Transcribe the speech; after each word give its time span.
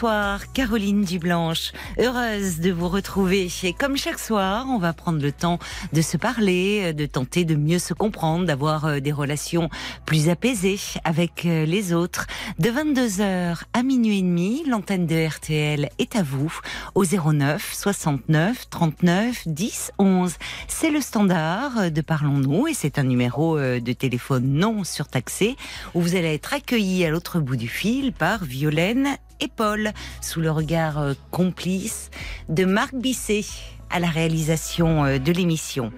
Bonsoir, 0.00 0.52
Caroline 0.52 1.02
Dublanche. 1.02 1.72
Heureuse 1.98 2.60
de 2.60 2.70
vous 2.70 2.88
retrouver. 2.88 3.48
Et 3.64 3.72
comme 3.72 3.96
chaque 3.96 4.20
soir, 4.20 4.66
on 4.68 4.78
va 4.78 4.92
prendre 4.92 5.20
le 5.20 5.32
temps 5.32 5.58
de 5.92 6.02
se 6.02 6.16
parler, 6.16 6.92
de 6.92 7.04
tenter 7.04 7.44
de 7.44 7.56
mieux 7.56 7.80
se 7.80 7.94
comprendre, 7.94 8.46
d'avoir 8.46 8.84
euh, 8.84 9.00
des 9.00 9.10
relations 9.10 9.68
plus 10.06 10.28
apaisées 10.28 10.78
avec 11.02 11.44
euh, 11.46 11.64
les 11.64 11.92
autres. 11.92 12.28
De 12.60 12.70
22h 12.70 13.56
à 13.72 13.82
minuit 13.82 14.20
et 14.20 14.22
demi, 14.22 14.62
l'antenne 14.68 15.08
de 15.08 15.26
RTL 15.26 15.88
est 15.98 16.14
à 16.14 16.22
vous 16.22 16.56
au 16.94 17.04
09 17.04 17.74
69 17.74 18.70
39 18.70 19.48
10 19.48 19.92
11. 19.98 20.36
C'est 20.68 20.90
le 20.90 21.00
standard 21.00 21.90
de 21.90 22.00
Parlons-nous 22.02 22.68
et 22.68 22.74
c'est 22.74 23.00
un 23.00 23.04
numéro 23.04 23.58
euh, 23.58 23.80
de 23.80 23.92
téléphone 23.92 24.46
non 24.46 24.84
surtaxé 24.84 25.56
où 25.94 26.00
vous 26.00 26.14
allez 26.14 26.34
être 26.34 26.54
accueilli 26.54 27.04
à 27.04 27.10
l'autre 27.10 27.40
bout 27.40 27.56
du 27.56 27.66
fil 27.66 28.12
par 28.12 28.44
Violaine 28.44 29.18
et 29.40 29.48
Paul, 29.48 29.92
sous 30.20 30.40
le 30.40 30.50
regard 30.50 30.98
euh, 30.98 31.14
complice 31.30 32.10
de 32.48 32.64
Marc 32.64 32.94
Bisset 32.94 33.44
à 33.90 34.00
la 34.00 34.08
réalisation 34.08 35.04
euh, 35.04 35.18
de 35.18 35.32
l'émission. 35.32 35.92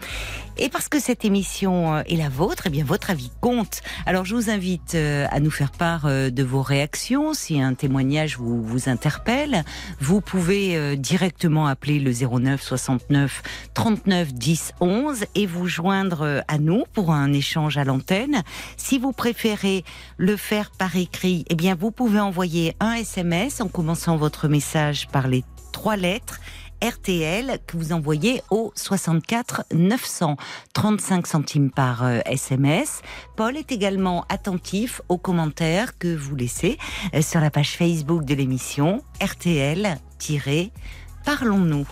Et 0.56 0.68
parce 0.68 0.88
que 0.88 1.00
cette 1.00 1.24
émission 1.24 1.94
euh, 1.94 2.02
est 2.06 2.16
la 2.16 2.28
vôtre, 2.28 2.64
eh 2.66 2.70
bien 2.70 2.84
votre 2.84 3.10
avis 3.10 3.30
compte. 3.40 3.80
Alors 4.06 4.24
je 4.24 4.34
vous 4.34 4.50
invite 4.50 4.94
à 4.94 5.40
nous 5.40 5.50
faire 5.50 5.70
part 5.70 6.06
de 6.06 6.42
vos 6.42 6.62
réactions. 6.62 7.34
Si 7.34 7.60
un 7.60 7.74
témoignage 7.74 8.36
vous, 8.36 8.62
vous 8.62 8.88
interpelle, 8.88 9.64
vous 10.00 10.20
pouvez 10.20 10.96
directement 10.96 11.66
appeler 11.66 11.98
le 11.98 12.12
09 12.12 12.60
69 12.60 13.42
39 13.74 14.34
10 14.34 14.72
11 14.80 15.24
et 15.34 15.46
vous 15.46 15.66
joindre 15.66 16.42
à 16.48 16.58
nous 16.58 16.84
pour 16.92 17.12
un 17.12 17.32
échange 17.32 17.78
à 17.78 17.84
l'antenne. 17.84 18.42
Si 18.76 18.98
vous 18.98 19.12
préférez 19.12 19.84
le 20.16 20.36
faire 20.36 20.70
par 20.70 20.96
écrit, 20.96 21.44
eh 21.48 21.54
bien 21.54 21.74
vous 21.74 21.90
pouvez 21.90 22.20
envoyer 22.20 22.76
un 22.80 22.94
SMS 22.94 23.60
en 23.60 23.68
commençant 23.68 24.16
votre 24.16 24.48
message 24.48 25.08
par 25.08 25.28
les 25.28 25.44
trois 25.72 25.96
lettres 25.96 26.40
RTL 26.82 27.58
que 27.66 27.76
vous 27.76 27.92
envoyez 27.92 28.42
au 28.50 28.72
64 28.74 29.64
900 29.72 30.36
35 30.72 31.26
centimes 31.26 31.70
par 31.70 32.04
euh, 32.04 32.20
SMS. 32.26 33.02
Paul 33.36 33.56
est 33.56 33.72
également 33.72 34.24
attentif 34.28 35.00
aux 35.08 35.18
commentaires 35.18 35.98
que 35.98 36.14
vous 36.14 36.36
laissez 36.36 36.78
euh, 37.14 37.22
sur 37.22 37.40
la 37.40 37.50
page 37.50 37.76
Facebook 37.76 38.24
de 38.24 38.34
l'émission 38.34 39.02
RTL-Parlons-nous. 39.20 41.86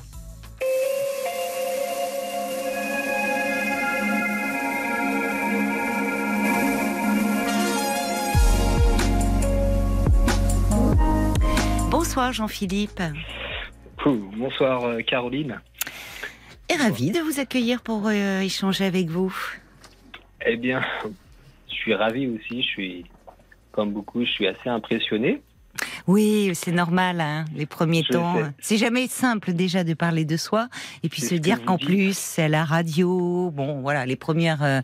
Bonsoir 11.91 12.33
Jean-Philippe. 12.33 13.03
Bonsoir 14.05 14.85
euh, 14.85 15.01
Caroline. 15.03 15.61
Et 16.69 16.77
ravi 16.77 17.11
de 17.11 17.21
vous 17.21 17.41
accueillir 17.41 17.83
pour 17.83 18.07
euh, 18.07 18.41
échanger 18.41 18.85
avec 18.85 19.09
vous. 19.09 19.35
Eh 20.47 20.57
bien, 20.57 20.83
je 21.69 21.75
suis 21.75 21.95
ravi 21.95 22.29
aussi. 22.29 22.63
Je 22.63 22.67
suis, 22.67 23.05
comme 23.73 23.93
beaucoup, 23.93 24.25
je 24.25 24.31
suis 24.31 24.47
assez 24.47 24.69
impressionné. 24.69 25.43
Oui, 26.07 26.51
c'est 26.55 26.73
normal, 26.73 27.21
hein, 27.21 27.45
les 27.55 27.67
premiers 27.67 28.03
Je 28.03 28.13
temps. 28.13 28.37
C'est 28.61 28.79
jamais 28.79 29.09
simple 29.09 29.53
déjà 29.53 29.85
de 29.85 29.95
parler 29.95 30.25
de 30.25 30.37
soi 30.37 30.69
et 31.03 31.09
puis 31.09 31.21
se 31.21 31.35
dire 31.35 31.65
qu'en 31.65 31.77
plus 31.77 32.17
c'est 32.17 32.49
la 32.49 32.65
radio. 32.65 33.51
Bon, 33.51 33.81
voilà, 33.81 34.07
les 34.07 34.17
premières 34.17 34.63
euh, 34.63 34.81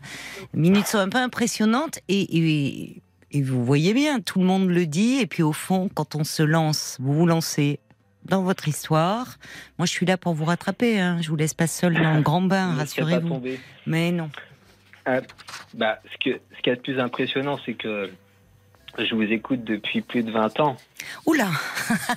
minutes 0.53 0.87
sont 0.87 0.99
un 0.99 1.09
peu 1.09 1.17
impressionnantes 1.17 1.99
et, 2.07 2.37
et, 2.37 3.01
et 3.31 3.41
vous 3.41 3.65
voyez 3.65 3.93
bien, 3.93 4.19
tout 4.19 4.39
le 4.39 4.45
monde 4.45 4.69
le 4.69 4.85
dit 4.85 5.19
et 5.19 5.25
puis 5.25 5.43
au 5.43 5.51
fond, 5.51 5.89
quand 5.93 6.15
on 6.15 6.23
se 6.23 6.43
lance, 6.43 6.97
vous 7.01 7.13
vous 7.13 7.25
lancez 7.25 7.79
dans 8.25 8.41
votre 8.43 8.67
histoire. 8.67 9.37
Moi, 9.77 9.85
je 9.85 9.91
suis 9.91 10.05
là 10.05 10.17
pour 10.17 10.33
vous 10.33 10.45
rattraper. 10.45 10.99
Hein. 10.99 11.17
Je 11.21 11.29
vous 11.29 11.35
laisse 11.35 11.53
pas 11.53 11.67
seul 11.67 11.93
dans 11.93 12.13
le 12.15 12.21
grand 12.21 12.41
bain, 12.41 12.73
rassurez-vous. 12.77 13.41
Mais 13.85 14.11
non. 14.11 14.29
Bah, 15.73 15.99
ce 16.11 16.17
que 16.31 16.39
ce 16.57 16.61
qui 16.61 16.69
est 16.69 16.75
le 16.75 16.81
plus 16.81 16.99
impressionnant, 16.99 17.59
c'est 17.65 17.75
que 17.75 18.09
je 18.97 19.13
vous 19.13 19.23
écoute 19.23 19.63
depuis 19.63 20.01
plus 20.01 20.23
de 20.23 20.31
20 20.31 20.59
ans. 20.61 20.77
Oula. 21.25 21.49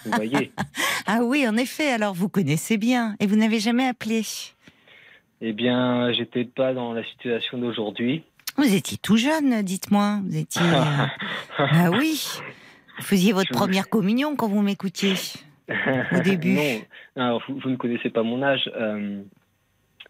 Vous 0.04 0.12
voyez. 0.12 0.52
Ah 1.10 1.20
oui, 1.22 1.48
en 1.48 1.56
effet. 1.56 1.90
Alors 1.90 2.12
vous 2.12 2.28
connaissez 2.28 2.76
bien 2.76 3.16
et 3.18 3.26
vous 3.26 3.36
n'avez 3.36 3.60
jamais 3.60 3.86
appelé. 3.86 4.22
eh 5.40 5.52
bien, 5.54 6.12
j'étais 6.12 6.44
pas 6.44 6.74
dans 6.74 6.92
la 6.92 7.02
situation 7.02 7.56
d'aujourd'hui. 7.56 8.24
Vous 8.58 8.74
étiez 8.74 8.98
tout 8.98 9.16
jeune, 9.16 9.62
dites-moi. 9.62 10.20
Vous 10.26 10.36
étiez. 10.36 10.60
euh, 10.60 11.06
Ah 11.58 11.90
oui. 11.92 12.28
Vous 12.98 13.04
faisiez 13.04 13.32
votre 13.32 13.48
Je- 13.48 13.54
première 13.54 13.88
communion 13.88 14.36
quand 14.36 14.48
vous 14.48 14.60
m'écoutiez. 14.60 15.14
Au 15.68 16.20
début. 16.24 16.54
non, 16.54 16.80
alors, 17.16 17.42
vous, 17.48 17.58
vous 17.58 17.70
ne 17.70 17.76
connaissez 17.76 18.10
pas 18.10 18.22
mon 18.22 18.42
âge. 18.42 18.70
Euh, 18.74 19.22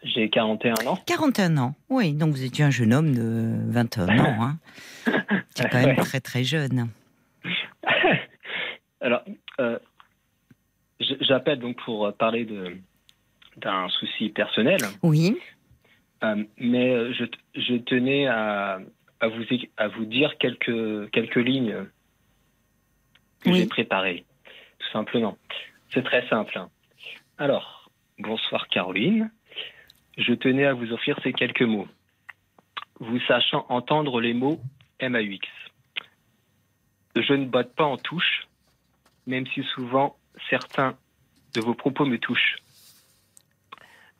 J'ai 0.04 0.28
41 0.30 0.74
ans. 0.86 0.98
41 1.06 1.56
ans. 1.58 1.74
Oui, 1.88 2.12
donc 2.12 2.30
vous 2.30 2.44
étiez 2.44 2.64
un 2.64 2.70
jeune 2.70 2.92
homme 2.94 3.14
de 3.14 3.70
21 3.72 4.18
ans. 4.18 4.42
Hein. 4.42 4.58
C'est 5.54 5.68
quand 5.68 5.78
même 5.80 5.96
Ouais. 5.96 6.04
très 6.04 6.20
très 6.20 6.44
jeune. 6.44 6.88
Alors, 9.00 9.22
euh, 9.60 9.78
j'appelle 11.20 11.58
donc 11.58 11.76
pour 11.84 12.12
parler 12.14 12.44
de 12.44 12.76
d'un 13.56 13.88
souci 13.88 14.28
personnel, 14.28 14.78
Oui. 15.02 15.36
Euh, 16.22 16.44
mais 16.58 17.12
je, 17.12 17.24
je 17.56 17.74
tenais 17.78 18.26
à, 18.28 18.78
à 19.20 19.28
vous 19.28 19.42
à 19.76 19.88
vous 19.88 20.04
dire 20.04 20.36
quelques 20.38 21.10
quelques 21.10 21.36
lignes 21.36 21.86
que 23.40 23.50
Oui. 23.50 23.58
j'ai 23.60 23.66
préparées, 23.66 24.24
simplement. 24.92 25.36
C'est 25.92 26.04
très 26.04 26.26
simple. 26.28 26.58
hein. 26.58 26.70
Alors, 27.38 27.90
bonsoir 28.18 28.68
Caroline. 28.68 29.30
Je 30.16 30.34
tenais 30.34 30.66
à 30.66 30.74
vous 30.74 30.92
offrir 30.92 31.18
ces 31.22 31.32
quelques 31.32 31.62
mots. 31.62 31.88
Vous 33.00 33.20
sachant 33.20 33.64
entendre 33.68 34.20
les 34.20 34.34
mots 34.34 34.60
MAUX. 35.00 35.46
Je 37.16 37.32
ne 37.32 37.46
botte 37.46 37.74
pas 37.74 37.84
en 37.84 37.96
touche, 37.96 38.46
même 39.26 39.46
si 39.48 39.62
souvent 39.74 40.16
certains 40.50 40.96
de 41.54 41.60
vos 41.60 41.74
propos 41.74 42.04
me 42.04 42.18
touchent. 42.18 42.56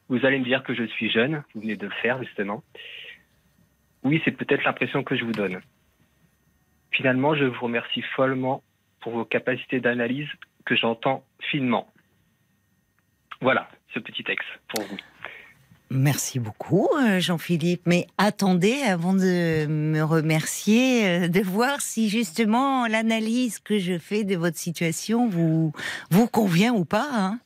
Vous 0.09 0.25
allez 0.25 0.39
me 0.39 0.45
dire 0.45 0.63
que 0.63 0.75
je 0.75 0.85
suis 0.85 1.11
jeune, 1.11 1.43
vous 1.55 1.61
venez 1.61 1.77
de 1.77 1.87
le 1.87 1.95
faire 2.03 2.23
justement. 2.23 2.63
Oui, 4.05 4.23
c'est 4.25 4.33
peut-être 4.33 4.65
l'impression 4.65 5.03
que 5.03 5.17
je 5.17 5.25
vous 5.25 5.33
donne. 5.33 5.61
Finalement, 6.93 7.35
je 7.35 7.45
vous 7.45 7.61
remercie 7.61 8.03
follement 8.17 8.63
pour 9.01 9.13
vos 9.13 9.25
capacités 9.25 9.81
d'analyse 9.81 10.29
que 10.69 10.77
j'entends 10.77 11.25
finement. 11.51 11.89
Voilà 13.41 13.69
ce 13.95 13.99
petit 14.01 14.25
texte 14.25 14.49
pour 14.75 14.85
vous. 14.85 14.97
Merci 15.91 16.39
beaucoup, 16.39 16.87
euh, 17.01 17.19
Jean-Philippe. 17.19 17.83
Mais 17.87 18.07
attendez, 18.19 18.75
avant 18.87 19.15
de 19.15 19.65
me 19.67 20.03
remercier, 20.03 21.07
euh, 21.07 21.29
de 21.29 21.41
voir 21.41 21.81
si 21.81 22.11
justement 22.11 22.87
l'analyse 22.87 23.59
que 23.59 23.79
je 23.79 23.97
fais 23.99 24.25
de 24.25 24.37
votre 24.37 24.59
situation 24.59 25.29
vous, 25.29 25.73
vous 26.11 26.27
convient 26.29 26.75
ou 26.75 26.85
pas. 26.85 27.09
hein. 27.13 27.39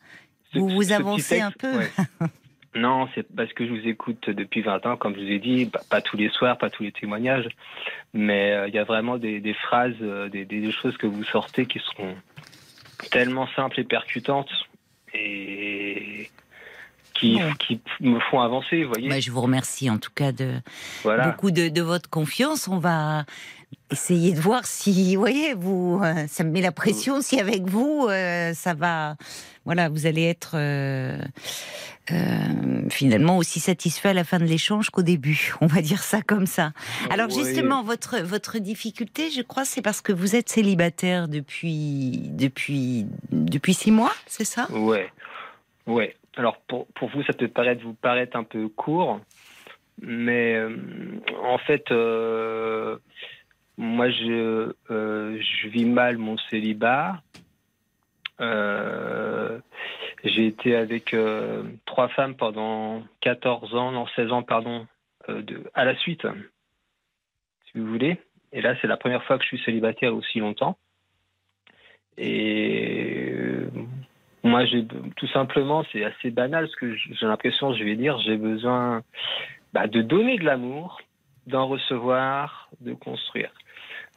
Ce- 0.52 0.58
Vous 0.58 0.68
vous 0.68 0.90
avancez 0.92 1.40
un 1.40 1.52
peu. 1.52 1.78
ouais. 1.78 1.90
Non, 2.74 3.06
c'est 3.14 3.26
parce 3.36 3.52
que 3.52 3.66
je 3.66 3.70
vous 3.70 3.86
écoute 3.86 4.30
depuis 4.30 4.62
20 4.62 4.86
ans, 4.86 4.96
comme 4.96 5.14
je 5.14 5.20
vous 5.20 5.30
ai 5.30 5.38
dit, 5.38 5.66
pas, 5.66 5.82
pas 5.90 6.00
tous 6.00 6.16
les 6.16 6.30
soirs, 6.30 6.56
pas 6.56 6.70
tous 6.70 6.82
les 6.82 6.90
témoignages, 6.90 7.46
mais 8.14 8.52
euh, 8.52 8.66
il 8.66 8.74
y 8.74 8.78
a 8.78 8.84
vraiment 8.84 9.18
des, 9.18 9.40
des 9.40 9.52
phrases, 9.52 9.92
euh, 10.00 10.30
des, 10.30 10.46
des 10.46 10.72
choses 10.72 10.96
que 10.96 11.06
vous 11.06 11.22
sortez 11.22 11.66
qui 11.66 11.80
seront 11.80 12.16
tellement 13.10 13.48
simples 13.54 13.80
et 13.80 13.84
percutantes 13.84 14.50
et 15.14 16.30
qui, 17.14 17.38
qui 17.58 17.80
me 18.00 18.18
font 18.20 18.40
avancer, 18.40 18.84
vous 18.84 18.92
voyez. 18.92 19.08
Bah, 19.08 19.20
je 19.20 19.30
vous 19.30 19.40
remercie 19.40 19.90
en 19.90 19.98
tout 19.98 20.10
cas 20.14 20.32
de 20.32 20.60
voilà. 21.02 21.28
beaucoup 21.28 21.50
de, 21.50 21.68
de 21.68 21.82
votre 21.82 22.10
confiance. 22.10 22.68
On 22.68 22.78
va 22.78 23.24
essayer 23.90 24.32
de 24.32 24.40
voir 24.40 24.64
si, 24.66 25.14
vous 25.14 25.20
voyez, 25.20 25.54
vous, 25.54 26.00
euh, 26.02 26.26
ça 26.28 26.44
me 26.44 26.50
met 26.50 26.60
la 26.60 26.72
pression. 26.72 27.20
Si 27.20 27.38
avec 27.40 27.62
vous, 27.64 28.06
euh, 28.08 28.52
ça 28.54 28.74
va, 28.74 29.16
voilà, 29.64 29.88
vous 29.88 30.06
allez 30.06 30.24
être 30.24 30.52
euh, 30.54 31.18
finalement 32.90 33.36
aussi 33.36 33.60
satisfait 33.60 34.10
à 34.10 34.14
la 34.14 34.24
fin 34.24 34.38
de 34.38 34.44
l'échange 34.44 34.90
qu'au 34.90 35.02
début. 35.02 35.54
On 35.60 35.66
va 35.66 35.80
dire 35.82 36.02
ça 36.02 36.22
comme 36.22 36.46
ça. 36.46 36.72
Alors 37.10 37.28
Oui. 37.28 37.44
justement, 37.44 37.82
votre 37.82 38.20
votre 38.20 38.58
difficulté, 38.58 39.30
je 39.30 39.42
crois, 39.42 39.64
c'est 39.64 39.82
parce 39.82 40.00
que 40.00 40.12
vous 40.12 40.36
êtes 40.36 40.48
célibataire 40.48 41.28
depuis 41.28 42.30
depuis 42.30 43.06
depuis 43.30 43.74
six 43.74 43.90
mois, 43.90 44.12
c'est 44.26 44.44
ça? 44.44 44.70
Ouais, 44.72 45.10
ouais. 45.86 46.16
Alors 46.36 46.56
pour, 46.66 46.86
pour 46.94 47.10
vous, 47.10 47.22
ça 47.24 47.34
peut 47.34 47.48
paraître 47.48 47.82
vous 47.82 47.92
paraître 47.94 48.36
un 48.36 48.44
peu 48.44 48.68
court, 48.68 49.20
mais 50.00 50.58
en 51.44 51.58
fait, 51.58 51.84
moi, 53.82 54.10
je, 54.10 54.72
euh, 54.92 55.40
je 55.40 55.68
vis 55.68 55.84
mal 55.84 56.16
mon 56.16 56.38
célibat. 56.50 57.20
Euh, 58.40 59.58
j'ai 60.22 60.46
été 60.46 60.76
avec 60.76 61.12
euh, 61.14 61.64
trois 61.84 62.06
femmes 62.08 62.36
pendant 62.36 63.02
14 63.22 63.74
ans, 63.74 63.90
non 63.90 64.06
16 64.14 64.30
ans, 64.30 64.44
pardon, 64.44 64.86
à 65.74 65.84
la 65.84 65.96
suite, 65.96 66.26
si 67.66 67.78
vous 67.78 67.86
voulez. 67.86 68.18
Et 68.52 68.62
là, 68.62 68.76
c'est 68.80 68.86
la 68.86 68.96
première 68.96 69.24
fois 69.24 69.36
que 69.36 69.42
je 69.42 69.48
suis 69.48 69.64
célibataire 69.64 70.14
aussi 70.14 70.38
longtemps. 70.38 70.76
Et 72.16 73.66
moi, 74.44 74.62
tout 75.16 75.28
simplement, 75.28 75.84
c'est 75.90 76.04
assez 76.04 76.30
banal 76.30 76.68
ce 76.68 76.76
que 76.76 76.94
j'ai 76.94 77.26
l'impression, 77.26 77.74
je 77.74 77.82
vais 77.82 77.96
dire, 77.96 78.18
j'ai 78.20 78.36
besoin 78.36 79.02
bah, 79.72 79.88
de 79.88 80.02
donner 80.02 80.38
de 80.38 80.44
l'amour, 80.44 81.00
d'en 81.48 81.66
recevoir, 81.66 82.68
de 82.80 82.92
construire. 82.92 83.50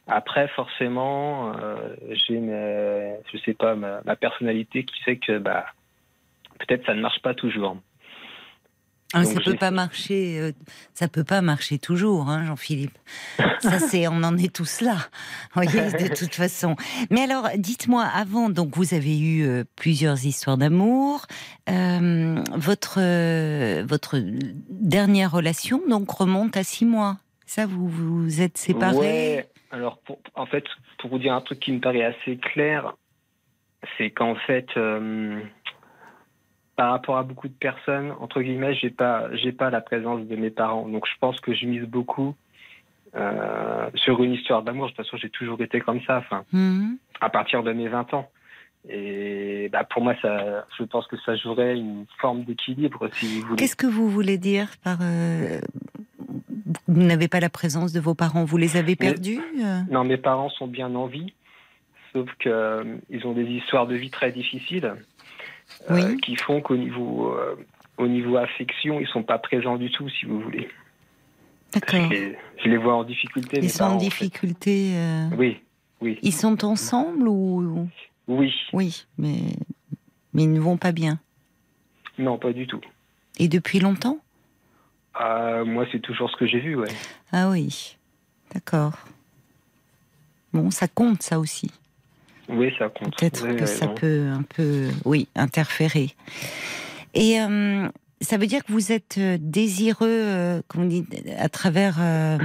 Après, 0.06 0.46
forcément, 0.48 1.52
euh, 1.56 1.96
j'ai, 2.12 2.38
ma- 2.38 3.20
je 3.32 3.38
sais 3.44 3.54
pas, 3.54 3.74
ma, 3.74 4.00
ma 4.04 4.16
personnalité 4.16 4.84
qui 4.84 5.02
fait 5.02 5.16
que 5.16 5.38
bah, 5.38 5.66
peut-être 6.60 6.86
ça 6.86 6.94
ne 6.94 7.00
marche 7.00 7.20
pas 7.22 7.34
toujours. 7.34 7.76
Ah, 9.14 9.24
ça 9.24 9.40
peut 9.40 9.54
pas 9.54 9.70
marcher, 9.70 10.38
euh, 10.40 10.52
ça 10.92 11.06
peut 11.06 11.22
pas 11.22 11.40
marcher 11.40 11.78
toujours, 11.78 12.28
hein, 12.28 12.44
Jean-Philippe. 12.44 12.98
Ça 13.60 13.78
c'est, 13.78 14.08
on 14.08 14.22
en 14.24 14.36
est 14.36 14.52
tous 14.52 14.80
là, 14.80 14.96
voyez, 15.54 15.92
de 15.92 16.14
toute 16.14 16.34
façon. 16.34 16.74
Mais 17.10 17.22
alors, 17.22 17.48
dites-moi, 17.56 18.02
avant, 18.02 18.50
donc 18.50 18.76
vous 18.76 18.94
avez 18.94 19.18
eu 19.18 19.46
euh, 19.46 19.64
plusieurs 19.76 20.24
histoires 20.26 20.58
d'amour. 20.58 21.26
Euh, 21.68 22.42
votre 22.56 22.98
euh, 23.00 23.84
votre 23.88 24.16
dernière 24.70 25.30
relation 25.32 25.80
donc 25.88 26.10
remonte 26.10 26.56
à 26.56 26.64
six 26.64 26.84
mois. 26.84 27.16
Ça, 27.46 27.64
vous 27.64 27.88
vous 27.88 28.40
êtes 28.40 28.58
séparés. 28.58 28.96
Ouais, 28.96 29.48
alors 29.76 29.98
pour, 29.98 30.18
en 30.34 30.46
fait, 30.46 30.64
pour 30.98 31.10
vous 31.10 31.18
dire 31.18 31.34
un 31.34 31.40
truc 31.40 31.60
qui 31.60 31.72
me 31.72 31.80
paraît 31.80 32.04
assez 32.04 32.36
clair, 32.36 32.94
c'est 33.96 34.10
qu'en 34.10 34.34
fait, 34.34 34.66
euh, 34.76 35.40
par 36.76 36.90
rapport 36.90 37.16
à 37.16 37.22
beaucoup 37.22 37.48
de 37.48 37.54
personnes, 37.54 38.12
entre 38.20 38.42
guillemets, 38.42 38.74
j'ai 38.74 38.90
pas, 38.90 39.34
j'ai 39.36 39.52
pas 39.52 39.70
la 39.70 39.80
présence 39.80 40.26
de 40.26 40.36
mes 40.36 40.50
parents. 40.50 40.88
Donc 40.88 41.06
je 41.06 41.18
pense 41.20 41.40
que 41.40 41.54
je 41.54 41.66
mise 41.66 41.84
beaucoup 41.84 42.34
euh, 43.14 43.88
sur 43.94 44.22
une 44.22 44.32
histoire 44.32 44.62
d'amour. 44.62 44.86
De 44.86 44.90
toute 44.92 45.04
façon, 45.04 45.16
j'ai 45.16 45.30
toujours 45.30 45.60
été 45.62 45.80
comme 45.80 46.00
ça, 46.02 46.18
enfin, 46.18 46.44
Mhm. 46.52 46.98
à 47.20 47.30
partir 47.30 47.62
de 47.62 47.72
mes 47.72 47.88
20 47.88 48.12
ans. 48.14 48.28
Et 48.88 49.68
bah, 49.72 49.84
pour 49.84 50.02
moi, 50.02 50.14
ça, 50.22 50.64
je 50.78 50.84
pense 50.84 51.06
que 51.08 51.16
ça 51.24 51.34
jouerait 51.34 51.76
une 51.76 52.06
forme 52.20 52.44
d'équilibre, 52.44 53.08
si 53.14 53.40
vous 53.40 53.46
voulez. 53.48 53.56
Qu'est-ce 53.56 53.74
que 53.74 53.86
vous 53.86 54.08
voulez 54.08 54.38
dire 54.38 54.68
par 54.84 54.98
euh, 55.00 55.60
vous 56.88 57.02
n'avez 57.02 57.28
pas 57.28 57.40
la 57.40 57.48
présence 57.48 57.92
de 57.92 58.00
vos 58.00 58.14
parents 58.14 58.44
Vous 58.44 58.56
les 58.56 58.76
avez 58.76 58.96
perdus 58.96 59.40
euh 59.62 59.80
Non, 59.90 60.04
mes 60.04 60.16
parents 60.16 60.50
sont 60.50 60.66
bien 60.66 60.94
en 60.94 61.06
vie, 61.06 61.32
sauf 62.12 62.28
que 62.38 62.48
euh, 62.48 63.24
ont 63.24 63.32
des 63.32 63.44
histoires 63.44 63.86
de 63.86 63.94
vie 63.94 64.10
très 64.10 64.32
difficiles, 64.32 64.94
euh, 65.90 66.16
qui 66.18 66.36
font 66.36 66.60
qu'au 66.60 66.76
niveau, 66.76 67.32
euh, 67.32 67.56
au 67.98 68.06
niveau 68.06 68.36
affection, 68.36 69.00
ils 69.00 69.08
sont 69.08 69.22
pas 69.22 69.38
présents 69.38 69.76
du 69.76 69.90
tout, 69.90 70.08
si 70.08 70.26
vous 70.26 70.40
voulez. 70.40 70.68
D'accord. 71.72 72.04
Je 72.04 72.10
les, 72.10 72.38
je 72.64 72.68
les 72.68 72.76
vois 72.76 72.96
en 72.96 73.04
difficulté. 73.04 73.60
mes 73.60 73.66
Ils 73.66 73.70
sont 73.70 73.84
en 73.84 73.88
parents, 73.88 73.98
difficulté. 73.98 74.94
Oui, 75.36 75.60
oui, 76.00 76.18
Ils 76.22 76.32
sont 76.32 76.64
ensemble 76.64 77.28
ou 77.28 77.88
oui. 78.28 78.52
oui, 78.72 79.06
mais 79.18 79.38
mais 80.32 80.44
ils 80.44 80.52
ne 80.52 80.60
vont 80.60 80.76
pas 80.76 80.92
bien. 80.92 81.18
Non, 82.18 82.38
pas 82.38 82.52
du 82.52 82.66
tout. 82.66 82.80
Et 83.38 83.48
depuis 83.48 83.80
longtemps? 83.80 84.18
Euh, 85.20 85.64
moi, 85.64 85.86
c'est 85.92 86.00
toujours 86.00 86.30
ce 86.30 86.36
que 86.36 86.46
j'ai 86.46 86.60
vu, 86.60 86.76
ouais. 86.76 86.88
Ah 87.32 87.48
oui, 87.50 87.96
d'accord. 88.54 88.92
Bon, 90.52 90.70
ça 90.70 90.88
compte 90.88 91.22
ça 91.22 91.38
aussi. 91.38 91.70
Oui, 92.48 92.72
ça 92.78 92.88
compte. 92.88 93.16
Peut-être 93.16 93.56
que 93.56 93.66
ça 93.66 93.88
peut 93.88 94.28
un 94.32 94.42
peu, 94.42 94.88
oui, 95.04 95.28
interférer. 95.34 96.14
Et 97.14 97.40
euh, 97.40 97.88
ça 98.20 98.36
veut 98.36 98.46
dire 98.46 98.64
que 98.64 98.72
vous 98.72 98.92
êtes 98.92 99.16
euh, 99.18 99.36
désireux, 99.40 100.06
euh, 100.08 100.62
comme 100.68 100.82
on 100.82 100.86
dit, 100.86 101.04
à 101.38 101.48
travers. 101.48 101.96
euh, 101.98 102.38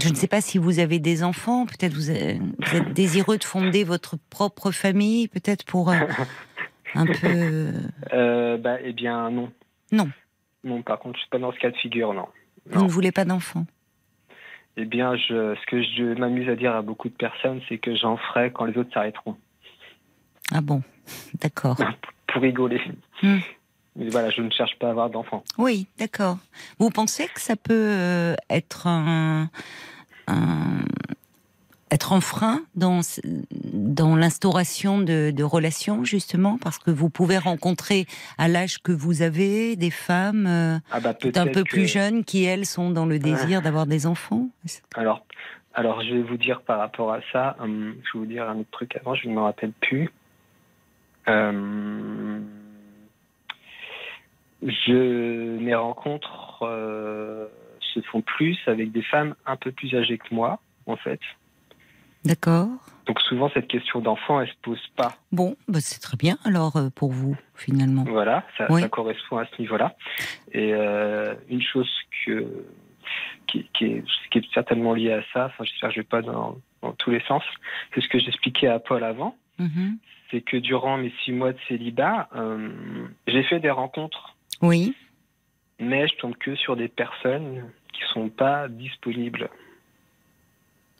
je 0.00 0.08
ne 0.08 0.14
sais 0.14 0.28
pas 0.28 0.40
si 0.40 0.56
vous 0.58 0.78
avez 0.78 0.98
des 0.98 1.22
enfants. 1.24 1.66
Peut-être 1.66 1.92
vous, 1.94 2.10
êtes- 2.10 2.38
vous 2.40 2.76
êtes 2.76 2.92
désireux 2.94 3.38
de 3.38 3.44
fonder 3.44 3.84
votre 3.84 4.16
propre 4.30 4.70
famille, 4.70 5.28
peut-être 5.28 5.64
pour 5.64 5.90
un 5.90 7.06
peu. 7.06 7.72
Bah, 8.12 8.78
eh 8.82 8.92
bien, 8.92 9.30
non. 9.30 9.52
Non. 9.92 10.08
Non, 10.64 10.82
par 10.82 10.98
contre, 10.98 11.16
je 11.16 11.20
suis 11.22 11.30
pas 11.30 11.38
dans 11.38 11.52
ce 11.52 11.58
cas 11.58 11.70
de 11.70 11.76
figure, 11.76 12.12
non. 12.14 12.26
Vous 12.66 12.84
ne 12.84 12.88
voulez 12.90 13.12
pas 13.12 13.24
d'enfants. 13.24 13.66
Eh 14.76 14.84
bien, 14.84 15.16
je, 15.16 15.54
ce 15.56 15.66
que 15.66 15.82
je 15.82 16.18
m'amuse 16.18 16.48
à 16.48 16.54
dire 16.56 16.74
à 16.74 16.82
beaucoup 16.82 17.08
de 17.08 17.14
personnes, 17.14 17.60
c'est 17.68 17.78
que 17.78 17.96
j'en 17.96 18.16
ferai 18.16 18.52
quand 18.52 18.64
les 18.64 18.76
autres 18.78 18.92
s'arrêteront. 18.92 19.36
Ah 20.52 20.60
bon, 20.60 20.82
d'accord. 21.40 21.76
Pour 22.28 22.42
rigoler. 22.42 22.80
Hmm. 23.22 23.38
Mais 23.96 24.08
voilà, 24.10 24.30
je 24.30 24.42
ne 24.42 24.50
cherche 24.50 24.78
pas 24.78 24.88
à 24.88 24.90
avoir 24.90 25.10
d'enfants. 25.10 25.42
Oui, 25.56 25.86
d'accord. 25.98 26.38
Vous 26.78 26.90
pensez 26.90 27.26
que 27.26 27.40
ça 27.40 27.56
peut 27.56 27.72
euh, 27.74 28.34
être 28.50 28.86
un, 28.86 29.48
un- 30.28 30.84
être 31.90 32.12
un 32.12 32.20
frein 32.20 32.60
dans 32.74 33.00
dans 33.54 34.16
l'instauration 34.16 34.98
de, 34.98 35.30
de 35.30 35.42
relations 35.44 36.04
justement 36.04 36.58
parce 36.58 36.78
que 36.78 36.90
vous 36.90 37.10
pouvez 37.10 37.38
rencontrer 37.38 38.06
à 38.38 38.48
l'âge 38.48 38.78
que 38.82 38.92
vous 38.92 39.22
avez 39.22 39.76
des 39.76 39.90
femmes 39.90 40.46
euh, 40.46 40.78
Ah 40.90 41.00
bah 41.00 41.10
un 41.36 41.46
peu 41.46 41.62
que- 41.64 41.68
plus 41.68 41.86
jeunes 41.86 42.24
qui 42.24 42.44
elles 42.44 42.66
sont 42.66 42.90
dans 42.90 43.06
le 43.06 43.18
désir 43.18 43.62
d'avoir 43.62 43.86
des 43.86 44.06
enfants. 44.06 44.48
Alors, 44.94 45.24
alors, 45.74 46.02
je 46.02 46.14
vais 46.14 46.22
vous 46.22 46.36
dire 46.36 46.60
par 46.62 46.78
rapport 46.78 47.12
à 47.12 47.20
ça, 47.32 47.56
hum, 47.60 47.94
je 48.04 48.18
vais 48.18 48.24
vous 48.24 48.26
dire 48.26 48.48
un 48.48 48.58
autre 48.58 48.70
truc 48.70 48.96
avant, 48.96 49.14
je 49.14 49.28
ne 49.28 49.34
me 49.34 49.40
rappelle 49.40 49.72
plus. 49.80 50.10
Euh, 51.28 52.40
je, 54.62 55.58
mes 55.58 55.74
rencontres 55.74 56.62
euh, 56.62 57.46
se 57.94 58.00
font 58.00 58.22
plus 58.22 58.58
avec 58.66 58.92
des 58.92 59.02
femmes 59.02 59.34
un 59.46 59.56
peu 59.56 59.70
plus 59.72 59.94
âgées 59.94 60.18
que 60.18 60.34
moi, 60.34 60.60
en 60.86 60.96
fait. 60.96 61.20
D'accord. 62.28 62.68
Donc 63.06 63.20
souvent, 63.22 63.50
cette 63.54 63.68
question 63.68 64.00
d'enfant, 64.00 64.40
elle 64.40 64.48
se 64.48 64.56
pose 64.62 64.86
pas. 64.96 65.14
Bon, 65.32 65.56
bah, 65.66 65.78
c'est 65.80 65.98
très 66.00 66.16
bien 66.18 66.36
alors 66.44 66.76
euh, 66.76 66.90
pour 66.94 67.10
vous 67.10 67.36
finalement. 67.54 68.04
Voilà, 68.04 68.44
ça, 68.58 68.66
Oui. 68.68 68.82
ça 68.82 68.88
correspond 68.88 69.38
à 69.38 69.46
ce 69.46 69.60
niveau-là. 69.62 69.96
Et 70.52 70.74
euh, 70.74 71.34
une 71.48 71.62
chose 71.62 71.88
que, 72.26 72.66
qui, 73.46 73.66
qui 73.72 73.84
est, 73.86 74.04
qui 74.30 74.38
est 74.38 74.52
certainement 74.52 74.92
liée 74.92 75.12
à 75.14 75.22
ça, 75.32 75.46
enfin, 75.46 75.64
j'espère 75.64 75.88
que 75.88 75.94
je 75.94 76.00
ne 76.00 76.02
vais 76.04 76.08
pas 76.08 76.20
dans, 76.22 76.58
dans 76.82 76.92
tous 76.92 77.10
les 77.10 77.20
sens, 77.22 77.42
c'est 77.94 78.02
ce 78.02 78.08
que 78.08 78.18
j'expliquais 78.18 78.68
à 78.68 78.78
Paul 78.78 79.02
avant, 79.04 79.36
Mhm. 79.58 79.96
c'est 80.30 80.42
que 80.42 80.56
durant 80.58 80.98
mes 80.98 81.12
six 81.24 81.32
mois 81.32 81.52
de 81.52 81.58
célibat, 81.66 82.28
euh, 82.36 82.68
j'ai 83.26 83.42
fait 83.44 83.58
des 83.58 83.70
rencontres, 83.70 84.36
Oui. 84.62 84.94
mais 85.80 86.06
je 86.08 86.14
tombe 86.16 86.36
que 86.36 86.54
sur 86.56 86.76
des 86.76 86.88
personnes 86.88 87.64
qui 87.94 88.02
sont 88.12 88.28
pas 88.28 88.68
disponibles. 88.68 89.48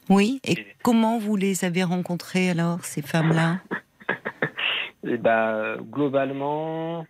Oui. 0.09 0.41
Et 0.45 0.53
Et- 0.53 0.67
comment 0.83 1.19
vous 1.19 1.37
les 1.37 1.65
avez 1.65 1.83
rencontrées 1.85 2.51
alors 2.51 2.85
ces 2.85 3.03
femmes-là 3.03 3.59
Et 5.05 5.17
bah, 5.17 5.77
globalement, 5.81 7.07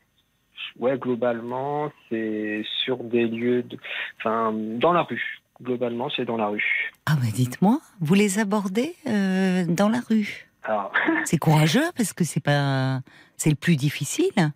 ouais, 0.79 0.99
globalement, 0.99 1.91
c'est 2.09 2.63
sur 2.85 2.99
des 3.03 3.27
lieux, 3.27 3.63
de, 3.63 3.79
enfin, 4.19 4.53
dans 4.55 4.93
la 4.93 5.03
rue. 5.03 5.39
Globalement, 5.63 6.09
c'est 6.15 6.25
dans 6.25 6.37
la 6.37 6.47
rue. 6.49 6.93
Ah 7.07 7.17
bah 7.17 7.27
dites-moi, 7.35 7.81
vous 8.01 8.15
les 8.15 8.39
abordez 8.39 8.95
euh, 9.09 9.65
dans 9.67 9.89
la 9.89 10.01
rue? 10.09 10.47
Alors, 10.63 10.93
C'est 11.25 11.39
courageux 11.39 11.91
parce 11.97 12.13
que 12.13 12.23
c'est 12.25 12.39
pas, 12.43 13.01
c'est 13.37 13.51
le 13.51 13.57
plus 13.57 13.75
difficile. 13.77 14.53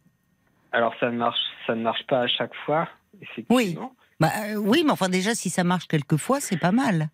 alors 0.71 0.95
ça 1.01 1.11
ne 1.11 1.17
marche, 1.17 1.41
ça 1.67 1.75
ne 1.75 1.83
marche 1.83 2.07
pas 2.07 2.21
à 2.21 2.27
chaque 2.29 2.55
fois, 2.67 2.89
effectivement. 3.21 3.93
Bah 4.21 4.31
euh, 4.47 4.55
oui, 4.57 4.83
mais 4.85 4.93
enfin 4.93 5.09
déjà 5.09 5.35
si 5.35 5.51
ça 5.51 5.65
marche 5.65 5.89
quelquefois, 5.89 6.39
c'est 6.41 6.59
pas 6.59 6.71
mal. 6.71 7.09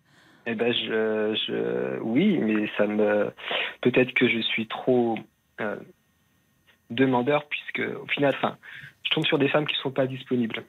Eh 0.45 0.55
ben, 0.55 0.73
je, 0.73 1.35
je, 1.47 1.99
oui, 2.01 2.37
mais 2.37 2.67
ça 2.77 2.87
me, 2.87 3.31
peut-être 3.81 4.13
que 4.13 4.27
je 4.27 4.39
suis 4.39 4.67
trop 4.67 5.17
euh, 5.61 5.75
demandeur 6.89 7.45
puisque, 7.49 7.81
au 8.01 8.07
final, 8.07 8.33
enfin, 8.37 8.57
je 9.03 9.11
tombe 9.11 9.25
sur 9.25 9.37
des 9.37 9.49
femmes 9.49 9.67
qui 9.67 9.75
sont 9.81 9.91
pas 9.91 10.07
disponibles. 10.07 10.63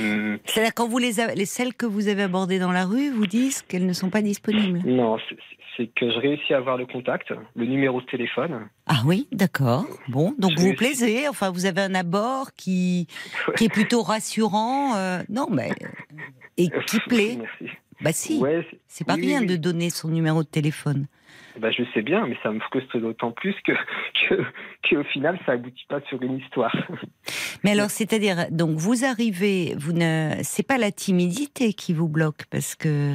Hum, 0.00 0.38
C'est-à-dire 0.46 0.72
quand 0.74 0.88
vous 0.88 0.98
les, 0.98 1.20
avez- 1.20 1.34
les 1.34 1.44
celles 1.44 1.74
que 1.74 1.86
vous 1.86 2.08
avez 2.08 2.22
abordées 2.22 2.58
dans 2.58 2.72
la 2.72 2.84
rue 2.86 3.10
vous 3.10 3.26
disent 3.26 3.62
qu'elles 3.62 3.86
ne 3.86 3.92
sont 3.92 4.10
pas 4.10 4.22
disponibles. 4.22 4.80
non, 4.84 5.18
c'est- 5.28 5.36
que 5.96 6.10
je 6.10 6.18
réussis 6.18 6.52
à 6.54 6.58
avoir 6.58 6.76
le 6.76 6.84
contact, 6.86 7.32
le 7.56 7.64
numéro 7.64 8.00
de 8.02 8.06
téléphone. 8.06 8.68
Ah 8.86 9.00
oui, 9.06 9.26
d'accord. 9.32 9.86
Bon, 10.08 10.34
donc 10.38 10.52
Je 10.52 10.56
vous 10.60 10.66
vous 10.68 10.74
plaisez. 10.74 11.26
Enfin, 11.28 11.50
vous 11.50 11.64
avez 11.66 11.80
un 11.80 11.94
abord 11.94 12.52
qui 12.54 13.06
qui 13.56 13.64
est 13.64 13.72
plutôt 13.72 14.02
rassurant. 14.02 14.94
euh, 14.96 15.22
non, 15.30 15.46
mais 15.50 15.70
et 16.58 16.68
qui 16.86 16.98
plaît. 17.08 17.38
Merci. 17.38 17.74
Bah 18.02 18.12
si, 18.12 18.38
Ouais, 18.38 18.66
c'est- 18.88 19.04
pas 19.04 19.14
oui, 19.14 19.26
rien 19.26 19.40
oui. 19.40 19.46
de 19.46 19.56
donner 19.56 19.90
son 19.90 20.08
numéro 20.08 20.42
de 20.42 20.48
téléphone. 20.48 21.06
bah, 21.58 21.70
je 21.70 21.82
sais 21.94 22.02
bien, 22.02 22.26
mais 22.26 22.36
ça 22.42 22.50
me 22.50 22.60
frustre 22.60 22.98
d'autant 22.98 23.30
plus 23.32 23.54
que, 23.64 23.72
que, 24.28 24.42
qu'au 24.88 25.04
final, 25.04 25.38
ça 25.46 25.52
aboutit 25.52 25.84
pas 25.88 26.00
sur 26.08 26.20
une 26.22 26.38
histoire. 26.38 26.74
Mais 27.64 27.72
alors, 27.72 27.90
c'est-à-dire, 27.90 28.46
donc 28.50 28.70
vous 28.76 29.04
arrivez, 29.04 29.74
vous 29.76 29.92
ne, 29.92 30.32
c'est 30.42 30.66
pas 30.66 30.78
la 30.78 30.90
timidité 30.90 31.72
qui 31.74 31.92
vous 31.92 32.08
bloque 32.08 32.44
parce 32.50 32.74
que 32.74 33.14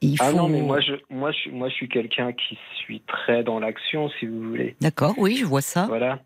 il 0.00 0.16
faut. 0.18 0.24
Ah 0.26 0.32
non, 0.32 0.48
mais 0.48 0.60
moi, 0.62 0.80
je, 0.80 0.94
moi, 1.10 1.30
je, 1.32 1.50
moi, 1.50 1.68
je 1.68 1.74
suis 1.74 1.88
quelqu'un 1.88 2.32
qui 2.32 2.58
suis 2.76 3.00
très 3.06 3.44
dans 3.44 3.60
l'action, 3.60 4.08
si 4.18 4.26
vous 4.26 4.40
voulez. 4.48 4.76
D'accord, 4.80 5.14
oui, 5.16 5.36
je 5.36 5.44
vois 5.44 5.60
ça. 5.62 5.86
Voilà. 5.86 6.20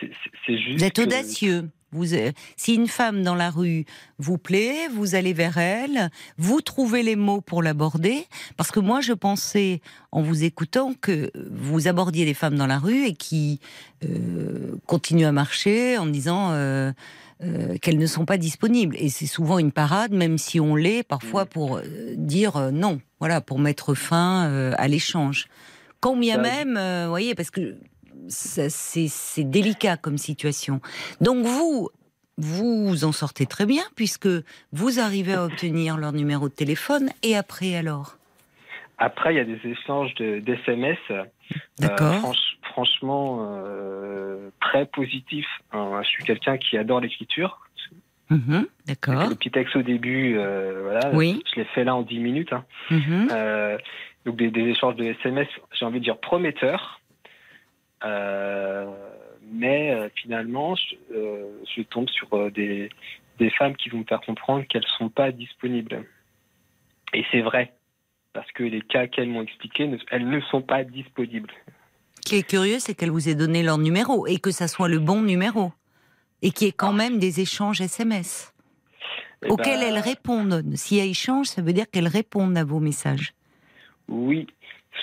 C'est- 0.00 0.10
juste. 0.58 0.78
Vous 0.78 0.84
êtes 0.84 0.96
que- 0.96 1.02
audacieux. 1.02 1.68
Vous, 1.92 2.14
euh, 2.14 2.32
si 2.56 2.74
une 2.74 2.88
femme 2.88 3.22
dans 3.22 3.34
la 3.34 3.50
rue 3.50 3.84
vous 4.18 4.38
plaît, 4.38 4.88
vous 4.94 5.14
allez 5.14 5.32
vers 5.32 5.58
elle, 5.58 6.10
vous 6.38 6.60
trouvez 6.60 7.02
les 7.02 7.16
mots 7.16 7.40
pour 7.40 7.62
l'aborder. 7.62 8.26
Parce 8.56 8.70
que 8.70 8.80
moi, 8.80 9.00
je 9.00 9.12
pensais, 9.12 9.80
en 10.10 10.22
vous 10.22 10.42
écoutant, 10.44 10.94
que 11.00 11.30
vous 11.50 11.88
abordiez 11.88 12.24
des 12.24 12.34
femmes 12.34 12.56
dans 12.56 12.66
la 12.66 12.78
rue 12.78 13.04
et 13.06 13.14
qui 13.14 13.60
euh, 14.04 14.76
continuent 14.86 15.26
à 15.26 15.32
marcher 15.32 15.98
en 15.98 16.06
disant 16.06 16.50
euh, 16.52 16.92
euh, 17.44 17.76
qu'elles 17.82 17.98
ne 17.98 18.06
sont 18.06 18.24
pas 18.24 18.38
disponibles. 18.38 18.96
Et 18.98 19.08
c'est 19.08 19.26
souvent 19.26 19.58
une 19.58 19.72
parade, 19.72 20.12
même 20.12 20.38
si 20.38 20.60
on 20.60 20.74
l'est, 20.74 21.02
parfois 21.02 21.44
pour 21.44 21.76
euh, 21.76 21.82
dire 22.16 22.70
non, 22.72 23.00
voilà, 23.20 23.40
pour 23.40 23.58
mettre 23.58 23.94
fin 23.94 24.72
à 24.76 24.88
l'échange. 24.88 25.46
Quand 26.00 26.16
bien 26.16 26.36
Ça- 26.36 26.42
même, 26.42 26.76
euh, 26.76 27.04
vous 27.04 27.10
voyez, 27.10 27.34
parce 27.34 27.50
que 27.50 27.76
c'est 28.28 29.44
délicat 29.44 29.96
comme 29.96 30.18
situation. 30.18 30.80
Donc 31.20 31.44
vous, 31.44 31.90
vous 32.38 33.04
en 33.04 33.12
sortez 33.12 33.46
très 33.46 33.66
bien 33.66 33.82
puisque 33.96 34.28
vous 34.72 35.00
arrivez 35.00 35.34
à 35.34 35.44
obtenir 35.44 35.96
leur 35.96 36.12
numéro 36.12 36.48
de 36.48 36.54
téléphone 36.54 37.10
et 37.22 37.36
après 37.36 37.74
alors? 37.74 38.16
Après, 38.98 39.34
il 39.34 39.36
y 39.36 39.40
a 39.40 39.44
des 39.44 39.60
échanges 39.64 40.14
de- 40.14 40.38
d'SMS. 40.40 40.96
euh, 41.10 41.24
D'accord. 41.78 42.14
franch- 42.14 42.56
franchement, 42.62 43.48
euh, 43.56 44.48
très 44.60 44.86
positifs. 44.86 45.48
Hein, 45.72 46.00
je 46.02 46.08
suis 46.08 46.24
quelqu'un 46.24 46.56
qui 46.56 46.76
adore 46.78 47.00
l'écriture. 47.00 47.58
Mhm, 48.30 48.66
D'accord. 48.86 49.28
Le 49.28 49.34
petit 49.34 49.50
texte 49.50 49.76
au 49.76 49.82
début, 49.82 50.38
euh, 50.38 50.80
voilà, 50.84 51.10
Oui. 51.12 51.42
je 51.52 51.60
l'ai 51.60 51.66
fait 51.66 51.84
là 51.84 51.94
en 51.96 52.02
10 52.02 52.18
minutes. 52.20 52.52
hein. 52.52 52.64
Mhm. 52.90 53.28
Euh, 53.32 53.76
donc 54.24 54.36
des, 54.36 54.50
des 54.50 54.62
échanges 54.62 54.96
de 54.96 55.04
SMS, 55.04 55.48
j'ai 55.78 55.84
envie 55.84 55.98
de 55.98 56.04
dire 56.04 56.16
prometteurs. 56.18 57.00
Euh, 58.04 58.86
mais 59.52 59.92
euh, 59.92 60.08
finalement, 60.14 60.74
je, 60.74 60.94
euh, 61.14 61.62
je 61.76 61.82
tombe 61.82 62.08
sur 62.08 62.50
des, 62.50 62.88
des 63.38 63.50
femmes 63.50 63.76
qui 63.76 63.88
vont 63.88 63.98
me 63.98 64.04
faire 64.04 64.20
comprendre 64.20 64.64
qu'elles 64.66 64.82
ne 64.82 64.98
sont 64.98 65.08
pas 65.08 65.32
disponibles. 65.32 66.04
Et 67.14 67.24
c'est 67.30 67.42
vrai, 67.42 67.72
parce 68.32 68.50
que 68.52 68.62
les 68.62 68.80
cas 68.80 69.06
qu'elles 69.06 69.28
m'ont 69.28 69.42
expliqués, 69.42 69.90
elles 70.10 70.28
ne 70.28 70.40
sont 70.40 70.62
pas 70.62 70.84
disponibles. 70.84 71.52
Ce 72.24 72.30
qui 72.30 72.36
est 72.36 72.48
curieux, 72.48 72.78
c'est 72.78 72.94
qu'elle 72.94 73.10
vous 73.10 73.28
ait 73.28 73.34
donné 73.34 73.62
leur 73.62 73.78
numéro 73.78 74.26
et 74.26 74.38
que 74.38 74.50
ça 74.50 74.68
soit 74.68 74.88
le 74.88 74.98
bon 74.98 75.22
numéro 75.22 75.72
et 76.40 76.50
qu'il 76.50 76.66
y 76.66 76.70
ait 76.70 76.74
quand 76.74 76.92
même 76.92 77.18
des 77.18 77.40
échanges 77.40 77.80
SMS 77.80 78.52
Eh 79.44 79.50
auxquels 79.50 79.80
ben, 79.80 79.94
elles 79.94 80.02
répondent. 80.02 80.62
S'il 80.74 80.98
y 80.98 81.00
a 81.00 81.04
échange, 81.04 81.46
ça 81.46 81.62
veut 81.62 81.72
dire 81.72 81.90
qu'elles 81.90 82.08
répondent 82.08 82.56
à 82.56 82.64
vos 82.64 82.80
messages. 82.80 83.34
Oui, 84.08 84.46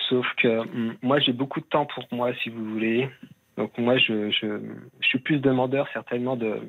sauf 0.10 0.25
que 0.38 0.60
hum, 0.60 0.96
moi 1.01 1.19
j'ai 1.19 1.34
beaucoup 1.34 1.60
de 1.60 1.65
temps 1.65 1.86
pour 1.86 2.05
moi, 2.12 2.34
si 2.43 2.50
vous 2.50 2.63
voulez. 2.65 3.10
Donc 3.58 3.77
moi 3.77 3.98
je, 3.98 4.31
je, 4.31 4.60
je 5.01 5.08
suis 5.08 5.19
plus 5.19 5.39
demandeur 5.39 5.88
certainement 5.93 6.36
de, 6.36 6.60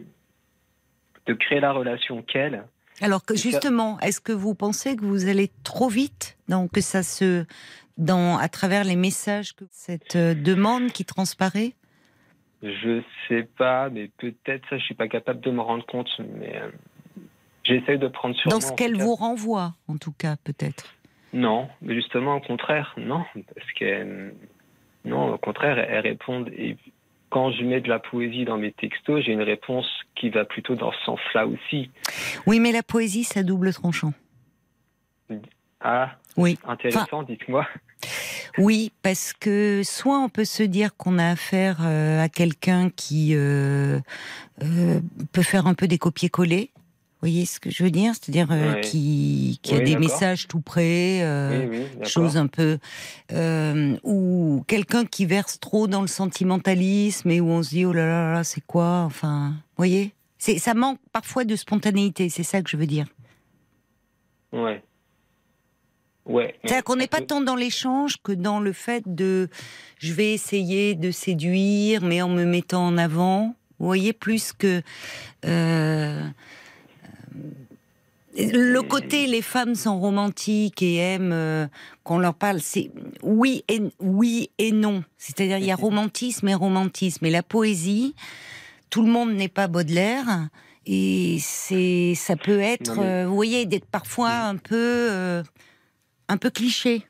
de 1.27 1.35
créer 1.35 1.61
la 1.61 1.73
relation 1.73 2.23
qu'elle. 2.23 2.65
Alors 3.01 3.25
que 3.25 3.35
justement, 3.35 3.99
est-ce 4.01 4.21
que 4.21 4.33
vous 4.33 4.55
pensez 4.55 4.97
que 4.97 5.05
vous 5.05 5.29
allez 5.29 5.51
trop 5.65 5.89
vite, 5.89 6.37
donc 6.49 6.73
que 6.73 6.81
ça 6.81 7.03
se, 7.03 7.47
dans 7.97 8.37
à 8.37 8.49
travers 8.49 8.85
les 8.85 8.97
messages, 8.97 9.55
que 9.55 9.65
cette 9.71 10.17
euh, 10.17 10.35
demande 10.35 10.93
qui 10.93 11.05
transparaît? 11.05 11.75
Je 12.63 13.03
sais 13.27 13.49
pas, 13.57 13.89
mais 13.89 14.11
peut-être 14.19 14.69
ça 14.69 14.77
je 14.77 14.85
suis 14.85 14.95
pas 14.95 15.09
capable 15.09 15.41
de 15.41 15.51
me 15.51 15.63
rendre 15.63 15.87
compte, 15.87 16.11
mais 16.19 16.57
euh, 16.57 16.69
j'essaie 17.65 17.97
de 17.97 18.09
prendre 18.09 18.37
sur 18.37 18.51
dans 18.51 18.59
moi, 18.59 18.69
ce 18.69 18.75
qu'elle 18.75 18.97
vous 18.97 19.15
renvoie, 19.15 19.75
en 19.89 19.97
tout 19.97 20.13
cas, 20.13 20.37
peut-être. 20.45 20.95
Non, 21.33 21.69
mais 21.83 21.95
justement 21.95 22.37
au 22.37 22.41
contraire, 22.41 22.95
non, 22.97 23.25
parce 23.55 23.73
que 23.79 24.33
non, 25.05 25.35
au 25.35 25.39
contraire, 25.39 25.79
elles 25.79 26.01
répondent 26.01 26.49
et 26.49 26.77
quand 27.31 27.53
je 27.53 27.63
mets 27.63 27.81
de 27.81 27.89
la 27.89 28.01
poésie 28.01 28.45
dans 28.45 28.59
mes 28.59 28.73
textos, 28.73 29.25
j'ai 29.25 29.33
une 29.33 29.43
réponse 29.43 29.87
qui 30.17 30.31
va 30.31 30.45
plutôt 30.45 30.75
dans 30.75 30.93
ce 30.93 31.05
sens-là 31.05 31.47
aussi. 31.47 31.91
Oui, 32.47 32.59
mais 32.59 32.73
la 32.73 32.83
poésie, 32.83 33.25
ça 33.25 33.43
double 33.43 33.73
tranchant. 33.73 34.13
Ah, 35.81 36.17
Oui. 36.37 36.59
intéressant, 36.67 37.23
dites-moi. 37.23 37.67
Oui, 38.59 38.93
parce 39.03 39.33
que 39.33 39.83
soit 39.85 40.19
on 40.19 40.29
peut 40.29 40.45
se 40.45 40.63
dire 40.63 40.97
qu'on 40.97 41.19
a 41.19 41.29
affaire 41.31 41.79
euh, 41.83 42.23
à 42.23 42.29
quelqu'un 42.29 42.91
qui 42.91 43.35
euh, 43.35 44.01
euh, 44.63 45.01
peut 45.33 45.43
faire 45.43 45.67
un 45.67 45.75
peu 45.75 45.87
des 45.87 45.99
copier-coller. 45.99 46.71
Vous 47.23 47.27
voyez 47.29 47.45
ce 47.45 47.61
que 47.61 47.69
je 47.71 47.83
veux 47.85 47.91
dire? 47.91 48.15
C'est-à-dire 48.15 48.49
euh, 48.51 48.81
qui, 48.81 49.59
qui 49.63 49.75
a 49.75 49.79
Oui, 49.79 49.85
des 49.85 49.97
messages 49.99 50.49
tout 50.49 50.61
près. 50.63 51.21
euh, 51.23 51.67
oui, 51.69 51.79
oui, 52.01 52.09
chose 52.09 52.39
un 52.39 52.47
peu 52.47 52.79
euh, 53.33 53.97
ou 54.05 54.65
quelqu'un 54.67 55.05
qui 55.05 55.27
verse 55.27 55.61
trop 55.61 55.87
dans 55.87 56.01
le 56.01 56.07
sentimentalisme 56.07 57.31
et 57.31 57.41
où 57.43 57.51
on 57.51 57.63
se 57.63 57.69
dit 57.71 57.85
oh 57.85 57.93
là 57.93 58.07
là 58.07 58.33
là 58.33 58.43
c'est 58.43 58.63
quoi? 58.67 59.03
Enfin 59.03 59.51
vous 59.51 59.77
voyez? 59.77 60.15
Ça 60.39 60.73
manque 60.73 60.99
parfois 61.13 61.45
de 61.45 61.57
spontanéité 61.57 62.31
c'est 62.31 62.43
ça 62.43 62.63
que 62.63 62.71
je 62.71 62.79
veux 62.79 62.87
dire 62.87 63.07
Ouais. 64.53 64.83
Ouais. 66.27 66.55
c'est-à-dire 66.65 66.85
qu'on 66.85 66.97
n'est 66.97 67.07
pas 67.07 67.21
tant 67.21 67.41
dans 67.41 67.55
l'échange 67.55 68.17
que 68.23 68.33
dans 68.33 68.61
le 68.61 68.73
fait 68.73 69.03
de 69.07 69.49
je 69.99 70.13
vais 70.15 70.33
essayer 70.33 70.95
de 70.95 71.11
séduire 71.11 72.03
mais 72.03 72.23
en 72.23 72.29
me 72.29 72.45
mettant 72.45 72.87
en 72.87 72.97
avant 72.99 73.55
vous 73.79 73.87
voyez 73.87 74.13
plus 74.13 74.53
que 74.53 74.83
euh, 75.45 76.23
le 78.37 78.81
côté 78.83 79.27
les 79.27 79.43
femmes 79.43 79.75
sont 79.75 79.99
romantiques 79.99 80.83
et 80.83 80.97
aiment 80.97 81.33
euh, 81.33 81.67
qu'on 82.05 82.19
leur 82.19 82.35
parle, 82.35 82.61
c'est 82.61 82.91
oui 83.23 83.65
et 83.69 83.81
oui 83.99 84.51
et 84.59 84.71
non. 84.73 85.03
C'est-à-dire 85.19 85.59
il 85.59 85.65
y 85.65 85.73
a 85.73 85.77
romantisme 85.77 86.47
et 86.49 86.55
romantisme. 86.55 87.27
Et 87.27 87.31
la 87.31 87.43
poésie, 87.43 88.15
tout 88.89 89.03
le 89.03 89.11
monde 89.11 89.33
n'est 89.35 89.49
pas 89.49 89.67
Baudelaire 89.67 90.49
et 90.87 91.39
c'est 91.41 92.15
ça 92.15 92.37
peut 92.37 92.61
être, 92.61 92.95
Non, 92.95 93.03
mais- 93.03 93.07
euh, 93.09 93.27
vous 93.27 93.35
voyez, 93.35 93.67
d'être 93.67 93.87
parfois 93.87 94.31
un 94.31 94.57
peu 94.57 94.77
euh, 95.11 95.43
un 96.29 96.37
peu 96.37 96.51
cliché. 96.51 97.03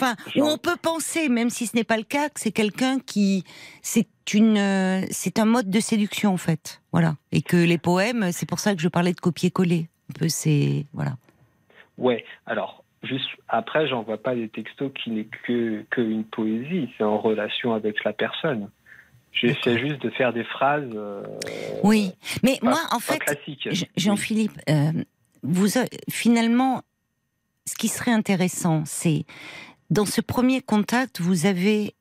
Enfin, 0.00 0.14
où 0.36 0.44
on 0.44 0.58
peut 0.58 0.76
penser, 0.80 1.28
même 1.28 1.50
si 1.50 1.66
ce 1.66 1.76
n'est 1.76 1.84
pas 1.84 1.96
le 1.96 2.04
cas, 2.04 2.28
que 2.28 2.38
c'est 2.40 2.52
quelqu'un 2.52 2.98
qui, 3.00 3.44
c'est 3.82 4.06
une, 4.32 4.56
euh, 4.58 5.02
c'est 5.10 5.38
un 5.38 5.44
mode 5.44 5.70
de 5.70 5.80
séduction 5.80 6.32
en 6.32 6.36
fait, 6.36 6.80
voilà. 6.92 7.16
Et 7.32 7.42
que 7.42 7.56
les 7.56 7.78
poèmes, 7.78 8.30
c'est 8.32 8.46
pour 8.48 8.58
ça 8.60 8.74
que 8.74 8.80
je 8.80 8.88
parlais 8.88 9.12
de 9.12 9.20
copier-coller. 9.20 9.88
Un 10.10 10.18
peu, 10.18 10.28
c'est 10.28 10.86
voilà. 10.92 11.16
Ouais. 11.98 12.24
Alors, 12.46 12.84
juste 13.02 13.28
après, 13.48 13.88
j'envoie 13.88 14.18
pas 14.22 14.34
des 14.34 14.48
textos 14.48 14.90
qui 15.02 15.10
n'est 15.10 15.28
que, 15.46 15.84
que 15.90 16.00
une 16.00 16.24
poésie. 16.24 16.88
C'est 16.96 17.04
en 17.04 17.18
relation 17.18 17.74
avec 17.74 18.04
la 18.04 18.12
personne. 18.12 18.70
J'essaie 19.32 19.78
juste 19.78 20.00
de 20.02 20.10
faire 20.10 20.32
des 20.32 20.44
phrases. 20.44 20.88
euh, 20.94 21.22
Oui, 21.84 22.12
mais 22.42 22.56
pas- 22.60 22.70
moi, 22.70 22.80
en 22.92 22.98
fait, 22.98 23.20
Jean-Philippe, 23.96 24.58
euh, 24.70 24.92
vous 25.42 25.68
finalement, 26.10 26.82
ce 27.66 27.74
qui 27.76 27.88
serait 27.88 28.10
intéressant, 28.12 28.82
c'est 28.86 29.26
dans 29.90 30.06
ce 30.06 30.20
premier 30.20 30.60
contact, 30.60 31.20
vous 31.20 31.46
avez, 31.46 31.94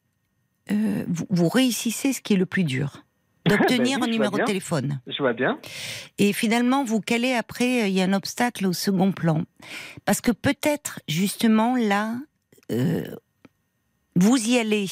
euh, 0.72 1.03
vous, 1.08 1.25
vous 1.29 1.50
réussissez 1.50 2.13
ce 2.13 2.22
qui 2.22 2.34
est 2.34 2.38
le 2.38 2.46
plus 2.46 2.63
dur, 2.63 3.03
d'obtenir 3.46 4.00
Ben 4.00 4.06
oui, 4.06 4.10
un 4.10 4.12
numéro 4.12 4.38
de 4.38 4.44
téléphone. 4.44 5.00
Je 5.08 5.17
vois 5.17 5.34
bien. 5.34 5.60
Et 6.17 6.34
finalement, 6.34 6.84
vous 6.84 7.00
calez 7.00 7.34
après, 7.34 7.84
euh, 7.84 7.88
il 7.88 7.94
y 7.94 8.01
a 8.01 8.06
un 8.06 8.13
obstacle 8.13 8.65
au 8.65 8.74
second 8.74 9.12
plan. 9.12 9.44
Parce 10.06 10.22
que 10.22 10.32
peut-être, 10.32 11.00
justement, 11.08 11.75
là, 11.75 12.15
euh, 12.72 13.03
vous 14.15 14.38
y 14.50 14.58
allez 14.58 14.88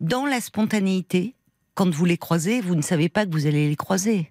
dans 0.00 0.26
la 0.26 0.40
spontanéité. 0.40 1.34
Quand 1.74 1.88
vous 1.88 2.04
les 2.04 2.18
croisez, 2.18 2.60
vous 2.60 2.74
ne 2.74 2.82
savez 2.82 3.08
pas 3.08 3.24
que 3.24 3.30
vous 3.30 3.46
allez 3.46 3.68
les 3.68 3.76
croiser. 3.76 4.30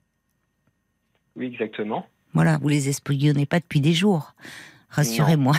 Oui, 1.36 1.48
exactement. 1.48 2.06
Voilà, 2.34 2.58
vous 2.60 2.68
les 2.68 2.88
espionnez 2.88 3.46
pas 3.46 3.60
depuis 3.60 3.82
des 3.82 3.94
jours. 3.94 4.36
Rassurez-moi. 4.92 5.56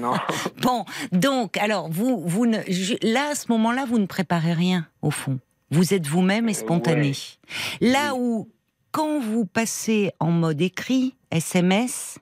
Non. 0.00 0.14
Bon, 0.62 0.84
donc, 1.12 1.56
alors, 1.56 1.88
vous, 1.90 2.22
vous 2.26 2.46
ne, 2.46 2.58
je- 2.68 2.94
là, 3.02 3.30
à 3.32 3.34
ce 3.34 3.46
moment-là, 3.52 3.84
vous 3.86 3.98
ne 3.98 4.06
préparez 4.06 4.52
rien, 4.52 4.86
au 5.02 5.10
fond. 5.10 5.38
Vous 5.70 5.92
êtes 5.94 6.06
vous-même 6.06 6.48
et 6.48 6.52
Euh, 6.52 6.54
spontané. 6.54 7.08
ouais. 7.10 7.88
Là 7.92 8.14
où, 8.16 8.48
quand 8.92 9.20
vous 9.20 9.44
passez 9.44 10.12
en 10.20 10.30
mode 10.30 10.60
écrit, 10.60 11.14
SMS, 11.30 12.18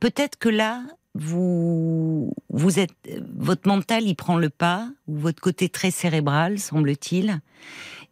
peut-être 0.00 0.38
que 0.38 0.48
là, 0.48 0.82
vous, 1.14 2.32
vous 2.50 2.78
êtes, 2.78 2.92
votre 3.36 3.66
mental, 3.68 4.04
il 4.04 4.14
prend 4.14 4.36
le 4.36 4.50
pas, 4.50 4.88
ou 5.08 5.16
votre 5.18 5.40
côté 5.40 5.68
très 5.68 5.90
cérébral, 5.90 6.58
semble-t-il, 6.58 7.40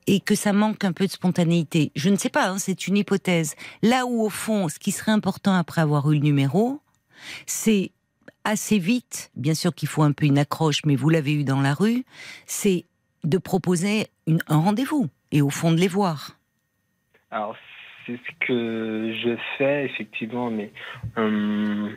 et 0.07 0.21
que 0.21 0.35
ça 0.35 0.53
manque 0.53 0.85
un 0.85 0.93
peu 0.93 1.07
de 1.07 1.13
spontanéité. 1.13 1.93
Je 1.95 2.09
ne 2.11 2.17
sais 2.17 2.31
pas, 2.31 2.49
hein, 2.49 2.59
c'est 2.59 2.87
une 2.89 2.97
hypothèse. 2.97 3.55
Là 3.83 4.07
où, 4.07 4.23
au 4.23 4.31
fond, 4.31 4.69
ce 4.69 4.79
qui 4.79 4.91
serait 4.91 5.13
important 5.13 5.55
après 5.55 5.81
avoir 5.81 6.11
eu 6.11 6.15
le 6.15 6.21
numéro, 6.23 6.81
c'est 7.47 7.93
assez 8.45 8.79
vite, 8.79 9.31
bien 9.37 9.55
sûr 9.55 9.75
qu'il 9.75 9.89
faut 9.89 10.03
un 10.03 10.13
peu 10.13 10.27
une 10.27 10.39
accroche, 10.39 10.85
mais 10.85 10.97
vous 10.97 11.11
l'avez 11.11 11.35
eu 11.35 11.45
dans 11.45 11.61
la 11.61 11.75
rue, 11.75 12.05
c'est 12.47 12.87
de 13.25 13.39
proposer 13.39 14.07
un 14.27 14.59
rendez-vous 14.59 15.09
et 15.33 15.43
au 15.43 15.51
fond 15.51 15.73
de 15.73 15.77
les 15.77 15.89
voir. 15.89 16.39
Alors, 17.31 17.57
c'est 18.07 18.17
ce 18.17 18.47
que 18.47 19.13
je 19.23 19.37
fais, 19.59 19.85
effectivement, 19.85 20.51
mais 20.51 20.73
hum, 21.17 21.95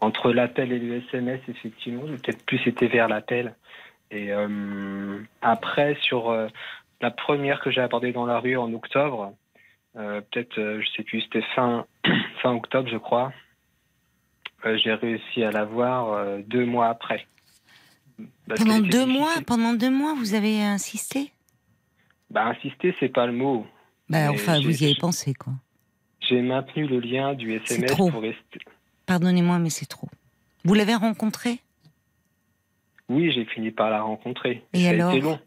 entre 0.00 0.32
l'appel 0.32 0.72
et 0.72 0.78
le 0.78 1.02
SMS, 1.08 1.40
effectivement, 1.48 2.02
peut-être 2.02 2.44
plus 2.44 2.64
été 2.66 2.86
vers 2.86 3.08
l'appel. 3.08 3.54
Et 4.10 4.32
hum, 4.32 5.26
après, 5.42 5.96
sur 6.02 6.30
euh, 6.30 6.46
la 7.00 7.10
première 7.10 7.60
que 7.60 7.70
j'ai 7.70 7.80
abordée 7.80 8.12
dans 8.12 8.26
la 8.26 8.38
rue 8.38 8.56
en 8.56 8.72
octobre, 8.72 9.34
peut-être, 9.96 10.58
euh, 10.58 10.80
je 10.82 10.96
sais 10.96 11.02
plus, 11.02 11.22
c'était 11.22 11.44
fin, 11.54 11.86
fin 12.42 12.52
octobre, 12.52 12.88
je 12.90 12.98
crois, 12.98 13.32
euh, 14.64 14.78
j'ai 14.82 14.92
réussi 14.94 15.42
à 15.42 15.50
la 15.50 15.64
voir 15.64 16.12
euh, 16.12 16.40
deux 16.46 16.66
mois 16.66 16.88
après. 16.88 17.26
Parce 18.48 18.60
Pendant 18.62 18.80
deux 18.80 19.06
mois, 19.06 19.34
pendant 19.46 19.74
deux 19.74 19.90
mois, 19.90 20.14
vous 20.14 20.34
avez 20.34 20.62
insisté? 20.62 21.32
Bah, 22.30 22.46
insister, 22.46 22.94
c'est 22.98 23.08
pas 23.08 23.26
le 23.26 23.32
mot. 23.32 23.66
bah, 24.08 24.30
Enfin, 24.30 24.60
vous 24.60 24.82
y 24.82 24.86
avez 24.86 24.94
pensé, 24.94 25.34
quoi. 25.34 25.52
J'ai 26.20 26.40
maintenu 26.42 26.86
le 26.86 27.00
lien 27.00 27.34
du 27.34 27.54
SMS 27.54 27.90
trop. 27.90 28.10
pour 28.10 28.22
rester. 28.22 28.58
Pardonnez-moi, 29.06 29.58
mais 29.58 29.70
c'est 29.70 29.86
trop. 29.86 30.08
Vous 30.64 30.74
l'avez 30.74 30.94
rencontré? 30.94 31.60
Oui, 33.08 33.30
j'ai 33.32 33.44
fini 33.44 33.70
par 33.70 33.90
la 33.90 34.02
rencontrer. 34.02 34.64
Et 34.72 34.88
alors? 34.88 35.14
long. 35.16 35.38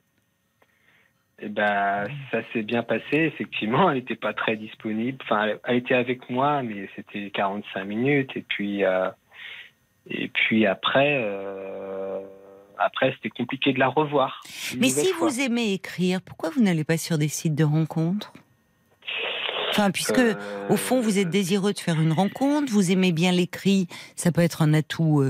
Et 1.42 1.48
ben, 1.50 2.06
ça 2.32 2.40
s'est 2.52 2.64
bien 2.64 2.84
passé. 2.84 3.04
Effectivement, 3.14 3.90
elle 3.90 3.98
n'était 4.00 4.16
pas 4.16 4.34
très 4.34 4.56
disponible. 4.58 5.18
Enfin, 5.24 5.56
elle- 5.68 5.78
était 5.78 5.96
avec 5.96 6.30
moi, 6.30 6.62
mais 6.64 6.90
c'était 6.96 7.30
45 7.34 7.86
minutes. 7.86 8.32
Et 8.36 8.42
puis, 8.48 8.84
euh, 8.84 9.10
et 10.10 10.28
puis 10.28 10.66
après, 10.66 11.22
euh, 11.24 12.20
après, 12.78 13.14
c'était 13.16 13.30
compliqué 13.30 13.72
de 13.74 13.80
la 13.80 13.88
revoir. 13.88 14.42
Mais 14.78 14.90
si 14.90 15.08
fois. 15.14 15.30
vous 15.30 15.40
aimez 15.40 15.74
écrire, 15.74 16.22
pourquoi 16.22 16.50
vous 16.50 16.62
n'allez 16.62 16.84
pas 16.84 16.98
sur 16.98 17.18
des 17.18 17.28
sites 17.30 17.56
de 17.56 17.64
rencontres? 17.64 18.34
Enfin, 19.70 19.92
puisque 19.92 20.18
Euh, 20.18 20.34
au 20.70 20.76
fond 20.76 21.00
vous 21.00 21.20
êtes 21.20 21.30
désireux 21.30 21.74
de 21.74 21.80
faire 21.80 22.02
une 22.02 22.12
rencontre, 22.12 22.72
vous 22.72 22.92
aimez 22.92 23.12
bien 23.12 23.32
l'écrit, 23.32 23.88
ça 24.16 24.32
peut 24.32 24.42
être 24.42 24.62
un 24.62 24.74
atout 24.74 25.24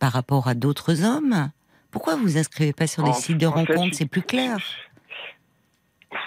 par 0.00 0.12
rapport 0.12 0.48
à 0.48 0.54
d'autres 0.54 1.04
hommes. 1.04 1.50
Pourquoi 1.92 2.16
vous 2.16 2.36
inscrivez 2.36 2.74
pas 2.74 2.86
sur 2.86 3.04
des 3.04 3.12
sites 3.14 3.38
de 3.38 3.46
rencontres? 3.46 3.94
C'est 3.94 4.10
plus 4.10 4.22
clair. 4.22 4.58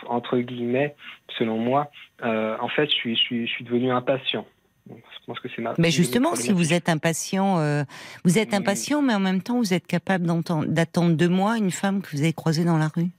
Entre 0.07 0.37
guillemets, 0.39 0.95
selon 1.37 1.57
moi, 1.57 1.89
euh, 2.23 2.55
en 2.59 2.69
fait, 2.69 2.85
je 2.87 2.93
suis, 2.95 3.15
je 3.15 3.21
suis, 3.21 3.47
je 3.47 3.51
suis 3.51 3.63
devenu 3.65 3.91
impatient. 3.91 4.45
Donc, 4.87 4.99
Je 5.13 5.25
pense 5.27 5.39
que 5.39 5.47
c'est 5.55 5.61
ma. 5.61 5.73
Mais 5.77 5.91
justement, 5.91 6.35
si 6.35 6.51
vous 6.51 6.73
êtes 6.73 6.89
impatient, 6.89 7.59
euh, 7.59 7.83
vous 8.23 8.39
êtes 8.39 8.49
Oui. 8.51 8.55
impatient, 8.57 9.01
mais 9.01 9.13
en 9.13 9.19
même 9.19 9.41
temps, 9.41 9.57
vous 9.57 9.73
êtes 9.73 9.85
capable 9.85 10.25
d'attendre 10.67 11.15
deux 11.15 11.29
mois 11.29 11.57
une 11.57 11.71
femme 11.71 12.01
que 12.01 12.09
vous 12.11 12.21
avez 12.21 12.33
croisée 12.33 12.65
dans 12.65 12.77
la 12.77 12.87
rue. 12.87 13.09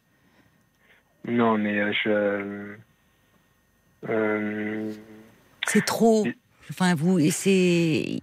Non, 1.28 1.58
mais 1.58 1.78
euh, 1.78 1.92
je. 1.92 2.74
euh, 4.08 4.90
C'est 5.66 5.84
trop. 5.84 6.26
Enfin, 6.70 6.94
vous, 6.94 7.18
et 7.18 7.30
c'est. 7.30 8.20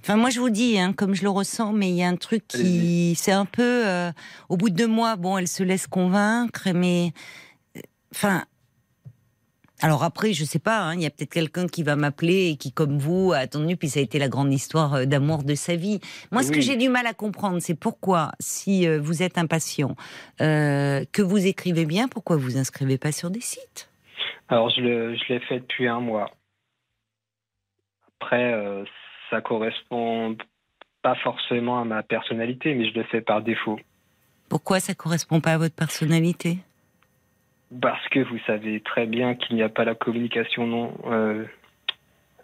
Enfin, 0.00 0.16
moi, 0.16 0.30
je 0.30 0.40
vous 0.40 0.50
dis, 0.50 0.78
hein, 0.78 0.92
comme 0.92 1.14
je 1.14 1.22
le 1.22 1.30
ressens, 1.30 1.72
mais 1.72 1.88
il 1.88 1.94
y 1.96 2.02
a 2.02 2.08
un 2.08 2.16
truc 2.16 2.46
qui. 2.48 3.14
C'est 3.16 3.32
un 3.32 3.44
peu. 3.44 3.86
euh, 3.86 4.10
au 4.48 4.56
bout 4.56 4.70
de 4.70 4.76
deux 4.76 4.86
mois, 4.88 5.16
bon, 5.16 5.38
elle 5.38 5.48
se 5.48 5.62
laisse 5.62 5.86
convaincre, 5.86 6.68
mais. 6.74 7.12
Enfin. 8.12 8.44
Alors 9.84 10.04
après, 10.04 10.32
je 10.32 10.44
sais 10.44 10.60
pas, 10.60 10.78
hein, 10.78 10.94
il 10.94 11.00
y 11.02 11.06
a 11.06 11.10
peut-être 11.10 11.32
quelqu'un 11.32 11.66
qui 11.66 11.82
va 11.82 11.96
m'appeler 11.96 12.50
et 12.50 12.56
qui, 12.56 12.70
comme 12.70 12.98
vous, 12.98 13.32
a 13.32 13.38
attendu, 13.38 13.76
puis 13.76 13.88
ça 13.88 13.98
a 13.98 14.02
été 14.04 14.20
la 14.20 14.28
grande 14.28 14.52
histoire 14.52 14.94
euh, 14.94 15.04
d'amour 15.06 15.42
de 15.42 15.56
sa 15.56 15.74
vie. 15.74 15.98
Moi, 16.30 16.44
ce 16.44 16.52
que 16.52 16.60
j'ai 16.60 16.76
du 16.76 16.88
mal 16.88 17.04
à 17.08 17.14
comprendre, 17.14 17.58
c'est 17.60 17.74
pourquoi, 17.74 18.30
si 18.38 18.86
euh, 18.86 19.00
vous 19.00 19.24
êtes 19.24 19.38
impatient, 19.38 19.96
euh, 20.40 21.04
que 21.10 21.20
vous 21.20 21.48
écrivez 21.48 21.84
bien, 21.84 22.06
pourquoi 22.06 22.36
vous 22.36 22.56
inscrivez 22.58 22.96
pas 22.96 23.10
sur 23.10 23.28
des 23.30 23.40
sites? 23.40 23.90
Alors, 24.48 24.70
je 24.70 24.80
le- 24.82 25.16
je 25.16 25.32
l'ai 25.32 25.40
fait 25.40 25.58
depuis 25.58 25.88
un 25.88 25.98
mois. 25.98 26.30
Après, 28.20 28.52
euh, 28.52 28.84
ça 29.30 29.40
correspond 29.40 30.36
pas 31.02 31.16
forcément 31.24 31.80
à 31.80 31.84
ma 31.84 32.04
personnalité, 32.04 32.74
mais 32.74 32.88
je 32.88 32.94
le 32.94 33.02
fais 33.10 33.20
par 33.20 33.42
défaut. 33.42 33.80
Pourquoi 34.48 34.78
ça 34.78 34.94
correspond 34.94 35.40
pas 35.40 35.54
à 35.54 35.58
votre 35.58 35.74
personnalité? 35.74 36.58
Parce 37.80 38.06
que 38.08 38.20
vous 38.20 38.38
savez 38.46 38.80
très 38.80 39.06
bien 39.06 39.34
qu'il 39.34 39.56
n'y 39.56 39.62
a 39.62 39.68
pas 39.68 39.84
la 39.84 39.94
communication 39.94 40.66
non 40.66 40.92
euh, 41.06 41.44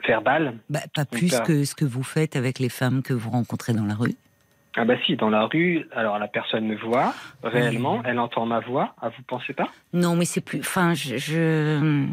verbale. 0.07 0.55
Bah, 0.71 0.81
pas 0.95 1.05
plus 1.05 1.31
pas. 1.31 1.41
que 1.41 1.65
ce 1.65 1.75
que 1.75 1.85
vous 1.85 2.03
faites 2.03 2.37
avec 2.37 2.59
les 2.59 2.69
femmes 2.69 3.03
que 3.03 3.13
vous 3.13 3.31
rencontrez 3.31 3.73
dans 3.73 3.85
la 3.85 3.95
rue. 3.95 4.15
Ah 4.77 4.85
bah 4.85 4.95
si, 5.05 5.17
dans 5.17 5.31
la 5.31 5.47
rue, 5.47 5.87
alors 5.93 6.19
la 6.19 6.29
personne 6.29 6.67
me 6.67 6.77
voit 6.77 7.13
réellement, 7.43 7.97
Oui. 7.97 8.03
elle 8.05 8.19
entend 8.21 8.47
ma 8.47 8.61
voix. 8.61 8.95
Ah, 9.03 9.09
vous 9.09 9.23
pensez 9.27 9.53
pas? 9.53 9.69
Non, 9.93 10.15
mais 10.15 10.25
c'est 10.25 10.41
plus. 10.41 10.61
Enfin, 10.61 10.95
je, 10.95 11.17
je- 11.17 12.07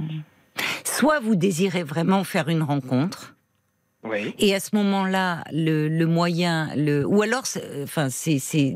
Soit 0.83 1.19
vous 1.19 1.35
désirez 1.35 1.83
vraiment 1.83 2.23
faire 2.23 2.47
une 2.49 2.63
rencontre, 2.63 3.34
Oui. 4.05 4.35
et 4.39 4.53
à 4.53 4.59
ce 4.59 4.75
moment-là, 4.75 5.43
le, 5.51 5.87
le 5.87 6.05
moyen, 6.05 6.69
le 6.75 7.05
ou 7.05 7.21
alors, 7.23 7.43
enfin, 7.83 8.09
c'est 8.09 8.39
c'est 8.39 8.75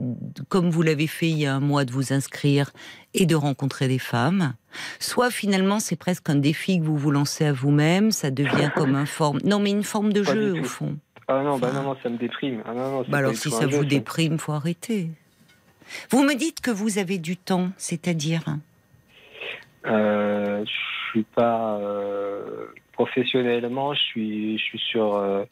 comme 0.49 0.69
vous 0.69 0.81
l'avez 0.81 1.07
fait 1.07 1.29
il 1.29 1.37
y 1.37 1.45
a 1.45 1.53
un 1.55 1.59
mois 1.59 1.85
de 1.85 1.91
vous 1.91 2.13
inscrire 2.13 2.71
et 3.13 3.25
de 3.25 3.35
rencontrer 3.35 3.87
des 3.87 3.99
femmes. 3.99 4.53
Soit 4.99 5.29
finalement, 5.31 5.79
c'est 5.79 5.95
presque 5.95 6.29
un 6.29 6.35
défi 6.35 6.79
que 6.79 6.83
vous 6.85 6.97
vous 6.97 7.11
lancez 7.11 7.45
à 7.45 7.53
vous-même, 7.53 8.11
ça 8.11 8.31
devient 8.31 8.71
comme 8.75 8.95
un 8.95 9.05
forme. 9.05 9.39
Non, 9.43 9.59
mais 9.59 9.71
une 9.71 9.83
forme 9.83 10.13
de 10.13 10.21
Pas 10.21 10.33
jeu 10.33 10.59
au 10.59 10.63
fond. 10.63 10.97
Ah 11.27 11.43
non, 11.43 11.59
bah 11.59 11.71
non, 11.73 11.83
non, 11.83 11.95
ça 12.01 12.09
me 12.09 12.17
déprime. 12.17 12.63
Ah 12.65 12.73
non, 12.73 12.91
non, 12.91 13.05
Bah 13.07 13.19
alors 13.19 13.35
si 13.35 13.51
ça 13.51 13.61
jeu, 13.69 13.75
vous 13.77 13.83
ça. 13.83 13.87
déprime, 13.89 14.39
faut 14.39 14.53
arrêter. 14.53 15.09
Vous 16.09 16.23
me 16.23 16.33
dites 16.35 16.59
que 16.61 16.71
vous 16.71 16.97
avez 16.97 17.17
du 17.19 17.37
temps, 17.37 17.69
c'est-à-dire? 17.77 18.43
Euh, 19.85 20.63
je 20.65 21.09
suis 21.11 21.23
pas 21.35 21.77
euh, 21.79 22.65
professionnellement, 22.99 23.93
je 23.93 23.99
suis, 23.99 24.57
je 24.57 24.63
suis 24.63 24.79
sur, 24.79 25.15
euh, 25.15 25.45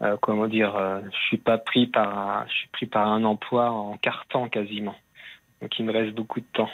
euh, 0.00 0.16
comment 0.22 0.46
dire, 0.46 0.76
euh, 0.76 1.00
je 1.10 1.26
suis 1.26 1.36
pas 1.36 1.58
pris 1.58 1.88
par, 1.88 2.16
un, 2.16 2.46
je 2.46 2.52
suis 2.52 2.68
pris 2.68 2.86
par 2.86 3.08
un 3.08 3.24
emploi 3.24 3.72
en 3.72 3.96
carton 3.96 4.48
quasiment. 4.48 4.94
Donc 5.60 5.76
il 5.76 5.84
me 5.84 5.92
reste 5.92 6.14
beaucoup 6.14 6.38
de 6.38 6.46
temps. 6.52 6.70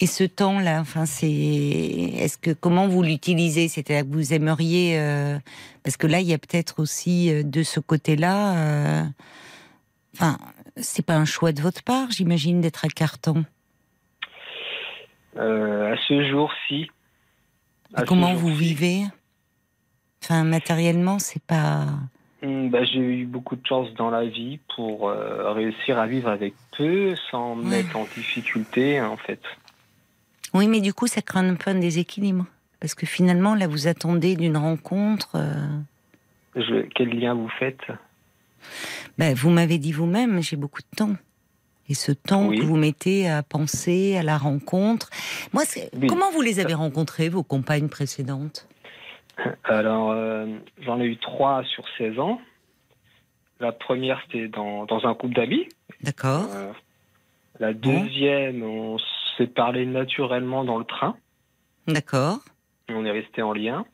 Et 0.00 0.06
ce 0.06 0.24
temps-là, 0.24 0.80
enfin, 0.80 1.04
c'est, 1.04 1.28
est-ce 1.30 2.38
que 2.38 2.52
comment 2.52 2.88
vous 2.88 3.02
l'utilisez? 3.02 3.68
C'est-à-dire 3.68 4.10
que 4.10 4.16
vous 4.16 4.32
aimeriez, 4.32 4.98
parce 5.84 5.98
que 5.98 6.06
là, 6.06 6.20
il 6.20 6.26
y 6.26 6.32
a 6.32 6.38
peut-être 6.38 6.80
aussi 6.80 7.44
de 7.44 7.62
ce 7.62 7.80
côté-là, 7.80 9.04
enfin, 10.14 10.38
c'est 10.78 11.04
pas 11.04 11.16
un 11.16 11.26
choix 11.26 11.52
de 11.52 11.60
votre 11.60 11.82
part, 11.82 12.10
j'imagine, 12.10 12.62
d'être 12.62 12.86
à 12.86 12.88
Carton. 12.88 13.44
Euh, 15.36 15.92
à 15.92 15.96
ce 16.08 16.28
jour-ci. 16.28 16.90
À 17.94 18.00
ce 18.00 18.04
Comment 18.06 18.34
vous 18.34 18.54
vivez? 18.54 19.04
Enfin, 20.22 20.44
matériellement, 20.44 21.18
c'est 21.18 21.42
pas. 21.42 21.86
hmm, 22.42 22.68
bah, 22.68 22.84
j'ai 22.84 22.98
eu 23.00 23.24
beaucoup 23.26 23.56
de 23.56 23.66
chance 23.66 23.92
dans 23.94 24.10
la 24.10 24.26
vie 24.26 24.58
pour 24.76 25.08
euh, 25.08 25.52
réussir 25.52 25.98
à 25.98 26.06
vivre 26.06 26.28
avec 26.28 26.54
peu 26.76 27.14
sans 27.30 27.56
me 27.56 27.64
Ouais. 27.64 27.82
mettre 27.82 27.96
en 27.96 28.04
difficulté 28.16 29.00
en 29.00 29.16
fait. 29.16 29.40
Oui, 30.52 30.66
mais 30.68 30.80
du 30.80 30.92
coup, 30.92 31.06
ça 31.06 31.22
crée 31.22 31.38
un 31.40 31.54
peu 31.54 31.70
un 31.70 31.78
déséquilibre. 31.78 32.44
Parce 32.80 32.94
que 32.94 33.06
finalement, 33.06 33.54
là, 33.54 33.66
vous 33.66 33.86
attendez 33.88 34.36
d'une 34.36 34.56
rencontre. 34.56 35.30
euh, 35.36 35.78
Je, 36.56 36.86
quel 36.94 37.10
lien 37.10 37.34
vous 37.34 37.48
faites? 37.58 37.82
Ben, 39.18 39.34
vous 39.34 39.50
m'avez 39.50 39.78
dit 39.78 39.92
vous-même, 39.92 40.42
j'ai 40.42 40.56
beaucoup 40.56 40.80
de 40.82 40.96
temps. 40.96 41.14
Et 41.90 41.94
ce 41.94 42.12
temps 42.12 42.46
Oui. 42.46 42.58
que 42.60 42.64
vous 42.64 42.76
mettez 42.76 43.28
à 43.28 43.42
penser 43.42 44.16
à 44.16 44.22
la 44.22 44.38
rencontre. 44.38 45.10
Moi, 45.52 45.64
Oui. 46.00 46.06
comment 46.06 46.30
vous 46.30 46.40
les 46.40 46.60
avez 46.60 46.74
rencontrées, 46.74 47.28
vos 47.28 47.42
compagnes 47.42 47.88
précédentes? 47.88 48.68
Alors, 49.64 50.12
euh, 50.12 50.46
j'en 50.82 51.00
ai 51.00 51.04
eu 51.06 51.16
trois 51.18 51.64
sur 51.64 51.84
16 51.98 52.18
ans. 52.20 52.40
La 53.58 53.72
première, 53.72 54.20
c'était 54.26 54.48
dans, 54.48 54.84
dans 54.86 55.04
un 55.04 55.14
couple 55.14 55.34
d'amis. 55.34 55.66
D'accord. 56.02 56.46
Euh, 56.54 56.72
la 57.58 57.74
deuxième, 57.74 58.62
on 58.62 58.96
s'est 59.36 59.46
parlé 59.48 59.84
naturellement 59.84 60.64
dans 60.64 60.78
le 60.78 60.84
train. 60.84 61.16
D'accord. 61.88 62.38
On 62.88 63.04
est 63.04 63.10
resté 63.10 63.42
en 63.42 63.52
lien. 63.52 63.84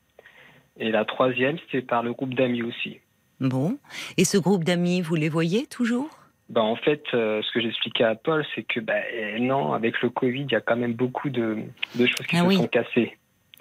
Et 0.79 0.91
la 0.91 1.05
troisième, 1.07 1.57
c'était 1.65 1.81
par 1.85 2.03
le 2.03 2.13
groupe 2.13 2.35
d'amis 2.35 2.63
aussi. 2.63 2.99
Bon. 3.41 3.79
Et 4.19 4.25
ce 4.25 4.37
groupe 4.37 4.65
d'amis, 4.65 5.01
vous 5.01 5.15
les 5.15 5.29
voyez 5.31 5.67
toujours? 5.67 6.11
Bah, 6.49 6.63
en 6.63 6.77
fait, 6.77 7.03
euh, 7.13 7.43
ce 7.43 7.53
que 7.53 7.61
j'expliquais 7.61 8.05
à 8.05 8.15
Paul, 8.15 8.45
c'est 8.55 8.63
que 8.63 8.79
bah, 8.81 8.95
eh, 9.13 9.41
non, 9.41 9.73
avec 9.73 10.01
le 10.01 10.11
Covid, 10.11 10.43
il 10.43 10.53
y 10.53 10.55
a 10.55 10.61
quand 10.61 10.77
même 10.77 10.95
beaucoup 10.95 11.29
de, 11.29 11.59
de 11.97 12.07
choses 12.07 12.27
qui 12.29 12.37
Ah 12.37 12.43
se 12.43 12.47
oui. 12.47 12.57
sont 12.57 12.69
cassées. 12.69 13.17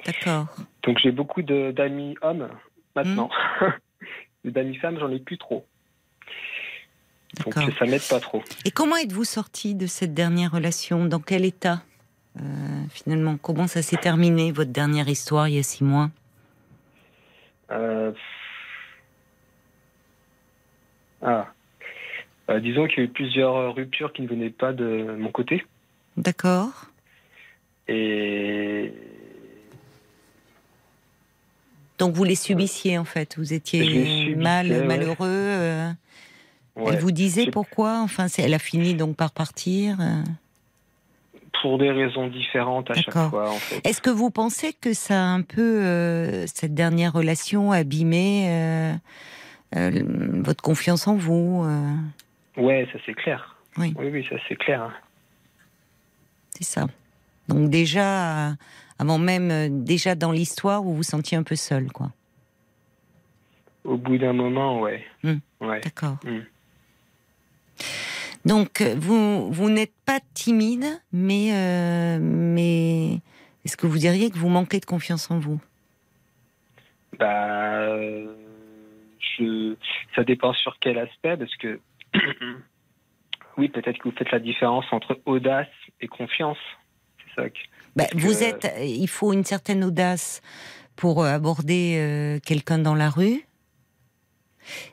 D'accord. 0.05 0.47
Donc 0.83 0.99
j'ai 0.99 1.11
beaucoup 1.11 1.41
d'amis 1.41 2.15
hommes 2.21 2.47
maintenant. 2.95 3.29
Mais 4.43 4.51
d'amis 4.51 4.75
femmes, 4.75 4.99
j'en 4.99 5.09
ai 5.09 5.19
plus 5.19 5.39
trop. 5.39 5.65
Donc 7.43 7.53
ça 7.55 7.85
m'aide 7.85 8.07
pas 8.07 8.19
trop. 8.19 8.43
Et 8.65 8.71
comment 8.71 8.95
êtes-vous 8.97 9.23
sorti 9.23 9.73
de 9.73 9.87
cette 9.87 10.13
dernière 10.13 10.51
relation? 10.51 11.05
Dans 11.05 11.19
quel 11.19 11.43
état 11.43 11.81
euh, 12.39 12.43
Finalement, 12.91 13.37
comment 13.37 13.65
ça 13.67 13.81
s'est 13.81 13.97
terminé, 13.97 14.51
votre 14.51 14.71
dernière 14.71 15.09
histoire, 15.09 15.47
il 15.47 15.55
y 15.55 15.59
a 15.59 15.63
six 15.63 15.83
mois? 15.83 16.11
Euh, 17.71 18.11
Ah. 21.21 21.47
Euh, 22.49 22.59
disons 22.59 22.87
qu'il 22.87 22.99
y 22.99 23.01
a 23.01 23.05
eu 23.05 23.07
plusieurs 23.11 23.73
ruptures 23.75 24.13
qui 24.13 24.21
ne 24.21 24.27
venaient 24.27 24.49
pas 24.51 24.71
de 24.73 25.15
mon 25.17 25.31
côté. 25.31 25.65
D'accord. 26.17 26.85
Et 27.87 28.91
Donc 31.97 32.13
vous 32.13 32.23
les 32.23 32.35
subissiez 32.35 32.97
en 32.97 33.05
fait. 33.05 33.35
Vous 33.37 33.53
étiez 33.53 34.35
mal, 34.35 34.67
ouais. 34.69 34.83
malheureux. 34.85 35.15
euh, 35.27 35.91
ouais, 36.75 36.93
Elle 36.93 36.99
vous 36.99 37.11
disait 37.11 37.49
pourquoi? 37.51 37.99
Enfin, 38.01 38.27
elle 38.37 38.53
a 38.53 38.59
fini 38.59 38.93
donc 38.95 39.15
par 39.15 39.31
partir. 39.31 39.97
euh. 39.99 40.23
pour 41.61 41.77
des 41.79 41.89
raisons 41.89 42.27
différentes 42.27 42.91
à 42.91 42.93
chaque 42.95 43.11
fois, 43.29 43.49
en 43.49 43.53
fait. 43.55 43.81
Est-ce 43.87 44.01
que 44.01 44.09
vous 44.11 44.29
pensez 44.29 44.73
que 44.73 44.93
ça 44.93 45.15
a 45.15 45.25
un 45.25 45.41
peu 45.41 45.61
euh, 45.83 46.45
cette 46.47 46.75
dernière 46.75 47.13
relation 47.13 47.71
abîmé 47.71 48.45
euh, 48.49 48.93
euh, 49.75 50.03
votre 50.43 50.61
confiance 50.61 51.07
en 51.07 51.15
vous 51.15 51.65
Ouais, 52.57 52.87
ça 52.91 52.99
c'est 53.05 53.13
clair. 53.13 53.55
Oui. 53.77 53.93
oui, 53.97 54.09
oui, 54.11 54.25
ça 54.29 54.35
c'est 54.47 54.55
clair. 54.55 54.91
C'est 56.51 56.63
ça. 56.63 56.87
Donc 57.47 57.69
déjà, 57.69 58.55
avant 58.97 59.17
même, 59.17 59.51
euh, 59.51 59.67
déjà 59.69 60.15
dans 60.15 60.31
l'histoire, 60.31 60.81
vous 60.81 60.95
vous 60.95 61.03
sentiez 61.03 61.37
un 61.37 61.43
peu 61.43 61.55
seul, 61.55 61.91
quoi. 61.91 62.11
Au 63.83 63.97
bout 63.97 64.17
d'un 64.17 64.33
moment, 64.33 64.79
ouais. 64.79 65.05
Hmm. 65.23 65.37
Ouais. 65.59 65.81
D'accord. 65.81 66.17
Hmm. 66.23 66.41
Donc 68.45 68.81
euh, 68.81 68.95
vous 68.97 69.51
vous 69.51 69.69
n'êtes 69.69 69.93
pas 70.05 70.19
timide, 70.33 70.85
mais 71.11 71.49
euh, 71.53 72.19
mais 72.21 73.19
est-ce 73.65 73.75
que 73.75 73.87
vous 73.87 73.97
diriez 73.97 74.29
que 74.29 74.37
vous 74.37 74.49
manquez 74.49 74.79
de 74.79 74.85
confiance 74.85 75.29
en 75.29 75.39
vous? 75.39 75.59
Bah, 77.19 77.97
je, 79.37 79.75
ça 80.15 80.23
dépend 80.23 80.53
sur 80.53 80.77
quel 80.79 80.97
aspect, 80.97 81.37
parce 81.37 81.55
que 81.55 81.79
oui, 83.57 83.69
peut-être 83.69 83.97
que 83.99 84.09
vous 84.09 84.15
faites 84.15 84.31
la 84.31 84.39
différence 84.39 84.85
entre 84.91 85.19
audace 85.25 85.67
et 86.01 86.07
confiance. 86.07 86.57
C'est 87.19 87.41
ça. 87.41 87.49
Que... 87.49 87.57
Bah, 87.95 88.05
Vous 88.15 88.33
que- 88.33 88.43
êtes, 88.43 88.73
il 88.81 89.07
faut 89.07 89.33
une 89.33 89.43
certaine 89.45 89.83
audace 89.83 90.41
pour 90.95 91.23
euh, 91.23 91.29
aborder 91.33 91.97
euh, 91.97 92.39
quelqu'un 92.45 92.79
dans 92.79 92.95
la 92.95 93.09
rue. 93.09 93.45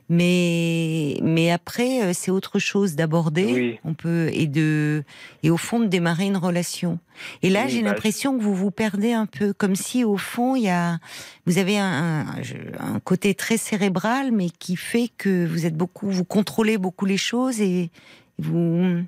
Mais, 0.09 1.19
mais 1.23 1.51
après, 1.51 2.03
euh, 2.03 2.13
c'est 2.13 2.31
autre 2.31 2.59
chose 2.59 2.95
d'aborder. 2.95 3.53
Oui. 3.53 3.81
On 3.85 3.95
peut 3.95 4.29
et 4.33 4.47
de 4.47 5.05
et 5.43 5.51
au 5.51 5.57
fond 5.57 5.81
de 5.81 5.87
démarrer 5.87 6.27
une 6.27 6.37
relation. 6.37 6.99
Et 7.43 7.51
là, 7.51 7.63
Oui, 7.65 7.71
j'ai 7.71 7.83
bah, 7.83 7.89
l'impression 7.91 8.37
que 8.37 8.43
vous 8.43 8.55
vous 8.55 8.71
perdez 8.71 9.13
un 9.13 9.27
peu, 9.27 9.53
comme 9.53 9.75
si 9.77 10.05
au 10.05 10.17
fond 10.17 10.57
il 10.57 10.65
y 10.65 10.69
a, 10.71 10.99
vous 11.47 11.59
avez 11.59 11.79
un, 11.79 12.27
un, 12.27 12.43
je- 12.43 12.55
un 12.79 13.01
côté 13.01 13.35
très 13.35 13.57
cérébral, 13.57 14.33
mais 14.33 14.51
qui 14.51 14.77
fait 14.77 15.09
que 15.17 15.47
vous 15.47 15.67
êtes 15.67 15.77
beaucoup, 15.77 16.11
vous 16.11 16.25
contrôlez 16.25 16.79
beaucoup 16.79 17.05
les 17.07 17.17
choses 17.17 17.61
et 17.61 17.91
vous 18.39 19.03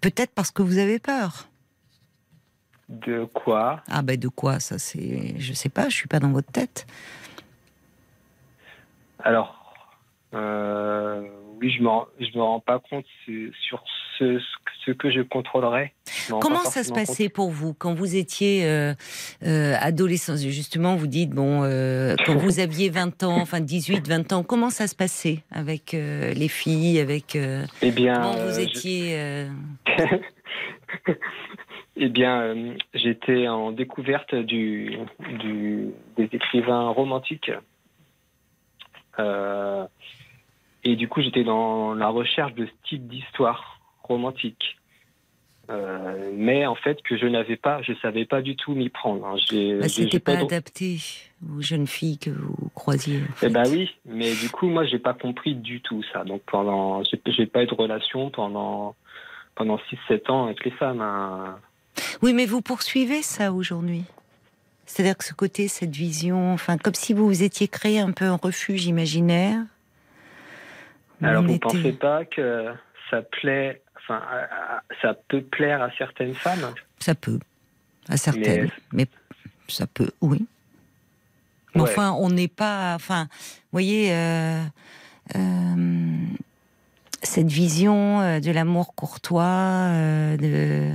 peut-être 0.00 0.32
parce 0.34 0.50
que 0.50 0.62
vous 0.62 0.78
avez 0.78 0.98
peur. 0.98 1.48
De 2.90 3.24
quoi? 3.24 3.82
Ah 3.88 4.02
ben 4.02 4.18
de 4.18 4.28
quoi? 4.28 4.60
Ça 4.60 4.78
c'est 4.78 5.34
je 5.38 5.52
sais 5.54 5.70
pas, 5.70 5.88
je 5.88 5.94
suis 5.94 6.08
pas 6.08 6.18
dans 6.20 6.30
votre 6.32 6.52
tête. 6.52 6.86
Alors, 9.26 9.63
euh, 10.34 11.22
oui, 11.60 11.70
je 11.70 11.82
me, 11.82 11.88
je 12.20 12.36
me 12.36 12.42
rends 12.42 12.60
pas 12.60 12.78
compte 12.80 13.04
sur 13.26 13.82
ce, 14.18 14.40
ce 14.84 14.90
que 14.90 15.10
je 15.10 15.20
contrôlerais. 15.22 15.92
Je 16.28 16.34
Comment 16.34 16.64
ça 16.64 16.82
se 16.84 16.92
passait 16.92 17.28
pour 17.28 17.50
vous 17.50 17.74
quand 17.74 17.94
vous 17.94 18.16
étiez 18.16 18.64
euh, 18.66 18.94
euh, 19.44 19.74
adolescent? 19.80 20.36
Justement, 20.36 20.96
vous 20.96 21.06
dites 21.06 21.30
bon 21.30 21.62
euh, 21.62 22.14
quand 22.26 22.34
vous 22.36 22.58
aviez 22.60 22.90
20 22.90 23.22
ans, 23.22 23.36
enfin 23.40 23.60
18, 23.60 24.06
20 24.08 24.32
ans, 24.32 24.42
comment 24.42 24.70
ça 24.70 24.86
se 24.86 24.94
passait 24.94 25.42
avec 25.50 25.92
les 25.92 26.48
filles, 26.48 26.98
avec. 27.00 27.36
Eh 27.82 27.90
bien, 27.90 28.14
comment 28.14 28.46
vous 28.46 28.60
étiez 28.60 29.46
Eh 31.96 32.08
bien, 32.08 32.40
euh, 32.42 32.74
j'étais 32.92 33.46
en 33.46 33.70
découverte 33.70 34.34
du, 34.34 34.98
du- 35.38 35.90
des 36.16 36.28
écrivains 36.32 36.88
romantiques. 36.88 37.52
Euh, 39.20 39.86
et 40.84 40.96
du 40.96 41.08
coup, 41.08 41.20
j'étais 41.22 41.44
dans 41.44 41.94
la 41.94 42.08
recherche 42.08 42.54
de 42.54 42.66
ce 42.66 42.88
type 42.88 43.06
d'histoire 43.08 43.80
romantique. 44.02 44.76
Euh, 45.70 46.30
mais 46.36 46.66
en 46.66 46.74
fait, 46.74 47.00
que 47.02 47.16
je 47.16 47.24
n'avais 47.26 47.56
pas, 47.56 47.80
je 47.80 47.94
savais 48.02 48.26
pas 48.26 48.42
du 48.42 48.54
tout 48.54 48.74
m'y 48.74 48.90
prendre. 48.90 49.24
hein. 49.26 49.36
J'ai- 49.48 49.78
bah, 49.78 49.88
c'était 49.88 50.18
pas 50.18 50.38
adapté 50.40 50.98
aux 51.56 51.62
jeunes 51.62 51.86
filles 51.86 52.18
que 52.18 52.28
vous 52.30 52.68
croisiez. 52.74 53.20
Eh 53.42 53.48
ben 53.48 53.62
oui, 53.70 53.90
mais 54.04 54.34
du 54.34 54.50
coup, 54.50 54.68
moi, 54.68 54.84
j'ai 54.84 54.98
pas 54.98 55.14
compris 55.14 55.54
du 55.54 55.80
tout 55.80 56.02
ça. 56.12 56.22
Donc 56.24 56.42
pendant, 56.42 57.02
j'ai 57.04 57.18
j'ai 57.28 57.46
pas 57.46 57.62
eu 57.62 57.66
de 57.66 57.74
relation 57.74 58.28
pendant 58.30 58.94
pendant 59.54 59.78
6-7 60.10 60.30
ans 60.30 60.44
avec 60.46 60.64
les 60.66 60.70
femmes. 60.72 61.00
hein. 61.00 61.56
Oui, 62.20 62.34
mais 62.34 62.44
vous 62.44 62.60
poursuivez 62.60 63.22
ça 63.22 63.52
aujourd'hui. 63.52 64.02
C'est-à-dire 64.84 65.16
que 65.16 65.24
ce 65.24 65.32
côté, 65.32 65.66
cette 65.68 65.94
vision, 65.96 66.52
enfin, 66.52 66.76
comme 66.76 66.92
si 66.94 67.14
vous 67.14 67.24
vous 67.26 67.42
étiez 67.42 67.68
créé 67.68 68.00
un 68.00 68.10
peu 68.12 68.26
un 68.26 68.36
refuge 68.36 68.84
imaginaire. 68.84 69.60
Alors 71.24 71.42
vous 71.42 71.50
était- 71.50 71.58
pensez 71.60 71.92
pas 71.92 72.24
que 72.24 72.66
ça 73.10 73.22
plaît, 73.22 73.82
enfin, 73.96 74.22
ça 75.02 75.14
peut 75.28 75.42
plaire 75.42 75.82
à 75.82 75.90
certaines 75.96 76.34
femmes? 76.34 76.72
Ça 76.98 77.14
peut, 77.14 77.38
à 78.08 78.16
certaines, 78.16 78.70
mais, 78.92 79.06
ça 79.68 79.86
peut, 79.86 80.10
oui. 80.20 80.46
Mais 81.74 81.82
Ouais. 81.82 81.90
enfin, 81.90 82.12
on 82.12 82.30
n'est 82.30 82.48
pas, 82.48 82.94
enfin, 82.94 83.24
vous 83.32 83.68
voyez, 83.72 84.12
euh, 84.12 84.62
euh, 85.34 86.16
cette 87.22 87.48
vision 87.48 88.20
euh, 88.20 88.40
de 88.40 88.50
l'amour 88.52 88.94
courtois, 88.94 89.42
euh, 89.44 90.36
de 90.36 90.92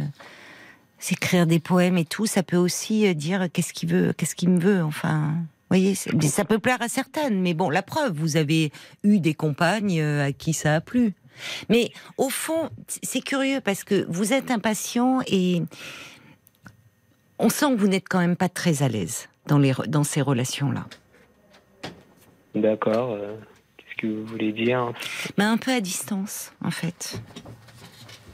s'écrire 1.00 1.48
des 1.48 1.60
poèmes 1.60 1.98
et 1.98 2.06
tout, 2.06 2.26
ça 2.28 2.44
peut 2.44 2.58
aussi 2.58 3.14
dire 3.16 3.48
qu'est-ce 3.52 3.74
qu'il 3.74 3.90
veut, 3.90 4.14
qu'est-ce 4.14 4.36
qu'il 4.36 4.50
me 4.50 4.60
veut, 4.60 4.84
enfin. 4.84 5.34
Vous 5.70 5.76
Voyez, 5.78 5.94
ça 5.94 6.46
peut 6.46 6.58
plaire 6.58 6.82
à 6.82 6.88
certaines, 6.88 7.42
mais 7.42 7.54
bon, 7.54 7.70
la 7.70 7.84
preuve, 7.84 8.14
vous 8.18 8.38
avez 8.38 8.72
eu 9.04 9.20
des 9.20 9.36
compagnes 9.36 10.00
euh, 10.02 10.26
à 10.28 10.32
qui 10.32 10.54
ça 10.54 10.74
a 10.76 10.82
plu. 10.82 11.14
Mais 11.70 11.92
au 12.18 12.30
fond, 12.30 12.70
c'est 13.04 13.22
curieux 13.22 13.62
parce 13.62 13.84
que 13.84 14.06
vous 14.10 14.34
êtes 14.34 14.50
impatient 14.50 15.20
et 15.28 15.62
on 17.38 17.50
sent 17.50 17.68
que 17.76 17.80
vous 17.80 17.88
n'êtes 17.88 18.10
quand 18.10 18.20
même 18.20 18.36
pas 18.36 18.50
très 18.50 18.82
à 18.82 18.88
l'aise 18.90 19.30
dans, 19.46 19.60
les, 19.60 19.74
dans 19.88 20.04
ces 20.04 20.22
relations-là. 20.22 20.86
D'accord. 22.56 23.12
euh, 23.12 23.38
Qu'est-ce 23.78 24.02
que 24.02 24.08
vous 24.08 24.26
voulez 24.26 24.52
dire? 24.52 24.92
Mais 25.38 25.44
un 25.44 25.58
peu 25.58 25.72
à 25.72 25.82
distance, 25.82 26.52
en 26.64 26.72
fait. 26.72 27.22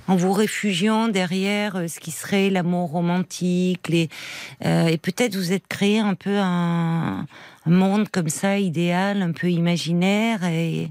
En 0.08 0.16
vous 0.16 0.34
réfugiant 0.34 1.08
derrière 1.08 1.78
euh, 1.78 1.88
ce 1.88 2.00
qui 2.00 2.12
serait 2.12 2.50
l'amour 2.50 2.92
romantique, 2.92 3.90
euh, 3.90 4.88
et 4.88 4.98
peut-être 4.98 5.36
vous 5.36 5.52
êtes 5.52 5.68
créé 5.68 6.00
un 6.00 6.14
peu 6.14 6.38
un, 6.38 7.26
monde 7.66 8.10
comme 8.10 8.30
ça, 8.30 8.60
idéal, 8.60 9.24
un 9.24 9.32
peu 9.32 9.50
imaginaire, 9.50 10.44
et, 10.44 10.90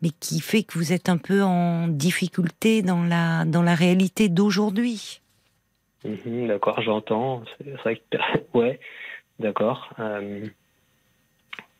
mais 0.00 0.10
qui 0.20 0.40
fait 0.40 0.62
que 0.62 0.78
vous 0.78 0.92
êtes 0.94 1.10
un 1.10 1.18
peu 1.18 1.42
en 1.42 1.88
difficulté 1.88 2.82
dans 2.82 3.04
la, 3.04 3.44
dans 3.44 3.62
la 3.62 3.74
réalité 3.74 4.30
d'aujourd'hui. 4.30 5.20
Mhm, 6.04 6.48
D'accord, 6.48 6.80
j'entends. 6.80 7.42
C'est 7.58 7.70
vrai 7.72 7.96
que 8.10 8.18
ouais, 8.58 8.80
d'accord. 9.38 9.90
Euh, 9.98 10.46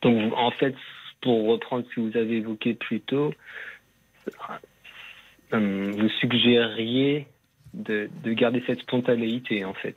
donc 0.03 0.33
en 0.35 0.51
fait, 0.51 0.75
pour 1.21 1.47
reprendre 1.47 1.85
ce 1.89 1.95
que 1.95 2.01
vous 2.01 2.17
avez 2.17 2.37
évoqué 2.37 2.75
plus 2.75 3.01
tôt, 3.01 3.33
euh, 5.53 5.91
vous 5.97 6.09
suggériez 6.19 7.27
de, 7.73 8.09
de 8.23 8.33
garder 8.33 8.63
cette 8.67 8.79
spontanéité 8.79 9.65
en 9.65 9.73
fait. 9.73 9.95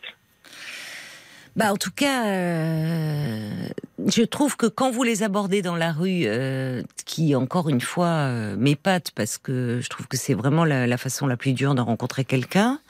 Bah, 1.54 1.70
en 1.70 1.76
tout 1.76 1.90
cas, 1.90 2.28
euh, 2.28 3.68
je 4.06 4.22
trouve 4.22 4.56
que 4.56 4.66
quand 4.66 4.90
vous 4.90 5.02
les 5.02 5.22
abordez 5.22 5.60
dans 5.60 5.76
la 5.76 5.92
rue, 5.92 6.22
euh, 6.24 6.82
qui 7.04 7.34
encore 7.34 7.68
une 7.68 7.82
fois 7.82 8.06
euh, 8.06 8.56
m'épate 8.56 9.10
parce 9.10 9.36
que 9.36 9.80
je 9.82 9.88
trouve 9.90 10.08
que 10.08 10.16
c'est 10.16 10.32
vraiment 10.32 10.64
la, 10.64 10.86
la 10.86 10.96
façon 10.96 11.26
la 11.26 11.36
plus 11.36 11.52
dure 11.52 11.74
de 11.74 11.82
rencontrer 11.82 12.24
quelqu'un, 12.24 12.80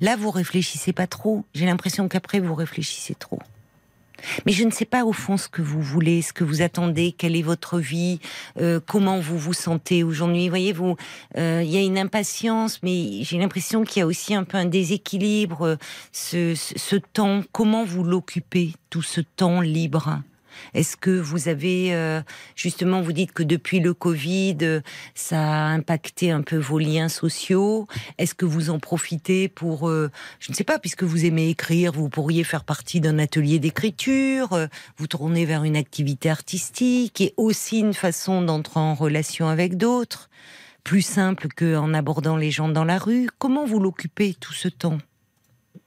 là 0.00 0.16
vous 0.16 0.32
réfléchissez 0.32 0.92
pas 0.92 1.06
trop. 1.06 1.44
J'ai 1.54 1.66
l'impression 1.66 2.08
qu'après 2.08 2.40
vous 2.40 2.54
réfléchissez 2.54 3.14
trop. 3.14 3.38
Mais 4.46 4.52
je 4.52 4.64
ne 4.64 4.70
sais 4.70 4.84
pas 4.84 5.04
au 5.04 5.12
fond 5.12 5.36
ce 5.36 5.48
que 5.48 5.62
vous 5.62 5.80
voulez, 5.80 6.22
ce 6.22 6.32
que 6.32 6.44
vous 6.44 6.62
attendez, 6.62 7.12
quelle 7.16 7.36
est 7.36 7.42
votre 7.42 7.78
vie, 7.78 8.20
euh, 8.60 8.80
comment 8.84 9.20
vous 9.20 9.38
vous 9.38 9.52
sentez 9.52 10.02
aujourd'hui. 10.02 10.48
Voyez, 10.48 10.72
vous, 10.72 10.96
euh, 11.36 11.62
il 11.64 11.70
y 11.70 11.76
a 11.76 11.82
une 11.82 11.98
impatience, 11.98 12.82
mais 12.82 13.22
j'ai 13.22 13.38
l'impression 13.38 13.84
qu'il 13.84 14.00
y 14.00 14.02
a 14.02 14.06
aussi 14.06 14.34
un 14.34 14.44
peu 14.44 14.56
un 14.56 14.66
déséquilibre. 14.66 15.62
euh, 15.62 15.76
ce, 16.12 16.54
ce 16.54 16.96
temps, 16.96 17.42
comment 17.52 17.84
vous 17.84 18.04
l'occupez, 18.04 18.72
tout 18.90 19.02
ce 19.02 19.20
temps 19.20 19.60
libre? 19.60 20.20
Est-ce 20.74 20.96
que 20.96 21.10
vous 21.10 21.48
avez, 21.48 21.94
euh, 21.94 22.20
justement, 22.56 23.00
vous 23.00 23.12
dites 23.12 23.32
que 23.32 23.42
depuis 23.42 23.80
le 23.80 23.94
Covid, 23.94 24.58
euh, 24.62 24.80
ça 25.14 25.40
a 25.40 25.68
impacté 25.68 26.30
un 26.30 26.42
peu 26.42 26.56
vos 26.56 26.78
liens 26.78 27.08
sociaux. 27.08 27.86
Est-ce 28.18 28.34
que 28.34 28.44
vous 28.44 28.70
en 28.70 28.78
profitez 28.78 29.48
pour, 29.48 29.88
euh, 29.88 30.10
je 30.40 30.50
ne 30.52 30.56
sais 30.56 30.64
pas, 30.64 30.78
puisque 30.78 31.02
vous 31.02 31.24
aimez 31.24 31.48
écrire, 31.50 31.92
vous 31.92 32.08
pourriez 32.08 32.44
faire 32.44 32.64
partie 32.64 33.00
d'un 33.00 33.18
atelier 33.18 33.58
d'écriture, 33.58 34.68
vous 34.96 35.06
tourner 35.06 35.44
vers 35.44 35.64
une 35.64 35.76
activité 35.76 36.30
artistique 36.30 37.20
et 37.20 37.34
aussi 37.36 37.80
une 37.80 37.94
façon 37.94 38.42
d'entrer 38.42 38.80
en 38.80 38.94
relation 38.94 39.48
avec 39.48 39.76
d'autres, 39.76 40.30
plus 40.84 41.02
simple 41.02 41.48
qu'en 41.48 41.94
abordant 41.94 42.36
les 42.36 42.50
gens 42.50 42.68
dans 42.68 42.84
la 42.84 42.98
rue. 42.98 43.28
Comment 43.38 43.64
vous 43.64 43.80
l'occupez 43.80 44.34
tout 44.34 44.54
ce 44.54 44.68
temps? 44.68 44.98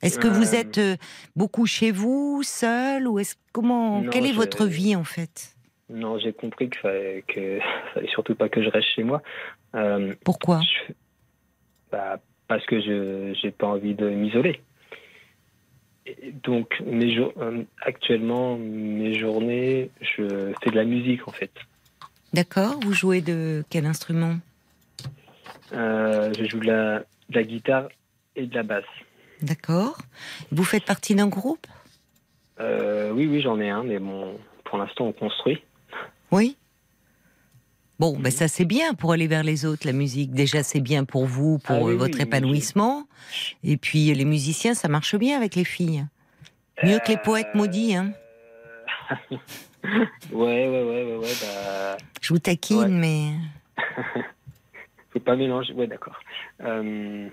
Est-ce 0.02 0.18
que 0.20 0.28
vous 0.28 0.56
Euh, 0.56 0.58
êtes 0.60 0.78
euh, 0.78 0.96
beaucoup 1.36 1.66
chez 1.66 1.92
vous, 1.92 2.42
seul, 2.44 3.08
ou 3.08 3.20
est-ce 3.20 3.36
comment 3.54 4.02
Non, 4.02 4.10
Quelle 4.12 4.26
est 4.26 4.32
votre 4.32 4.66
vie 4.66 4.96
en 4.96 5.04
fait? 5.04 5.56
Non, 5.90 6.18
j'ai 6.20 6.34
compris 6.34 6.70
qu'il 6.70 6.80
fallait, 6.80 7.24
que 7.28 7.60
fallait 7.94 8.08
surtout 8.10 8.36
pas 8.36 8.50
que 8.50 8.64
je 8.64 8.70
reste 8.70 8.88
chez 8.96 9.04
moi. 9.04 9.22
Euh, 9.76 10.14
Pourquoi? 10.26 10.62
je- 10.62 10.94
bah, 11.92 12.20
parce 12.48 12.66
que 12.66 12.80
je 12.82 13.34
j'ai 13.42 13.52
pas 13.52 13.68
envie 13.68 13.94
de 13.94 14.10
m'isoler. 14.10 14.62
Donc, 16.44 16.82
mes 16.86 17.14
jour- 17.16 17.34
euh, 17.38 17.64
actuellement, 17.82 18.58
mes 18.58 19.18
journées, 19.20 19.92
je 20.02 20.52
fais 20.64 20.70
de 20.72 20.76
la 20.76 20.84
musique 20.84 21.28
en 21.28 21.32
fait. 21.32 21.52
D'accord. 22.34 22.80
Vous 22.82 22.94
jouez 22.94 23.22
de 23.22 23.64
quel 23.70 23.86
instrument? 23.86 24.38
Euh, 25.74 26.34
je 26.38 26.46
joue 26.46 26.60
de 26.60 26.68
la, 26.68 27.00
de 27.30 27.36
la 27.36 27.44
guitare 27.44 27.88
et 28.36 28.46
de 28.48 28.56
la 28.56 28.64
basse. 28.64 28.84
D'accord. 29.42 29.98
Vous 30.52 30.64
faites 30.64 30.86
partie 30.86 31.16
d'un 31.16 31.28
groupe? 31.28 31.66
Euh, 32.60 33.12
oui, 33.12 33.26
oui, 33.28 33.42
j'en 33.42 33.60
ai 33.60 33.70
un, 33.70 33.84
mais 33.84 34.00
bon, 34.00 34.38
pour 34.66 34.78
l'instant, 34.78 35.06
on 35.06 35.14
construit. 35.14 35.62
Oui. 36.32 36.58
Bon, 38.00 38.18
ben 38.18 38.32
ça 38.32 38.48
c'est 38.48 38.66
bien 38.66 38.96
pour 38.96 39.12
aller 39.12 39.28
vers 39.28 39.44
les 39.44 39.64
autres, 39.66 39.86
la 39.86 39.94
musique. 39.94 40.32
Déjà 40.32 40.64
c'est 40.64 40.80
bien 40.80 41.04
pour 41.06 41.26
vous, 41.28 41.60
pour 41.60 41.76
Ah 41.76 41.82
oui, 41.84 41.94
euh, 41.94 41.98
votre 41.98 42.14
oui, 42.16 42.22
oui, 42.22 42.28
épanouissement. 42.28 43.08
Et 43.64 43.78
puis 43.78 44.12
les 44.12 44.26
musiciens, 44.26 44.74
ça 44.74 44.88
marche 44.88 45.16
bien 45.16 45.38
avec 45.38 45.54
les 45.54 45.64
filles. 45.66 46.08
Mieux 46.84 46.98
que 46.98 47.10
les 47.12 47.18
poètes 47.18 47.54
maudits, 47.54 47.96
hein. 47.96 48.12
Euh, 49.12 49.38
ouais, 50.32 50.68
ouais, 50.68 50.84
ouais, 50.84 51.04
ouais, 51.04 51.18
ouais, 51.18 51.34
bah, 51.44 51.98
Je 52.22 52.34
vous 52.34 52.40
taquine, 52.40 52.78
Ouais. 52.80 52.88
mais 52.90 53.34
faut 55.12 55.20
pas 55.20 55.36
mélanger. 55.36 55.74
Ouais, 55.74 55.86
d'accord. 55.86 56.20
Euh, 56.62 57.30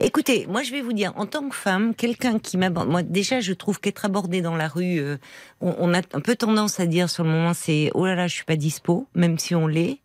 Écoutez, 0.00 0.46
moi 0.48 0.62
je 0.62 0.72
vais 0.72 0.80
vous 0.80 0.92
dire, 0.92 1.12
en 1.16 1.26
tant 1.26 1.48
que 1.48 1.54
femme, 1.54 1.94
quelqu'un 1.94 2.38
qui 2.38 2.56
m'aborde, 2.56 2.88
moi 2.88 3.02
déjà 3.02 3.40
je 3.40 3.52
trouve 3.52 3.80
qu'être 3.80 4.04
abordé 4.04 4.40
dans 4.42 4.56
la 4.56 4.68
rue, 4.68 4.98
euh, 4.98 5.16
on, 5.60 5.74
on 5.78 5.94
a 5.94 5.98
un 5.98 6.20
peu 6.20 6.36
tendance 6.36 6.80
à 6.80 6.86
dire 6.86 7.10
sur 7.10 7.24
le 7.24 7.30
moment 7.30 7.54
c'est 7.54 7.90
oh 7.94 8.06
là 8.06 8.14
là 8.14 8.26
je 8.26 8.34
suis 8.34 8.44
pas 8.44 8.56
dispo, 8.56 9.06
même 9.14 9.38
si 9.38 9.54
on 9.54 9.66
l'est. 9.66 9.98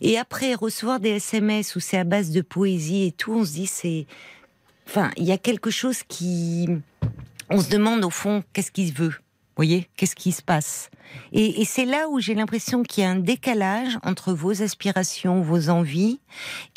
Et 0.00 0.18
après 0.18 0.54
recevoir 0.54 1.00
des 1.00 1.10
SMS 1.10 1.76
où 1.76 1.80
c'est 1.80 1.98
à 1.98 2.04
base 2.04 2.30
de 2.30 2.40
poésie 2.40 3.06
et 3.06 3.12
tout, 3.12 3.32
on 3.32 3.44
se 3.44 3.52
dit 3.52 3.66
c'est, 3.66 4.06
enfin 4.88 5.10
il 5.16 5.24
y 5.24 5.32
a 5.32 5.38
quelque 5.38 5.70
chose 5.70 6.02
qui, 6.02 6.68
on 7.48 7.60
se 7.60 7.70
demande 7.70 8.04
au 8.04 8.10
fond 8.10 8.42
qu'est-ce 8.52 8.72
qu'il 8.72 8.92
veut? 8.92 9.14
Voyez, 9.60 9.90
qu'est-ce 9.98 10.16
qui 10.16 10.32
se 10.32 10.40
passe? 10.40 10.88
Et, 11.34 11.66
c'est 11.66 11.84
là 11.84 12.08
où 12.08 12.18
j'ai 12.18 12.34
l'impression 12.34 12.82
qu'il 12.82 13.04
y 13.04 13.06
a 13.06 13.10
un 13.10 13.16
décalage 13.16 13.98
entre 14.04 14.32
vos 14.32 14.62
aspirations, 14.62 15.42
vos 15.42 15.68
envies, 15.68 16.18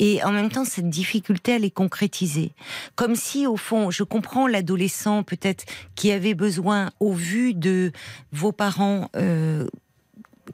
et 0.00 0.22
en 0.22 0.32
même 0.32 0.50
temps 0.50 0.66
cette 0.66 0.90
difficulté 0.90 1.54
à 1.54 1.58
les 1.58 1.70
concrétiser. 1.70 2.52
Comme 2.94 3.14
si, 3.14 3.46
au 3.46 3.56
fond, 3.56 3.90
je 3.90 4.02
comprends 4.02 4.46
l'adolescent 4.46 5.22
peut-être 5.22 5.64
qui 5.94 6.12
avait 6.12 6.34
besoin, 6.34 6.90
au 7.00 7.14
vu 7.14 7.54
de 7.54 7.90
vos 8.32 8.52
parents, 8.52 9.08
euh, 9.16 9.66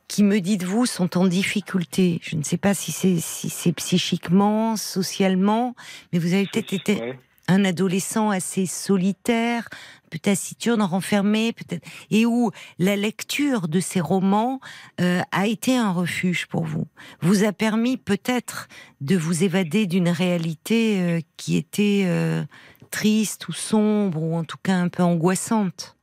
qui 0.07 0.23
me 0.23 0.39
dites-vous 0.41 0.87
sont 0.87 1.19
en 1.19 1.27
difficulté. 1.27 2.21
Je 2.23 2.37
ne 2.37 2.45
sais 2.45 2.59
pas 2.59 2.75
si 2.75 2.93
c'est 2.93 3.19
si 3.19 3.51
c'est 3.51 3.73
psychiquement, 3.73 4.77
socialement, 4.77 5.75
mais 6.13 6.21
vous 6.21 6.33
avez 6.33 6.47
peut-être 6.47 6.75
été. 6.75 7.17
Un 7.51 7.65
adolescent 7.65 8.31
assez 8.31 8.65
solitaire, 8.67 9.69
peut-être 10.09 10.31
taciturne, 10.31 10.83
renfermé, 10.83 11.53
peut-être, 11.53 11.85
et 12.11 12.25
où 12.25 12.53
la 12.79 12.95
lecture 12.95 13.67
de 13.67 13.81
ces 13.81 14.01
romans 14.01 14.61
euh, 15.01 15.21
a 15.33 15.47
été 15.49 15.77
un 15.77 15.91
refuge 15.91 16.47
pour 16.47 16.65
vous, 16.65 16.87
vous 17.21 17.43
a 17.43 17.53
permis 17.53 17.97
peut-être 17.97 18.69
de 19.01 19.17
vous 19.17 19.43
évader 19.43 19.87
d'une 19.87 20.09
réalité 20.09 21.01
euh, 21.01 21.21
qui 21.37 21.57
était 21.57 22.05
euh, 22.07 22.45
triste 22.91 23.49
ou 23.49 23.53
sombre 23.53 24.23
ou 24.23 24.37
en 24.37 24.45
tout 24.45 24.59
cas 24.63 24.75
un 24.75 24.89
peu 24.89 25.03
angoissante. 25.03 25.97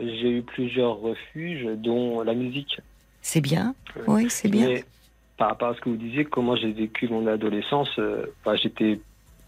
J'ai 0.00 0.38
eu 0.38 0.42
plusieurs 0.42 0.98
refuges, 0.98 1.66
dont 1.76 2.22
la 2.22 2.34
musique. 2.34 2.80
C'est 3.22 3.40
bien, 3.40 3.76
oui, 4.08 4.26
c'est 4.28 4.48
bien. 4.48 4.66
Mais 4.66 4.84
par 5.36 5.50
rapport 5.50 5.68
à 5.68 5.74
ce 5.76 5.80
que 5.80 5.90
vous 5.90 5.96
disiez, 5.96 6.24
comment 6.24 6.56
j'ai 6.56 6.72
vécu 6.72 7.06
mon 7.06 7.28
adolescence, 7.28 7.88
enfin, 8.40 8.56
j'étais, 8.56 8.98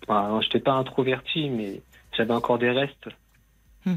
enfin, 0.06 0.40
j'étais 0.42 0.60
pas 0.60 0.72
introverti, 0.72 1.48
mais 1.50 1.80
j'avais 2.16 2.34
encore 2.34 2.58
des 2.58 2.70
restes 2.70 3.08
Hmm. 3.84 3.96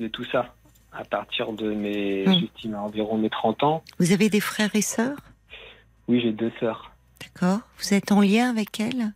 de 0.00 0.08
tout 0.08 0.24
ça. 0.26 0.54
À 0.92 1.04
partir 1.04 1.52
de 1.52 1.72
mes, 1.72 2.24
Hmm. 2.26 2.34
j'estime 2.38 2.74
à 2.74 2.80
environ 2.82 3.16
mes 3.18 3.30
30 3.30 3.62
ans, 3.62 3.82
Vous 3.98 4.12
avez 4.12 4.28
des 4.30 4.40
frères 4.40 4.74
et 4.74 4.82
sœurs, 4.82 5.18
oui, 6.08 6.20
j'ai 6.20 6.32
deux 6.32 6.52
sœurs. 6.60 6.92
d'accord 7.20 7.60
Vous 7.78 7.94
êtes 7.94 8.12
en 8.12 8.20
lien 8.20 8.50
avec 8.50 8.78
elles? 8.80 9.12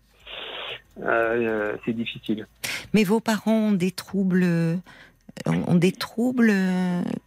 Euh, 1.00 1.04
euh, 1.04 1.76
c'est 1.84 1.92
difficile. 1.92 2.46
Mais 2.94 3.04
vos 3.04 3.20
parents 3.20 3.52
ont 3.68 3.72
des 3.72 3.92
troubles, 3.92 4.42
euh, 4.42 4.76
ont 5.46 5.76
des 5.76 5.92
troubles 5.92 6.52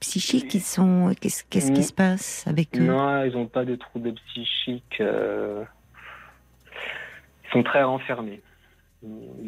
psychiques. 0.02 0.54
Ils 0.56 0.62
sont, 0.62 1.14
qu'est-ce, 1.22 1.44
qui 1.46 1.60
Mm. 1.80 1.84
se 1.84 1.94
passe 1.94 2.44
avec 2.48 2.76
eux? 2.78 2.84
Non, 2.84 3.24
ils 3.24 3.32
n'ont 3.32 3.46
pas 3.48 3.64
de 3.64 3.76
troubles 3.76 4.14
psychiques. 4.34 4.98
Ils 5.00 5.66
sont 7.52 7.64
très 7.64 7.84
renfermés. 7.84 8.42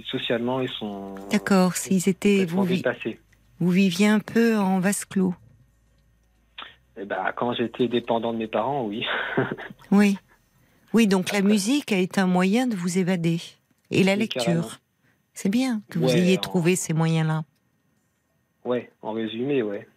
Socialement, 0.09 0.59
ils 0.61 0.69
sont. 0.69 1.15
D'accord. 1.31 1.75
S'ils 1.75 2.09
étaient, 2.09 2.45
vous, 2.45 2.63
vi- 2.63 2.77
dépassés. 2.77 3.19
vous 3.59 3.69
viviez 3.69 4.07
un 4.07 4.19
peu 4.19 4.57
en 4.57 4.79
vase 4.79 5.05
clos. 5.05 5.35
Eh 6.97 7.05
ben, 7.05 7.31
quand 7.35 7.53
j'étais 7.53 7.87
dépendant 7.87 8.33
de 8.33 8.37
mes 8.37 8.47
parents, 8.47 8.85
oui. 8.85 9.05
Oui. 9.91 10.17
Oui. 10.93 11.07
Donc 11.07 11.31
la 11.31 11.41
musique 11.41 11.91
a 11.91 11.97
été 11.97 12.19
un 12.21 12.27
moyen 12.27 12.67
de 12.67 12.75
vous 12.75 12.97
évader 12.97 13.39
et 13.91 14.03
la 14.03 14.13
Oui, 14.13 14.19
lecture. 14.19 14.79
C'est 15.33 15.49
bien 15.49 15.81
que 15.89 15.97
vous 15.99 16.09
ayez 16.15 16.37
en- 16.37 16.41
trouvé 16.41 16.75
ces 16.75 16.93
moyens-là. 16.93 17.43
Ouais, 18.65 18.91
en 19.01 19.11
résumé, 19.11 19.61
ouais. 19.63 19.87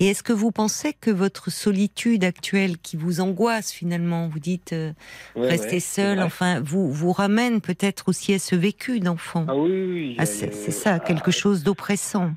Et 0.00 0.08
est-ce 0.08 0.22
que 0.22 0.32
vous 0.32 0.50
pensez 0.50 0.92
que 0.92 1.10
votre 1.10 1.50
solitude 1.50 2.24
actuelle, 2.24 2.78
qui 2.78 2.96
vous 2.96 3.20
angoisse 3.20 3.72
finalement, 3.72 4.28
vous 4.28 4.40
dites 4.40 4.72
euh, 4.72 4.92
Ouais, 5.36 5.48
rester 5.48 5.74
ouais, 5.74 5.80
seul, 5.80 6.20
enfin, 6.20 6.60
vous 6.60 6.90
vous 6.90 7.12
ramène 7.12 7.60
peut-être 7.60 8.08
aussi 8.08 8.34
à 8.34 8.38
ce 8.38 8.56
vécu 8.56 9.00
d'enfant? 9.00 9.46
Ah 9.48 9.56
oui, 9.56 9.70
oui. 9.70 10.16
Ah, 10.18 10.26
c'est 10.26 10.52
ça, 10.52 10.94
ah, 10.94 11.00
quelque 11.00 11.30
chose 11.30 11.62
d'oppressant. 11.62 12.32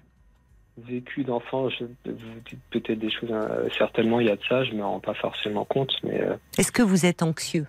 Vécu 0.77 1.23
d'enfant, 1.23 1.69
vous 1.79 2.11
dites 2.49 2.59
peut-être 2.69 2.99
des 2.99 3.09
choses, 3.09 3.29
euh, 3.31 3.69
certainement 3.77 4.19
il 4.19 4.27
y 4.27 4.29
a 4.29 4.35
de 4.35 4.43
ça, 4.47 4.63
je 4.65 4.73
me 4.73 4.83
rends 4.83 4.99
pas 4.99 5.13
forcément 5.13 5.63
compte, 5.63 5.93
mais 6.03 6.21
euh, 6.21 6.35
Est-ce 6.57 6.71
que 6.71 6.81
vous 6.81 7.05
êtes 7.05 7.23
anxieux? 7.23 7.65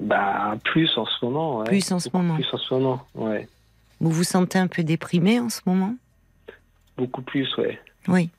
Bah 0.00 0.56
plus 0.64 0.90
en 0.96 1.06
ce 1.06 1.24
moment. 1.24 1.58
Ouais. 1.58 1.64
Plus 1.64 1.92
en 1.92 1.98
ce 1.98 2.08
moment. 2.12 2.34
Plus 2.34 2.52
en 2.52 2.58
ce 2.58 2.74
moment, 2.74 3.06
ouais. 3.14 3.48
Vous 4.00 4.10
vous 4.10 4.24
sentez 4.24 4.58
un 4.58 4.66
peu 4.66 4.82
déprimé 4.82 5.40
en 5.40 5.48
ce 5.48 5.60
moment? 5.66 5.94
Beaucoup 6.98 7.22
plus, 7.22 7.56
ouais. 7.56 7.80
Oui. 8.08 8.30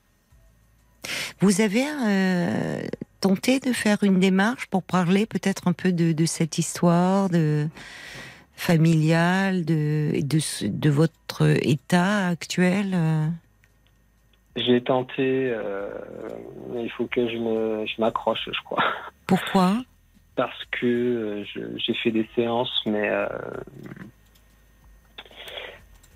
Vous 1.40 1.62
avez 1.62 1.86
euh, 1.88 2.82
tenté 3.20 3.58
de 3.58 3.72
faire 3.72 4.02
une 4.02 4.20
démarche 4.20 4.66
pour 4.66 4.82
parler 4.82 5.24
peut-être 5.24 5.66
un 5.66 5.72
peu 5.72 5.92
de, 5.92 6.12
de 6.12 6.26
cette 6.26 6.58
histoire 6.58 7.30
de 7.30 7.66
familiale, 8.54 9.64
de, 9.64 10.20
de, 10.22 10.90
votre 10.90 11.42
état 11.66 12.28
actuel 12.28 12.92
euh? 12.92 13.26
J'ai 14.56 14.82
tenté, 14.82 15.50
euh, 15.50 15.88
mais 16.74 16.84
il 16.84 16.90
faut 16.90 17.06
que 17.06 17.26
je 17.30 17.38
me, 17.38 17.86
je 17.86 17.98
m'accroche, 17.98 18.46
je 18.52 18.62
crois. 18.64 18.84
Pourquoi? 19.26 19.78
Parce 20.36 20.64
que 20.72 20.86
euh, 20.86 21.44
j'ai 21.78 21.94
fait 21.94 22.10
des 22.10 22.28
séances, 22.34 22.82
mais 22.84 23.08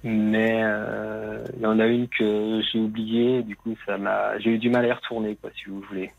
mais 0.05 0.61
euh, 0.62 1.43
il 1.57 1.62
y 1.62 1.67
en 1.67 1.79
a 1.81 1.87
une 1.87 2.07
que 2.09 2.61
j'ai 2.71 2.79
oubliée, 2.79 3.43
du 3.43 3.57
coup 3.57 3.75
ça 3.87 3.99
m'a, 3.99 4.38
j'ai 4.38 4.51
eu 4.51 4.59
du 4.59 4.71
mal 4.71 4.85
à 4.85 4.88
y 4.88 4.93
retourner, 4.93 5.35
quoi, 5.40 5.51
si 5.57 5.64
vous 5.71 5.81
voulez. 5.88 6.12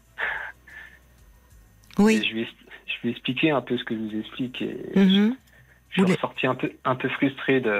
Oui. 1.97 2.21
je 2.29 2.37
ai, 2.39 2.45
je 2.87 2.93
lui 3.03 3.09
ai 3.09 3.11
expliqué 3.11 3.51
un 3.51 3.61
peu 3.61 3.77
ce 3.77 3.83
que 3.83 3.95
je 3.95 3.99
vous 4.01 4.19
explique 4.19 4.61
et 4.61 4.77
je 4.95 6.01
Vous 6.01 6.07
suis 6.07 6.13
ressorti 6.15 6.45
un 6.47 6.55
peu, 6.55 6.71
un 6.83 6.95
peu 6.95 7.07
frustré 7.09 7.61
de, 7.61 7.73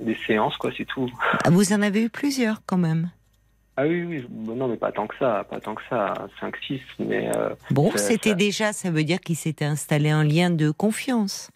des 0.00 0.16
séances, 0.26 0.56
quoi, 0.56 0.70
c'est 0.76 0.86
tout. 0.86 1.10
Ah, 1.44 1.50
Vous 1.50 1.72
en 1.72 1.82
avez 1.82 2.04
eu 2.04 2.08
plusieurs 2.08 2.62
quand 2.64 2.78
même. 2.78 3.10
Ah 3.76 3.86
oui, 3.86 4.02
oui, 4.02 4.26
non, 4.30 4.66
mais 4.68 4.76
pas 4.76 4.90
tant 4.90 5.06
que 5.06 5.14
ça, 5.18 5.44
pas 5.48 5.60
tant 5.60 5.74
que 5.74 5.82
ça, 5.88 6.12
5, 6.40 6.56
6, 6.66 6.80
mais 6.98 7.30
euh, 7.36 7.50
Bon, 7.70 7.92
c'était 7.96 8.30
ça- 8.30 8.34
déjà, 8.34 8.72
ça 8.72 8.90
veut 8.90 9.04
dire 9.04 9.20
qu'il 9.20 9.36
s'était 9.36 9.64
installé 9.66 10.10
un 10.10 10.24
lien 10.24 10.50
de 10.50 10.70
confiance. 10.72 11.50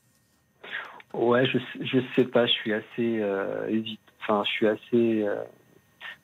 Ouais, 1.14 1.46
je, 1.46 1.58
je 1.80 1.98
sais 2.16 2.24
pas, 2.24 2.46
je 2.46 2.52
suis 2.52 2.72
assez 2.72 2.84
euh, 3.20 3.68
hésite, 3.68 4.00
enfin, 4.20 4.42
je 4.46 4.50
suis 4.50 4.66
assez, 4.66 5.22
euh, 5.22 5.42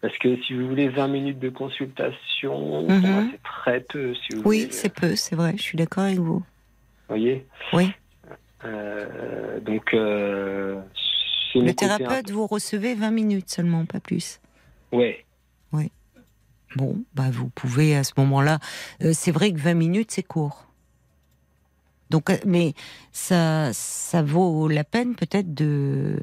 Parce 0.01 0.17
que 0.19 0.41
si 0.43 0.55
vous 0.55 0.69
voulez 0.69 0.89
20 0.89 1.09
minutes 1.09 1.39
de 1.41 1.49
consultation, 1.49 2.89
Mhm. 2.89 3.01
moi, 3.11 3.23
c'est 3.33 3.43
très 3.43 3.81
peu. 3.81 4.15
Si 4.15 4.35
vous 4.35 4.43
Oui, 4.45 4.69
c'est 4.71 4.95
peu, 4.95 5.17
c'est 5.17 5.35
vrai, 5.35 5.55
je 5.57 5.63
suis 5.63 5.77
d'accord 5.77 6.05
avec 6.05 6.19
vous. 6.19 6.39
Vous 6.39 6.45
voyez? 7.09 7.47
Oui. 7.73 7.91
Euh, 8.65 9.59
Donc, 9.61 9.93
euh, 9.95 10.81
Le 11.55 11.73
thérapeute, 11.73 12.31
vous 12.31 12.47
recevez 12.47 12.95
20 12.95 13.11
minutes 13.11 13.51
seulement, 13.51 13.85
pas 13.87 14.01
plus. 14.01 14.41
Ouais. 14.93 15.25
Bon, 16.77 17.03
bah 17.15 17.31
vous 17.33 17.49
pouvez 17.49 17.97
à 17.97 18.05
ce 18.05 18.13
moment-là. 18.19 18.59
c'est 19.15 19.33
vrai 19.33 19.53
que 19.53 19.59
20 19.59 19.73
minutes, 19.75 20.11
c'est 20.11 20.23
court. 20.23 20.68
Donc, 22.11 22.31
euh, 22.31 22.37
mais 22.47 22.75
ça, 23.13 23.71
ça 23.73 24.23
vaut 24.23 24.69
la 24.69 24.85
peine 24.85 25.15
peut-être 25.15 25.55
de 25.55 26.19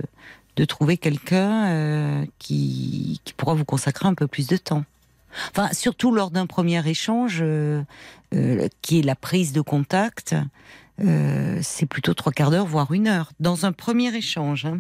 de 0.56 0.64
trouver 0.64 0.98
quelqu'un 0.98 1.68
euh, 1.68 2.26
qui 2.40 3.20
qui 3.26 3.34
pourra 3.34 3.54
vous 3.56 3.66
consacrer 3.66 4.08
un 4.08 4.14
peu 4.14 4.28
plus 4.28 4.48
de 4.48 4.58
temps. 4.58 4.86
Enfin, 5.52 5.70
surtout 5.74 6.14
lors 6.14 6.32
d'un 6.32 6.46
premier 6.46 6.88
échange, 6.88 7.40
euh, 7.42 7.84
qui 8.82 9.00
est 9.00 9.02
la 9.02 9.16
prise 9.16 9.52
de 9.52 9.60
contact. 9.62 10.34
c'est 11.62 11.86
plutôt 11.88 12.14
trois 12.14 12.32
quarts 12.32 12.52
d'heure, 12.52 12.66
voire 12.66 12.94
une 12.94 13.08
heure, 13.08 13.32
dans 13.42 13.66
un 13.66 13.74
premier 13.74 14.16
échange. 14.16 14.66
hein. 14.66 14.80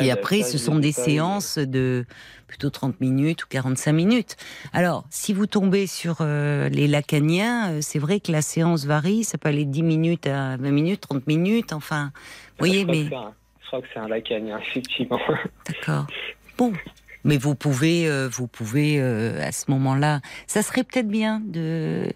Et 0.00 0.10
après, 0.10 0.42
ce 0.42 0.58
sont 0.58 0.76
des 0.78 0.92
séances 0.92 1.58
de 1.58 2.04
plutôt 2.46 2.70
30 2.70 3.00
minutes 3.00 3.44
ou 3.44 3.46
45 3.48 3.92
minutes. 3.92 4.36
Alors, 4.72 5.04
si 5.10 5.32
vous 5.32 5.46
tombez 5.46 5.86
sur 5.86 6.18
euh, 6.20 6.68
les 6.68 6.86
lacaniens, 6.86 7.70
euh, 7.72 7.78
c'est 7.80 7.98
vrai 7.98 8.20
que 8.20 8.30
la 8.30 8.42
séance 8.42 8.84
varie. 8.84 9.24
Ça 9.24 9.38
peut 9.38 9.48
aller 9.48 9.64
de 9.64 9.70
10 9.70 9.82
minutes 9.82 10.26
à 10.26 10.56
20 10.58 10.70
minutes, 10.70 11.00
30 11.00 11.26
minutes, 11.26 11.72
enfin. 11.72 12.12
Vous 12.58 12.66
voyez, 12.66 12.80
je 12.80 12.84
crois 12.84 12.94
mais. 12.94 13.02
que 13.04 13.08
c'est 13.10 13.14
un- 13.16 13.32
Je 13.62 13.66
crois 13.68 13.80
que 13.82 13.86
c'est 13.94 14.00
un 14.00 14.08
lacanien, 14.08 14.58
effectivement. 14.60 15.20
D'accord. 15.66 16.06
Bon. 16.58 16.72
Mais 17.24 17.38
vous 17.38 17.54
pouvez, 17.54 18.08
euh, 18.08 18.28
vous 18.28 18.48
pouvez 18.48 18.96
euh, 19.00 19.40
à 19.46 19.52
ce 19.52 19.70
moment-là, 19.70 20.20
ça 20.48 20.60
serait 20.60 20.82
peut-être 20.82 21.06
bien 21.06 21.40
de. 21.46 22.12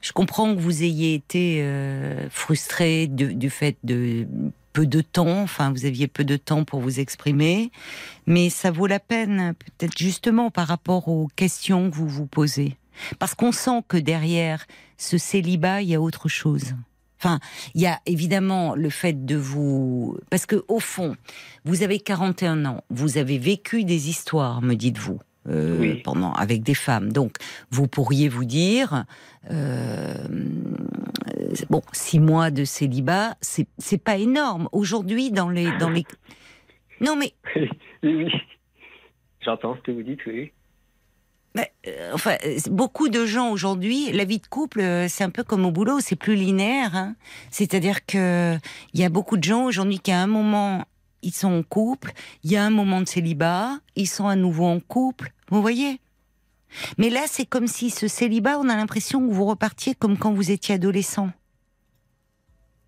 Je 0.00 0.12
comprends 0.12 0.54
que 0.54 0.58
vous 0.60 0.82
ayez 0.82 1.12
été 1.12 1.58
euh, 1.60 2.26
frustré 2.30 3.06
du 3.06 3.50
fait 3.50 3.76
de 3.84 4.26
peu 4.76 4.86
de 4.86 5.00
temps, 5.00 5.40
enfin 5.40 5.72
vous 5.72 5.86
aviez 5.86 6.06
peu 6.06 6.22
de 6.22 6.36
temps 6.36 6.64
pour 6.64 6.80
vous 6.80 7.00
exprimer, 7.00 7.70
mais 8.26 8.50
ça 8.50 8.70
vaut 8.70 8.86
la 8.86 9.00
peine 9.00 9.54
peut-être 9.54 9.96
justement 9.96 10.50
par 10.50 10.68
rapport 10.68 11.08
aux 11.08 11.28
questions 11.34 11.90
que 11.90 11.96
vous 11.96 12.06
vous 12.06 12.26
posez, 12.26 12.76
parce 13.18 13.34
qu'on 13.34 13.52
sent 13.52 13.80
que 13.88 13.96
derrière 13.96 14.66
ce 14.98 15.16
célibat 15.16 15.80
il 15.80 15.88
y 15.88 15.94
a 15.94 16.00
autre 16.02 16.28
chose. 16.28 16.74
Enfin, 17.18 17.40
il 17.74 17.80
y 17.80 17.86
a 17.86 17.98
évidemment 18.04 18.74
le 18.74 18.90
fait 18.90 19.24
de 19.24 19.36
vous, 19.36 20.18
parce 20.28 20.44
que 20.44 20.62
au 20.68 20.78
fond, 20.78 21.16
vous 21.64 21.82
avez 21.82 21.98
41 21.98 22.66
ans, 22.66 22.84
vous 22.90 23.16
avez 23.16 23.38
vécu 23.38 23.84
des 23.84 24.10
histoires, 24.10 24.60
me 24.60 24.74
dites-vous, 24.74 25.18
euh, 25.48 25.78
Oui. 25.80 26.02
pendant 26.04 26.34
avec 26.34 26.62
des 26.62 26.74
femmes. 26.74 27.10
Donc, 27.14 27.36
vous 27.70 27.88
pourriez 27.88 28.28
vous 28.28 28.44
dire, 28.44 29.06
euh, 29.50 30.14
euh, 30.14 30.26
bon, 31.70 31.82
six 31.92 32.18
mois 32.20 32.50
de 32.50 32.64
célibat, 32.64 33.36
c'est 33.40 33.66
c'est 33.78 33.98
pas 34.02 34.16
énorme. 34.16 34.68
Aujourd'hui, 34.72 35.30
dans 35.30 35.48
les 35.48 35.70
dans 35.78 35.90
les, 35.90 36.04
non 37.00 37.16
mais 37.16 37.34
oui, 37.56 37.68
oui. 38.02 38.32
J'entends 39.40 39.76
ce 39.76 39.80
que 39.82 39.92
vous 39.92 40.02
dites, 40.02 40.24
oui. 40.26 40.52
Mais, 41.54 41.72
euh, 41.86 42.10
enfin, 42.12 42.36
euh, 42.44 42.58
beaucoup 42.70 43.08
de 43.08 43.24
gens 43.24 43.50
aujourd'hui, 43.50 44.12
la 44.12 44.24
vie 44.24 44.40
de 44.40 44.46
couple, 44.46 44.80
euh, 44.80 45.08
c'est 45.08 45.24
un 45.24 45.30
peu 45.30 45.42
comme 45.42 45.64
au 45.64 45.70
boulot, 45.70 46.00
c'est 46.00 46.16
plus 46.16 46.34
linéaire. 46.34 46.94
hein. 46.94 47.16
C'est-à-dire 47.50 48.04
que 48.04 48.56
il 48.92 49.00
y 49.00 49.04
a 49.04 49.08
beaucoup 49.08 49.38
de 49.38 49.44
gens 49.44 49.64
aujourd'hui 49.64 49.98
qui 50.00 50.12
à 50.12 50.20
un 50.20 50.26
moment 50.26 50.84
ils 51.22 51.32
sont 51.34 51.52
en 51.52 51.62
couple, 51.62 52.12
il 52.44 52.52
y 52.52 52.56
a 52.56 52.64
un 52.64 52.70
moment 52.70 53.00
de 53.00 53.08
célibat, 53.08 53.78
ils 53.96 54.06
sont 54.06 54.28
à 54.28 54.36
nouveau 54.36 54.66
en 54.66 54.80
couple. 54.80 55.32
Vous 55.50 55.62
voyez? 55.62 55.98
Mais 56.98 57.10
là, 57.10 57.22
c'est 57.26 57.46
comme 57.46 57.66
si 57.66 57.90
ce 57.90 58.06
célibat, 58.06 58.58
on 58.58 58.68
a 58.68 58.76
l'impression 58.76 59.26
que 59.26 59.32
vous 59.32 59.46
repartiez 59.46 59.94
comme 59.94 60.18
quand 60.18 60.32
vous 60.32 60.50
étiez 60.50 60.74
adolescent, 60.74 61.30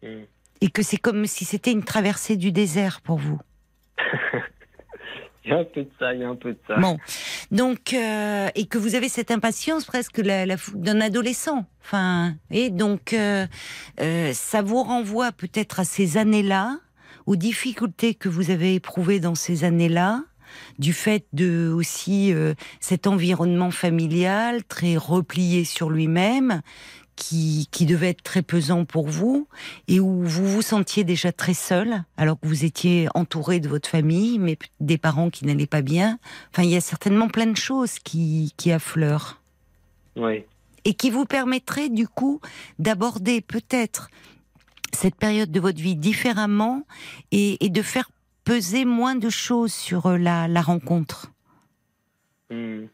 Et 0.03 0.71
que 0.71 0.83
c'est 0.83 0.97
comme 0.97 1.27
si 1.27 1.45
c'était 1.45 1.73
une 1.73 1.85
traversée 1.85 2.37
du 2.37 2.53
désert 2.53 3.01
pour 3.01 3.19
vous. 3.19 3.41
Il 5.49 5.53
y 5.53 5.55
a 5.55 5.61
un 5.61 5.65
peu 5.65 5.83
de 5.83 5.91
ça, 5.99 6.13
il 6.13 6.21
y 6.21 6.25
a 6.25 6.29
un 6.29 6.37
peu 6.37 6.53
de 6.53 6.59
ça. 6.67 6.77
Bon, 6.77 6.99
donc 7.51 7.95
euh, 7.95 8.49
et 8.55 8.67
que 8.67 8.77
vous 8.77 8.97
avez 8.97 9.09
cette 9.09 9.31
impatience 9.31 9.87
presque 9.87 10.19
la, 10.19 10.45
la 10.45 10.57
d'un 10.75 11.01
adolescent. 11.01 11.65
Enfin, 11.83 12.35
et 12.51 12.69
donc 12.69 13.15
euh, 13.15 13.47
euh, 14.01 14.33
ça 14.35 14.61
vous 14.61 14.83
renvoie 14.83 15.33
peut-être 15.33 15.81
à 15.81 15.85
ces 15.85 16.19
années-là, 16.19 16.79
aux 17.25 17.37
difficultés 17.37 18.15
que 18.15 18.29
vous 18.29 18.51
avez 18.51 18.75
éprouvées 18.75 19.21
dans 19.21 19.35
ces 19.35 19.65
années-là, 19.65 20.23
du 20.79 20.93
fait 20.93 21.27
de 21.33 21.73
aussi 21.75 22.35
cet 22.79 23.07
environnement 23.07 23.71
familial 23.71 24.65
très 24.65 24.99
replié 24.99 25.65
sur 25.65 25.89
lui-même. 25.89 26.61
Qui, 27.21 27.67
qui 27.73 27.85
devait 27.85 28.11
être 28.11 28.23
très 28.23 28.43
pesant 28.43 28.85
pour 28.85 29.09
vous 29.09 29.49
et 29.89 29.99
où 29.99 30.23
vous 30.23 30.47
vous 30.47 30.63
sentiez 30.63 31.03
déjà 31.03 31.33
très 31.33 31.53
seul 31.53 32.05
alors 32.17 32.39
que 32.39 32.47
vous 32.47 32.65
étiez 32.65 33.09
entouré 33.13 33.59
de 33.59 33.69
votre 33.69 33.89
famille 33.89 34.39
mais 34.39 34.57
des 34.79 34.99
parents 34.99 35.29
qui 35.29 35.45
n'allaient 35.45 35.67
pas 35.67 35.83
bien 35.83 36.21
Enfin, 36.53 36.63
il 36.63 36.71
y 36.71 36.77
a 36.77 36.81
certainement 36.81 37.27
plein 37.29 37.47
de 37.47 37.57
choses 37.57 37.99
qui, 37.99 38.55
qui 38.57 38.71
affleurent 38.71 39.43
Oui. 40.15 40.45
et 40.85 40.95
qui 40.95 41.11
vous 41.11 41.25
permettraient 41.25 41.89
du 41.89 42.07
coup 42.07 42.41
d'aborder 42.79 43.41
peut-être 43.41 44.11
cette 44.95 45.17
période 45.17 45.51
de 45.51 45.61
votre 45.61 45.81
vie 45.81 45.97
différemment 45.97 46.85
et, 47.33 47.65
et 47.65 47.69
de 47.69 47.83
faire 47.83 48.11
peser 48.45 48.85
moins 48.85 49.17
de 49.17 49.29
choses 49.29 49.73
sur 49.73 50.07
euh, 50.07 50.19
la, 50.19 50.47
la 50.47 50.63
rencontre. 50.63 51.33
Hmm. 52.51 52.85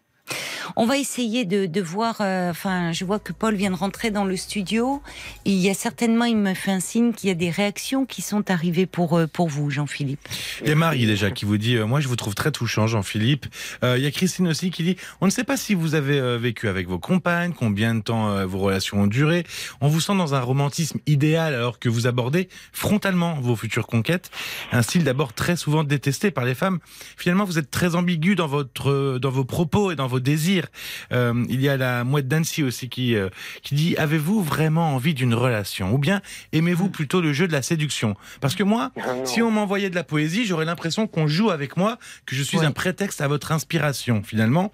On 0.77 0.87
va 0.87 0.99
essayer 0.99 1.45
de, 1.45 1.81
voir. 1.81 2.17
euh, 2.21 2.51
Enfin, 2.51 2.93
je 2.93 3.05
vois 3.05 3.19
que 3.19 3.33
Paul 3.33 3.55
vient 3.55 3.71
de 3.71 3.77
rentrer 3.77 4.11
dans 4.11 4.25
le 4.25 4.37
studio. 4.37 5.03
Il 5.45 5.55
y 5.55 5.69
a 5.69 5.75
certainement, 5.75 6.25
il 6.25 6.37
me 6.37 6.55
fait 6.55 6.73
un 6.73 6.81
signe 6.81 7.13
qu'il 7.13 7.29
y 7.29 7.33
a 7.33 7.35
des 7.35 7.51
réactions 7.51 8.07
qui 8.07 8.23
sont 8.23 8.51
arrivées 8.51 8.87
pour 8.87 9.19
euh, 9.19 9.27
pour 9.27 9.49
vous, 9.49 9.71
Jean-Philippe. 9.71 10.27
Il 10.63 10.69
y 10.69 10.73
a 10.73 10.75
Marie 10.75 11.07
déjà 11.07 11.31
qui 11.31 11.45
vous 11.45 11.59
dit 11.59 11.77
euh, 11.77 11.87
Moi, 11.87 12.01
je 12.01 12.09
vous 12.09 12.17
trouve 12.17 12.35
très 12.35 12.51
touchant, 12.51 12.87
Jean-Philippe. 12.87 13.47
Il 13.83 14.03
y 14.03 14.07
a 14.07 14.11
Christine 14.11 14.49
aussi 14.49 14.71
qui 14.71 14.83
dit 14.83 14.97
On 15.21 15.27
ne 15.27 15.31
sait 15.31 15.45
pas 15.45 15.57
si 15.57 15.75
vous 15.75 15.95
avez 15.95 16.39
vécu 16.39 16.69
avec 16.69 16.89
vos 16.89 16.99
compagnes, 16.99 17.53
combien 17.53 17.95
de 17.95 18.01
temps 18.01 18.45
vos 18.47 18.59
relations 18.59 19.03
ont 19.03 19.07
duré. 19.07 19.45
On 19.81 19.89
vous 19.89 20.01
sent 20.01 20.17
dans 20.17 20.35
un 20.35 20.41
romantisme 20.41 20.99
idéal 21.07 21.55
alors 21.55 21.79
que 21.79 21.89
vous 21.89 22.07
abordez 22.07 22.49
frontalement 22.73 23.35
vos 23.41 23.57
futures 23.57 23.87
conquêtes. 23.87 24.31
Un 24.73 24.83
style 24.83 25.05
d'abord 25.05 25.33
très 25.33 25.57
souvent 25.57 25.85
détesté 25.85 26.31
par 26.31 26.45
les 26.45 26.55
femmes. 26.55 26.79
Finalement, 27.17 27.45
vous 27.45 27.59
êtes 27.59 27.71
très 27.71 27.95
ambigu 27.95 28.35
dans, 28.35 28.47
votre, 28.47 29.19
dans 29.19 29.31
vos 29.31 29.45
propos 29.45 29.91
et 29.91 29.97
dans 29.97 30.07
vos 30.07 30.14
désirs. 30.21 30.67
Euh, 31.13 31.45
il 31.49 31.61
y 31.61 31.69
a 31.69 31.77
la 31.77 32.05
mouette 32.05 32.29
d'Annecy 32.29 32.63
aussi 32.63 32.89
qui, 32.89 33.15
euh, 33.15 33.29
qui 33.63 33.75
dit 33.75 33.97
Avez-vous 33.97 34.43
vraiment 34.43 34.95
envie 34.95 35.15
d'une 35.15 35.35
relation? 35.35 35.93
Ou 35.93 35.99
bien 35.99 36.21
aimez-vous 36.53 36.89
plutôt 36.89 37.21
le 37.21 37.33
jeu 37.33 37.47
de 37.47 37.53
la 37.53 37.63
séduction? 37.63 38.17
Parce 38.41 38.55
que 38.55 38.63
moi, 38.63 38.93
non. 38.97 39.25
si 39.27 39.43
on 39.43 39.51
m'envoyait 39.51 39.91
de 39.91 39.95
la 39.95 40.05
poésie, 40.05 40.45
j'aurais 40.45 40.65
l'impression 40.65 41.07
qu'on 41.07 41.27
joue 41.27 41.51
avec 41.51 41.77
moi, 41.77 41.99
que 42.27 42.35
je 42.35 42.43
suis 42.43 42.65
un 42.65 42.73
prétexte 42.73 43.21
à 43.21 43.29
votre 43.29 43.53
inspiration 43.53 44.23
finalement. 44.23 44.73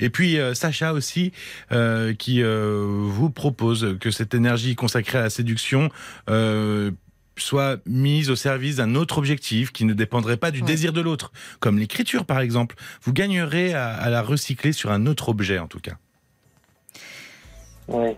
Et 0.00 0.10
puis 0.10 0.38
euh, 0.38 0.54
Sacha 0.54 0.92
aussi, 0.92 1.32
qui 2.18 2.42
vous 2.42 3.30
propose 3.30 3.96
que 4.00 4.10
cette 4.10 4.34
énergie 4.34 4.74
consacrée 4.74 5.18
à 5.18 5.22
la 5.22 5.30
séduction 5.30 5.90
soit 7.42 7.78
mise 7.86 8.30
au 8.30 8.36
service 8.36 8.76
d'un 8.76 8.94
autre 8.94 9.18
objectif 9.18 9.72
qui 9.72 9.84
ne 9.84 9.94
dépendrait 9.94 10.36
pas 10.36 10.50
du 10.50 10.60
Ouais. 10.60 10.66
désir 10.66 10.92
de 10.92 11.00
l'autre, 11.00 11.32
comme 11.60 11.78
l'écriture 11.78 12.24
par 12.24 12.40
exemple. 12.40 12.76
Vous 13.02 13.12
gagnerez 13.12 13.74
à, 13.74 13.88
à 13.90 14.10
la 14.10 14.22
recycler 14.22 14.72
sur 14.72 14.90
un 14.90 15.06
autre 15.06 15.28
objet 15.28 15.58
en 15.58 15.66
tout 15.68 15.80
cas. 15.80 15.96
Ouais. 17.88 18.16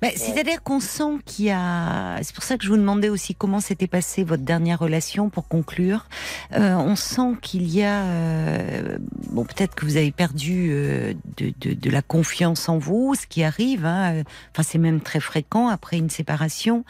Bah, 0.00 0.08
C'est-à-dire 0.14 0.62
qu'on 0.62 0.80
sent 0.80 1.18
qu'il 1.26 1.46
y 1.46 1.50
a. 1.50 2.18
C'est 2.22 2.34
pour 2.34 2.44
ça 2.44 2.56
que 2.56 2.64
je 2.64 2.68
vous 2.70 2.76
demandais 2.76 3.08
aussi 3.08 3.34
comment 3.34 3.60
s'était 3.60 3.88
passée 3.88 4.22
votre 4.22 4.44
dernière 4.44 4.78
relation 4.78 5.28
pour 5.28 5.48
conclure. 5.48 6.06
Euh, 6.52 6.74
on 6.74 6.94
sent 6.94 7.32
qu'il 7.42 7.68
y 7.68 7.82
a. 7.82 8.04
euh, 8.04 8.98
Bon, 9.30 9.44
peut-être 9.44 9.74
que 9.74 9.84
vous 9.84 9.96
avez 9.96 10.10
perdu 10.12 10.68
euh, 10.70 11.12
de, 11.36 11.52
de, 11.60 11.74
de 11.74 11.90
la 11.90 12.00
confiance 12.02 12.68
en 12.68 12.78
vous, 12.78 13.14
ce 13.14 13.26
qui 13.26 13.42
arrive. 13.42 13.84
Hein. 13.84 14.22
Enfin, 14.52 14.62
c'est 14.62 14.78
même 14.78 15.00
très 15.00 15.20
fréquent 15.20 15.68
après 15.68 15.98
une 15.98 16.10
séparation, 16.10 16.84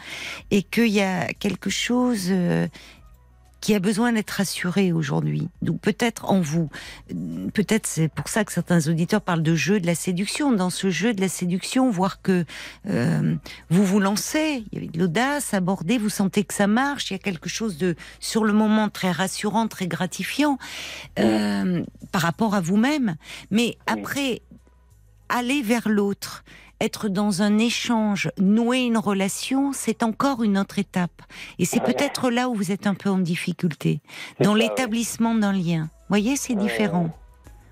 et 0.51 0.63
qu'il 0.63 0.89
y 0.89 1.01
a 1.01 1.27
quelque 1.33 1.71
chose. 1.71 2.31
Qui 3.61 3.75
a 3.75 3.81
besoin 3.81 4.13
d'être 4.13 4.31
rassuré 4.31 4.93
aujourd'hui. 4.93 5.49
Donc 5.63 5.81
peut-être 5.81 6.27
en 6.27 6.41
vous. 6.41 6.71
Peut-être 7.55 7.87
c'est 7.87 8.09
pour 8.09 8.29
ça 8.29 8.45
que 8.45 8.53
certains 8.53 8.89
auditeurs 8.89 9.21
parlent 9.21 9.43
de 9.43 9.55
jeu 9.55 9.81
de 9.81 9.87
la 9.87 9.95
séduction. 9.95 10.53
Dans 10.53 10.71
ce 10.71 10.91
jeu 10.91 11.13
de 11.13 11.21
la 11.21 11.29
séduction, 11.29 11.91
voir 11.91 12.23
que 12.23 12.45
euh, 12.89 13.35
vous 13.71 13.85
vous 13.85 14.01
lancez, 14.01 14.65
il 14.73 14.85
y 14.85 14.87
a 14.87 14.91
de 14.91 14.99
l'audace, 14.99 15.55
abordez, 15.55 15.99
vous 15.99 16.09
sentez 16.09 16.45
que 16.45 16.55
ça 16.55 16.67
marche, 16.67 17.11
il 17.11 17.15
y 17.15 17.17
a 17.17 17.21
quelque 17.21 17.49
chose 17.49 17.79
de, 17.79 17.97
sur 18.21 18.45
le 18.45 18.53
moment, 18.53 18.89
très 18.89 19.11
rassurant, 19.11 19.67
très 19.67 19.89
gratifiant 19.89 20.59
euh, 21.19 21.83
par 22.13 22.23
rapport 22.23 22.55
à 22.55 22.61
vous-même. 22.61 23.17
Mais 23.51 23.77
après, 23.87 24.43
aller 25.29 25.63
vers 25.63 25.89
l'autre, 25.89 26.45
être 26.81 27.09
dans 27.09 27.43
un 27.43 27.59
échange, 27.59 28.31
nouer 28.39 28.81
une 28.81 28.99
relation, 28.99 29.73
c'est 29.73 30.03
encore 30.03 30.43
une 30.43 30.59
autre 30.59 30.79
étape. 30.79 31.23
Et 31.59 31.65
c'est 31.65 31.81
peut-être 31.83 32.31
là 32.31 32.49
où 32.49 32.55
vous 32.55 32.71
êtes 32.73 32.87
un 32.87 32.95
peu 32.95 33.11
en 33.11 33.19
difficulté, 33.19 34.01
dans 34.41 34.53
ouais. 34.55 34.61
l'établissement 34.61 35.35
d'un 35.35 35.53
lien. 35.53 35.83
Vous 35.83 36.11
voyez, 36.11 36.37
c'est 36.37 36.55
Ouais. 36.55 36.63
différent. 36.63 37.11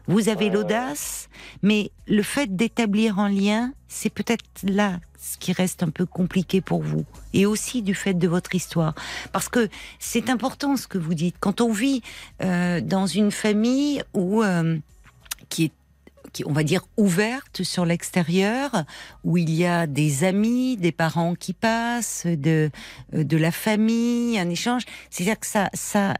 Vous 0.08 0.28
avez 0.28 0.50
l'audace, 0.50 1.28
mais 1.62 1.90
le 2.06 2.22
fait 2.22 2.54
d'établir 2.54 3.18
un 3.18 3.28
lien, 3.28 3.72
c'est 3.88 4.10
peut-être 4.10 4.44
là 4.62 5.00
ce 5.18 5.36
qui 5.36 5.52
reste 5.52 5.82
un 5.82 5.88
peu 5.88 6.06
compliqué 6.06 6.60
pour 6.60 6.80
vous. 6.82 7.04
Et 7.32 7.46
aussi 7.46 7.82
du 7.82 7.94
fait 7.94 8.14
de 8.14 8.28
votre 8.28 8.54
histoire. 8.54 8.94
Parce 9.32 9.48
que 9.48 9.68
c'est 9.98 10.30
important 10.30 10.76
ce 10.76 10.86
que 10.86 10.98
vous 10.98 11.14
dites. 11.14 11.34
Quand 11.40 11.60
on 11.60 11.72
vit 11.72 12.02
euh, 12.42 12.80
dans 12.80 13.06
une 13.06 13.32
famille 13.32 14.00
où, 14.14 14.44
euh, 14.44 14.78
qui 15.48 15.64
est 15.64 15.72
qui, 16.36 16.44
on 16.46 16.52
va 16.52 16.62
dire 16.62 16.82
ouverte 16.96 17.62
sur 17.62 17.86
l'extérieur, 17.86 18.84
où 19.24 19.38
il 19.38 19.50
y 19.54 19.64
a 19.64 19.86
des 19.86 20.24
amis, 20.24 20.76
des 20.76 20.92
parents 20.92 21.34
qui 21.34 21.54
passent, 21.54 22.26
de 22.26 22.70
de 23.12 23.36
la 23.36 23.50
famille, 23.50 24.38
un 24.38 24.50
échange. 24.50 24.82
C'est-à-dire 25.10 25.40
que 25.40 25.46
ça 25.46 25.70
ça 25.72 26.14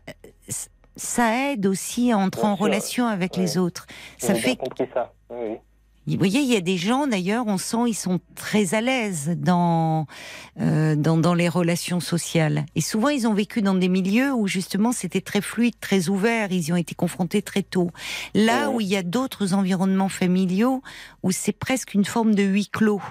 ça 0.96 1.52
aide 1.52 1.66
aussi 1.66 2.10
à 2.12 2.16
entrer 2.16 2.42
Bien 2.42 2.50
en 2.52 2.56
sûr, 2.56 2.64
relation 2.64 3.06
avec 3.06 3.36
les 3.36 3.58
autres. 3.58 3.86
Ça 4.16 4.34
fait 4.34 4.56
compris 4.56 4.88
ça. 4.94 5.12
Oui, 5.28 5.36
oui. 5.50 5.56
Vous 6.14 6.18
voyez, 6.18 6.40
il 6.40 6.46
y 6.52 6.56
a 6.56 6.60
des 6.60 6.76
gens 6.76 7.06
d'ailleurs, 7.08 7.46
on 7.48 7.58
sent 7.58 7.88
ils 7.88 7.94
sont 7.94 8.20
très 8.36 8.74
à 8.74 8.80
l'aise 8.80 9.34
dans, 9.36 10.06
euh, 10.60 10.94
dans 10.94 11.16
dans 11.16 11.34
les 11.34 11.48
relations 11.48 11.98
sociales. 11.98 12.64
Et 12.76 12.80
souvent, 12.80 13.08
ils 13.08 13.26
ont 13.26 13.34
vécu 13.34 13.60
dans 13.60 13.74
des 13.74 13.88
milieux 13.88 14.32
où 14.32 14.46
justement 14.46 14.92
c'était 14.92 15.20
très 15.20 15.40
fluide, 15.40 15.74
très 15.80 16.08
ouvert. 16.08 16.52
Ils 16.52 16.68
y 16.68 16.72
ont 16.72 16.76
été 16.76 16.94
confrontés 16.94 17.42
très 17.42 17.62
tôt. 17.64 17.90
Là 18.34 18.70
où 18.70 18.80
il 18.80 18.86
y 18.86 18.96
a 18.96 19.02
d'autres 19.02 19.52
environnements 19.54 20.08
familiaux 20.08 20.82
où 21.24 21.32
c'est 21.32 21.52
presque 21.58 21.94
une 21.94 22.04
forme 22.04 22.34
de 22.36 22.44
huis 22.44 22.68
clos, 22.68 23.02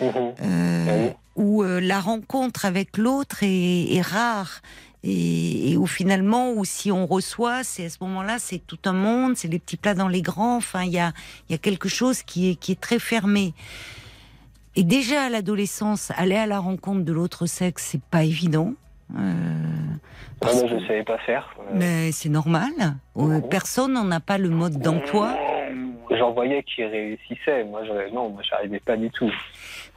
Mhm. 0.00 0.34
euh, 0.42 0.86
Ouais. 0.86 1.16
où 1.36 1.62
euh, 1.62 1.80
la 1.80 2.00
rencontre 2.00 2.64
avec 2.64 2.96
l'autre 2.98 3.38
est, 3.42 3.94
est 3.94 4.00
rare. 4.00 4.60
Et, 5.04 5.70
et 5.72 5.76
où 5.76 5.86
finalement, 5.86 6.50
où 6.52 6.64
si 6.64 6.90
on 6.90 7.06
reçoit, 7.06 7.62
c'est 7.62 7.86
à 7.86 7.88
ce 7.88 7.98
moment-là, 8.00 8.38
c'est 8.38 8.58
tout 8.58 8.78
un 8.84 8.92
monde, 8.92 9.36
c'est 9.36 9.48
les 9.48 9.58
petits 9.60 9.76
plats 9.76 9.94
dans 9.94 10.08
les 10.08 10.22
grands. 10.22 10.56
Enfin, 10.56 10.82
il 10.82 10.90
y 10.92 10.98
a, 10.98 11.12
il 11.48 11.52
y 11.52 11.54
a 11.54 11.58
quelque 11.58 11.88
chose 11.88 12.22
qui 12.22 12.50
est, 12.50 12.54
qui 12.56 12.72
est 12.72 12.80
très 12.80 12.98
fermé. 12.98 13.54
Et 14.76 14.84
déjà 14.84 15.22
à 15.24 15.28
l'adolescence, 15.28 16.12
aller 16.16 16.36
à 16.36 16.46
la 16.46 16.58
rencontre 16.58 17.04
de 17.04 17.12
l'autre 17.12 17.46
sexe, 17.46 17.88
c'est 17.92 18.02
pas 18.02 18.24
évident. 18.24 18.74
Euh, 19.16 19.22
moi, 20.42 20.52
je 20.68 20.74
ne 20.74 20.80
savais 20.80 21.02
pas 21.04 21.18
faire. 21.18 21.54
Euh, 21.58 21.62
mais 21.74 22.12
c'est 22.12 22.28
normal. 22.28 22.70
Euh, 23.16 23.22
Mhm. 23.22 23.48
Personne 23.48 23.92
n'en 23.94 24.10
a 24.10 24.20
pas 24.20 24.38
le 24.38 24.50
mode 24.50 24.78
d'emploi. 24.80 25.36
J'en 26.10 26.32
voyais 26.32 26.62
qui 26.62 26.84
réussissaient. 26.84 27.64
Moi, 27.64 27.84
je, 27.84 28.12
non, 28.14 28.30
moi, 28.30 28.42
j'arrivais 28.48 28.80
pas 28.80 28.96
du 28.96 29.10
tout. 29.10 29.30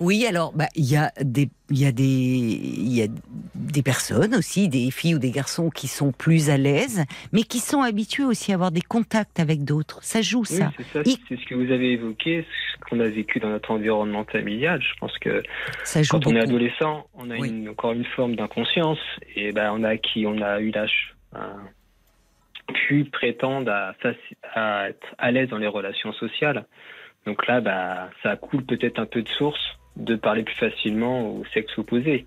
Oui, 0.03 0.25
alors 0.25 0.51
bah 0.53 0.65
il 0.75 0.85
y 0.91 0.97
a 0.97 1.11
des 1.21 1.47
il 1.69 1.79
y 1.79 1.85
a 1.85 1.91
des 1.91 2.03
il 2.03 2.91
y 2.91 3.03
a 3.03 3.07
des 3.53 3.83
personnes 3.83 4.33
aussi, 4.33 4.67
des 4.67 4.89
filles 4.89 5.13
ou 5.15 5.19
des 5.19 5.29
garçons 5.29 5.69
qui 5.69 5.87
sont 5.87 6.11
plus 6.11 6.49
à 6.49 6.57
l'aise, 6.57 7.05
mais 7.31 7.43
qui 7.43 7.59
sont 7.59 7.81
habitués 7.83 8.23
aussi 8.23 8.51
à 8.51 8.55
avoir 8.55 8.71
des 8.71 8.81
contacts 8.81 9.39
avec 9.39 9.63
d'autres. 9.63 9.99
Ça 10.03 10.23
joue 10.23 10.39
Oui, 10.39 10.45
ça. 10.57 10.71
c'est 10.75 10.83
ça. 10.87 11.01
Il- 11.05 11.17
C'est 11.29 11.37
ce 11.39 11.45
que 11.45 11.53
vous 11.53 11.71
avez 11.71 11.91
évoqué, 11.93 12.45
ce 12.73 12.89
qu'on 12.89 12.99
a 12.99 13.07
vécu 13.07 13.39
dans 13.39 13.49
notre 13.49 13.69
environnement 13.69 14.25
familial. 14.25 14.81
Je 14.81 14.93
pense 14.99 15.15
que 15.19 15.43
Ça 15.83 16.01
joue 16.01 16.09
quand 16.17 16.25
on 16.25 16.35
est 16.35 16.41
adolescent, 16.41 17.05
on 17.13 17.29
a 17.29 17.37
Oui. 17.37 17.49
une- 17.49 17.69
encore 17.69 17.91
une 17.91 18.05
forme 18.05 18.35
d'inconscience 18.35 18.99
et 19.35 19.51
ben 19.51 19.71
on 19.73 19.83
a 19.83 19.89
acquis, 19.89 20.25
on 20.25 20.41
a 20.41 20.59
eu 20.61 20.71
l'âge, 20.71 21.15
hein, 21.35 21.57
puis 22.73 23.03
prétendre 23.03 23.71
à, 23.71 24.89
être 24.89 25.07
à 25.19 25.31
l'aise 25.31 25.49
dans 25.49 25.57
les 25.59 25.67
relations 25.67 26.11
sociales. 26.13 26.65
Donc 27.27 27.45
là, 27.45 27.61
bah, 27.61 28.09
ça 28.23 28.35
coule 28.35 28.65
peut-être 28.65 28.97
un 28.99 29.05
peu 29.05 29.21
de 29.21 29.29
source 29.29 29.59
de 29.97 30.15
parler 30.15 30.43
plus 30.43 30.55
facilement 30.55 31.29
au 31.29 31.43
sexe 31.53 31.77
opposé. 31.77 32.25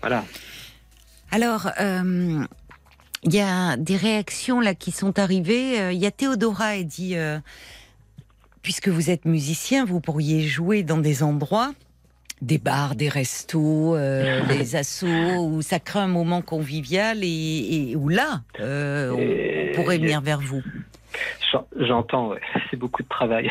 Voilà. 0.00 0.24
Alors, 1.30 1.70
euh, 1.80 2.42
il 3.22 3.34
y 3.34 3.40
a 3.40 3.76
des 3.76 3.96
réactions 3.96 4.60
là 4.60 4.74
qui 4.74 4.90
sont 4.90 5.18
arrivées. 5.18 5.80
Euh, 5.80 5.92
Il 5.92 5.98
y 5.98 6.06
a 6.06 6.10
Théodora 6.10 6.76
qui 6.78 6.84
dit, 6.86 7.16
euh, 7.16 7.38
puisque 8.62 8.88
vous 8.88 9.10
êtes 9.10 9.24
musicien, 9.26 9.84
vous 9.84 10.00
pourriez 10.00 10.40
jouer 10.42 10.82
dans 10.82 10.98
des 10.98 11.22
endroits, 11.22 11.72
des 12.42 12.58
bars, 12.58 12.94
des 12.94 13.08
restos, 13.10 13.94
euh, 13.94 14.40
des 14.48 14.74
assos, 14.76 15.06
où 15.46 15.60
ça 15.62 15.78
crée 15.78 16.00
un 16.00 16.08
moment 16.08 16.40
convivial 16.42 17.18
et, 17.22 17.90
et 17.90 17.96
où 17.96 18.08
là, 18.08 18.40
euh, 18.60 19.10
on 19.12 19.18
Et- 19.20 19.72
pourrait 19.74 19.98
venir 19.98 20.20
vers 20.22 20.40
vous. 20.40 20.62
J'en- 21.52 21.66
J'entends, 21.78 22.28
ouais. 22.30 22.40
c'est 22.70 22.76
beaucoup 22.76 23.02
de 23.02 23.08
travail. 23.08 23.50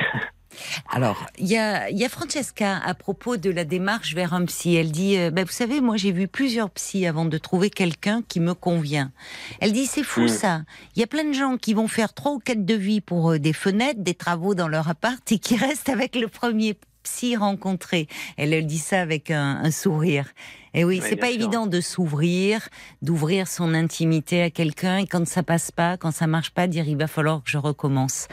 Alors, 0.91 1.25
il 1.37 1.47
y 1.47 1.57
a, 1.57 1.89
y 1.89 2.03
a 2.03 2.09
Francesca 2.09 2.77
à 2.83 2.93
propos 2.93 3.37
de 3.37 3.49
la 3.49 3.65
démarche 3.65 4.13
vers 4.15 4.33
un 4.33 4.45
psy. 4.45 4.75
Elle 4.75 4.91
dit, 4.91 5.17
euh, 5.17 5.31
ben, 5.31 5.45
vous 5.45 5.51
savez, 5.51 5.81
moi 5.81 5.97
j'ai 5.97 6.11
vu 6.11 6.27
plusieurs 6.27 6.69
psys 6.71 7.05
avant 7.05 7.25
de 7.25 7.37
trouver 7.37 7.69
quelqu'un 7.69 8.21
qui 8.27 8.39
me 8.39 8.53
convient. 8.53 9.11
Elle 9.59 9.71
dit, 9.71 9.85
c'est 9.85 10.03
fou 10.03 10.21
Mm. 10.21 10.27
ça. 10.27 10.61
Il 10.95 10.99
y 10.99 11.03
a 11.03 11.07
plein 11.07 11.23
de 11.23 11.33
gens 11.33 11.57
qui 11.57 11.73
vont 11.73 11.87
faire 11.87 12.13
trois 12.13 12.33
ou 12.33 12.39
quatre 12.39 12.65
devis 12.65 13.01
pour 13.01 13.31
euh, 13.31 13.39
des 13.39 13.53
fenêtres, 13.53 14.01
des 14.01 14.13
travaux 14.13 14.55
dans 14.55 14.67
leur 14.67 14.89
appart 14.89 15.19
et 15.31 15.39
qui 15.39 15.55
restent 15.57 15.89
avec 15.89 16.15
le 16.15 16.27
premier 16.27 16.75
psy 17.03 17.35
rencontré. 17.35 18.07
Elle, 18.37 18.53
elle 18.53 18.65
dit 18.67 18.77
ça 18.77 19.01
avec 19.01 19.31
un, 19.31 19.59
un 19.63 19.71
sourire. 19.71 20.27
Et 20.75 20.83
oui, 20.85 20.99
Oui, 21.01 21.05
c'est 21.09 21.15
pas 21.15 21.27
sûr. 21.31 21.35
évident 21.35 21.65
de 21.65 21.81
s'ouvrir, 21.81 22.69
d'ouvrir 23.01 23.47
son 23.47 23.73
intimité 23.73 24.43
à 24.43 24.51
quelqu'un 24.51 24.97
et 24.97 25.07
quand 25.07 25.27
ça 25.27 25.41
passe 25.41 25.71
pas, 25.71 25.97
quand 25.97 26.11
ça 26.11 26.27
marche 26.27 26.51
pas, 26.51 26.67
dire 26.67 26.87
il 26.87 26.95
va 26.97 27.07
falloir 27.07 27.43
que 27.43 27.49
je 27.49 27.57
recommence. 27.57 28.27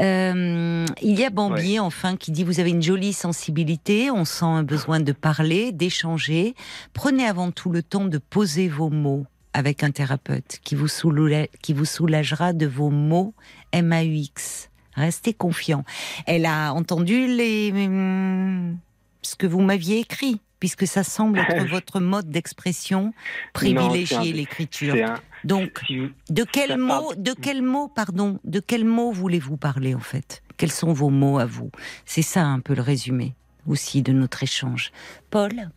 Euh, 0.00 0.86
il 1.02 1.18
y 1.18 1.24
a 1.24 1.30
Bambier 1.30 1.80
enfin 1.80 2.16
qui 2.16 2.30
dit 2.30 2.44
vous 2.44 2.60
avez 2.60 2.70
une 2.70 2.82
jolie 2.82 3.12
sensibilité, 3.12 4.10
on 4.10 4.24
sent 4.24 4.44
un 4.44 4.62
besoin 4.62 5.00
de 5.00 5.10
parler, 5.12 5.72
d'échanger. 5.72 6.54
Prenez 6.92 7.26
avant 7.26 7.50
tout 7.50 7.70
le 7.70 7.82
temps 7.82 8.04
de 8.04 8.18
poser 8.18 8.68
vos 8.68 8.90
mots 8.90 9.26
avec 9.52 9.82
un 9.82 9.90
thérapeute 9.90 10.60
qui 10.62 10.76
vous, 10.76 10.86
soula- 10.86 11.48
qui 11.60 11.72
vous 11.72 11.84
soulagera 11.84 12.52
de 12.52 12.66
vos 12.66 12.90
mots 12.90 13.34
MAUX. 13.74 14.69
Restez 15.00 15.34
confiant. 15.34 15.84
Elle 16.26 16.46
a 16.46 16.72
entendu 16.72 17.26
les 17.26 17.70
hum, 17.72 18.78
ce 19.22 19.34
que 19.36 19.46
vous 19.46 19.60
m'aviez 19.60 19.98
écrit, 20.00 20.40
puisque 20.60 20.86
ça 20.86 21.02
semble 21.04 21.38
être 21.48 21.66
votre 21.68 22.00
mode 22.00 22.30
d'expression, 22.30 23.12
privilégier 23.52 24.32
l'écriture. 24.32 24.94
Un, 24.94 25.20
Donc, 25.44 25.80
si 25.86 25.98
vous- 25.98 26.08
de 26.28 26.44
quel 26.44 26.70
ça 26.70 26.76
mot, 26.76 27.14
de 27.16 27.32
quel 27.32 27.62
mot, 27.62 27.88
pardon, 27.88 28.38
de 28.44 28.60
quel 28.60 28.84
mot 28.84 29.12
voulez-vous 29.12 29.56
parler 29.56 29.94
en 29.94 30.00
fait? 30.00 30.42
Quels 30.56 30.72
sont 30.72 30.92
vos 30.92 31.10
mots 31.10 31.38
à 31.38 31.46
vous? 31.46 31.70
C'est 32.04 32.22
ça 32.22 32.44
un 32.44 32.60
peu 32.60 32.74
le 32.74 32.82
résumé 32.82 33.34
aussi 33.66 34.02
de 34.02 34.12
notre 34.12 34.42
échange. 34.42 34.92
Paul? 35.30 35.70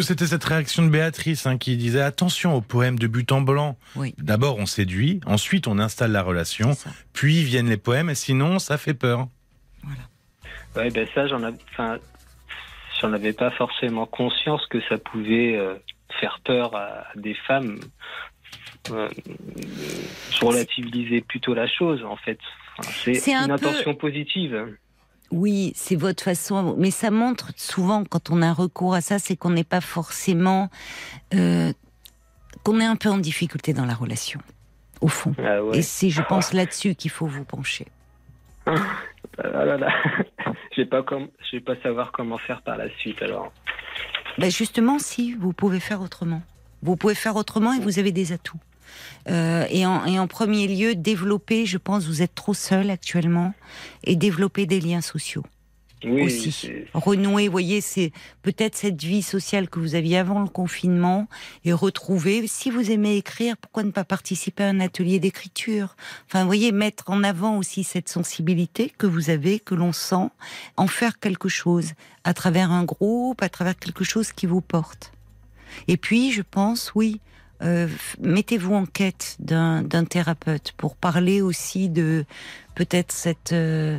C'était 0.00 0.26
cette 0.26 0.44
réaction 0.44 0.84
de 0.84 0.88
Béatrice 0.90 1.46
hein, 1.46 1.58
qui 1.58 1.76
disait 1.76 2.00
attention 2.02 2.54
au 2.54 2.60
poème 2.60 2.98
de 2.98 3.06
but 3.06 3.30
en 3.32 3.40
blanc. 3.40 3.76
Oui. 3.96 4.14
D'abord 4.18 4.56
on 4.58 4.66
séduit, 4.66 5.20
ensuite 5.26 5.66
on 5.66 5.78
installe 5.78 6.12
la 6.12 6.22
relation, 6.22 6.72
puis 7.12 7.42
viennent 7.42 7.68
les 7.68 7.76
poèmes, 7.76 8.10
et 8.10 8.14
sinon 8.14 8.58
ça 8.58 8.78
fait 8.78 8.94
peur. 8.94 9.28
Ouais, 10.76 10.90
ben 10.90 11.06
ça, 11.14 11.26
j'en 11.26 11.42
avais, 11.42 11.56
enfin, 11.72 11.98
j'en 13.00 13.12
avais 13.12 13.32
pas 13.32 13.50
forcément 13.52 14.06
conscience 14.06 14.64
que 14.66 14.78
ça 14.88 14.98
pouvait 14.98 15.56
euh, 15.56 15.74
faire 16.20 16.40
peur 16.44 16.76
à 16.76 17.06
des 17.16 17.34
femmes. 17.34 17.80
Euh, 18.90 19.08
je 20.30 20.44
relativisais 20.44 21.20
plutôt 21.22 21.54
la 21.54 21.66
chose, 21.66 22.04
en 22.04 22.16
fait. 22.16 22.38
Enfin, 22.78 22.90
C'est 23.04 23.14
c'est 23.14 23.34
un 23.34 23.42
une 23.42 23.48
peu- 23.48 23.54
intention 23.68 23.94
positive. 23.94 24.76
Oui, 25.30 25.72
c'est 25.76 25.96
votre 25.96 26.22
façon, 26.22 26.74
mais 26.78 26.90
ça 26.90 27.10
montre 27.10 27.52
souvent 27.56 28.04
quand 28.04 28.30
on 28.30 28.40
a 28.40 28.52
recours 28.52 28.94
à 28.94 29.00
ça, 29.00 29.18
c'est 29.18 29.36
qu'on 29.36 29.50
n'est 29.50 29.64
pas 29.64 29.80
forcément, 29.80 30.70
euh, 31.34 31.72
qu'on 32.64 32.80
est 32.80 32.86
un 32.86 32.96
peu 32.96 33.10
en 33.10 33.18
difficulté 33.18 33.74
dans 33.74 33.84
la 33.84 33.94
relation, 33.94 34.40
au 35.00 35.08
fond. 35.08 35.34
Ah 35.38 35.62
ouais. 35.62 35.78
Et 35.78 35.82
c'est, 35.82 36.08
je 36.08 36.22
pense, 36.22 36.54
là-dessus 36.54 36.94
qu'il 36.94 37.10
faut 37.10 37.26
vous 37.26 37.44
pencher. 37.44 37.86
Ah 38.66 39.64
là 39.64 39.76
là. 39.76 39.88
je 40.76 40.82
vais 40.82 40.86
pas 40.86 41.02
comme, 41.02 41.28
je 41.50 41.56
vais 41.56 41.62
pas 41.62 41.76
savoir 41.82 42.12
comment 42.12 42.38
faire 42.38 42.62
par 42.62 42.76
la 42.76 42.88
suite. 42.98 43.20
Alors, 43.22 43.52
Ben 44.38 44.50
justement, 44.50 44.98
si, 44.98 45.34
vous 45.34 45.52
pouvez 45.52 45.80
faire 45.80 46.00
autrement. 46.00 46.42
Vous 46.82 46.96
pouvez 46.96 47.14
faire 47.14 47.36
autrement 47.36 47.72
et 47.72 47.80
vous 47.80 47.98
avez 47.98 48.12
des 48.12 48.32
atouts. 48.32 48.60
Euh, 49.28 49.66
et, 49.70 49.86
en, 49.86 50.04
et 50.04 50.18
en 50.18 50.26
premier 50.26 50.66
lieu, 50.66 50.94
développer, 50.94 51.66
je 51.66 51.78
pense, 51.78 52.06
vous 52.06 52.22
êtes 52.22 52.34
trop 52.34 52.54
seul 52.54 52.90
actuellement, 52.90 53.54
et 54.04 54.16
développer 54.16 54.66
des 54.66 54.80
liens 54.80 55.00
sociaux 55.00 55.44
oui, 56.04 56.22
aussi. 56.22 56.54
Renouer, 56.94 57.46
vous 57.46 57.52
voyez, 57.52 57.80
c'est 57.80 58.12
peut-être 58.42 58.76
cette 58.76 59.02
vie 59.02 59.22
sociale 59.22 59.68
que 59.68 59.80
vous 59.80 59.94
aviez 59.94 60.18
avant 60.18 60.40
le 60.40 60.48
confinement, 60.48 61.26
et 61.64 61.72
retrouver, 61.72 62.46
si 62.46 62.70
vous 62.70 62.90
aimez 62.90 63.16
écrire, 63.16 63.56
pourquoi 63.56 63.82
ne 63.82 63.90
pas 63.90 64.04
participer 64.04 64.64
à 64.64 64.68
un 64.68 64.80
atelier 64.80 65.18
d'écriture? 65.18 65.96
Enfin, 66.26 66.42
vous 66.42 66.46
voyez, 66.46 66.72
mettre 66.72 67.04
en 67.08 67.24
avant 67.24 67.58
aussi 67.58 67.84
cette 67.84 68.08
sensibilité 68.08 68.92
que 68.96 69.06
vous 69.06 69.30
avez, 69.30 69.58
que 69.58 69.74
l'on 69.74 69.92
sent, 69.92 70.28
en 70.76 70.86
faire 70.86 71.18
quelque 71.18 71.48
chose, 71.48 71.92
à 72.24 72.32
travers 72.34 72.70
un 72.70 72.84
groupe, 72.84 73.42
à 73.42 73.48
travers 73.48 73.76
quelque 73.76 74.04
chose 74.04 74.32
qui 74.32 74.46
vous 74.46 74.60
porte. 74.60 75.12
Et 75.88 75.96
puis, 75.96 76.32
je 76.32 76.42
pense, 76.42 76.92
oui, 76.94 77.20
euh, 77.62 77.88
mettez-vous 78.20 78.74
en 78.74 78.86
quête 78.86 79.36
d'un 79.40 79.82
d'un 79.82 80.04
thérapeute 80.04 80.72
pour 80.76 80.96
parler 80.96 81.40
aussi 81.40 81.88
de 81.88 82.24
peut-être 82.74 83.12
cette 83.12 83.52
euh, 83.52 83.98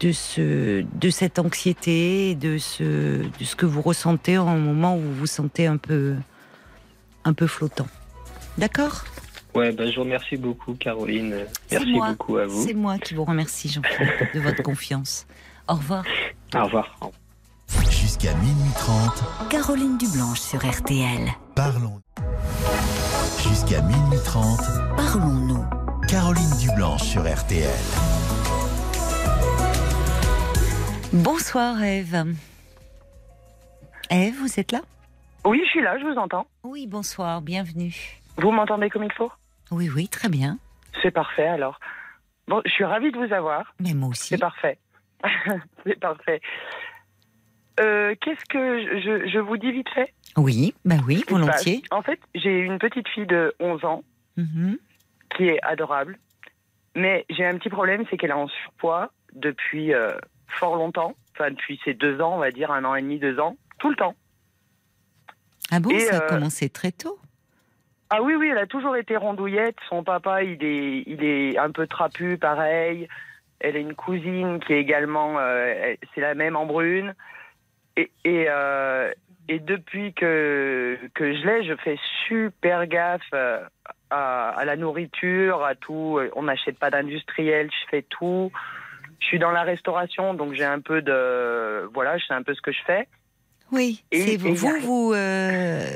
de 0.00 0.12
ce 0.12 0.82
de 0.82 1.10
cette 1.10 1.38
anxiété, 1.38 2.34
de 2.34 2.58
ce 2.58 3.22
de 3.22 3.44
ce 3.44 3.56
que 3.56 3.66
vous 3.66 3.82
ressentez 3.82 4.36
en 4.38 4.48
un 4.48 4.58
moment 4.58 4.96
où 4.96 5.00
vous 5.00 5.14
vous 5.14 5.26
sentez 5.26 5.66
un 5.66 5.78
peu 5.78 6.14
un 7.24 7.32
peu 7.32 7.46
flottant. 7.46 7.86
D'accord? 8.58 9.04
Ouais, 9.54 9.72
bah, 9.72 9.88
je 9.88 9.94
vous 9.96 10.02
remercie 10.02 10.36
beaucoup, 10.36 10.74
Caroline. 10.74 11.34
C'est 11.68 11.78
Merci 11.78 11.92
moi. 11.92 12.10
beaucoup 12.10 12.36
à 12.38 12.46
vous. 12.46 12.66
C'est 12.66 12.74
moi 12.74 12.98
qui 12.98 13.14
vous 13.14 13.24
remercie, 13.24 13.68
Jean-Philippe, 13.68 14.34
de 14.34 14.40
votre 14.40 14.62
confiance. 14.64 15.26
Au 15.68 15.74
revoir. 15.74 16.04
Au 16.54 16.64
revoir. 16.64 16.98
Jusqu'à 17.82 18.34
minuit 18.34 18.72
30, 18.76 19.48
Caroline 19.50 19.98
Dublanche 19.98 20.40
sur 20.40 20.58
RTL. 20.60 21.28
parlons. 21.54 22.00
Jusqu'à 23.42 23.82
minuit 23.82 24.18
30, 24.24 24.60
Parlons-nous. 24.96 25.64
Caroline 26.08 26.50
Dublanche 26.60 27.02
sur 27.02 27.22
RTL. 27.22 27.68
Bonsoir, 31.12 31.82
Eve. 31.82 32.34
Eve, 34.10 34.34
vous 34.40 34.60
êtes 34.60 34.72
là? 34.72 34.80
Oui, 35.44 35.60
je 35.64 35.70
suis 35.70 35.82
là, 35.82 35.98
je 35.98 36.04
vous 36.04 36.18
entends. 36.18 36.46
Oui, 36.62 36.86
bonsoir, 36.86 37.40
bienvenue. 37.42 37.94
Vous 38.38 38.50
m'entendez 38.50 38.90
comme 38.90 39.04
il 39.04 39.12
faut? 39.12 39.30
Oui, 39.70 39.90
oui, 39.94 40.08
très 40.08 40.28
bien. 40.28 40.58
C'est 41.02 41.10
parfait 41.10 41.46
alors. 41.48 41.78
Bon, 42.48 42.60
je 42.64 42.70
suis 42.70 42.84
ravie 42.84 43.10
de 43.12 43.18
vous 43.18 43.32
avoir. 43.32 43.74
Mais 43.80 43.94
moi 43.94 44.10
aussi. 44.10 44.28
C'est 44.28 44.38
parfait. 44.38 44.78
C'est 45.86 45.98
parfait. 45.98 46.40
Euh, 47.80 48.14
Qu'est-ce 48.20 48.44
que 48.48 49.28
je, 49.28 49.38
vous 49.38 49.56
dis 49.56 49.72
vite 49.72 49.88
fait? 49.90 50.12
Oui, 50.36 50.74
bah 50.84 50.96
oui, 51.06 51.24
volontiers. 51.28 51.82
En 51.90 52.02
fait, 52.02 52.20
j'ai 52.34 52.58
une 52.60 52.78
petite 52.78 53.08
fille 53.08 53.26
de 53.26 53.54
11 53.60 53.84
ans 53.84 54.02
Mhm. 54.36 54.78
qui 55.36 55.48
est 55.48 55.60
adorable. 55.62 56.18
Mais 56.96 57.24
j'ai 57.30 57.44
un 57.44 57.56
petit 57.58 57.70
problème, 57.70 58.04
c'est 58.08 58.16
qu'elle 58.16 58.30
est 58.30 58.34
en 58.34 58.48
surpoids 58.48 59.10
depuis 59.32 59.92
euh, 59.92 60.12
fort 60.46 60.76
longtemps. 60.76 61.14
Enfin, 61.34 61.50
depuis 61.50 61.80
ses 61.84 61.94
deux 61.94 62.20
ans, 62.20 62.34
on 62.36 62.38
va 62.38 62.50
dire, 62.52 62.70
un 62.70 62.84
an 62.84 62.94
et 62.94 63.02
demi, 63.02 63.18
deux 63.18 63.38
ans. 63.40 63.56
Tout 63.78 63.90
le 63.90 63.96
temps. 63.96 64.14
Ah 65.72 65.80
bon, 65.80 65.90
Et, 65.90 66.00
ça 66.00 66.18
a 66.18 66.22
euh, 66.22 66.28
commencé 66.28 66.68
très 66.68 66.92
tôt? 66.92 67.18
Ah 68.10 68.22
oui, 68.22 68.34
oui, 68.36 68.48
elle 68.50 68.58
a 68.58 68.66
toujours 68.66 68.96
été 68.96 69.16
rondouillette. 69.16 69.76
Son 69.88 70.04
papa, 70.04 70.44
il 70.44 70.62
est, 70.62 71.02
il 71.06 71.24
est 71.24 71.58
un 71.58 71.70
peu 71.72 71.88
trapu, 71.88 72.38
pareil. 72.38 73.08
Elle 73.58 73.76
a 73.76 73.80
une 73.80 73.94
cousine 73.94 74.60
qui 74.60 74.74
est 74.74 74.80
également, 74.80 75.38
euh, 75.38 75.94
c'est 76.14 76.20
la 76.20 76.34
même 76.34 76.54
en 76.54 76.66
brune. 76.66 77.14
Et, 77.96 78.10
et, 78.24 78.46
euh, 78.48 79.12
et 79.48 79.58
depuis 79.58 80.12
que, 80.14 80.98
que 81.14 81.34
je 81.34 81.46
l'ai, 81.46 81.64
je 81.64 81.74
fais 81.76 81.98
super 82.26 82.86
gaffe 82.86 83.22
euh, 83.34 83.60
à, 84.10 84.48
à 84.50 84.64
la 84.64 84.76
nourriture, 84.76 85.62
à 85.64 85.74
tout. 85.74 86.18
On 86.34 86.42
n'achète 86.42 86.78
pas 86.78 86.90
d'industriel, 86.90 87.70
je 87.70 87.88
fais 87.90 88.02
tout. 88.02 88.50
Je 89.20 89.26
suis 89.26 89.38
dans 89.38 89.52
la 89.52 89.62
restauration, 89.62 90.34
donc 90.34 90.54
j'ai 90.54 90.64
un 90.64 90.80
peu 90.80 91.00
de... 91.00 91.88
Voilà, 91.94 92.18
je 92.18 92.26
sais 92.26 92.34
un 92.34 92.42
peu 92.42 92.54
ce 92.54 92.60
que 92.60 92.72
je 92.72 92.82
fais. 92.86 93.08
Oui, 93.72 94.04
Et- 94.12 94.20
c'est 94.20 94.36
vous. 94.36 94.48
et 94.48 94.52
Vous, 94.52 94.76
vous, 94.80 95.12
euh, 95.14 95.86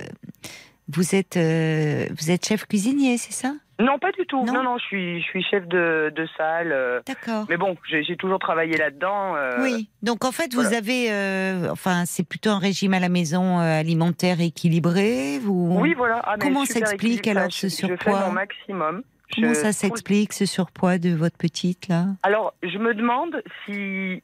vous 0.88 1.14
êtes, 1.14 1.36
euh, 1.36 2.06
vous 2.18 2.30
êtes 2.30 2.46
chef 2.46 2.64
cuisinier, 2.66 3.18
c'est 3.18 3.32
ça? 3.34 3.52
Non, 3.80 3.98
pas 3.98 4.10
du 4.12 4.26
tout. 4.26 4.44
Non. 4.44 4.52
Non, 4.54 4.62
non, 4.64 4.78
je 4.78 4.84
suis, 4.84 5.20
je 5.20 5.24
suis 5.26 5.42
chef 5.44 5.66
de, 5.68 6.12
de 6.14 6.28
salle. 6.36 6.72
euh, 6.72 7.00
D'accord. 7.06 7.46
Mais 7.48 7.56
bon, 7.56 7.76
j'ai 7.88 8.16
toujours 8.16 8.38
travaillé 8.40 8.76
là-dedans. 8.76 9.36
euh, 9.36 9.62
Oui, 9.62 9.88
donc 10.02 10.24
en 10.24 10.32
fait, 10.32 10.52
vous 10.54 10.74
avez, 10.74 11.12
euh, 11.12 11.68
enfin, 11.70 12.04
c'est 12.04 12.26
plutôt 12.28 12.50
un 12.50 12.58
régime 12.58 12.92
à 12.94 12.98
la 13.00 13.08
maison 13.08 13.58
alimentaire 13.58 14.40
équilibré. 14.40 15.38
Vous... 15.38 15.76
Oui, 15.80 15.94
voilà. 15.94 16.20
Ah, 16.24 16.34
Comment 16.40 16.64
s'explique 16.64 17.26
alors 17.28 17.50
Je- 17.50 17.56
ce 17.56 17.68
Je 17.68 17.74
surpoids 17.74 18.18
fais 18.18 18.26
mon 18.26 18.32
maximum. 18.32 19.02
Comment 19.34 19.48
Je- 19.50 19.54
ça 19.54 19.72
s'explique 19.72 20.32
ce 20.32 20.46
surpoids 20.46 20.98
de 20.98 21.10
votre 21.14 21.36
petite 21.36 21.86
là? 21.88 22.06
Alors, 22.22 22.54
je 22.62 22.78
me 22.78 22.94
demande 22.94 23.42
si, 23.64 24.22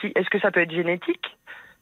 si 0.00 0.06
est-ce 0.14 0.30
que 0.30 0.38
ça 0.40 0.50
peut 0.50 0.60
être 0.60 0.72
génétique? 0.72 1.24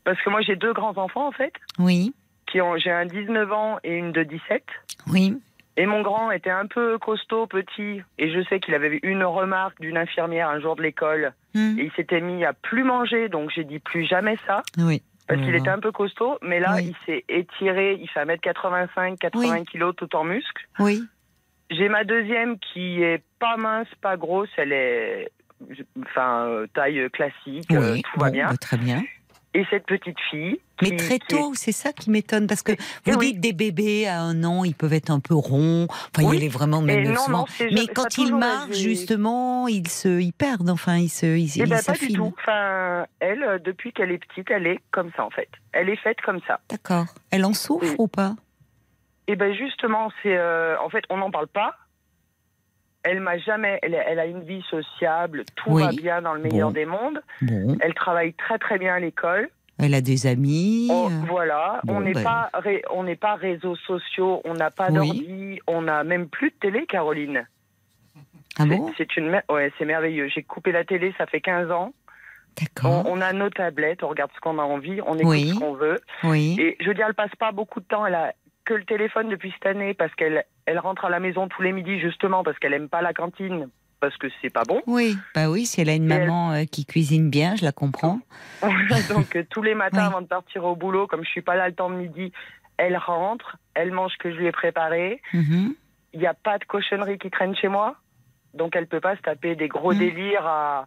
Parce 0.04 0.20
que 0.22 0.30
moi, 0.30 0.40
j'ai 0.40 0.56
deux 0.56 0.72
grands 0.72 0.96
enfants 0.96 1.28
en 1.28 1.32
fait. 1.32 1.52
Oui, 1.78 2.12
Qui 2.50 2.60
ont, 2.60 2.76
j'ai 2.76 2.90
un 2.90 3.06
19 3.06 3.52
ans 3.52 3.78
et 3.84 3.94
une 3.96 4.10
de 4.10 4.24
17. 4.24 4.64
oui. 5.08 5.38
Et 5.76 5.86
mon 5.86 6.02
grand 6.02 6.30
était 6.30 6.50
un 6.50 6.66
peu 6.66 6.98
costaud, 6.98 7.46
petit. 7.46 8.02
Et 8.18 8.30
je 8.30 8.42
sais 8.48 8.60
qu'il 8.60 8.74
avait 8.74 8.96
eu 8.96 9.00
une 9.02 9.24
remarque 9.24 9.80
d'une 9.80 9.96
infirmière 9.96 10.48
un 10.50 10.60
jour 10.60 10.76
de 10.76 10.82
l'école. 10.82 11.32
Hmm, 11.54 11.78
Et 11.78 11.84
il 11.84 11.92
s'était 11.92 12.20
mis 12.20 12.44
à 12.44 12.52
plus 12.52 12.84
manger. 12.84 13.28
Donc, 13.28 13.50
j'ai 13.54 13.64
dit 13.64 13.78
plus 13.78 14.04
jamais 14.06 14.36
ça. 14.46 14.62
Oui. 14.78 15.02
Parce 15.28 15.40
qu'il 15.40 15.54
était 15.54 15.70
un 15.70 15.78
peu 15.78 15.92
costaud. 15.92 16.36
Mais 16.42 16.60
là, 16.60 16.74
Oui. 16.76 16.88
il 16.94 16.96
s'est 17.06 17.24
étiré. 17.28 17.94
Il 18.00 18.08
fait 18.10 18.20
1m85, 18.20 19.16
80 19.18 19.50
Oui. 19.60 19.64
kilos 19.64 19.94
tout 19.96 20.14
en 20.14 20.24
muscles. 20.24 20.66
Oui. 20.78 21.02
J'ai 21.70 21.88
ma 21.88 22.04
deuxième 22.04 22.58
qui 22.58 23.02
est 23.02 23.22
pas 23.38 23.56
mince, 23.56 23.88
pas 24.02 24.18
grosse. 24.18 24.50
Elle 24.58 24.72
est, 24.72 25.30
enfin, 26.02 26.46
euh, 26.48 26.66
taille 26.74 27.08
classique. 27.10 27.70
euh, 27.72 27.94
oui. 27.94 28.02
tout 28.02 28.20
va 28.20 28.26
Bon, 28.26 28.32
bien. 28.32 28.48
bah, 28.50 28.56
très 28.60 28.76
bien. 28.76 29.02
Et 29.54 29.66
cette 29.68 29.84
petite 29.84 30.18
fille. 30.30 30.58
Mais 30.80 30.96
très 30.96 31.18
tôt, 31.18 31.52
c'est 31.54 31.72
ça 31.72 31.92
qui 31.92 32.08
m'étonne 32.10 32.46
parce 32.46 32.62
que 32.62 32.72
vous 32.72 32.78
Eh 33.06 33.14
oui. 33.14 33.32
dites 33.32 33.40
des 33.40 33.52
bébés 33.52 34.06
à 34.08 34.22
un 34.22 34.42
an, 34.44 34.64
ils 34.64 34.74
peuvent 34.74 34.94
être 34.94 35.10
un 35.10 35.20
peu 35.20 35.34
ronds. 35.34 35.86
Enfin, 35.90 36.26
Oui. 36.26 36.38
il 36.38 36.44
est 36.44 36.48
vraiment 36.48 36.80
même 36.80 37.00
Et 37.00 37.08
non, 37.08 37.28
non, 37.28 37.44
Mais 37.70 37.86
quand 37.86 38.16
ils 38.16 38.34
marchent, 38.34 38.72
justement, 38.78 39.68
ils 39.68 39.86
se, 39.88 40.20
ils 40.20 40.32
perdent. 40.32 40.70
Enfin, 40.70 40.96
ils 40.96 41.10
se, 41.10 41.26
ils, 41.26 41.50
Eh 41.56 41.64
ils 41.64 41.68
ben, 41.68 41.82
pas 41.84 41.92
du 41.92 42.12
tout. 42.14 42.32
Enfin, 42.40 43.04
elle, 43.20 43.60
depuis 43.62 43.92
qu'elle 43.92 44.10
est 44.10 44.18
petite, 44.26 44.50
elle 44.50 44.66
est 44.66 44.80
comme 44.90 45.10
ça 45.16 45.24
en 45.24 45.30
fait. 45.30 45.48
Elle 45.72 45.90
est 45.90 45.96
faite 45.96 46.20
comme 46.22 46.40
ça. 46.46 46.60
D'accord. 46.70 47.06
Elle 47.30 47.44
en 47.44 47.52
souffre 47.52 47.84
Oui. 47.90 47.94
ou 47.98 48.08
pas? 48.08 48.34
Et 49.28 49.36
ben 49.36 49.54
justement, 49.54 50.10
c'est, 50.22 50.36
euh, 50.36 50.76
en 50.80 50.88
fait, 50.88 51.04
on 51.10 51.18
n'en 51.18 51.30
parle 51.30 51.46
pas. 51.48 51.76
Elle 53.04 53.20
m'a 53.20 53.36
jamais. 53.38 53.78
Elle, 53.82 53.94
elle 53.94 54.18
a 54.20 54.26
une 54.26 54.42
vie 54.42 54.62
sociable. 54.70 55.44
Tout 55.56 55.70
Oui. 55.72 55.82
va 55.82 55.90
bien 55.90 56.22
dans 56.22 56.34
le 56.34 56.40
meilleur 56.40 56.68
Bon. 56.68 56.72
des 56.74 56.84
mondes. 56.86 57.20
Bon, 57.40 57.76
Elle 57.80 57.94
travaille 57.94 58.32
très 58.34 58.58
très 58.58 58.78
bien 58.78 58.94
à 58.94 59.00
l'école. 59.00 59.48
elle 59.78 59.94
a 59.94 60.00
des 60.00 60.26
amis. 60.28 60.88
Oh, 60.92 61.08
voilà, 61.28 61.80
bon, 61.82 61.96
on 61.96 62.00
n'est 62.02 62.12
ben. 62.12 62.22
pas 62.22 62.50
ré- 62.54 62.84
on 62.90 63.02
n'est 63.02 63.16
pas 63.16 63.34
réseaux 63.34 63.74
sociaux, 63.74 64.40
on 64.44 64.54
n'a 64.54 64.70
pas 64.70 64.88
Oui. 64.90 64.94
d'ordi, 64.94 65.60
on 65.66 65.82
n'a 65.82 66.04
même 66.04 66.28
plus 66.28 66.50
de 66.50 66.54
télé, 66.60 66.86
Caroline. 66.86 67.46
Ah 68.58 68.64
C'est- 68.64 68.66
bon? 68.76 68.92
C'est 68.96 69.16
une 69.16 69.40
ouais, 69.50 69.72
c'est 69.78 69.84
merveilleux. 69.84 70.28
J'ai 70.28 70.42
coupé 70.42 70.70
la 70.72 70.84
télé, 70.84 71.12
ça 71.18 71.26
fait 71.26 71.40
15 71.40 71.70
ans. 71.72 71.92
On, 71.94 72.62
D'accord. 72.62 73.02
on 73.06 73.20
a 73.22 73.32
nos 73.32 73.48
tablettes, 73.48 74.02
on 74.04 74.08
regarde 74.08 74.30
ce 74.34 74.40
qu'on 74.40 74.58
a 74.58 74.62
envie, 74.62 75.00
on 75.06 75.14
écoute 75.14 75.26
Oui. 75.30 75.50
ce 75.54 75.58
qu'on 75.58 75.72
veut. 75.72 75.98
Oui. 76.22 76.54
Et 76.60 76.76
je 76.80 76.86
veux 76.86 76.94
dire, 76.94 77.06
elle 77.08 77.14
passe 77.14 77.34
pas 77.38 77.50
beaucoup 77.50 77.80
de 77.80 77.86
temps. 77.86 78.04
Elle 78.06 78.14
a 78.14 78.34
que 78.64 78.74
le 78.74 78.84
téléphone 78.84 79.28
depuis 79.28 79.50
cette 79.52 79.66
année 79.66 79.94
parce 79.94 80.14
qu'elle 80.14 80.44
elle 80.66 80.78
rentre 80.78 81.04
à 81.04 81.10
la 81.10 81.18
maison 81.20 81.48
tous 81.48 81.62
les 81.62 81.72
midis 81.72 81.98
justement 82.00 82.44
parce 82.44 82.58
qu'elle 82.58 82.74
aime 82.74 82.88
pas 82.88 83.02
la 83.02 83.12
cantine 83.12 83.68
parce 84.00 84.16
que 84.16 84.26
c'est 84.40 84.50
pas 84.52 84.62
bon. 84.64 84.82
Oui, 84.86 85.16
bah 85.34 85.48
oui, 85.48 85.64
si 85.66 85.80
elle 85.80 85.88
a 85.88 85.94
une 85.94 86.10
Et 86.10 86.14
elle- 86.14 86.22
maman 86.26 86.52
euh, 86.52 86.64
qui 86.64 86.84
cuisine 86.84 87.30
bien, 87.30 87.54
je 87.56 87.64
la 87.64 87.72
comprends. 87.72 88.18
Donc 89.08 89.36
euh, 89.36 89.44
tous 89.50 89.62
les 89.62 89.74
matins 89.74 89.98
Oui. 90.00 90.06
avant 90.06 90.20
de 90.22 90.26
partir 90.26 90.64
au 90.64 90.74
boulot, 90.76 91.06
comme 91.06 91.24
je 91.24 91.30
suis 91.30 91.42
pas 91.42 91.54
là 91.56 91.68
le 91.68 91.74
temps 91.74 91.90
de 91.90 91.96
midi, 91.96 92.32
elle 92.76 92.96
rentre, 92.96 93.56
elle 93.74 93.92
mange 93.92 94.12
ce 94.12 94.18
que 94.18 94.30
je 94.32 94.36
lui 94.36 94.46
ai 94.46 94.52
préparé. 94.52 95.20
Mhm. 95.32 95.74
Il 96.14 96.20
n'y 96.20 96.26
a 96.26 96.34
pas 96.34 96.58
de 96.58 96.64
cochonnerie 96.64 97.18
qui 97.18 97.30
traîne 97.30 97.54
chez 97.56 97.68
moi. 97.68 97.96
Donc 98.54 98.76
elle 98.76 98.86
peut 98.86 99.00
pas 99.00 99.16
se 99.16 99.22
taper 99.22 99.56
des 99.56 99.68
gros 99.68 99.94
Mm. 99.94 99.98
délires 99.98 100.46
à, 100.46 100.86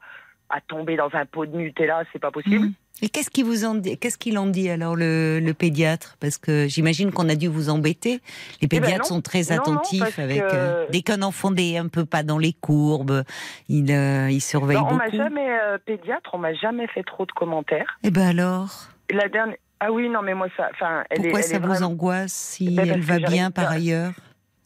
à 0.50 0.62
tomber 0.62 0.96
dans 0.98 1.10
un 1.14 1.26
pot 1.26 1.46
de 1.46 1.56
Nutella, 1.56 2.04
c'est 2.14 2.20
pas 2.20 2.32
possible. 2.32 2.66
Mhm. 2.68 2.74
Et 3.02 3.10
qu'est-ce 3.10 3.30
qu'il 3.30 3.44
vous 3.46 3.66
en 3.66 3.76
dit 3.76 3.98
Qu'est-ce 3.98 4.18
qu'il 4.18 4.38
en 4.38 4.46
dit 4.48 4.70
alors 4.70 4.96
le, 4.96 5.40
le 5.42 5.54
pédiatre? 5.54 6.16
Parce 6.22 6.38
que 6.38 6.68
j'imagine 6.68 7.12
qu'on 7.12 7.28
a 7.28 7.36
dû 7.36 7.48
vous 7.50 7.70
embêter. 7.70 8.22
Les 8.62 8.68
ben 8.70 8.80
pédiatres 8.82 9.06
sont 9.06 9.22
très 9.22 9.42
Non, 9.50 9.58
attentifs 9.58 10.18
avec 10.18 10.40
que- 10.42 10.48
euh, 10.54 10.86
dès 10.92 11.02
qu'un 11.02 11.22
enfant 11.22 11.52
n'est 11.52 11.78
un 11.78 11.88
peu 11.90 12.06
pas 12.06 12.24
dans 12.24 12.38
les 12.38 12.54
courbes, 12.54 13.24
il 13.68 13.92
euh, 13.92 14.30
il 14.32 14.40
surveille 14.42 14.78
Non, 14.78 14.88
on 14.92 14.94
m'a 14.96 15.06
beaucoup. 15.06 15.18
jamais 15.18 15.60
euh, 15.60 15.78
pédiatre, 15.86 16.30
on 16.34 16.38
m'a 16.38 16.54
jamais 16.54 16.88
fait 16.88 17.04
trop 17.04 17.26
de 17.26 17.32
commentaires. 17.34 18.00
Et 18.04 18.12
ben 18.12 18.28
alors, 18.28 18.88
La 19.10 19.28
dernière 19.28 19.58
ah 19.82 19.92
oui 19.92 20.08
non 20.10 20.22
mais 20.22 20.34
moi 20.34 20.48
ça 20.56 20.70
enfin 20.74 21.04
elle 21.10 21.18
pourquoi 21.22 21.40
est, 21.40 21.44
elle 21.44 21.50
ça 21.50 21.56
est 21.58 21.60
vous 21.60 21.68
vraiment- 21.68 21.88
angoisse 21.88 22.32
si 22.32 22.70
Ben, 22.70 22.76
parce 22.78 22.90
elle 22.92 23.02
va 23.02 23.20
bien 23.20 23.52
par 23.52 23.70
ailleurs? 23.72 24.14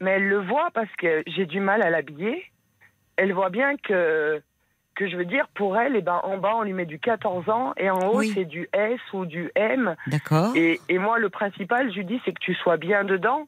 Mais 0.02 0.12
elle 0.12 0.28
le 0.30 0.40
voit 0.46 0.70
parce 0.76 0.92
que 1.00 1.24
j'ai 1.26 1.48
du 1.48 1.60
mal 1.60 1.82
à 1.82 1.90
l'habiller. 1.90 2.44
Elle 3.18 3.34
voit 3.34 3.50
bien 3.50 3.76
que 3.78 4.40
que 5.00 5.08
je 5.10 5.16
veux 5.16 5.26
dire 5.26 5.48
pour 5.56 5.78
elle 5.78 5.96
et 5.96 6.02
ben 6.02 6.20
en 6.24 6.38
bas 6.38 6.56
on 6.58 6.64
lui 6.64 6.74
met 6.74 6.86
du 6.86 7.00
14 7.00 7.50
ans 7.50 7.74
et 7.78 7.90
en 7.90 8.00
haut 8.10 8.18
Oui. 8.18 8.32
c'est 8.36 8.44
du 8.44 8.68
S 8.74 9.00
ou 9.14 9.26
du 9.26 9.50
M 9.56 9.96
D'accord. 10.08 10.52
Et, 10.56 10.82
et 10.90 10.98
moi, 10.98 11.18
le 11.20 11.30
principal, 11.30 11.90
je 11.90 11.96
lui 12.00 12.06
dis, 12.06 12.22
c'est 12.26 12.34
que 12.34 12.40
tu 12.40 12.54
sois 12.54 12.76
bien 12.76 13.06
dedans. 13.06 13.48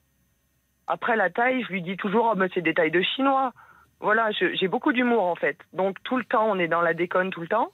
Après 0.87 1.17
la 1.17 1.29
taille, 1.29 1.61
je 1.63 1.73
lui 1.73 1.81
dis 1.81 1.97
toujours, 1.97 2.29
oh, 2.31 2.35
mais 2.37 2.47
c'est 2.53 2.61
des 2.61 2.73
tailles 2.73 2.91
de 2.91 3.01
chinois. 3.01 3.51
Voilà, 3.99 4.31
j'ai 4.31 4.67
beaucoup 4.69 4.93
d'humour 4.93 5.23
en 5.23 5.35
fait. 5.35 5.57
Donc 5.73 5.97
tout 6.03 6.17
le 6.17 6.23
temps, 6.23 6.47
on 6.49 6.57
est 6.57 6.69
dans 6.69 6.81
la 6.81 6.93
déconne 6.93 7.29
tout 7.31 7.41
le 7.41 7.47
temps. 7.47 7.71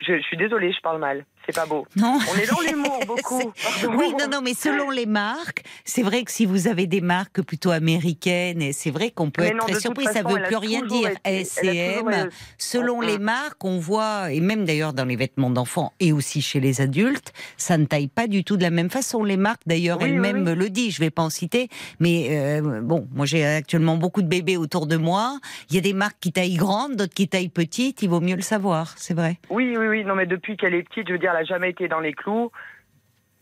Je, 0.00 0.16
je 0.16 0.22
suis 0.22 0.36
désolée, 0.38 0.72
je 0.72 0.80
parle 0.80 0.98
mal. 0.98 1.26
C'est 1.46 1.54
pas 1.54 1.66
beau. 1.66 1.86
Non. 1.96 2.18
On 2.32 2.38
est 2.38 2.46
dans 2.46 2.60
l'humour 2.60 3.00
beaucoup. 3.06 3.52
Oui, 3.96 4.12
non, 4.18 4.26
non, 4.30 4.40
mais 4.42 4.54
selon 4.54 4.90
les 4.90 5.06
marques, 5.06 5.64
c'est 5.84 6.02
vrai 6.02 6.22
que 6.22 6.30
si 6.30 6.46
vous 6.46 6.68
avez 6.68 6.86
des 6.86 7.00
marques 7.00 7.42
plutôt 7.42 7.70
américaines, 7.70 8.62
et 8.62 8.72
c'est 8.72 8.90
vrai 8.90 9.10
qu'on 9.10 9.30
peut 9.30 9.42
Mais 9.42 9.48
être 9.48 9.56
non, 9.56 9.66
très 9.66 9.80
surpris, 9.80 10.04
ça 10.04 10.22
façon, 10.22 10.28
veut 10.36 10.42
plus 10.42 10.56
rien 10.56 10.82
dire. 10.86 11.08
été- 11.10 11.40
S&M, 11.40 12.28
selon 12.58 13.00
les 13.00 13.18
marques, 13.18 13.64
on 13.64 13.78
voit, 13.78 14.30
et 14.32 14.40
même 14.40 14.64
d'ailleurs 14.64 14.92
dans 14.92 15.04
les 15.04 15.16
vêtements 15.16 15.50
d'enfants 15.50 15.92
et 16.00 16.12
aussi 16.12 16.42
chez 16.42 16.60
les 16.60 16.80
adultes, 16.80 17.32
ça 17.56 17.76
ne 17.78 17.84
taille 17.86 18.08
pas 18.08 18.26
du 18.26 18.44
tout 18.44 18.56
de 18.56 18.62
la 18.62 18.70
même 18.70 18.90
façon. 18.90 19.24
Les 19.24 19.36
marques, 19.36 19.62
d'ailleurs, 19.66 19.98
Oui, 20.00 20.08
elles-mêmes 20.10 20.46
oui. 20.46 20.54
le 20.54 20.70
disent, 20.70 20.94
je 20.94 21.00
vais 21.00 21.10
pas 21.10 21.22
en 21.22 21.30
citer, 21.30 21.68
mais 22.00 22.28
euh, 22.30 22.80
bon, 22.82 23.08
moi 23.14 23.26
j'ai 23.26 23.44
actuellement 23.44 23.96
beaucoup 23.96 24.22
de 24.22 24.28
bébés 24.28 24.56
autour 24.56 24.86
de 24.86 24.96
moi. 24.96 25.38
Il 25.70 25.74
y 25.76 25.78
a 25.78 25.82
des 25.82 25.92
marques 25.94 26.18
qui 26.20 26.32
taillent 26.32 26.54
grandes, 26.56 26.96
d'autres 26.96 27.14
qui 27.14 27.28
taillent 27.28 27.48
petites, 27.48 28.02
il 28.02 28.08
vaut 28.10 28.20
mieux 28.20 28.36
le 28.36 28.42
savoir, 28.42 28.94
c'est 28.96 29.14
vrai. 29.14 29.38
Oui, 29.50 29.74
oui, 29.76 29.86
oui. 29.88 30.04
Non, 30.04 30.14
mais 30.14 30.26
depuis 30.26 30.56
qu'elle 30.56 30.74
est 30.74 30.82
petite, 30.84 31.08
je 31.08 31.12
veux 31.12 31.18
dire, 31.18 31.31
elle 31.32 31.38
a 31.38 31.44
jamais 31.44 31.70
été 31.70 31.88
dans 31.88 32.00
les 32.00 32.12
clous. 32.12 32.50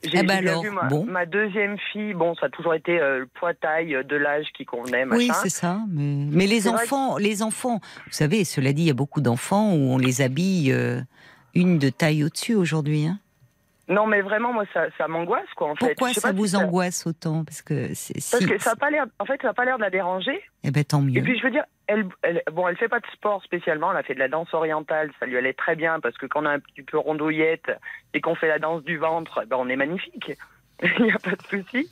J'ai 0.02 0.20
Eh 0.20 0.22
ben 0.22 0.40
vu 0.62 0.70
ma, 0.70 0.84
bon. 0.84 1.04
ma 1.04 1.26
deuxième 1.26 1.76
fille, 1.92 2.14
bon, 2.14 2.34
ça 2.34 2.46
a 2.46 2.48
toujours 2.48 2.72
été 2.72 2.98
euh, 2.98 3.18
le 3.18 3.26
poids 3.26 3.52
taille 3.52 3.94
euh, 3.94 4.02
de 4.02 4.16
l'âge 4.16 4.46
qui 4.56 4.64
convenait, 4.64 5.04
machin. 5.04 5.18
Oui, 5.18 5.30
c'est 5.42 5.50
ça. 5.50 5.80
Mais, 5.90 6.26
mais 6.30 6.46
les 6.46 6.68
enfants, 6.68 7.18
les 7.18 7.42
enfants, 7.42 7.80
vous 8.06 8.12
savez, 8.12 8.44
cela 8.44 8.72
dit, 8.72 8.84
il 8.84 8.86
y 8.88 8.90
a 8.90 8.94
beaucoup 8.94 9.20
d'enfants 9.20 9.74
où 9.74 9.92
on 9.92 9.98
les 9.98 10.22
habille 10.22 10.72
euh, 10.72 11.02
une 11.54 11.78
de 11.78 11.90
taille 11.90 12.24
au-dessus 12.24 12.54
aujourd'hui. 12.54 13.06
hein. 13.06 13.18
Non, 13.90 14.06
mais 14.06 14.20
vraiment, 14.20 14.52
moi, 14.52 14.64
ça, 14.72 14.86
ça 14.96 15.08
m'angoisse, 15.08 15.48
quoi, 15.56 15.70
en 15.70 15.74
fait. 15.74 15.88
Pourquoi 15.88 16.10
Je 16.10 16.14
sais 16.14 16.20
ça 16.20 16.28
pas 16.28 16.34
si 16.34 16.38
vous 16.38 16.54
angoisse 16.54 17.08
autant 17.08 17.44
Parce 17.44 17.60
que 17.60 17.88
Parce 17.88 18.46
que 18.46 18.58
ça 18.58 18.70
a 18.70 18.76
pas 18.76 18.88
l'air, 18.88 19.06
en 19.18 19.24
fait, 19.24 19.42
ça 19.42 19.48
n'a 19.48 19.54
pas 19.54 19.64
l'air 19.64 19.78
de 19.78 19.82
la 19.82 19.90
déranger. 19.90 20.40
Eh 20.62 20.70
ben 20.70 20.84
tant 20.84 21.00
mieux. 21.00 21.18
Et 21.18 21.22
puis, 21.22 21.36
je 21.36 21.42
veux 21.42 21.50
dire, 21.50 21.64
elle, 21.88 22.06
elle, 22.22 22.40
bon, 22.52 22.68
elle 22.68 22.76
fait 22.76 22.88
pas 22.88 23.00
de 23.00 23.06
sport 23.12 23.42
spécialement. 23.42 23.90
Elle 23.90 23.98
a 23.98 24.02
fait 24.04 24.14
de 24.14 24.20
la 24.20 24.28
danse 24.28 24.54
orientale. 24.54 25.10
Ça 25.18 25.26
lui 25.26 25.36
allait 25.36 25.54
très 25.54 25.74
bien 25.74 25.98
parce 25.98 26.16
que 26.18 26.26
quand 26.26 26.42
on 26.42 26.46
a 26.46 26.50
un 26.50 26.60
petit 26.60 26.82
peu 26.82 26.98
rondouillette 26.98 27.68
et 28.14 28.20
qu'on 28.20 28.36
fait 28.36 28.46
la 28.46 28.60
danse 28.60 28.84
du 28.84 28.96
ventre, 28.96 29.44
ben, 29.48 29.56
on 29.58 29.68
est 29.68 29.76
magnifique. 29.76 30.32
Il 30.82 31.04
n'y 31.04 31.12
a 31.12 31.18
pas 31.18 31.32
de 31.32 31.42
souci. 31.42 31.90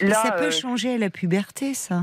Là, 0.00 0.14
ça 0.14 0.32
peut 0.32 0.46
euh, 0.46 0.50
changer 0.50 0.94
à 0.94 0.98
la 0.98 1.10
puberté, 1.10 1.74
ça. 1.74 2.02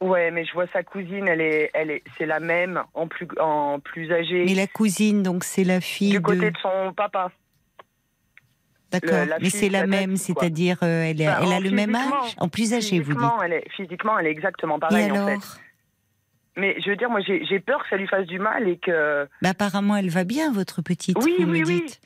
ouais, 0.00 0.30
mais 0.30 0.46
je 0.46 0.52
vois 0.54 0.66
sa 0.72 0.82
cousine. 0.82 1.28
Elle 1.28 1.42
est, 1.42 1.70
elle 1.74 1.90
est, 1.90 2.02
c'est 2.16 2.26
la 2.26 2.40
même 2.40 2.82
en 2.94 3.06
plus, 3.06 3.28
en 3.38 3.80
plus 3.80 4.10
âgée. 4.10 4.46
Mais 4.46 4.54
la 4.54 4.66
cousine, 4.66 5.22
donc 5.22 5.44
c'est 5.44 5.64
la 5.64 5.82
fille 5.82 6.12
du 6.12 6.22
côté 6.22 6.38
de. 6.38 6.50
de 6.50 6.58
son 6.62 6.94
papa. 6.94 7.30
D'accord. 8.92 9.26
Mais 9.40 9.50
c'est 9.50 9.68
la 9.68 9.86
même, 9.86 10.16
c'est-à-dire 10.16 10.78
euh, 10.82 11.04
elle, 11.04 11.22
Enfin, 11.22 11.38
elle 11.42 11.52
a 11.52 11.56
en 11.56 11.60
le 11.60 11.70
même 11.70 11.94
âge, 11.94 12.34
en 12.38 12.48
plus 12.48 12.74
âgée, 12.74 13.00
vous 13.00 13.12
dites. 13.12 13.20
Physiquement, 13.20 13.42
elle 13.42 13.52
est, 13.54 13.64
physiquement, 13.74 14.18
elle 14.18 14.26
est 14.26 14.30
exactement 14.30 14.76
Et 14.76 14.80
pareille 14.80 15.10
en 15.10 15.14
alors 15.14 15.28
fait. 15.28 15.60
Mais 16.56 16.78
je 16.84 16.90
veux 16.90 16.96
dire, 16.96 17.08
moi, 17.08 17.20
j'ai 17.22 17.60
peur 17.60 17.82
que 17.82 17.88
ça 17.88 17.96
lui 17.96 18.06
fasse 18.06 18.26
du 18.26 18.38
mal 18.38 18.68
et 18.68 18.76
que. 18.76 19.26
Bah, 19.40 19.50
Apparemment, 19.50 19.96
elle 19.96 20.10
va 20.10 20.24
bien, 20.24 20.52
votre 20.52 20.82
petite. 20.82 21.16
Oui, 21.22 21.36
vous 21.38 21.46
me 21.46 21.52
oui, 21.52 21.64
oui. 21.66 21.82
dites. 21.86 22.00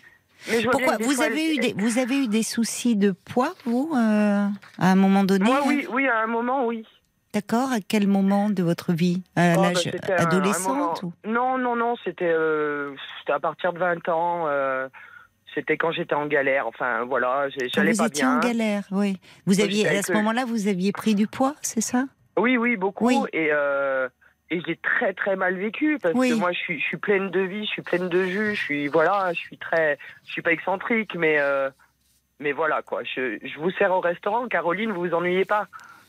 Mais 0.49 0.61
je 0.61 0.69
vois 0.69 0.77
bien 0.77 0.87
Pourquoi 0.87 1.05
vous 1.07 1.21
avez 1.23 1.55
eu 1.55 1.59
des 1.59 1.73
vous 1.77 1.99
avez 1.99 2.19
eu 2.25 2.29
des 2.29 2.43
soucis 2.45 2.95
de 2.95 3.11
poids 3.11 3.55
vous 3.65 3.91
euh, 3.97 4.47
à 4.79 4.93
un 4.93 4.95
moment 4.95 5.25
donné 5.25 5.45
Moi, 5.45 5.57
hein 5.59 5.65
oui, 5.67 5.87
oui, 5.91 6.07
à 6.07 6.21
un 6.23 6.27
moment, 6.29 6.65
oui. 6.67 6.87
D'accord. 7.35 7.73
À 7.73 7.81
quel 7.87 8.07
moment 8.07 8.49
de 8.51 8.63
votre 8.63 8.93
vie? 8.93 9.23
À 9.35 9.55
Oh, 9.57 9.63
bah, 9.63 9.69
l'âge 9.73 9.89
un- 9.89 10.27
un 10.27 10.59
moment- 10.69 10.95
ou... 11.03 11.13
Non, 11.25 11.59
non, 11.59 11.75
non, 11.75 11.97
c'était 12.05 12.31
euh, 12.33 12.95
à 13.29 13.41
partir 13.41 13.73
de 13.73 13.79
20 13.79 14.09
ans. 14.09 14.45
euh, 14.47 14.87
c'était 15.57 15.77
quand 15.77 15.91
j'étais 15.91 16.15
en 16.15 16.27
galère. 16.27 16.69
Enfin, 16.69 17.05
voilà, 17.05 17.49
j'ai- 17.49 17.63
Quand 17.63 17.69
j'allais 17.81 17.91
vous 17.93 17.99
pas 17.99 18.07
étiez 18.07 18.23
bien. 18.23 18.37
en 18.37 18.41
galère, 18.41 18.85
oui. 18.93 19.19
Vous 19.47 19.61
aviez 19.61 19.89
à 19.89 20.03
ce 20.03 20.13
le- 20.13 20.19
moment-là, 20.19 20.45
vous 20.45 20.69
aviez 20.69 20.93
pris 20.93 21.15
du 21.17 21.27
poids, 21.27 21.57
c'est 21.63 21.81
ça? 21.81 22.05
Oui, 22.39 22.57
oui, 22.57 22.77
beaucoup. 22.77 23.07
Oui. 23.07 23.17
Et, 23.33 23.49
euh, 23.51 24.09
et 24.51 24.61
j'ai 24.67 24.77
très, 24.77 25.13
très 25.15 25.35
mal 25.35 25.57
vécu 25.57 25.99
parce 26.01 26.15
Oui. 26.15 26.29
que 26.29 26.35
moi, 26.35 26.53
je 26.53 26.59
suis, 26.59 26.79
je 26.79 26.85
suis 26.85 26.97
pleine 26.99 27.31
de 27.31 27.41
vie, 27.41 27.65
je 27.65 27.71
suis 27.71 27.83
pleine 27.83 28.09
de 28.09 28.25
jus, 28.27 28.55
je 28.55 28.63
suis, 28.63 28.87
voilà, 28.89 29.33
je 29.33 29.41
suis 29.41 29.57
très, 29.59 29.99
je 30.27 30.33
suis 30.33 30.43
pas 30.43 30.53
excentrique, 30.53 31.15
mais, 31.17 31.41
euh, 31.41 31.71
mais 32.39 32.53
voilà, 32.53 32.83
quoi. 32.83 33.03
Je, 33.03 33.39
je 33.43 33.59
vous 33.59 33.71
sers 33.73 33.91
au 33.91 34.01
restaurant, 34.01 34.47
Caroline, 34.49 34.93
vous 34.93 35.01
vous 35.01 35.15
ennuyez 35.15 35.45
pas. 35.47 35.63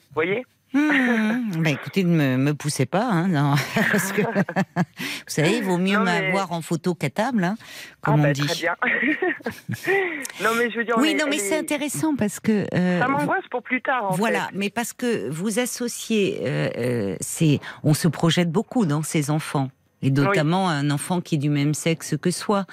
Vous 0.09 0.13
voyez? 0.15 0.45
Hum, 0.74 1.51
bah 1.63 1.70
écoutez, 1.72 2.03
ne 2.03 2.09
me, 2.15 2.38
me 2.38 2.53
poussez 2.53 2.86
pas, 2.86 3.05
hein, 3.05 3.28
non, 3.30 3.55
parce 3.91 4.11
que 4.11 4.22
vous 4.22 4.84
savez, 5.26 5.57
il 5.57 5.63
vaut 5.63 5.78
mieux 5.78 5.97
mais- 5.99 6.22
m'avoir 6.24 6.51
en 6.51 6.61
photo 6.61 6.93
qu'à 6.93 7.09
table, 7.09 7.43
hein, 7.45 7.55
Ah, 7.59 7.63
comme 8.01 8.22
bah, 8.22 8.28
on 8.30 8.32
dit. 8.34 8.45
très 8.45 8.55
bien. 8.55 8.76
non, 10.43 10.49
mais 10.57 10.70
je 10.70 10.78
veux 10.78 10.84
dire, 10.86 10.95
Oui, 10.97 11.09
est- 11.09 11.13
non, 11.15 11.26
mais 11.30 11.38
c'est 11.39 11.55
est- 11.55 11.59
intéressant 11.59 12.15
parce 12.15 12.39
que 12.39 12.65
euh, 12.74 12.99
Ça 12.99 13.07
m'angoisse 13.07 13.45
pour 13.49 13.63
plus 13.63 13.82
tard, 13.82 14.11
en 14.11 14.15
Voilà, 14.15 14.41
fait. 14.47 14.55
mais 14.55 14.70
parce 14.70 14.93
que 14.93 15.30
vous 15.30 15.59
associez, 15.59 16.39
euh, 16.43 16.70
euh, 16.78 17.15
c'est, 17.22 17.59
on 17.84 17.93
se 17.93 18.07
projette 18.07 18.51
beaucoup 18.51 18.86
dans 18.86 19.03
ces 19.03 19.30
enfants. 19.30 19.70
Et 20.03 20.11
notamment 20.11 20.70
un 20.70 20.91
enfant 20.91 21.22
qui 21.22 21.36
est 21.36 21.38
du 21.39 21.49
même 21.49 21.74
sexe 21.74 22.15
que 22.22 22.30
soi. 22.30 22.65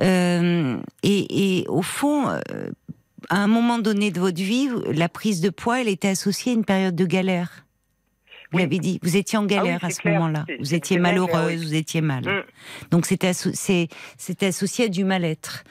Euh, 0.00 0.76
et, 1.02 1.58
et 1.62 1.66
au 1.68 1.82
fond, 1.82 2.28
euh, 2.28 2.38
à 3.30 3.36
un 3.42 3.46
moment 3.48 3.78
donné 3.78 4.10
de 4.10 4.20
votre 4.20 4.40
vie, 4.40 4.68
la 4.92 5.08
prise 5.08 5.40
de 5.40 5.50
poids, 5.50 5.80
elle 5.80 5.88
était 5.88 6.08
associée 6.08 6.52
à 6.52 6.54
une 6.54 6.64
période 6.64 6.94
de 6.96 7.06
galère. 7.06 7.64
Vous 8.50 8.56
Oui. 8.56 8.62
l'avez 8.62 8.78
dit, 8.78 8.98
vous 9.02 9.14
étiez 9.18 9.36
en 9.38 9.44
galère 9.44 9.80
c'est 9.82 9.86
à 9.88 9.90
ce 9.90 10.00
clair. 10.00 10.14
moment-là. 10.14 10.46
Vous 10.58 10.72
étiez 10.72 10.96
clair, 10.96 11.02
malheureuse, 11.02 11.60
oui. 11.60 11.66
vous 11.66 11.74
étiez 11.74 12.00
mal. 12.00 12.24
Mm. 12.24 12.42
Donc 12.90 13.04
c'était 13.04 13.26
associé 13.28 14.84
à 14.86 14.88
du 14.88 15.04
mal-être. 15.04 15.64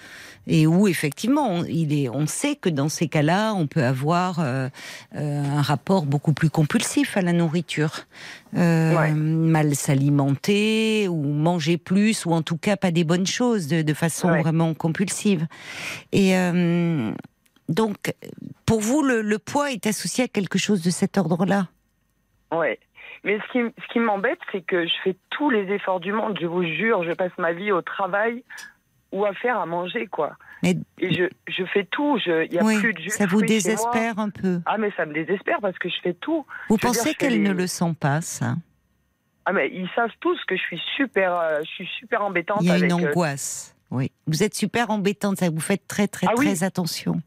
Et 0.50 0.66
où 0.68 0.88
effectivement, 0.88 1.50
on, 1.50 1.64
il 1.66 1.92
est, 1.92 2.08
on 2.08 2.26
sait 2.28 2.56
que 2.56 2.70
dans 2.70 2.88
ces 2.88 3.08
cas-là, 3.10 3.54
on 3.54 3.66
peut 3.68 3.84
avoir 3.84 4.40
euh, 4.40 4.70
euh, 5.16 5.44
un 5.44 5.62
rapport 5.64 6.06
beaucoup 6.06 6.32
plus 6.34 6.50
compulsif 6.52 7.18
à 7.18 7.22
la 7.22 7.34
nourriture, 7.34 8.06
Euh, 8.56 8.96
Ouais. 8.96 9.12
mal 9.12 9.76
s'alimenter 9.76 11.08
ou 11.10 11.22
manger 11.34 11.78
plus 11.78 12.26
ou 12.26 12.32
en 12.32 12.44
tout 12.44 12.58
cas 12.58 12.78
pas 12.78 12.92
des 12.92 13.04
bonnes 13.04 13.28
choses 13.28 13.68
de, 13.68 13.82
de 13.82 13.94
façon 13.94 14.30
Ouais. 14.30 14.42
vraiment 14.42 14.74
compulsive. 14.76 15.48
Et 16.14 16.32
donc, 17.70 18.14
pour 18.66 18.80
vous, 18.82 19.02
le, 19.04 19.22
le 19.22 19.40
poids 19.40 19.72
est 19.72 19.86
associé 19.88 20.26
à 20.26 20.28
quelque 20.28 20.58
chose 20.58 20.82
de 20.84 20.90
cet 20.90 21.18
ordre-là? 21.18 21.68
Ouais. 22.52 22.80
Mais 23.24 23.40
ce 23.40 23.52
qui, 23.52 23.60
ce 23.82 23.94
qui 23.94 24.00
m'embête, 24.00 24.40
c'est 24.52 24.62
que 24.62 24.86
je 24.86 24.94
fais 25.04 25.16
tous 25.32 25.50
les 25.50 25.72
efforts 25.74 26.00
du 26.00 26.14
monde. 26.14 26.38
Je 26.40 26.46
vous 26.46 26.64
jure, 26.64 27.04
je 27.04 27.12
passe 27.14 27.32
ma 27.38 27.52
vie 27.52 27.72
au 27.72 27.82
travail 27.82 28.44
ou 29.12 29.26
à 29.26 29.34
faire 29.34 29.58
à 29.60 29.66
manger, 29.66 30.08
quoi. 30.08 30.34
Mais- 30.64 30.76
Et 31.00 31.14
je, 31.14 31.24
je 31.48 31.64
fais 31.66 31.86
tout. 31.86 32.18
Il 32.26 32.54
y 32.54 32.60
a 32.60 32.64
oui, 32.64 32.80
plus 32.80 32.94
de 32.94 33.00
jus 33.00 33.10
ça 33.10 33.26
vous 33.26 33.42
désespère 33.42 34.18
un 34.20 34.30
peu. 34.30 34.60
Ah, 34.66 34.78
mais 34.78 34.92
ça 34.96 35.06
me 35.06 35.14
désespère 35.14 35.60
parce 35.62 35.78
que 35.78 35.90
je 35.90 35.96
fais 36.02 36.14
tout. 36.14 36.46
Vous 36.70 36.78
Je 36.78 36.82
pensez 36.88 37.00
je 37.00 37.06
fais 37.10 37.14
qu'elle 37.16 37.34
les- 37.34 37.40
ne 37.50 37.54
le 37.54 37.68
sent 37.68 37.94
pas, 38.00 38.22
ça? 38.22 38.56
Ah, 39.46 39.54
mais 39.54 39.70
ils 39.74 39.90
savent 39.96 40.12
tous 40.20 40.38
que 40.46 40.56
je 40.58 40.62
suis 40.62 40.82
super, 40.96 41.34
euh, 41.36 41.60
je 41.62 41.70
suis 41.70 41.88
super 42.00 42.22
embêtante 42.22 42.60
Il 42.62 42.68
y 42.68 42.72
a 42.72 42.74
avec. 42.74 42.92
une 42.92 43.06
euh, 43.06 43.10
angoisse. 43.10 43.76
Oui. 43.92 44.12
Vous 44.26 44.44
êtes 44.44 44.56
super 44.56 44.90
embêtante, 44.90 45.38
ça 45.38 45.50
vous 45.50 45.60
faites 45.62 45.88
très 45.88 46.08
très 46.08 46.28
Ah 46.28 46.34
oui. 46.38 46.46
très 46.46 46.64
attention. 46.66 47.22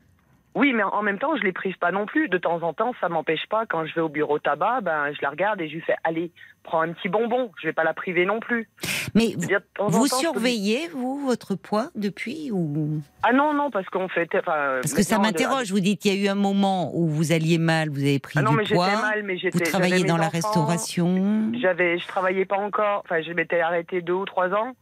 Oui, 0.56 0.72
mais 0.72 0.82
en 0.82 1.02
même 1.02 1.18
temps, 1.20 1.36
je 1.36 1.42
les 1.42 1.52
prive 1.52 1.78
pas 1.78 1.92
non 1.92 2.06
plus. 2.06 2.28
De 2.28 2.36
temps 2.36 2.60
en 2.62 2.72
temps, 2.72 2.92
ça 3.00 3.08
m'empêche 3.08 3.46
pas. 3.48 3.66
Quand 3.66 3.86
je 3.86 3.94
vais 3.94 4.00
au 4.00 4.08
bureau 4.08 4.40
tabac, 4.40 4.80
ben, 4.82 5.12
je 5.12 5.18
la 5.22 5.30
regarde 5.30 5.60
et 5.60 5.68
je 5.68 5.74
lui 5.74 5.80
fais 5.80 5.94
Allez, 6.02 6.32
prends 6.64 6.80
un 6.80 6.92
petit 6.92 7.08
bonbon. 7.08 7.52
Je 7.62 7.68
vais 7.68 7.72
pas 7.72 7.84
la 7.84 7.94
priver 7.94 8.26
non 8.26 8.40
plus. 8.40 8.68
Mais 9.14 9.28
dire, 9.36 9.60
vous 9.78 9.90
temps, 9.90 9.92
je 9.92 10.10
peux- 10.10 10.16
surveillez 10.16 10.88
vous 10.88 11.20
votre 11.24 11.54
poids 11.54 11.90
depuis 11.94 12.50
ou? 12.50 13.00
Ah 13.22 13.32
non, 13.32 13.54
non, 13.54 13.70
parce 13.70 13.86
qu'on 13.90 14.08
fait. 14.08 14.28
enfin, 14.34 14.78
parce 14.82 14.92
que 14.92 15.02
ça 15.04 15.18
de- 15.18 15.22
m'interroge. 15.22 15.70
Vous 15.70 15.78
dites 15.80 16.04
il 16.04 16.14
y 16.14 16.18
a 16.18 16.24
eu 16.24 16.28
un 16.28 16.34
moment 16.34 16.90
où 16.96 17.06
vous 17.06 17.30
alliez 17.30 17.58
mal, 17.58 17.88
vous 17.88 18.00
avez 18.02 18.18
pris 18.18 18.34
Ah 18.40 18.42
non, 18.42 18.50
mais 18.52 18.64
du 18.64 18.74
poids. 18.74 18.90
mal, 19.00 19.22
mais 19.22 19.38
j'étais. 19.38 19.56
Vous 19.56 19.64
travaillez 19.64 20.02
dans 20.04 20.16
la 20.16 20.28
restauration. 20.28 21.52
J'avais, 21.60 21.98
je 21.98 22.06
travaillais 22.08 22.44
pas 22.44 22.58
encore. 22.58 23.02
Enfin, 23.04 23.22
je 23.22 23.32
m'étais 23.32 23.60
arrêtée 23.60 24.02
deux 24.02 24.14
ou 24.14 24.24
trois 24.24 24.48
ans. 24.50 24.72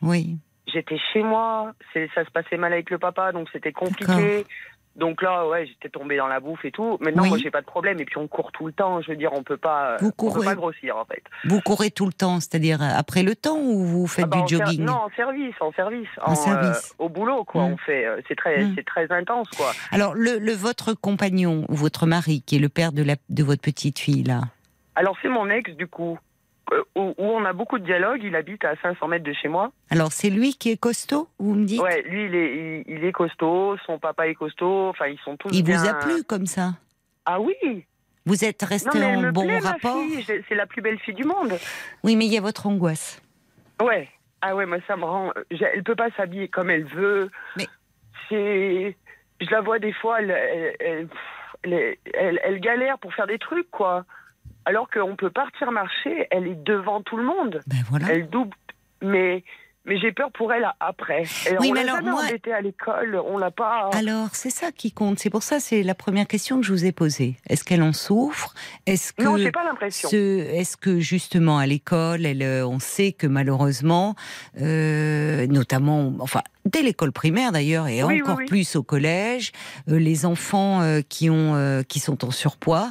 Oui. 0.00 0.38
J'étais 0.72 0.98
chez 1.12 1.22
moi. 1.22 1.72
Ça 2.14 2.24
se 2.24 2.30
passait 2.30 2.56
mal 2.56 2.72
avec 2.72 2.90
le 2.90 2.98
papa, 2.98 3.32
donc 3.32 3.48
c'était 3.52 3.72
compliqué. 3.72 4.46
Donc 4.98 5.22
là, 5.22 5.46
ouais, 5.48 5.64
j'étais 5.66 5.88
tombée 5.88 6.16
dans 6.16 6.26
la 6.26 6.40
bouffe 6.40 6.64
et 6.64 6.70
tout. 6.72 6.98
Maintenant, 7.00 7.22
Oui. 7.22 7.28
moi, 7.28 7.38
j'ai 7.38 7.50
pas 7.50 7.60
de 7.60 7.66
problème. 7.66 8.00
Et 8.00 8.04
puis, 8.04 8.18
on 8.18 8.26
court 8.28 8.50
tout 8.52 8.66
le 8.66 8.72
temps. 8.72 9.00
Je 9.00 9.10
veux 9.10 9.16
dire, 9.16 9.30
on 9.32 9.42
peut 9.44 9.56
pas. 9.56 9.96
Vous 10.00 10.08
on 10.08 10.10
peut 10.10 10.16
courez. 10.16 10.44
pas 10.44 10.54
grossir, 10.56 10.96
en 10.96 11.04
fait. 11.04 11.22
Vous 11.44 11.60
courez 11.60 11.90
tout 11.92 12.04
le 12.06 12.12
temps, 12.12 12.40
c'est-à-dire 12.40 12.82
après 12.82 13.22
le 13.22 13.36
temps 13.36 13.58
ou 13.58 13.84
vous 13.84 14.06
faites 14.08 14.24
Ah 14.24 14.28
bah, 14.28 14.38
en 14.38 14.44
du 14.44 14.56
jogging? 14.56 14.84
Non, 14.84 14.94
en 15.04 15.10
service, 15.16 15.54
en 15.60 15.72
service. 15.72 16.08
En 16.20 16.34
service. 16.34 16.94
au 16.98 17.08
boulot, 17.08 17.44
quoi. 17.44 17.62
Mm. 17.68 17.72
On 17.72 17.76
fait. 17.78 18.04
euh, 18.06 18.20
C'est 18.28 18.34
très, 18.36 18.64
Mm. 18.64 18.72
c'est 18.76 18.84
très 18.86 19.12
intense, 19.12 19.48
quoi. 19.56 19.70
Alors 19.92 20.14
le, 20.14 20.38
le 20.38 20.52
votre 20.52 20.94
compagnon 20.94 21.64
ou 21.68 21.74
votre 21.76 22.06
mari 22.06 22.42
qui 22.44 22.56
est 22.56 22.60
le 22.60 22.68
père 22.68 22.92
de 22.92 23.02
la 23.04 23.14
de 23.28 23.44
votre 23.44 23.62
petite 23.62 23.98
fille 24.00 24.24
là? 24.24 24.40
Alors, 24.96 25.16
c'est 25.22 25.28
mon 25.28 25.48
ex, 25.48 25.70
du 25.76 25.86
coup, 25.86 26.14
euh, 26.14 26.27
où, 26.94 27.14
où 27.16 27.24
on 27.24 27.44
a 27.44 27.52
beaucoup 27.52 27.78
de 27.78 27.84
dialogue. 27.84 28.20
Il 28.22 28.34
habite 28.36 28.64
à 28.64 28.74
500 28.76 29.08
mètres 29.08 29.24
de 29.24 29.32
chez 29.32 29.48
moi. 29.48 29.70
Alors 29.90 30.12
c'est 30.12 30.30
lui 30.30 30.54
qui 30.54 30.70
est 30.70 30.76
costaud, 30.76 31.28
vous 31.38 31.54
me 31.54 31.64
dites? 31.64 31.80
Ouais, 31.80 32.02
lui, 32.02 32.26
il 32.26 32.34
est, 32.34 32.82
il, 32.86 32.96
il 32.98 33.04
est 33.04 33.12
costaud. 33.12 33.76
Son 33.86 33.98
papa 33.98 34.28
est 34.28 34.34
costaud. 34.34 34.88
Enfin, 34.88 35.06
ils 35.06 35.18
sont 35.20 35.36
tous. 35.36 35.48
Il 35.52 35.62
bien- 35.64 35.78
vous 35.78 35.88
a 35.88 35.94
plu 35.94 36.22
comme 36.24 36.46
ça? 36.46 36.72
Ah 37.26 37.40
oui. 37.40 37.54
Vous 38.26 38.44
êtes 38.44 38.62
resté 38.62 39.02
en 39.02 39.20
me 39.22 39.30
bon 39.32 39.44
plaît, 39.44 39.58
rapport? 39.58 39.96
C'est 40.26 40.54
la 40.54 40.66
plus 40.66 40.82
belle 40.82 40.98
fille 40.98 41.14
du 41.14 41.24
monde. 41.24 41.54
Oui, 42.04 42.14
mais 42.16 42.26
il 42.26 42.32
y 42.32 42.36
a 42.36 42.42
votre 42.42 42.66
angoisse. 42.66 43.22
Ouais. 43.80 44.08
Ah 44.42 44.54
ouais, 44.54 44.66
moi 44.66 44.78
ça 44.86 44.96
me 44.96 45.04
rend. 45.04 45.32
Elle 45.50 45.82
peut 45.82 45.96
pas 45.96 46.10
s'habiller 46.16 46.48
comme 46.48 46.68
elle 46.70 46.84
veut. 46.84 47.30
Mais- 47.56 47.66
c'est. 48.28 48.96
Je 49.40 49.50
la 49.50 49.60
vois 49.60 49.78
des 49.78 49.92
fois, 49.92 50.20
elle- 50.20 51.08
elle- 52.14 52.40
elle 52.42 52.60
galère 52.60 52.98
pour 52.98 53.14
faire 53.14 53.26
des 53.26 53.38
trucs, 53.38 53.70
quoi. 53.70 54.04
Alors 54.68 54.88
qu'on 54.90 55.16
peut 55.16 55.30
partir 55.30 55.70
marcher, 55.72 56.26
elle 56.30 56.46
est 56.46 56.62
devant 56.62 57.00
tout 57.02 57.16
le 57.16 57.24
monde. 57.24 57.60
Ben 57.66 57.78
voilà. 57.88 58.06
Elle 58.10 58.28
double. 58.28 58.56
Mais. 59.02 59.42
Mais 59.86 59.98
j'ai 59.98 60.12
peur 60.12 60.30
pour 60.32 60.52
elle 60.52 60.68
après. 60.80 61.22
Et 61.46 61.56
Oui, 61.60 61.68
on 61.70 61.72
mais 61.72 61.80
alors, 61.88 62.02
moi- 62.02 62.22
embêtée 62.28 62.52
à 62.52 62.60
l'école, 62.60 63.18
on 63.26 63.38
l'a 63.38 63.50
pas. 63.50 63.88
Alors, 63.94 64.28
c'est 64.34 64.50
ça 64.50 64.70
qui 64.70 64.92
compte. 64.92 65.18
C'est 65.18 65.30
pour 65.30 65.42
ça, 65.42 65.60
c'est 65.60 65.82
la 65.82 65.94
première 65.94 66.26
question 66.26 66.60
que 66.60 66.66
je 66.66 66.72
vous 66.72 66.84
ai 66.84 66.92
posée. 66.92 67.36
Est-ce 67.48 67.64
qu'elle 67.64 67.82
en 67.82 67.94
souffre? 67.94 68.52
Est-ce 68.84 69.14
que 69.14 69.22
Non, 69.22 69.38
j'ai 69.38 69.50
pas 69.50 69.64
l'impression. 69.64 70.10
ce, 70.10 70.16
est-ce 70.16 70.76
que 70.76 71.00
justement 71.00 71.56
à 71.56 71.64
l'école, 71.66 72.26
elle, 72.26 72.42
euh, 72.42 72.66
on 72.66 72.80
sait 72.80 73.12
que 73.12 73.26
malheureusement, 73.26 74.14
euh, 74.60 75.46
notamment, 75.46 76.12
enfin, 76.20 76.42
dès 76.66 76.82
l'école 76.82 77.12
primaire 77.12 77.52
d'ailleurs, 77.52 77.88
et 77.88 78.02
Oui, 78.02 78.16
oui, 78.16 78.22
encore 78.22 78.36
oui. 78.38 78.44
plus 78.46 78.76
au 78.76 78.82
collège, 78.82 79.52
euh, 79.88 79.98
les 79.98 80.26
enfants 80.26 80.82
euh, 80.82 81.00
qui 81.08 81.30
ont, 81.30 81.54
euh, 81.54 81.82
qui 81.82 81.98
sont 82.00 82.26
en 82.26 82.30
surpoids 82.30 82.90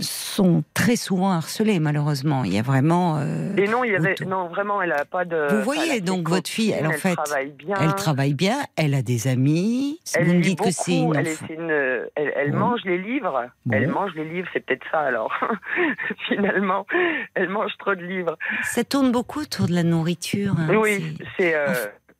sont 0.00 0.64
très 0.74 0.96
souvent 0.96 1.30
harcelés, 1.32 1.78
malheureusement. 1.78 2.42
Il 2.44 2.52
y 2.52 2.58
a 2.58 2.62
vraiment. 2.62 3.18
euh, 3.18 3.54
Et 3.56 3.68
non, 3.68 3.84
il 3.84 3.92
y 3.92 3.96
avait, 3.96 4.14
non, 4.26 4.48
vraiment, 4.48 4.82
elle 4.82 4.92
a 4.92 5.04
pas 5.04 5.24
de. 5.24 5.54
Vous 5.56 5.62
voyez, 5.62 5.96
elle 5.96 6.02
donc, 6.04 6.28
votre 6.28 6.50
fille, 6.50 6.70
elle, 6.72 6.86
en 6.86 6.90
copines, 6.90 7.00
fait, 7.00 7.14
travaille 7.14 7.50
bien. 7.52 7.76
Elle 7.80 7.94
travaille 7.94 8.34
bien, 8.34 8.56
elle 8.76 8.94
a 8.94 9.02
des 9.02 9.28
amis. 9.28 10.00
Elle 10.14 10.24
Vous 10.26 10.34
me 10.34 10.40
dites 10.40 10.60
que 10.60 10.70
c'est 10.70 10.98
une 10.98 11.14
elle, 11.16 11.28
une- 11.50 12.08
elle, 12.16 12.32
elle 12.36 12.52
mange 12.52 12.80
les 12.84 12.98
livres. 12.98 13.48
Bon. 13.66 13.76
Elle 13.76 13.88
mange 13.88 14.12
les 14.16 14.24
livres, 14.28 14.48
c'est 14.52 14.64
peut-être 14.66 14.84
ça 14.90 15.00
alors. 15.00 15.32
Finalement, 16.28 16.86
elle 17.34 17.48
mange 17.48 17.72
trop 17.78 17.94
de 17.94 18.02
livres. 18.04 18.36
Ça 18.64 18.84
tourne 18.84 19.12
beaucoup 19.12 19.40
autour 19.40 19.66
de 19.68 19.74
la 19.74 19.82
nourriture. 19.82 20.54
hein, 20.58 20.74
oui, 20.76 21.16
c'est- 21.38 21.54
euh, 21.54 21.72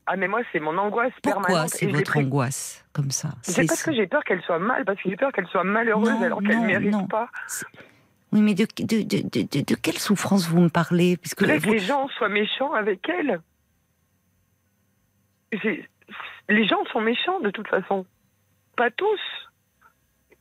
Ah, 0.07 0.17
mais 0.17 0.29
moi, 0.29 0.43
c'est 0.53 0.61
mon 0.61 0.77
angoisse 0.77 1.13
Pourquoi 1.23 1.43
permanente. 1.43 1.69
c'est 1.71 1.87
et 1.87 1.89
j'ai 1.89 1.95
votre 1.97 2.11
pris- 2.11 2.25
angoisse 2.25 2.85
comme 2.93 3.11
ça 3.11 3.31
C'est 3.43 3.67
parce 3.67 3.83
que 3.83 3.93
j'ai 3.95 4.07
peur 4.07 4.23
qu'elle 4.25 4.43
soit 4.43 4.59
mal, 4.59 4.85
parce 4.85 5.01
que 5.01 5.09
j'ai 5.09 5.17
peur 5.17 5.33
qu'elle 5.33 5.47
soit 5.47 5.65
malheureuse 5.65 6.11
Non, 6.11 6.23
alors 6.23 6.41
qu'elle 6.43 6.61
ne 6.61 6.67
mérite 6.67 6.91
non. 6.93 7.07
pas. 7.07 7.31
Oui, 8.33 8.43
mais 8.43 8.55
de, 8.55 8.67
de, 8.81 9.03
de, 9.03 9.63
de, 9.63 9.75
quelle 9.77 9.97
souffrance 9.99 10.47
vous 10.49 10.61
me 10.61 10.69
parlez? 10.69 11.17
Puisque 11.17 11.39
Que 11.47 11.59
vous- 11.59 11.73
les 11.73 11.79
gens 11.79 12.09
soient 12.09 12.29
méchants 12.29 12.73
avec 12.75 13.09
elle. 13.09 13.41
Les 16.49 16.67
gens 16.67 16.85
sont 16.93 17.01
méchants 17.01 17.41
de 17.41 17.51
toute 17.51 17.69
façon. 17.69 18.05
Pas 18.77 18.91
tous. 18.91 19.21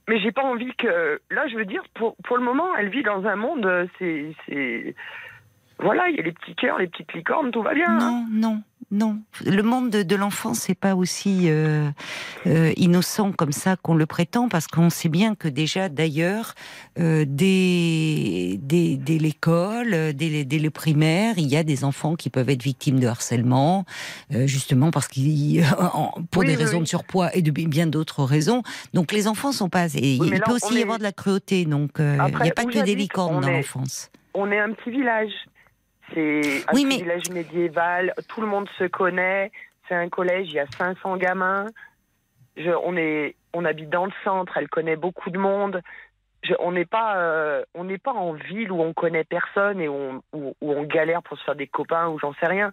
Mais 0.09 0.19
j'ai 0.19 0.31
pas 0.31 0.43
envie 0.43 0.73
que. 0.75 1.21
Là, 1.29 1.47
je 1.47 1.55
veux 1.55 1.65
dire, 1.65 1.83
pour, 1.93 2.15
pour 2.25 2.35
le 2.37 2.43
moment, 2.43 2.75
elle 2.75 2.89
vit 2.89 3.03
dans 3.03 3.23
un 3.25 3.35
monde. 3.37 3.65
euh, 3.65 3.87
C'est. 3.99 4.95
Voilà, 5.83 6.09
il 6.09 6.15
y 6.15 6.19
a 6.19 6.23
les 6.23 6.31
petits 6.31 6.55
cœurs, 6.55 6.77
les 6.79 6.87
petites 6.87 7.13
licornes, 7.13 7.51
tout 7.51 7.61
va 7.61 7.73
bien. 7.73 7.85
hein. 7.89 8.25
Non, 8.31 8.49
non, 8.51 8.61
non. 8.91 9.19
Le 9.45 9.61
monde 9.63 9.89
de, 9.89 10.03
de 10.03 10.15
l'enfant, 10.15 10.53
c'est 10.53 10.75
pas 10.79 10.95
aussi 10.95 11.49
euh, 11.49 11.89
euh, 12.47 12.71
innocent 12.77 13.31
comme 13.33 13.51
ça 13.51 13.75
qu'on 13.75 13.95
le 13.95 14.05
prétend, 14.05 14.47
parce 14.49 14.67
qu'on 14.67 14.89
sait 14.89 15.09
bien 15.09 15.35
que 15.35 15.47
déjà, 15.47 15.89
d'ailleurs, 15.89 16.53
euh, 16.99 17.25
dès, 17.27 18.57
dès, 18.61 18.95
dès 18.97 19.17
l'école, 19.17 20.13
dès, 20.13 20.45
le 20.59 20.69
primaire, 20.69 21.33
il 21.37 21.47
y 21.47 21.57
a 21.57 21.63
des 21.63 21.83
enfants 21.83 22.15
qui 22.15 22.29
peuvent 22.29 22.49
être 22.49 22.63
victimes 22.63 22.99
de 22.99 23.07
harcèlement, 23.07 23.85
justement 24.31 24.91
parce 24.91 25.07
qu'ils, 25.07 25.63
pour 26.31 26.41
Oui, 26.41 26.47
des 26.47 26.53
oui, 26.55 26.63
raisons 26.63 26.77
oui. 26.77 26.83
de 26.83 26.87
surpoids 26.87 27.35
et 27.35 27.41
de 27.41 27.51
bi- 27.51 27.67
bien 27.67 27.87
d'autres 27.87 28.23
raisons. 28.23 28.63
Donc 28.93 29.11
les 29.11 29.27
enfants 29.27 29.51
sont 29.51 29.69
pas. 29.69 29.87
Et 29.95 30.15
il 30.15 30.29
là, 30.31 30.39
peut 30.45 30.53
aussi 30.53 30.75
y 30.79 30.81
avoir 30.81 30.97
de 30.97 31.03
la 31.03 31.11
cruauté. 31.11 31.65
Donc 31.65 31.91
il 31.99 32.05
n'y 32.05 32.49
a 32.49 32.53
pas 32.53 32.65
que 32.65 32.83
des 32.83 32.95
licornes 32.95 33.41
dans 33.41 33.47
est- 33.47 33.57
l'enfance. 33.57 34.09
On 34.33 34.51
est 34.51 34.59
un 34.59 34.71
petit 34.73 34.89
village. 34.91 35.31
C'est 36.13 36.63
un 36.67 36.73
Oui, 36.73 36.83
petit 36.83 36.85
mais- 36.85 36.97
village 36.97 37.29
médiéval. 37.31 38.13
Tout 38.27 38.41
le 38.41 38.47
monde 38.47 38.67
se 38.77 38.85
connaît. 38.85 39.51
C'est 39.87 39.95
un 39.95 40.09
collège, 40.09 40.47
il 40.49 40.53
y 40.55 40.59
a 40.59 40.67
500 40.77 41.17
gamins. 41.17 41.65
Je- 42.55 42.69
on, 42.83 42.95
est, 42.95 43.35
on 43.53 43.65
habite 43.65 43.89
dans 43.89 44.05
le 44.05 44.11
centre, 44.23 44.57
elle 44.57 44.69
connaît 44.69 44.95
beaucoup 44.95 45.29
de 45.29 45.37
monde. 45.37 45.81
Je- 46.43 46.53
on 46.59 46.71
n'est 46.71 46.85
pas, 46.85 47.17
euh, 47.17 47.63
on 47.73 47.83
n'est 47.85 47.97
pas 47.97 48.13
en 48.13 48.33
ville 48.33 48.71
où 48.71 48.81
on 48.81 48.93
connaît 48.93 49.23
personne 49.23 49.81
et 49.81 49.87
où 49.87 49.93
on, 49.95 50.21
où- 50.33 50.55
où 50.61 50.71
on 50.71 50.83
galère 50.83 51.23
pour 51.23 51.37
se 51.37 51.43
faire 51.43 51.55
des 51.55 51.67
copains 51.67 52.07
ou 52.09 52.19
j'en 52.19 52.33
sais 52.35 52.47
rien. 52.47 52.71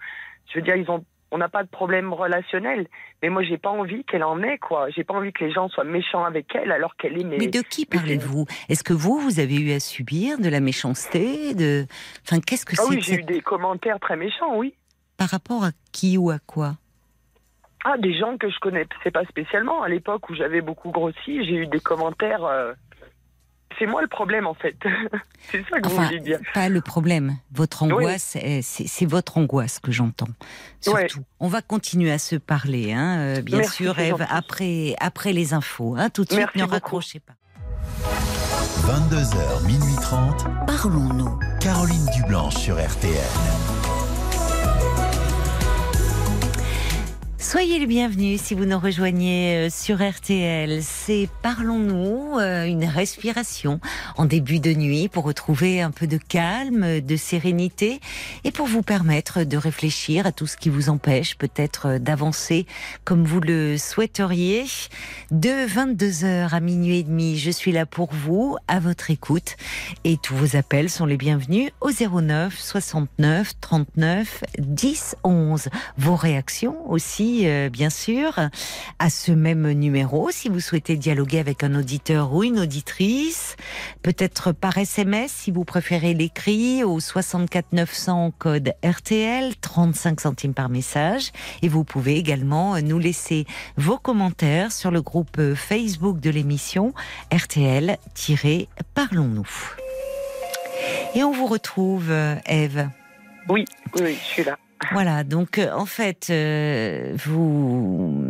Je 0.53 0.59
veux 0.59 0.63
dire, 0.63 0.77
ils 0.77 0.91
ont, 0.91 1.05
on 1.31 1.39
n'a 1.39 1.49
pas 1.49 1.63
de 1.63 1.69
problème 1.69 2.13
relationnel. 2.13 2.87
Mais 3.23 3.29
moi, 3.29 3.43
j'ai 3.43 3.59
pas 3.59 3.71
envie 3.71 4.05
qu'elle 4.05 4.25
en 4.25 4.43
ait, 4.43 4.59
quoi. 4.59 4.91
J'ai 4.91 5.05
pas 5.05 5.15
envie 5.15 5.33
que 5.33 5.45
les 5.45 5.53
gens 5.53 5.69
soient 5.69 5.85
méchants 5.85 6.25
avec 6.25 6.55
elle 6.55 6.73
alors 6.73 6.97
qu'elle 6.97 7.21
est. 7.21 7.25
Mais 7.25 7.47
de 7.47 7.61
qui 7.61 7.87
parlez-vous? 7.87 8.47
Est-ce 8.69 8.83
que 8.83 8.93
vous, 8.93 9.19
vous 9.19 9.41
avez 9.41 9.57
eu 9.57 9.73
à 9.73 9.81
subir 9.81 10.39
de 10.39 10.49
la 10.49 10.61
méchanceté 10.61 11.55
de... 11.55 11.87
Enfin, 12.27 12.41
qu'est-ce 12.41 12.67
que 12.67 12.75
Ah 12.79 12.83
c'est 12.83 12.89
oui, 12.91 12.99
que 12.99 13.05
j'ai 13.05 13.15
eu 13.17 13.23
des 13.23 13.41
commentaires 13.41 14.01
très 14.01 14.17
méchants, 14.17 14.57
oui. 14.57 14.75
Par 15.17 15.29
rapport 15.29 15.65
à 15.65 15.71
qui 15.93 16.17
ou 16.19 16.31
à 16.31 16.39
quoi? 16.39 16.73
Ah, 17.85 17.97
des 17.99 18.19
gens 18.19 18.37
que 18.37 18.51
je 18.51 18.59
connaissais 18.59 19.11
pas 19.13 19.25
spécialement. 19.25 19.83
À 19.83 19.89
l'époque 19.89 20.29
où 20.31 20.35
j'avais 20.35 20.61
beaucoup 20.61 20.91
grossi, 20.91 21.45
j'ai 21.45 21.55
eu 21.57 21.67
des 21.67 21.81
commentaires. 21.81 22.45
euh, 22.45 22.73
C'est 23.81 23.87
moi 23.87 24.01
le 24.03 24.07
problème, 24.09 24.47
en 24.47 24.55
fait. 24.55 24.77
c'est 25.51 25.65
ça 25.69 25.81
que 25.81 25.89
vous 25.89 25.95
Enfin, 25.97 26.05
voulez 26.07 26.21
dire. 26.21 26.39
pas 26.55 26.69
le 26.69 26.81
problème. 26.83 27.39
Votre 27.53 27.83
angoisse, 27.83 28.37
eh, 28.41 28.61
c'est 28.63 29.07
votre 29.07 29.39
angoisse 29.39 29.79
que 29.81 29.91
j'entends. 29.91 30.29
Ouais. 30.87 31.09
Surtout. 31.09 31.25
On 31.41 31.49
va 31.49 31.63
continuer 31.63 32.13
à 32.13 32.19
se 32.19 32.37
parler, 32.37 32.93
hein, 32.93 33.19
euh, 33.19 33.41
bien 33.43 33.59
Merci, 33.59 33.85
sûr, 33.85 33.99
Eve, 33.99 34.25
après, 34.31 34.95
après 35.01 35.33
les 35.33 35.55
infos. 35.55 35.97
Hein, 35.99 36.11
tout 36.11 36.23
de 36.25 36.29
suite, 36.29 36.41
Merci 36.41 36.59
ne 36.59 36.63
beaucoup. 36.65 36.75
raccrochez 36.75 37.21
pas. 37.21 37.33
22h, 38.87 39.67
minuit 39.67 39.97
30. 40.03 40.45
Parlons-nous. 40.67 41.39
Caroline 41.61 42.07
Dublanche 42.15 42.57
sur 42.57 42.77
RTL. 42.77 43.17
Soyez 47.51 47.81
les 47.81 47.89
bienvenus 47.89 48.41
si 48.41 48.55
vous 48.55 48.65
nous 48.65 48.79
rejoignez 48.79 49.67
euh, 49.67 49.71
sur 49.71 49.97
RTL. 49.97 50.85
C'est 50.85 51.29
Parlons-nous, 51.43 52.39
euh, 52.39 52.65
une 52.65 52.85
respiration 52.85 53.81
en 54.17 54.25
début 54.25 54.61
de 54.61 54.73
nuit 54.73 55.09
pour 55.09 55.25
retrouver 55.25 55.83
un 55.83 55.91
peu 55.91 56.07
de 56.07 56.17
calme, 56.17 57.01
de 57.01 57.17
sérénité 57.17 57.99
et 58.45 58.53
pour 58.53 58.69
vous 58.69 58.83
permettre 58.83 59.43
de 59.43 59.57
réfléchir 59.57 60.27
à 60.27 60.33
tout 60.33 60.47
ce 60.47 60.57
qui 60.57 60.69
vous 60.69 60.91
empêche 60.91 61.37
peut-être 61.37 61.87
euh, 61.87 61.99
d'avancer 61.99 62.67
comme 63.05 63.25
vous 63.25 63.41
le 63.41 63.77
souhaiteriez. 63.79 64.67
De 65.33 65.67
22h 65.67 66.55
à 66.55 66.61
minuit 66.61 66.99
et 66.99 67.03
demi, 67.03 67.37
je 67.37 67.51
suis 67.51 67.73
là 67.73 67.85
pour 67.85 68.13
vous, 68.13 68.59
à 68.69 68.79
votre 68.79 69.11
écoute 69.11 69.57
et 70.05 70.19
tous 70.19 70.37
vos 70.37 70.55
appels 70.55 70.89
sont 70.89 71.05
les 71.05 71.17
bienvenus 71.17 71.73
au 71.81 71.91
09 71.91 72.57
69 72.57 73.55
39 73.61 74.45
10 74.61 75.17
11. 75.25 75.69
Vos 75.99 76.15
réactions 76.15 76.89
aussi, 76.89 77.40
euh, 77.47 77.69
bien 77.69 77.91
sûr, 77.91 78.39
à 78.99 79.11
ce 79.11 79.31
même 79.33 79.71
numéro. 79.73 80.31
Si 80.31 80.49
vous 80.49 80.61
souhaitez 80.61 80.97
dialoguer 80.97 81.39
avec 81.39 81.63
un 81.65 81.75
auditeur 81.75 82.33
ou 82.33 82.45
une 82.45 82.59
auditrice, 82.59 83.57
peut-être 84.03 84.53
par 84.53 84.79
SMS 84.79 85.33
si 85.33 85.51
vous 85.51 85.65
préférez 85.65 86.15
l'écrit 86.15 86.83
au 86.85 87.01
64 87.01 87.73
900 87.73 88.33
code 88.39 88.73
RTL, 88.85 89.57
35 89.57 90.21
centimes 90.21 90.55
par 90.55 90.69
message. 90.69 91.33
Et 91.63 91.69
vous 91.69 91.85
pouvez 91.85 92.17
également 92.17 92.81
nous 92.81 92.99
laisser 92.99 93.47
vos 93.77 93.99
commentaires 93.99 94.73
sur 94.73 94.91
le 94.91 95.03
groupe 95.03 95.55
Facebook 95.55 96.19
de 96.21 96.31
l'émission 96.31 96.95
RTL-Parlons-nous. 97.33 99.49
Et 101.15 101.23
on 101.25 101.33
vous 101.33 101.47
retrouve, 101.47 102.11
euh, 102.11 102.37
Eve. 102.47 102.89
Oui, 103.49 103.65
oui, 103.97 104.17
je 104.21 104.27
suis 104.27 104.45
là. 104.45 104.59
Voilà, 104.93 105.25
donc 105.25 105.59
euh, 105.59 105.71
en 105.73 105.87
fait, 105.87 106.29
euh, 106.31 107.15
vous 107.25 108.25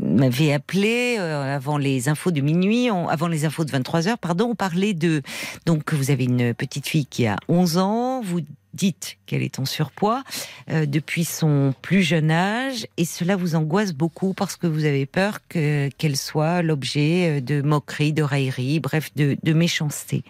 m'avez 0.00 0.52
appelé 0.52 1.16
euh, 1.18 1.56
avant 1.56 1.78
les 1.78 2.08
infos 2.08 2.30
de 2.30 2.40
minuit, 2.40 2.88
avant 2.90 3.28
les 3.28 3.44
infos 3.44 3.64
de 3.64 3.70
23 3.70 4.08
heures, 4.08 4.18
pardon, 4.18 4.48
on 4.50 4.54
parlait 4.54 4.92
de... 4.92 5.22
Donc 5.66 5.94
vous 5.94 6.10
avez 6.10 6.24
une 6.24 6.52
petite 6.52 6.88
fille 6.88 7.06
qui 7.06 7.26
a 7.26 7.36
11 7.48 7.78
ans, 7.78 8.20
vous 8.22 8.40
dites 8.74 9.16
qu'elle 9.26 9.42
est 9.42 9.58
en 9.58 9.64
surpoids 9.64 10.22
euh, 10.70 10.84
depuis 10.86 11.24
son 11.24 11.74
plus 11.80 12.02
jeune 12.02 12.30
âge 12.30 12.86
et 12.96 13.04
cela 13.04 13.36
vous 13.36 13.54
angoisse 13.54 13.92
beaucoup 13.92 14.34
parce 14.34 14.56
que 14.56 14.66
vous 14.66 14.84
avez 14.84 15.06
peur 15.06 15.38
que 15.48 15.88
qu'elle 15.96 16.16
soit 16.16 16.62
l'objet 16.62 17.38
euh, 17.38 17.40
de 17.40 17.62
moqueries, 17.62 18.12
de 18.12 18.22
railleries, 18.22 18.80
bref, 18.80 19.10
de, 19.16 19.36
de 19.42 19.52
méchanceté. 19.52 20.22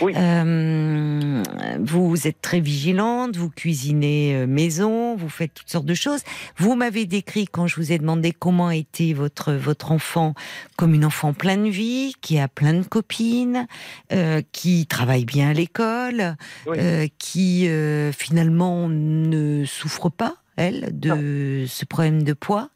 Oui. 0.00 0.12
Euh, 0.16 1.42
vous 1.80 2.26
êtes 2.26 2.40
très 2.40 2.60
vigilante, 2.60 3.36
vous 3.36 3.50
cuisinez 3.50 4.46
maison, 4.46 5.16
vous 5.16 5.28
faites 5.28 5.52
toutes 5.54 5.70
sortes 5.70 5.86
de 5.86 5.94
choses. 5.94 6.20
Vous 6.56 6.74
m'avez 6.74 7.06
décrit 7.06 7.46
quand 7.46 7.66
je 7.66 7.76
vous 7.76 7.92
ai 7.92 7.98
demandé 7.98 8.32
comment 8.32 8.70
était 8.70 9.12
votre 9.12 9.52
votre 9.52 9.92
enfant 9.92 10.34
comme 10.76 10.94
une 10.94 11.04
enfant 11.04 11.32
pleine 11.34 11.64
de 11.64 11.70
vie, 11.70 12.14
qui 12.20 12.38
a 12.38 12.48
plein 12.48 12.74
de 12.74 12.82
copines, 12.82 13.66
euh, 14.12 14.40
qui 14.52 14.86
travaille 14.86 15.24
bien 15.24 15.50
à 15.50 15.52
l'école, 15.52 16.36
Oui. 16.66 16.78
qui 17.18 17.66
euh, 17.80 18.12
finalement 18.12 18.88
ne 18.88 19.64
souffre 19.64 20.08
pas 20.08 20.36
elle 20.56 20.98
de 20.98 21.64
ce 21.66 21.84
problème 21.86 22.22
de 22.22 22.34
poids. 22.34 22.68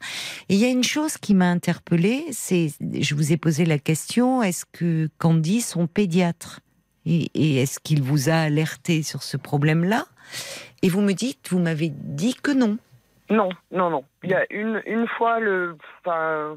Et 0.48 0.54
il 0.54 0.60
y 0.60 0.64
a 0.64 0.70
une 0.70 0.84
chose 0.84 1.18
qui 1.18 1.34
m'a 1.34 1.50
interpellée, 1.50 2.24
c'est 2.30 2.68
je 2.80 3.14
vous 3.14 3.32
ai 3.32 3.36
posé 3.36 3.66
la 3.66 3.78
question 3.78 4.42
est-ce 4.42 4.64
que 4.64 5.08
Candy 5.18 5.60
son 5.60 5.86
pédiatre 5.86 6.60
et, 7.04 7.30
et 7.34 7.56
est-ce 7.56 7.80
qu'il 7.80 8.02
vous 8.02 8.30
a 8.30 8.36
alerté 8.36 9.02
sur 9.02 9.22
ce 9.22 9.36
problème-là? 9.36 10.06
Et 10.82 10.88
vous 10.88 11.02
me 11.02 11.12
dites, 11.12 11.48
vous 11.50 11.58
m'avez 11.58 11.90
dit 11.90 12.34
que 12.34 12.50
non. 12.50 12.78
Non, 13.30 13.48
non, 13.70 13.90
non. 13.90 14.04
Il 14.22 14.30
y 14.30 14.34
a 14.34 14.44
une, 14.50 14.82
une 14.86 15.06
fois, 15.06 15.40
le, 15.40 15.76
enfin, 16.00 16.56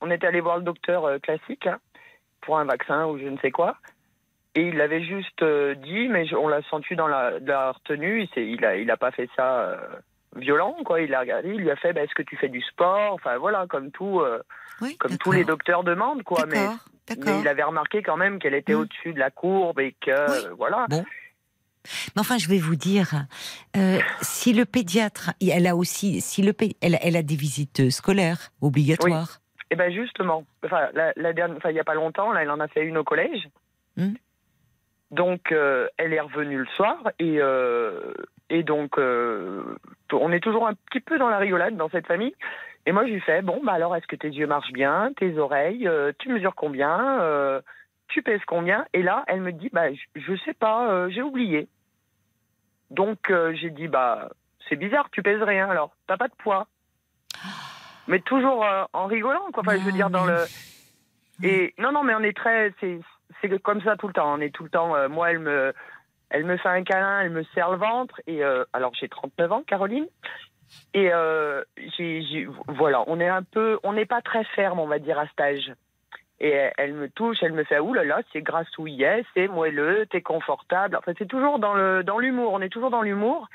on 0.00 0.10
est 0.10 0.24
allé 0.24 0.40
voir 0.40 0.58
le 0.58 0.64
docteur 0.64 1.04
euh, 1.04 1.18
classique 1.18 1.66
hein, 1.66 1.78
pour 2.40 2.58
un 2.58 2.64
vaccin 2.64 3.06
ou 3.06 3.18
je 3.18 3.26
ne 3.26 3.38
sais 3.38 3.50
quoi. 3.50 3.76
Et 4.56 4.62
il 4.62 4.76
l'avait 4.76 5.04
juste 5.04 5.42
euh, 5.42 5.74
dit, 5.76 6.08
mais 6.08 6.32
on 6.34 6.48
l'a 6.48 6.60
senti 6.70 6.96
dans 6.96 7.06
la, 7.06 7.38
la 7.38 7.72
retenue. 7.72 8.28
Il, 8.36 8.58
il, 8.80 8.90
a, 8.90 8.96
pas 8.96 9.12
fait 9.12 9.28
ça 9.36 9.60
euh, 9.60 9.76
violent, 10.36 10.76
quoi. 10.84 11.00
Il 11.00 11.14
a 11.14 11.20
regardé, 11.20 11.50
il 11.50 11.60
lui 11.60 11.70
a 11.70 11.76
fait, 11.76 11.92
bah, 11.92 12.02
est-ce 12.02 12.14
que 12.14 12.22
tu 12.22 12.36
fais 12.36 12.48
du 12.48 12.60
sport? 12.62 13.14
Enfin 13.14 13.38
voilà, 13.38 13.66
comme 13.68 13.92
tout, 13.92 14.20
euh, 14.20 14.42
Oui, 14.80 14.96
comme 14.96 15.16
tous 15.18 15.30
les 15.32 15.44
docteurs 15.44 15.84
demandent, 15.84 16.24
quoi. 16.24 16.46
Mais, 16.46 16.66
il 17.16 17.48
avait 17.48 17.62
remarqué 17.62 18.02
quand 18.02 18.16
même 18.16 18.38
qu'elle 18.38 18.54
était 18.54 18.74
Mm. 18.74 18.80
au-dessus 18.80 19.12
de 19.12 19.18
la 19.18 19.30
courbe 19.30 19.78
et 19.80 19.92
que 20.00 20.10
Oui. 20.10 20.46
euh, 20.46 20.54
voilà. 20.56 20.86
Bon. 20.88 21.04
Mais 22.14 22.20
enfin, 22.20 22.36
je 22.36 22.48
vais 22.48 22.58
vous 22.58 22.76
dire, 22.76 23.24
euh, 23.76 23.98
si 24.20 24.52
le 24.52 24.64
pédiatre, 24.66 25.30
elle 25.40 25.66
a 25.66 25.74
aussi, 25.76 26.20
si 26.20 26.42
le 26.42 26.52
elle, 26.82 26.98
elle 27.00 27.16
a 27.16 27.22
des 27.22 27.36
visites 27.36 27.90
scolaires 27.90 28.50
obligatoires. 28.60 29.38
Et 29.70 29.76
ben 29.76 29.90
justement, 29.92 30.44
enfin, 30.64 30.88
la, 30.94 31.12
la 31.16 31.32
dernière, 31.32 31.56
enfin, 31.56 31.70
il 31.70 31.76
y 31.76 31.80
a 31.80 31.84
pas 31.84 31.94
longtemps, 31.94 32.32
là, 32.32 32.42
elle 32.42 32.50
en 32.50 32.60
a 32.60 32.68
fait 32.68 32.84
une 32.84 32.98
au 32.98 33.04
collège. 33.04 33.48
Hmm. 33.96 34.14
Donc, 35.10 35.50
euh, 35.50 35.88
elle 35.96 36.12
est 36.12 36.20
revenue 36.20 36.58
le 36.58 36.66
soir 36.76 36.96
et, 37.18 37.38
euh, 37.40 38.12
et 38.48 38.62
donc, 38.62 38.96
euh, 38.98 39.62
on 40.12 40.30
est 40.32 40.40
toujours 40.40 40.68
un 40.68 40.74
petit 40.74 41.00
peu 41.00 41.18
dans 41.18 41.28
la 41.28 41.38
rigolade 41.38 41.76
dans 41.76 41.88
cette 41.88 42.06
famille. 42.06 42.34
Et 42.86 42.92
moi, 42.92 43.06
je 43.06 43.12
lui 43.12 43.20
fais 43.20 43.42
Bon, 43.42 43.60
bah 43.64 43.72
alors, 43.72 43.94
est-ce 43.96 44.06
que 44.06 44.16
tes 44.16 44.28
yeux 44.28 44.46
marchent 44.46 44.72
bien 44.72 45.12
Tes 45.16 45.36
oreilles 45.38 45.86
euh, 45.88 46.12
Tu 46.18 46.28
mesures 46.28 46.54
combien 46.54 47.20
Euh, 47.20 47.60
Tu 48.08 48.22
pèses 48.22 48.44
combien? 48.46 48.86
Et 48.92 49.02
là, 49.02 49.24
elle 49.26 49.40
me 49.40 49.52
dit 49.52 49.68
Bah, 49.72 49.92
je, 50.14 50.36
sais 50.44 50.54
pas, 50.54 50.90
euh, 50.90 51.10
j'ai 51.10 51.22
oublié. 51.22 51.68
Donc, 52.90 53.30
euh, 53.30 53.52
j'ai 53.54 53.70
dit 53.70 53.88
Bah, 53.88 54.30
c'est 54.68 54.76
bizarre, 54.76 55.10
tu 55.10 55.22
pèses 55.22 55.42
rien 55.42 55.68
alors, 55.68 55.92
t'as 56.06 56.16
pas 56.16 56.28
de 56.28 56.34
poids. 56.38 56.66
Mais 58.06 58.20
toujours 58.20 58.64
euh, 58.64 58.84
en 58.92 59.06
rigolant, 59.06 59.50
quoi. 59.52 59.62
Enfin, 59.66 59.76
je 59.76 59.84
veux 59.84 59.90
Non, 59.90 59.96
dire, 59.96 60.10
dans 60.10 60.24
le. 60.24 60.44
Et 61.42 61.74
non, 61.78 61.92
non, 61.92 62.02
mais 62.02 62.14
on 62.14 62.22
est 62.22 62.36
très. 62.36 62.72
C'est 62.80 63.00
c'est 63.40 63.62
comme 63.62 63.82
ça 63.82 63.96
tout 63.96 64.08
le 64.08 64.12
temps. 64.12 64.34
On 64.34 64.40
est 64.40 64.54
tout 64.54 64.64
le 64.64 64.70
temps. 64.70 64.94
euh, 64.94 65.08
moi, 65.08 65.30
elle 65.30 65.38
me, 65.38 65.72
elle 66.30 66.44
me 66.44 66.56
fait 66.56 66.68
un 66.68 66.82
câlin, 66.82 67.20
elle 67.20 67.30
me 67.30 67.44
serre 67.54 67.70
le 67.70 67.76
ventre. 67.76 68.20
Et 68.26 68.44
euh, 68.44 68.64
alors, 68.72 68.92
j'ai 68.94 69.08
39 69.08 69.52
ans, 69.52 69.62
Caroline. 69.66 70.06
Et 70.94 71.10
euh, 71.12 71.62
voilà, 72.68 73.02
on 73.08 73.18
est 73.18 73.28
un 73.28 73.42
peu, 73.42 73.78
on 73.82 73.92
n'est 73.92 74.06
pas 74.06 74.22
très 74.22 74.44
ferme, 74.44 74.78
on 74.78 74.86
va 74.86 74.98
dire, 74.98 75.18
à 75.18 75.26
cet 75.26 75.40
âge. 75.40 75.72
Et 76.38 76.70
elle, 76.78 76.94
me 76.94 77.08
touche, 77.10 77.38
elle 77.42 77.52
me 77.52 77.64
fait 77.64 77.80
ouh 77.80 77.92
là 77.92 78.02
là, 78.02 78.22
c'est 78.32 78.40
grassouillet, 78.40 79.24
c'est 79.34 79.46
moelleux, 79.46 80.06
t'es 80.06 80.22
confortable. 80.22 80.96
Enfin, 80.96 81.12
c'est 81.18 81.28
toujours 81.28 81.58
dans 81.58 81.74
le 81.74 82.02
dans 82.02 82.18
l'humour. 82.18 82.52
On 82.54 82.62
est 82.62 82.70
toujours 82.70 82.88
dans 82.88 83.02
l'humour. 83.02 83.48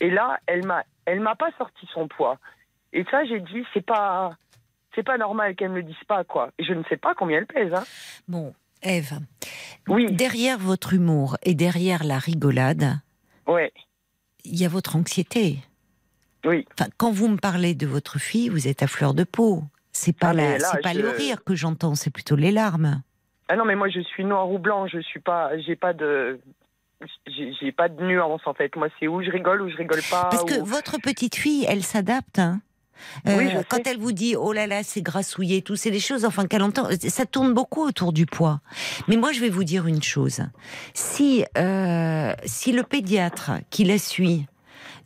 Et 0.00 0.08
là, 0.08 0.38
elle 0.46 0.64
m'a, 0.64 0.82
elle 1.04 1.20
m'a 1.20 1.34
pas 1.34 1.50
sorti 1.58 1.86
son 1.92 2.08
poids. 2.08 2.38
Et 2.94 3.04
ça, 3.10 3.24
j'ai 3.26 3.40
dit, 3.40 3.66
c'est 3.74 3.84
pas, 3.84 4.32
c'est 4.94 5.02
pas 5.02 5.18
normal 5.18 5.54
qu'elle 5.54 5.70
me 5.70 5.76
le 5.76 5.82
dise 5.82 6.04
pas 6.08 6.24
quoi. 6.24 6.50
Je 6.58 6.72
ne 6.72 6.82
sais 6.84 6.96
pas 6.96 7.14
combien 7.14 7.38
elle 7.38 7.46
pèse. 7.46 7.74
Hein. 7.74 7.84
Bon, 8.28 8.54
Eve, 8.82 9.18
Oui, 9.88 10.12
derrière 10.12 10.58
votre 10.58 10.92
humour 10.92 11.36
et 11.42 11.54
derrière 11.54 12.04
la 12.04 12.18
rigolade, 12.18 12.98
ouais, 13.46 13.72
il 14.44 14.58
y 14.60 14.64
a 14.64 14.68
votre 14.68 14.96
anxiété. 14.96 15.58
oui. 16.44 16.66
Enfin, 16.78 16.90
quand 16.96 17.12
vous 17.12 17.28
me 17.28 17.36
parlez 17.36 17.74
de 17.74 17.86
votre 17.86 18.18
fille, 18.18 18.48
vous 18.48 18.66
êtes 18.68 18.82
à 18.82 18.86
fleur 18.86 19.14
de 19.14 19.24
peau. 19.24 19.62
C'est 19.92 20.16
pas, 20.16 20.28
Ah, 20.30 20.32
la- 20.34 20.58
là, 20.58 20.68
c'est 20.72 20.80
pas 20.82 20.92
je- 20.94 21.00
le 21.00 21.10
rire 21.10 21.44
que 21.44 21.54
j'entends, 21.54 21.94
c'est 21.94 22.10
plutôt 22.10 22.34
les 22.36 22.50
larmes. 22.50 23.02
Ah 23.48 23.56
non, 23.56 23.64
mais 23.64 23.74
moi 23.76 23.88
je 23.88 24.00
suis 24.00 24.24
noir 24.24 24.50
ou 24.50 24.58
blanc, 24.58 24.86
je 24.86 24.98
suis 25.00 25.20
pas, 25.20 25.56
j'ai 25.58 25.76
pas 25.76 25.92
de, 25.92 26.40
j'ai 27.26 27.52
j'ai 27.60 27.72
pas 27.72 27.88
de 27.90 28.02
nuance 28.02 28.40
en 28.46 28.54
fait. 28.54 28.74
Moi 28.76 28.88
c'est 28.98 29.06
où 29.08 29.22
je 29.22 29.30
rigole 29.30 29.60
ou 29.62 29.68
je 29.68 29.76
rigole 29.76 30.00
pas. 30.10 30.28
Parce 30.30 30.44
que 30.44 30.60
ou- 30.60 30.64
votre 30.64 30.98
petite 30.98 31.34
fille, 31.36 31.66
elle 31.68 31.82
s'adapte. 31.82 32.38
hein. 32.38 32.60
Euh, 33.26 33.36
Oui, 33.36 33.48
quand 33.68 33.86
elle 33.86 33.98
vous 33.98 34.12
dit 34.12 34.36
oh 34.36 34.52
là 34.52 34.66
là 34.66 34.82
c'est 34.82 35.02
grassouillé, 35.02 35.62
tout 35.62 35.76
c'est 35.76 35.90
des 35.90 36.00
choses 36.00 36.24
enfin 36.24 36.46
qu'elle 36.46 36.62
entend, 36.62 36.88
ça 37.08 37.26
tourne 37.26 37.52
beaucoup 37.52 37.82
autour 37.82 38.12
du 38.12 38.26
poids. 38.26 38.60
Mais 39.08 39.16
moi 39.16 39.32
je 39.32 39.40
vais 39.40 39.48
vous 39.48 39.64
dire 39.64 39.86
une 39.86 40.02
chose, 40.02 40.40
si 40.94 41.44
euh, 41.58 42.34
si 42.44 42.72
le 42.72 42.82
pédiatre 42.82 43.52
qui 43.70 43.84
la 43.84 43.98
suit 43.98 44.46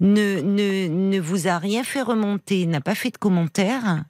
ne, 0.00 0.40
ne 0.40 0.88
ne 0.88 1.20
vous 1.20 1.48
a 1.48 1.58
rien 1.58 1.84
fait 1.84 2.02
remonter, 2.02 2.66
n'a 2.66 2.80
pas 2.80 2.94
fait 2.94 3.10
de 3.10 3.18
commentaires, 3.18 4.04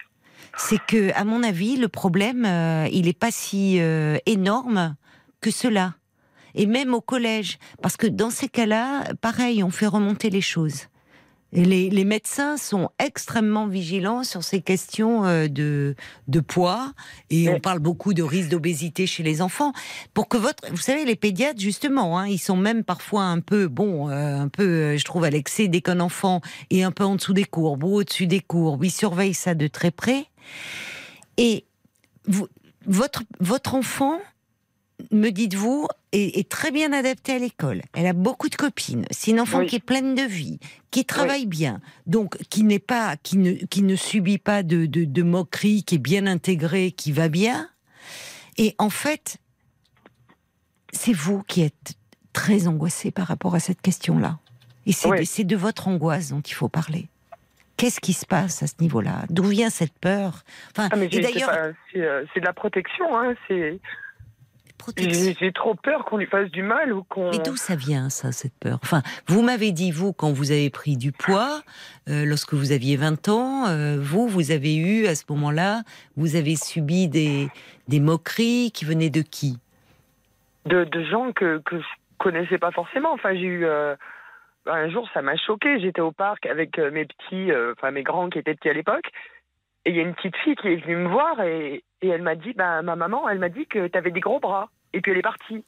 c'est 0.56 0.80
que 0.86 1.12
à 1.14 1.24
mon 1.24 1.42
avis 1.42 1.76
le 1.76 1.88
problème 1.88 2.44
euh, 2.44 2.88
il 2.92 3.08
est 3.08 3.18
pas 3.18 3.30
si 3.30 3.80
énorme 4.26 4.96
que 5.40 5.50
cela. 5.50 5.94
Et 6.56 6.64
même 6.66 6.94
au 6.94 7.02
collège, 7.02 7.58
parce 7.82 7.98
que 7.98 8.06
dans 8.06 8.30
ces 8.30 8.48
cas-là, 8.48 9.04
pareil, 9.20 9.62
on 9.62 9.70
fait 9.70 9.86
remonter 9.86 10.30
les 10.30 10.40
choses. 10.40 10.86
Les, 11.64 11.88
les 11.88 12.04
médecins 12.04 12.58
sont 12.58 12.90
extrêmement 12.98 13.66
vigilants 13.66 14.24
sur 14.24 14.44
ces 14.44 14.60
questions 14.60 15.24
euh, 15.24 15.48
de, 15.48 15.94
de 16.28 16.40
poids 16.40 16.92
et 17.30 17.48
on 17.48 17.60
parle 17.60 17.78
beaucoup 17.78 18.12
de 18.12 18.22
risque 18.22 18.50
d'obésité 18.50 19.06
chez 19.06 19.22
les 19.22 19.40
enfants. 19.40 19.72
Pour 20.12 20.28
que 20.28 20.36
votre, 20.36 20.70
vous 20.70 20.76
savez, 20.76 21.06
les 21.06 21.16
pédiatres 21.16 21.58
justement, 21.58 22.18
hein, 22.18 22.28
ils 22.28 22.38
sont 22.38 22.58
même 22.58 22.84
parfois 22.84 23.22
un 23.22 23.40
peu, 23.40 23.68
bon, 23.68 24.10
euh, 24.10 24.38
un 24.38 24.48
peu, 24.48 24.64
euh, 24.64 24.96
je 24.98 25.04
trouve, 25.04 25.24
à 25.24 25.30
l'excès 25.30 25.66
dès 25.66 25.80
qu'un 25.80 26.00
enfant 26.00 26.42
est 26.68 26.82
un 26.82 26.92
peu 26.92 27.04
en 27.04 27.16
dessous 27.16 27.32
des 27.32 27.44
courbes 27.44 27.84
ou 27.84 27.96
au-dessus 27.96 28.26
des 28.26 28.40
courbes, 28.40 28.84
ils 28.84 28.90
surveillent 28.90 29.32
ça 29.32 29.54
de 29.54 29.66
très 29.66 29.90
près. 29.90 30.26
Et 31.38 31.64
vous, 32.26 32.48
votre 32.86 33.22
votre 33.40 33.74
enfant, 33.74 34.18
me 35.12 35.30
dites-vous, 35.30 35.88
est, 36.12 36.38
est 36.38 36.48
très 36.48 36.70
bien 36.70 36.92
adaptée 36.92 37.32
à 37.32 37.38
l'école. 37.38 37.82
Elle 37.94 38.06
a 38.06 38.12
beaucoup 38.12 38.48
de 38.48 38.54
copines. 38.56 39.04
C'est 39.10 39.30
une 39.30 39.40
enfant 39.40 39.58
Oui. 39.60 39.66
qui 39.66 39.76
est 39.76 39.84
pleine 39.84 40.14
de 40.14 40.22
vie, 40.22 40.58
qui 40.90 41.04
travaille 41.04 41.46
bien, 41.46 41.80
donc 42.06 42.36
qui 42.48 42.64
n'est 42.64 42.78
pas, 42.78 43.16
qui 43.16 43.36
ne, 43.36 43.52
qui 43.52 43.82
ne 43.82 43.96
subit 43.96 44.38
pas 44.38 44.62
de, 44.62 44.86
de, 44.86 45.04
de 45.04 45.22
moqueries, 45.22 45.84
qui 45.84 45.96
est 45.96 45.98
bien 45.98 46.26
intégrée, 46.26 46.92
qui 46.92 47.12
va 47.12 47.28
bien. 47.28 47.68
Et 48.58 48.74
en 48.78 48.90
fait, 48.90 49.36
c'est 50.92 51.12
vous 51.12 51.42
qui 51.42 51.62
êtes 51.62 51.94
très 52.32 52.66
angoissé 52.66 53.10
par 53.10 53.26
rapport 53.26 53.54
à 53.54 53.60
cette 53.60 53.82
question-là. 53.82 54.38
Et 54.86 54.92
c'est 54.92 55.08
Oui. 55.08 55.44
de, 55.44 55.56
votre 55.56 55.88
angoisse 55.88 56.30
dont 56.30 56.40
il 56.40 56.54
faut 56.54 56.68
parler. 56.68 57.08
Qu'est-ce 57.76 58.00
qui 58.00 58.14
se 58.14 58.24
passe 58.24 58.62
à 58.62 58.66
ce 58.66 58.74
niveau-là? 58.80 59.24
D'où 59.28 59.42
vient 59.44 59.68
cette 59.68 59.98
peur? 59.98 60.44
Enfin, 60.70 60.88
Ah, 60.90 60.96
c'est 60.96 61.22
euh, 61.98 62.24
c'est 62.32 62.40
de 62.40 62.46
la 62.46 62.52
protection. 62.54 63.04
Hein. 63.18 63.34
C'est, 63.48 63.78
protection. 64.92 65.34
j'ai 65.38 65.52
trop 65.52 65.74
peur 65.74 66.04
qu'on 66.04 66.16
lui 66.16 66.26
fasse 66.26 66.50
du 66.50 66.62
mal 66.62 66.92
ou 66.92 67.02
qu'on. 67.04 67.30
Mais 67.30 67.38
d'où 67.38 67.56
ça 67.56 67.76
vient, 67.76 68.08
ça, 68.10 68.32
cette 68.32 68.54
peur? 68.58 68.78
Enfin, 68.82 69.02
vous 69.26 69.42
m'avez 69.42 69.72
dit, 69.72 69.90
vous, 69.90 70.12
quand 70.12 70.32
vous 70.32 70.52
avez 70.52 70.70
pris 70.70 70.96
du 70.96 71.12
poids, 71.12 71.62
euh, 72.08 72.24
lorsque 72.24 72.54
vous 72.54 72.72
aviez 72.72 72.96
20 72.96 73.28
ans, 73.28 73.66
euh, 73.66 73.96
vous, 74.00 74.28
vous 74.28 74.50
avez 74.50 74.76
eu, 74.76 75.06
à 75.06 75.14
ce 75.14 75.24
moment-là, 75.30 75.82
vous 76.16 76.36
avez 76.36 76.56
subi 76.56 77.08
des, 77.08 77.48
des 77.88 78.00
moqueries 78.00 78.70
qui 78.72 78.84
venaient 78.84 79.10
de 79.10 79.22
qui? 79.22 79.58
De, 80.66 80.84
de 80.84 81.04
gens 81.04 81.32
que, 81.32 81.58
que 81.64 81.78
je 81.78 81.86
connaissais 82.18 82.58
pas 82.58 82.70
forcément. 82.70 83.12
Enfin, 83.12 83.34
j'ai 83.34 83.40
eu. 83.42 83.64
euh, 83.64 83.94
un 84.68 84.90
jour, 84.90 85.08
ça 85.14 85.22
m'a 85.22 85.36
choqué. 85.36 85.78
J'étais 85.80 86.00
au 86.00 86.10
parc 86.10 86.44
avec 86.46 86.78
mes 86.78 87.04
petits, 87.04 87.50
enfin 87.72 87.92
mes 87.92 88.02
grands 88.02 88.28
qui 88.28 88.38
étaient 88.40 88.54
petits 88.54 88.68
à 88.68 88.72
l'époque. 88.72 89.12
Et 89.86 89.90
il 89.90 89.96
y 89.96 90.00
a 90.00 90.02
une 90.02 90.14
petite 90.14 90.36
fille 90.38 90.56
qui 90.56 90.66
est 90.68 90.76
venue 90.76 90.96
me 90.96 91.08
voir 91.08 91.40
et, 91.40 91.82
et 92.02 92.08
elle 92.08 92.20
m'a 92.22 92.34
dit 92.34 92.52
bah, 92.52 92.82
ma 92.82 92.96
maman, 92.96 93.28
elle 93.28 93.38
m'a 93.38 93.48
dit 93.48 93.66
que 93.66 93.86
tu 93.86 93.96
avais 93.96 94.10
des 94.10 94.20
gros 94.20 94.40
bras. 94.40 94.68
Et 94.92 95.00
puis 95.00 95.12
elle 95.12 95.18
est 95.18 95.22
partie. 95.22 95.64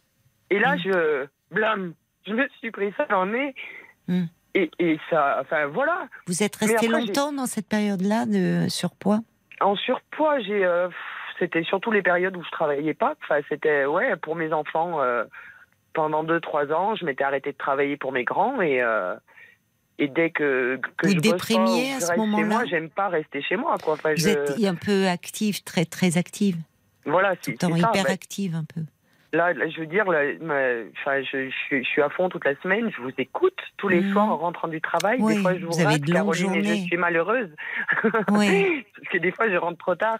Et 0.51 0.59
là, 0.59 0.75
Mm. 0.75 0.79
je. 0.85 1.27
Blâme. 1.53 1.95
Je 2.27 2.33
me 2.35 2.47
suis 2.59 2.71
pris 2.71 2.93
ça 2.97 3.07
dans 3.07 3.25
le 3.25 3.33
nez. 3.33 3.55
Mm. 4.09 4.25
Et, 4.55 4.71
et 4.81 4.99
ça. 5.09 5.39
Enfin, 5.41 5.66
voilà. 5.66 6.09
Vous 6.27 6.43
êtes 6.43 6.57
resté 6.57 6.89
longtemps 6.89 7.33
dans 7.33 7.47
cette 7.47 7.69
période-là 7.69 8.27
de 8.27 8.69
surpoids? 8.69 9.21
En 9.61 9.77
surpoids, 9.77 10.41
j'ai. 10.41 10.64
euh, 10.64 10.89
c'était 11.39 11.62
surtout 11.62 11.93
les 11.93 12.03
périodes 12.03 12.37
où 12.37 12.43
je 12.43 12.51
travaillais 12.51 12.95
pas. 12.95 13.14
Enfin, 13.23 13.39
c'était 13.49 13.85
ouais 13.87 14.16
pour 14.16 14.35
mes 14.37 14.53
enfants. 14.53 15.01
euh, 15.01 15.25
pendant 15.95 16.23
deux 16.25 16.41
trois 16.41 16.71
ans, 16.73 16.95
je 16.97 17.05
m'étais 17.05 17.25
arrêtée 17.25 17.53
de 17.53 17.57
travailler 17.57 17.97
pour 17.97 18.12
mes 18.12 18.25
grands 18.25 18.61
et 18.61 18.83
euh, 18.83 19.14
et 19.99 20.09
dès 20.09 20.30
que 20.30 20.80
que 20.96 21.07
Vous 21.07 21.12
je 21.14 21.18
bosse 21.18 21.30
déprimiez 21.32 21.90
pas, 21.90 21.94
ou 21.94 21.96
à 21.96 22.01
ce 22.01 22.16
moment-là 22.16 22.46
moi, 22.46 22.64
j'aime 22.66 22.88
pas 22.90 23.09
rester 23.09 23.42
chez 23.42 23.57
moi 23.57 23.76
quoi. 23.82 23.94
Enfin, 23.94 24.11
Vous 24.14 24.16
je- 24.22 24.28
êtes 24.28 24.64
un 24.64 24.74
peu 24.74 25.07
active, 25.09 25.62
très 25.64 25.84
très 25.84 26.16
active, 26.18 26.57
voilà, 27.05 27.32
tout 27.36 27.42
c'est 27.44 27.51
le 27.53 27.59
temps 27.59 27.70
ça. 27.70 27.78
hyper 27.78 28.05
Bah, 28.05 28.11
active 28.12 28.55
un 28.55 28.64
peu. 28.64 28.80
là, 29.32 29.53
là, 29.53 29.68
je 29.68 29.80
veux 29.80 29.86
dire, 29.86 30.05
là, 30.11 30.20
ma- 30.40 30.84
je, 30.84 31.22
je, 31.22 31.51
suis- 31.66 31.84
je 31.84 31.88
suis 31.88 32.01
à 32.03 32.09
fond 32.11 32.28
toute 32.28 32.44
la 32.44 32.55
semaine. 32.62 32.90
Je 32.96 33.03
vous 33.03 33.12
écoute 33.18 33.59
tous 33.76 33.88
les 33.88 34.01
Mhm. 34.01 34.12
soirs 34.12 34.28
en 34.28 34.36
rentrant 34.38 34.68
du 34.68 34.80
travail. 34.80 35.18
Oui, 35.20 35.34
des 35.36 35.42
fois, 35.42 35.55
je 35.59 35.64
vous, 35.66 35.72
vous 35.72 35.84
rate, 35.84 36.03
Caroline, 36.05 36.55
et 36.55 36.64
je 36.64 36.82
suis 36.84 36.96
malheureuse. 36.96 37.51
Oui. 38.30 38.86
Parce 38.96 39.09
que 39.12 39.18
des 39.18 39.30
fois, 39.32 39.49
je 39.51 39.57
rentre 39.57 39.78
trop 39.78 39.94
tard. 39.94 40.18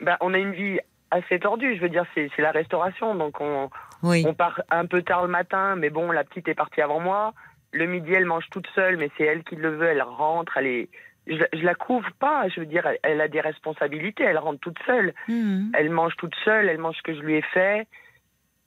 Ben, 0.00 0.16
on 0.20 0.32
a 0.34 0.38
une 0.38 0.52
vie 0.52 0.78
assez 1.10 1.38
tordue. 1.40 1.74
Je 1.76 1.80
veux 1.80 1.88
dire, 1.88 2.04
c'est 2.14 2.28
c'est 2.36 2.42
la 2.42 2.50
restauration. 2.52 3.14
Donc, 3.14 3.40
on, 3.40 3.68
Oui. 4.02 4.24
on 4.26 4.34
part 4.34 4.60
un 4.70 4.86
peu 4.86 5.02
tard 5.02 5.22
le 5.22 5.28
matin, 5.28 5.74
mais 5.76 5.90
bon, 5.90 6.10
la 6.12 6.24
petite 6.24 6.48
est 6.48 6.54
partie 6.54 6.80
avant 6.80 7.00
moi. 7.00 7.34
Le 7.72 7.86
midi, 7.86 8.12
elle 8.14 8.24
mange 8.24 8.48
toute 8.50 8.66
seule, 8.74 8.96
mais 8.96 9.10
c'est 9.16 9.24
elle 9.24 9.44
qui 9.44 9.56
le 9.56 9.70
veut. 9.76 9.88
Elle 9.88 10.02
rentre, 10.02 10.56
elle 10.56 10.66
est. 10.66 10.88
Je, 11.26 11.44
je 11.52 11.62
la 11.62 11.74
couvre 11.74 12.08
pas. 12.18 12.48
Je 12.48 12.60
veux 12.60 12.66
dire, 12.66 12.86
elle, 12.86 12.98
elle 13.02 13.20
a 13.20 13.28
des 13.28 13.40
responsabilités. 13.42 14.24
Elle 14.24 14.38
rentre 14.38 14.60
toute 14.60 14.78
seule. 14.86 15.12
Mhm. 15.28 15.72
Elle 15.74 15.90
mange 15.90 16.16
toute 16.16 16.34
seule. 16.44 16.68
Elle 16.68 16.78
mange 16.78 16.96
ce 16.96 17.02
que 17.02 17.14
je 17.14 17.20
lui 17.20 17.34
ai 17.36 17.42
fait. 17.42 17.86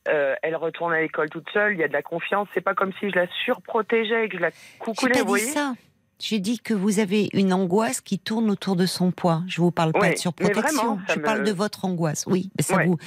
Euh, 0.08 0.36
elle 0.42 0.56
retourne 0.56 0.94
à 0.94 1.00
l'école 1.02 1.30
toute 1.30 1.50
seule. 1.52 1.74
Il 1.74 1.80
y 1.80 1.84
a 1.84 1.88
de 1.88 1.94
la 1.94 2.02
confiance. 2.04 2.48
C'est 2.54 2.62
pas 2.62 2.74
comme 2.76 2.94
si 3.00 3.10
je 3.10 3.16
la 3.16 3.28
surprotégeais, 3.46 4.30
que 4.30 4.38
je 4.38 4.42
la 4.42 4.50
J'ai 4.50 4.78
coucoulais. 4.80 5.12
pas 5.14 5.20
vous 5.20 5.24
dit 5.26 5.30
voyez 5.30 5.46
ça. 5.46 5.74
J'ai 6.22 6.40
dit 6.40 6.60
que 6.60 6.74
vous 6.76 7.00
avez 7.00 7.30
une 7.34 7.52
angoisse 7.52 8.00
qui 8.00 8.20
tourne 8.20 8.50
autour 8.52 8.76
de 8.76 8.86
son 8.86 9.12
poids. 9.12 9.44
Je 9.48 9.60
vous 9.60 9.72
parle 9.72 9.92
pas 9.92 10.12
de 10.12 10.18
surprotection. 10.18 11.00
Je 11.10 11.20
me- 11.20 11.24
parle 11.24 11.44
de 11.44 11.52
votre 11.52 11.84
angoisse. 11.86 12.26
Oui, 12.28 12.52
ça 12.60 12.84
vous. 12.86 12.98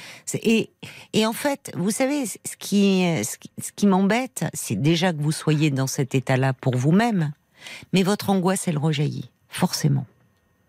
Et, 0.43 0.69
et 1.13 1.25
en 1.25 1.31
fait, 1.33 1.71
vous 1.77 1.91
savez, 1.91 2.25
ce 2.25 2.37
qui, 2.59 3.03
ce 3.23 3.37
qui, 3.37 3.49
ce 3.61 3.71
qui 3.73 3.87
m'embête, 3.87 4.43
c'est 4.53 4.75
déjà 4.75 5.13
que 5.13 5.21
vous 5.21 5.31
soyez 5.31 5.71
dans 5.71 5.87
cet 5.87 6.13
état-là 6.13 6.51
pour 6.53 6.75
vous-même, 6.75 7.31
mais 7.93 8.03
votre 8.03 8.29
angoisse, 8.29 8.67
elle 8.67 8.77
rejaillit 8.77 9.29
forcément. 9.47 10.05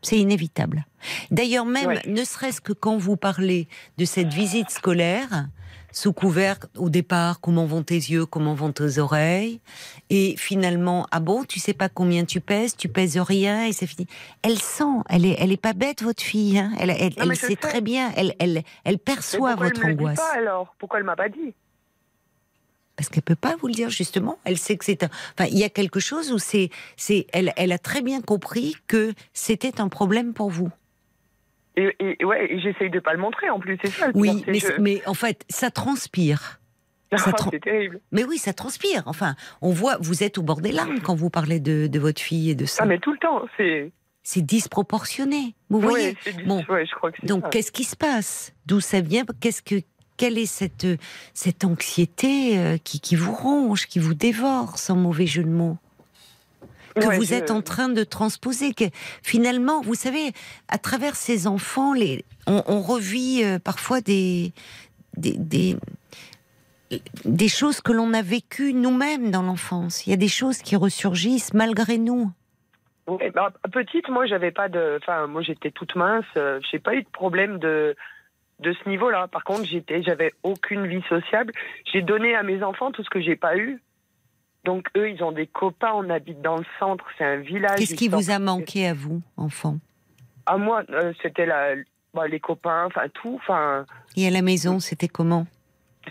C'est 0.03 0.19
inévitable. 0.19 0.87
D'ailleurs, 1.33 1.67
même, 1.67 1.99
ne 2.07 2.23
serait-ce 2.25 2.61
que 2.61 2.73
quand 2.73 2.97
vous 2.97 3.17
parlez 3.17 3.67
de 3.99 4.05
cette 4.05 4.33
visite 4.33 4.71
scolaire, 4.71 5.49
sous 5.97 6.13
couvert 6.13 6.59
au 6.77 6.91
départ, 6.91 7.41
comment 7.41 7.65
vont 7.65 7.83
tes 7.83 7.95
yeux, 7.95 8.27
comment 8.27 8.53
vont 8.53 8.71
tes 8.71 8.99
oreilles, 8.99 9.61
et 10.11 10.37
finalement, 10.37 11.07
ah 11.11 11.21
bon, 11.21 11.45
tu 11.45 11.59
sais 11.59 11.73
pas 11.73 11.89
combien 11.89 12.27
tu 12.27 12.43
pèses, 12.43 12.77
tu 12.77 12.91
pèses 12.91 13.17
rien, 13.17 13.65
et 13.65 13.73
c'est 13.73 13.87
fini. 13.87 14.07
Elle 14.43 14.59
sent, 14.59 14.85
elle 15.09 15.25
est, 15.25 15.37
elle 15.39 15.53
est 15.53 15.57
pas 15.61 15.73
bête, 15.73 16.03
votre 16.03 16.23
fille, 16.23 16.59
hein. 16.59 16.71
elle, 16.79 16.91
elle, 16.91 17.15
Non, 17.27 17.35
sait 17.35 17.57
très 17.57 17.81
bien, 17.81 18.13
elle, 18.15 18.35
elle, 18.39 18.63
elle 18.85 18.99
perçoit 18.99 19.55
votre 19.55 19.81
elle 19.81 19.85
me 19.85 19.89
le 19.89 19.95
dit 19.95 20.01
angoisse. 20.03 20.19
pas 20.19 20.35
alors? 20.35 20.75
Pourquoi 20.79 20.99
elle 20.99 21.07
m'a 21.07 21.17
pas 21.17 21.31
dit? 21.31 21.55
Parce 22.97 23.09
qu'elle 23.09 23.23
peut 23.23 23.35
pas 23.35 23.57
vous 23.57 23.67
le 23.67 23.75
dire 23.75 23.89
justement. 23.89 24.39
Elle 24.45 24.59
sait 24.59 24.77
que 24.77 24.85
c'est 24.85 25.03
un. 25.03 25.09
Enfin, 25.39 25.49
il 25.51 25.59
y 25.59 25.65
a 25.65 25.71
quelque 25.71 26.01
chose 26.01 26.31
où 26.31 26.39
c'est, 26.39 26.69
c'est, 26.97 27.27
elle, 27.33 27.55
elle 27.57 27.73
a 27.73 27.79
très 27.79 28.03
bien 28.03 28.21
compris 28.21 28.77
que 28.87 29.15
c'était 29.33 29.81
un 29.81 29.89
problème 29.89 30.35
pour 30.35 30.51
vous. 30.51 30.71
Et, 31.77 31.95
et- 32.01 32.25
ouais, 32.25 32.53
et 32.53 32.61
j'essaye 32.61 32.91
de 32.91 33.01
pas 33.01 33.13
le 33.13 33.19
montrer 33.19 33.51
en 33.51 33.61
plus, 33.61 33.79
c'est 33.83 33.91
ça. 33.91 34.09
le 34.09 34.13
Oui, 34.17 34.45
mais, 34.81 35.03
en 35.07 35.15
fait, 35.15 35.45
ça 35.49 35.71
transpire. 35.71 36.61
ça 37.17 37.31
tra- 37.31 37.49
c'est 37.53 37.61
terrible. 37.63 38.01
Mais 38.13 38.25
oui, 38.25 38.39
ça 38.39 38.53
transpire. 38.53 39.03
Enfin, 39.07 39.37
on 39.63 39.71
voit, 39.71 39.97
vous 40.01 40.23
êtes 40.25 40.39
au 40.39 40.43
bord 40.43 40.61
des 40.61 40.73
larmes 40.73 41.01
quand 41.01 41.15
vous 41.15 41.31
parlez 41.31 41.61
de, 41.61 41.87
de 41.87 41.99
votre 41.99 42.21
fille 42.21 42.51
et 42.51 42.55
de 42.55 42.65
ça. 42.67 42.83
Ah, 42.83 42.87
mais 42.87 42.99
tout 42.99 43.13
le 43.13 43.19
temps, 43.19 43.43
c'est. 43.57 43.93
C'est 44.23 44.43
disproportionné. 44.43 45.55
Vous 45.71 45.81
voyez 45.81 46.17
Bon. 46.47 46.65
ouais, 46.69 46.85
je 46.85 46.95
crois 46.97 47.13
que 47.13 47.19
c'est 47.21 47.27
Donc, 47.29 47.49
qu'est-ce 47.51 47.71
qui 47.71 47.85
se 47.85 47.95
passe? 47.95 48.53
D'où 48.67 48.81
ça 48.81 49.01
vient? 49.01 49.25
Qu'est-ce 49.41 49.63
que 49.63 49.77
quelle 50.17 50.37
est 50.39 50.47
cette 50.47 50.87
cette 51.35 51.63
anxiété 51.65 52.59
euh, 52.59 52.77
qui, 52.79 53.01
qui 53.01 53.15
vous 53.17 53.33
ronge, 53.33 53.87
qui 53.87 53.99
vous 54.01 54.15
dévore, 54.15 54.79
sans 54.79 54.97
mauvais 54.97 55.27
jeu 55.27 55.45
de 55.45 55.49
mots? 55.49 55.77
Que 57.01 57.07
Ouais, 57.07 57.17
vous 57.19 57.25
je- 57.25 57.35
êtes 57.35 57.51
en 57.51 57.63
train 57.63 57.89
de 57.89 58.03
transposer. 58.05 58.73
Que 58.75 58.85
finalement, 59.23 59.81
vous 59.83 59.95
savez, 59.95 60.33
à 60.69 60.79
travers 60.79 61.15
ces 61.17 61.47
enfants, 61.47 61.93
les, 61.93 62.25
on, 62.47 62.63
on 62.67 62.81
revit 62.81 63.43
euh, 63.45 63.59
parfois 63.59 64.01
des, 64.01 64.53
des, 65.17 65.33
des, 65.37 65.77
des 67.25 67.49
choses 67.49 67.81
que 67.81 67.93
l'on 67.93 68.13
a 68.15 68.23
vécues 68.23 68.73
nous-mêmes 68.73 69.31
dans 69.31 69.43
l'enfance. 69.43 70.07
Il 70.07 70.11
y 70.11 70.13
a 70.13 70.17
des 70.17 70.29
choses 70.29 70.59
qui 70.59 70.77
ressurgissent 70.77 71.53
malgré 71.55 71.99
nous. 71.99 72.31
Ouais, 73.09 73.31
bah, 73.31 73.53
petite, 73.73 74.09
moi, 74.09 74.27
j'avais 74.27 74.51
pas 74.51 74.69
de. 74.69 74.99
Enfin, 75.01 75.27
moi, 75.27 75.43
j'étais 75.43 75.71
toute 75.71 75.95
mince. 75.95 76.25
euh, 76.37 76.59
J'ai 76.71 76.79
pas 76.79 76.95
eu 76.95 77.03
de 77.03 77.09
problème 77.09 77.59
de 77.59 77.95
de 78.59 78.73
ce 78.73 78.89
niveau-là. 78.89 79.29
Par 79.29 79.45
contre, 79.45 79.65
j'étais, 79.65 80.03
j'avais 80.03 80.33
aucune 80.43 80.87
vie 80.87 81.03
sociable. 81.11 81.53
J'ai 81.93 82.01
donné 82.03 82.35
à 82.35 82.43
mes 82.43 82.63
enfants 82.63 82.91
tout 82.91 83.05
ce 83.05 83.11
que 83.11 83.21
j'ai 83.21 83.37
pas 83.37 83.57
eu. 83.57 83.81
Donc 84.67 84.89
eux, 84.97 85.09
ils 85.09 85.23
ont 85.23 85.33
des 85.33 85.47
copains. 85.47 85.93
On 85.95 86.11
habite 86.11 86.43
dans 86.43 86.57
le 86.57 86.65
centre. 86.79 87.05
C'est 87.17 87.25
un 87.25 87.37
village. 87.37 87.79
Qu'est-ce 87.79 87.95
qui 87.95 88.09
vous 88.09 88.31
a 88.31 88.39
manqué 88.39 88.89
à 88.89 88.95
vous, 88.95 89.23
enfant 89.37 89.79
À 90.45 90.59
moi, 90.59 90.83
euh, 90.91 91.13
c'était 91.23 91.47
la, 91.47 91.77
bah, 92.13 92.27
les 92.27 92.41
copains, 92.41 92.87
enfin 92.87 93.09
tout. 93.15 93.37
Enfin, 93.37 93.87
Et 94.17 94.27
à 94.27 94.31
la 94.31 94.43
maison, 94.43 94.81
c'était 94.81 95.09
comment 95.09 95.47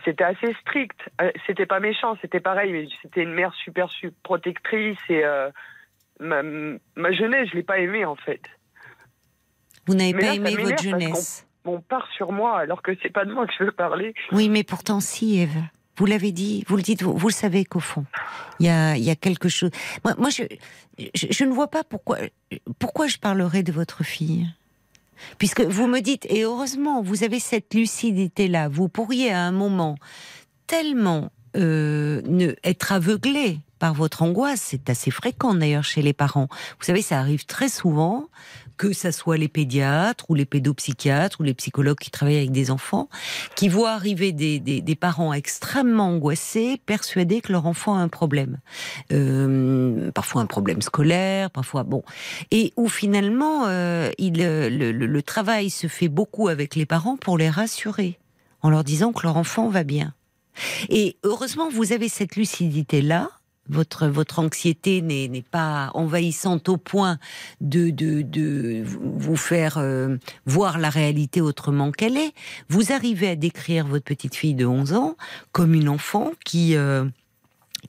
c'était 0.03 0.25
assez 0.25 0.53
strict. 0.61 0.97
Euh, 1.21 1.31
c'était 1.47 1.65
pas 1.65 1.79
méchant, 1.79 2.17
c'était 2.21 2.41
pareil. 2.41 2.71
Mais 2.71 2.87
c'était 3.01 3.23
une 3.23 3.33
mère 3.33 3.53
super, 3.53 3.89
super 3.89 4.17
protectrice 4.23 4.97
et 5.07 5.23
euh, 5.23 5.49
ma, 6.19 6.43
ma 6.43 7.11
jeunesse, 7.13 7.49
je 7.51 7.55
l'ai 7.55 7.63
pas 7.63 7.79
aimée 7.79 8.03
en 8.03 8.15
fait. 8.15 8.41
Vous 9.87 9.95
n'avez 9.95 10.13
pas 10.13 10.19
là, 10.19 10.33
aimé 10.35 10.55
votre 10.55 10.83
jeunesse 10.83 11.47
On 11.63 11.79
part 11.79 12.09
sur 12.11 12.33
moi 12.33 12.57
alors 12.59 12.81
que 12.81 12.91
c'est 13.01 13.11
pas 13.11 13.23
de 13.23 13.33
moi 13.33 13.47
que 13.47 13.53
je 13.57 13.63
veux 13.63 13.71
parler. 13.71 14.13
Oui, 14.33 14.49
mais 14.49 14.63
pourtant, 14.63 14.99
si, 14.99 15.39
Eve. 15.39 15.61
Vous 15.97 16.05
l'avez 16.05 16.31
dit, 16.31 16.63
vous 16.67 16.75
le 16.75 16.81
dites, 16.81 17.03
vous, 17.03 17.15
vous 17.15 17.27
le 17.27 17.33
savez 17.33 17.65
qu'au 17.65 17.79
fond, 17.79 18.05
il 18.59 18.65
y 18.65 18.69
a, 18.69 18.97
y 18.97 19.09
a 19.09 19.15
quelque 19.15 19.49
chose. 19.49 19.71
Moi, 20.03 20.13
moi 20.17 20.29
je, 20.29 20.43
je, 21.13 21.43
ne 21.43 21.51
vois 21.51 21.69
pas 21.69 21.83
pourquoi, 21.83 22.17
pourquoi 22.79 23.07
je 23.07 23.17
parlerai 23.17 23.63
de 23.63 23.71
votre 23.71 24.03
fille. 24.03 24.47
Puisque 25.37 25.61
vous 25.61 25.87
me 25.87 26.01
dites, 26.01 26.25
et 26.29 26.43
heureusement, 26.43 27.01
vous 27.01 27.23
avez 27.23 27.39
cette 27.39 27.73
lucidité-là, 27.73 28.67
vous 28.67 28.89
pourriez 28.89 29.31
à 29.31 29.41
un 29.41 29.51
moment 29.51 29.97
tellement 30.67 31.31
euh, 31.55 32.21
ne, 32.25 32.53
être 32.63 32.91
aveuglé 32.91 33.59
par 33.79 33.93
votre 33.93 34.21
angoisse, 34.21 34.61
c'est 34.61 34.89
assez 34.89 35.11
fréquent 35.11 35.53
d'ailleurs 35.53 35.83
chez 35.83 36.01
les 36.01 36.13
parents. 36.13 36.47
Vous 36.79 36.85
savez, 36.85 37.01
ça 37.01 37.19
arrive 37.19 37.45
très 37.45 37.69
souvent, 37.69 38.27
que 38.77 38.93
ça 38.93 39.11
soit 39.11 39.37
les 39.37 39.47
pédiatres 39.47 40.25
ou 40.29 40.35
les 40.35 40.45
pédopsychiatres 40.45 41.39
ou 41.39 41.43
les 41.43 41.53
psychologues 41.53 41.97
qui 41.97 42.11
travaillent 42.11 42.37
avec 42.37 42.51
des 42.51 42.71
enfants, 42.71 43.09
qui 43.55 43.69
voient 43.69 43.91
arriver 43.91 44.31
des, 44.31 44.97
parents 44.99 45.33
extrêmement 45.33 46.07
angoissés, 46.07 46.81
persuadés 46.85 47.41
que 47.41 47.51
leur 47.51 47.65
enfant 47.65 47.95
a 47.95 47.99
un 47.99 48.07
problème. 48.07 48.59
Euh, 49.11 50.09
parfois 50.11 50.41
un 50.41 50.45
problème 50.45 50.81
scolaire, 50.81 51.51
parfois 51.51 51.83
bon. 51.83 52.03
Et 52.51 52.73
où 52.77 52.87
finalement, 52.87 53.65
euh, 53.67 54.11
le, 54.19 54.91
le 54.91 55.21
travail 55.21 55.69
se 55.69 55.87
fait 55.87 56.07
beaucoup 56.07 56.47
avec 56.47 56.75
les 56.75 56.85
parents 56.85 57.17
pour 57.17 57.37
les 57.37 57.49
rassurer, 57.49 58.19
en 58.61 58.69
leur 58.69 58.83
disant 58.83 59.11
que 59.11 59.23
leur 59.23 59.37
enfant 59.37 59.69
va 59.69 59.83
bien. 59.83 60.13
Et 60.89 61.17
heureusement, 61.23 61.69
vous 61.69 61.91
avez 61.91 62.09
cette 62.09 62.35
lucidité-là. 62.35 63.29
Votre, 63.69 64.07
votre 64.07 64.39
anxiété 64.39 65.01
n'est 65.01 65.41
pas 65.49 65.91
envahissante 65.93 66.69
au 66.69 66.77
point 66.77 67.17
de, 67.61 67.89
de, 67.89 68.21
de 68.21 68.83
vous 68.85 69.35
faire 69.35 69.77
euh, 69.77 70.17
voir 70.45 70.77
la 70.77 70.89
réalité 70.89 71.41
autrement 71.41 71.91
qu'elle 71.91 72.17
est. 72.17 72.33
Vous 72.69 72.91
arrivez 72.91 73.29
à 73.29 73.35
décrire 73.35 73.87
votre 73.87 74.05
petite 74.05 74.35
fille 74.35 74.55
de 74.55 74.65
11 74.65 74.93
ans 74.93 75.15
comme 75.51 75.73
une 75.73 75.89
enfant 75.89 76.31
qui... 76.43 76.75
euh, 76.75 77.05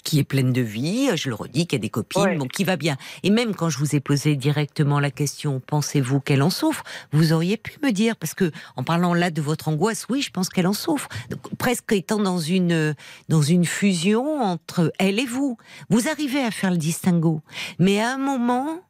qui 0.05 0.19
est 0.19 0.25
pleine 0.25 0.53
de 0.53 0.61
vie, 0.63 1.09
je 1.17 1.29
le 1.29 1.35
redis, 1.35 1.67
qui 1.67 1.77
a 1.77 1.79
des 1.79 1.89
copines, 1.89 2.23
Ouais. 2.23 2.37
bon, 2.37 2.47
qui 2.47 2.65
va 2.65 2.77
bien. 2.77 2.97
Et 3.23 3.31
même 3.31 3.55
quand 3.55 3.69
je 3.69 3.79
vous 3.79 3.95
ai 3.95 4.01
posé 4.01 4.37
directement 4.37 5.01
la 5.01 5.11
question, 5.11 5.61
pensez-vous 5.67 6.21
qu'elle 6.21 6.43
en 6.43 6.51
souffre 6.51 6.83
Vous 7.13 7.33
auriez 7.33 7.57
pu 7.57 7.79
me 7.83 7.91
dire, 7.93 8.17
parce 8.17 8.35
que 8.35 8.51
en 8.77 8.83
parlant 8.85 9.15
là 9.15 9.31
de 9.31 9.41
votre 9.43 9.69
angoisse, 9.69 10.07
oui, 10.09 10.23
je 10.23 10.31
pense 10.31 10.49
qu'elle 10.49 10.67
en 10.67 10.73
souffre. 10.73 11.09
Donc, 11.31 11.41
presque 11.59 11.93
étant 11.93 12.19
dans 12.21 12.39
une 12.39 12.95
dans 13.29 13.43
une 13.43 13.65
fusion 13.65 14.41
entre 14.43 14.93
elle 14.99 15.19
et 15.19 15.27
vous, 15.27 15.57
vous 15.91 16.09
arrivez 16.09 16.41
à 16.43 16.51
faire 16.51 16.71
le 16.71 16.77
distinguo. 16.79 17.41
Mais 17.79 18.01
à 18.01 18.15
un 18.15 18.19
moment, 18.19 18.81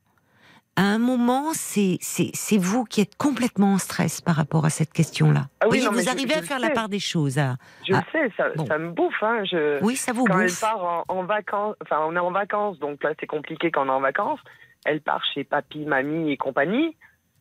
à 0.76 0.82
un 0.82 0.98
moment, 0.98 1.52
c'est 1.54 1.96
c'est 2.00 2.30
c'est 2.34 2.58
vous 2.58 2.84
qui 2.84 3.00
êtes 3.00 3.16
complètement 3.16 3.72
en 3.74 3.78
stress 3.78 4.20
par 4.20 4.36
rapport 4.36 4.64
à 4.66 4.70
cette 4.70 4.92
question-là. 4.92 5.48
Ah 5.60 5.66
oui, 5.70 5.80
Voyez, 5.80 5.88
vous 6.02 6.08
arrivez 6.08 6.34
je 6.34 6.38
à 6.40 6.42
faire 6.42 6.58
la 6.58 6.70
part 6.70 6.88
des 6.90 6.98
choses. 7.00 7.38
à- 7.38 7.56
Je 7.88 7.94
sais, 8.12 8.30
ça, 8.36 8.50
bon. 8.54 8.66
ça 8.66 8.76
me 8.78 8.90
bouffe. 8.90 9.22
Hein, 9.22 9.42
je... 9.44 9.82
Oui, 9.82 9.96
ça 9.96 10.12
vous 10.12 10.24
quand 10.24 10.38
elle 10.38 10.48
bouffe. 10.48 10.60
part 10.60 10.84
en, 10.84 11.04
en 11.08 11.24
vacances, 11.24 11.76
enfin 11.82 12.00
on 12.06 12.14
est 12.14 12.18
en 12.20 12.30
vacances, 12.30 12.78
donc 12.78 13.02
là 13.02 13.12
c'est 13.18 13.26
compliqué 13.26 13.70
quand 13.70 13.84
on 13.86 13.88
est 13.88 13.96
en 13.96 14.00
vacances. 14.00 14.40
Elle 14.84 15.00
part 15.00 15.22
chez 15.34 15.44
papy, 15.44 15.84
mamie 15.86 16.30
et 16.30 16.36
compagnie. 16.36 16.94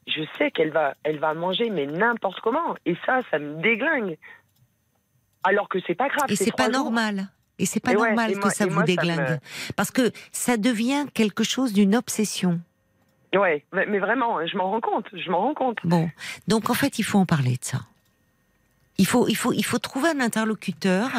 Je 0.08 0.22
sais 0.38 0.52
qu'elle 0.52 0.72
va, 0.72 0.94
elle 1.04 1.20
va 1.20 1.34
manger 1.34 1.70
mais 1.70 1.86
n'importe 1.88 2.40
comment. 2.42 2.76
Et 2.86 2.96
ça, 3.06 3.20
ça 3.32 3.38
me 3.40 3.62
déglingue. 3.62 4.18
Alors 5.44 5.68
que 5.70 5.80
c'est 5.86 5.96
pas 5.96 6.08
grave. 6.10 6.32
Et 6.32 6.36
c'est 6.36 6.56
pas 6.56 6.66
jours. 6.72 6.84
normal. 6.86 7.28
Et 7.60 7.66
c'est 7.66 7.80
pas 7.80 7.92
Et 7.94 7.96
ouais, 7.98 8.08
normal 8.08 8.32
et 8.32 8.34
que 8.36 8.40
moi- 8.40 8.50
ça 8.50 8.66
vous 8.66 8.74
moi, 8.74 8.82
ça 8.82 8.86
déglingue. 8.88 9.20
me- 9.30 9.74
Parce 9.76 9.92
que 9.92 10.12
ça 10.32 10.58
devient 10.58 11.06
quelque 11.14 11.44
chose 11.44 11.72
d'une 11.74 11.96
obsession. 11.96 12.60
Ouais, 13.38 13.66
mais, 13.74 14.00
vraiment, 14.00 14.46
je 14.46 14.58
m'en 14.58 14.72
rends 14.72 14.82
compte. 14.82 15.08
Je 15.14 15.30
m'en 15.30 15.42
rends 15.42 15.54
compte. 15.54 15.80
Bon. 15.84 16.10
Donc 16.48 16.70
en 16.70 16.74
fait, 16.74 17.00
il 17.00 17.04
faut 17.04 17.20
en 17.20 17.26
parler 17.26 17.58
de 17.58 17.64
ça. 17.64 17.80
Il 18.98 19.06
faut, 19.06 19.28
il 19.28 19.36
faut, 19.36 19.52
il 19.52 19.66
faut 19.66 19.80
trouver 19.80 20.10
un 20.10 20.22
interlocuteur 20.22 21.10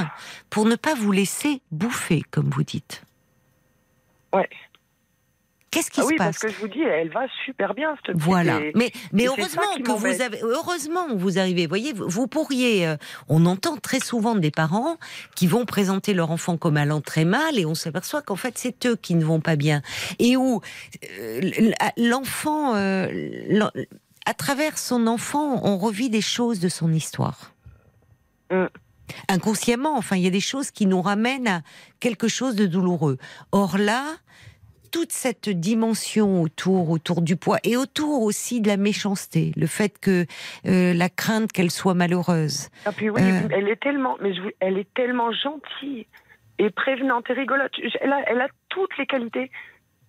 pour 0.48 0.64
ne 0.64 0.76
pas 0.76 0.94
vous 0.94 1.12
laisser 1.12 1.60
bouffer, 1.72 2.22
comme 2.30 2.48
vous 2.48 2.62
dites. 2.62 3.02
Ouais. 4.32 4.48
Qu'est-ce 5.76 5.90
qui 5.90 6.00
Ah 6.00 6.04
se 6.04 6.08
oui, 6.08 6.16
passe 6.16 6.38
parce 6.40 6.52
que 6.52 6.58
je 6.58 6.60
vous 6.60 6.68
dis, 6.68 6.80
elle 6.80 7.10
va 7.10 7.26
super 7.44 7.74
bien 7.74 7.94
cette 7.96 8.06
petite. 8.16 8.22
Voilà. 8.22 8.60
et- 8.60 8.72
Mais, 8.74 8.90
mais 9.12 9.26
heureusement 9.26 9.62
que 9.84 9.92
vous 9.92 10.22
avez, 10.22 10.40
heureusement 10.42 11.06
vous 11.14 11.38
arrivez. 11.38 11.66
Voyez, 11.66 11.92
vous, 11.92 12.08
vous 12.08 12.26
pourriez, 12.26 12.86
euh, 12.86 12.96
on 13.28 13.44
entend 13.46 13.76
très 13.76 14.00
souvent 14.00 14.34
des 14.34 14.50
parents 14.50 14.96
qui 15.34 15.46
vont 15.46 15.64
présenter 15.66 16.14
leur 16.14 16.30
enfant 16.30 16.56
comme 16.56 16.76
allant 16.76 17.00
très 17.00 17.24
mal 17.24 17.58
et 17.58 17.66
on 17.66 17.74
s'aperçoit 17.74 18.22
qu'en 18.22 18.36
fait 18.36 18.56
c'est 18.58 18.86
eux 18.86 18.96
qui 18.96 19.14
ne 19.14 19.24
vont 19.24 19.40
pas 19.40 19.56
bien. 19.56 19.82
Et 20.18 20.36
où 20.36 20.60
euh, 21.20 21.40
l'enfant, 21.98 22.74
euh, 22.74 23.08
à 24.24 24.34
travers 24.34 24.78
son 24.78 25.06
enfant, 25.06 25.60
on 25.64 25.76
revit 25.78 26.10
des 26.10 26.20
choses 26.22 26.58
de 26.60 26.68
son 26.68 26.92
histoire. 26.92 27.52
Mm. 28.50 28.64
Inconsciemment, 29.28 29.96
enfin, 29.96 30.16
il 30.16 30.22
y 30.22 30.26
a 30.26 30.30
des 30.30 30.40
choses 30.40 30.72
qui 30.72 30.84
nous 30.86 31.00
ramènent 31.00 31.46
à 31.46 31.62
quelque 32.00 32.26
chose 32.26 32.56
de 32.56 32.66
douloureux. 32.66 33.18
Or 33.52 33.78
là, 33.78 34.04
toute 34.90 35.12
cette 35.12 35.48
dimension 35.48 36.42
autour, 36.42 36.90
autour 36.90 37.22
du 37.22 37.36
poids 37.36 37.58
et 37.64 37.76
autour 37.76 38.22
aussi 38.22 38.60
de 38.60 38.68
la 38.68 38.76
méchanceté, 38.76 39.52
le 39.56 39.66
fait 39.66 39.98
que 39.98 40.26
euh, 40.66 40.92
la 40.94 41.08
crainte 41.08 41.52
qu'elle 41.52 41.70
soit 41.70 41.94
malheureuse. 41.94 42.68
Ah 42.84 42.92
puis 42.92 43.10
oui, 43.10 43.20
Euh. 43.22 43.48
elle 43.50 43.68
est 43.68 43.80
tellement, 43.80 44.16
mais 44.20 44.34
je, 44.34 44.40
elle 44.60 44.78
est 44.78 44.92
tellement 44.94 45.30
gentille 45.32 46.06
et 46.58 46.70
prévenante 46.70 47.28
et 47.30 47.34
rigolote. 47.34 47.72
Elle 48.00 48.12
a, 48.12 48.22
elle 48.30 48.40
a 48.40 48.48
toutes 48.68 48.96
les 48.98 49.06
qualités. 49.06 49.50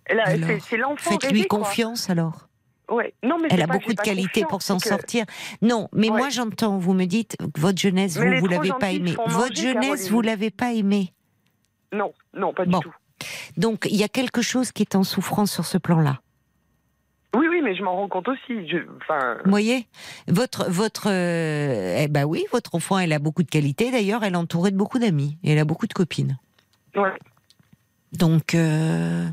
Elle 0.05 0.19
a- 0.21 0.27
Alors, 0.29 0.49
c'est, 0.61 0.77
l'enfant 0.77 1.11
Faites-lui 1.11 1.45
quoi. 1.47 1.59
confiance 1.59 2.09
alors. 2.09 2.47
Ouais. 2.89 3.13
Non, 3.21 3.37
mais 3.41 3.49
Elle 3.51 3.61
a 3.61 3.67
pas- 3.67 3.73
beaucoup 3.73 3.93
de 3.93 3.99
qualités 3.99 4.45
pour 4.47 4.61
s'en 4.61 4.77
que- 4.77 4.87
sortir. 4.87 5.25
Non, 5.61 5.89
mais 5.91 6.09
Ouais. 6.09 6.17
moi 6.19 6.29
j'entends, 6.29 6.77
vous 6.77 6.93
me 6.93 7.03
dites 7.03 7.35
votre 7.57 7.77
jeunesse, 7.77 8.17
Mais 8.17 8.35
vous, 8.35 8.45
vous 8.45 8.47
l'avez 8.47 8.71
pas 8.79 8.91
aimée. 8.91 9.11
Votre 9.11 9.29
manger, 9.37 9.55
jeunesse, 9.55 9.83
Caroline. 9.83 10.09
vous 10.11 10.21
l'avez 10.21 10.51
pas 10.51 10.71
aimée. 10.71 11.13
Non, 11.91 12.13
non, 12.33 12.53
pas 12.53 12.63
Bon. 12.65 12.79
du 12.79 12.83
tout. 12.85 12.93
Donc 13.57 13.87
il 13.89 13.95
y 13.97 14.03
a 14.03 14.07
quelque 14.09 14.41
chose 14.41 14.71
qui 14.71 14.83
est 14.83 14.95
en 14.95 15.03
souffrance 15.03 15.51
sur 15.51 15.65
ce 15.65 15.77
plan-là. 15.77 16.19
Oui, 17.35 17.45
oui, 17.49 17.61
mais 17.63 17.75
je 17.75 17.83
m'en 17.83 17.95
rends 17.95 18.07
compte 18.07 18.29
aussi. 18.29 18.67
Je, 18.67 18.77
enfin, 19.01 19.37
Vous 19.43 19.49
voyez 19.51 19.85
Votre, 20.27 20.69
votre, 20.71 21.09
euh, 21.09 21.97
eh 21.99 22.07
ben 22.07 22.23
oui, 22.23 22.45
votre 22.51 22.73
enfant, 22.73 22.97
elle 22.97 23.13
a 23.13 23.19
beaucoup 23.19 23.43
de 23.43 23.49
qualités. 23.49 23.91
D'ailleurs, 23.91 24.23
elle 24.23 24.33
est 24.33 24.37
entourée 24.37 24.71
de 24.71 24.77
beaucoup 24.77 24.97
d'amis 24.97 25.37
et 25.43 25.51
elle 25.51 25.59
a 25.59 25.65
beaucoup 25.65 25.87
de 25.87 25.93
copines. 25.93 26.37
ouais. 26.95 27.11
Donc, 28.13 28.55
euh, 28.55 29.27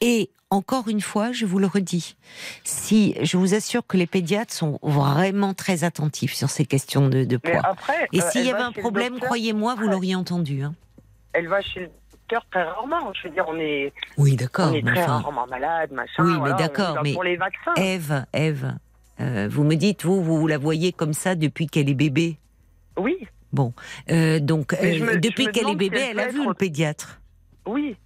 et 0.00 0.30
encore 0.50 0.86
une 0.88 1.00
fois, 1.00 1.32
je 1.32 1.44
vous 1.44 1.58
le 1.58 1.66
redis, 1.66 2.14
si 2.62 3.16
je 3.20 3.36
vous 3.36 3.52
assure 3.54 3.84
que 3.86 3.96
les 3.96 4.06
pédiatres 4.06 4.54
sont 4.54 4.78
vraiment 4.82 5.54
très 5.54 5.82
attentifs 5.82 6.32
sur 6.32 6.48
ces 6.48 6.64
questions 6.64 7.08
de, 7.08 7.36
poids. 7.36 7.60
après. 7.64 8.06
Et 8.12 8.22
euh, 8.22 8.30
s'il 8.30 8.46
y 8.46 8.50
va 8.52 8.58
avait 8.58 8.64
un 8.64 8.72
problème, 8.72 9.18
croyez-moi, 9.18 9.74
vous 9.74 9.88
l'auriez 9.88 10.14
entendu. 10.14 10.62
hein. 10.62 10.74
elle 11.32 11.48
va 11.48 11.60
chez 11.62 11.90
docteur 12.32 12.46
très 12.50 12.62
rarement. 12.62 13.12
Je 13.14 13.28
veux 13.28 13.34
dire, 13.34 13.44
on 13.48 13.56
est, 13.58 13.92
Oui, 14.18 14.36
d'accord. 14.36 14.70
on 14.70 14.74
est 14.74 14.82
très 14.86 15.02
enfin, 15.02 15.18
rarement 15.18 15.46
malade, 15.46 15.92
machin. 15.92 16.24
Oui, 16.24 16.32
mais 16.32 16.38
voilà, 16.38 16.54
d'accord, 16.54 16.98
mais- 17.02 17.12
Pour 17.12 17.24
les 17.24 17.36
vaccins. 17.36 17.74
Ève, 17.76 18.24
Ève, 18.32 18.74
euh, 19.20 19.48
vous 19.50 19.64
me 19.64 19.74
dites, 19.74 20.04
vous, 20.04 20.22
vous 20.22 20.46
la 20.46 20.58
voyez 20.58 20.92
comme 20.92 21.12
ça 21.12 21.34
depuis 21.34 21.66
qu'elle 21.66 21.88
est 21.90 21.94
bébé? 21.94 22.38
Oui, 22.96 23.16
Bon, 23.52 23.74
euh, 24.10 24.40
donc 24.40 24.72
euh, 24.72 24.78
me- 25.04 25.18
depuis 25.18 25.46
qu'elle 25.48 25.66
est 25.66 25.70
si 25.72 25.76
bébé, 25.76 25.98
elle 26.00 26.18
elle 26.18 26.20
a 26.20 26.28
vu 26.28 26.40
être- 26.40 26.48
le 26.48 26.54
pédiatre. 26.54 27.20
oui. 27.66 27.96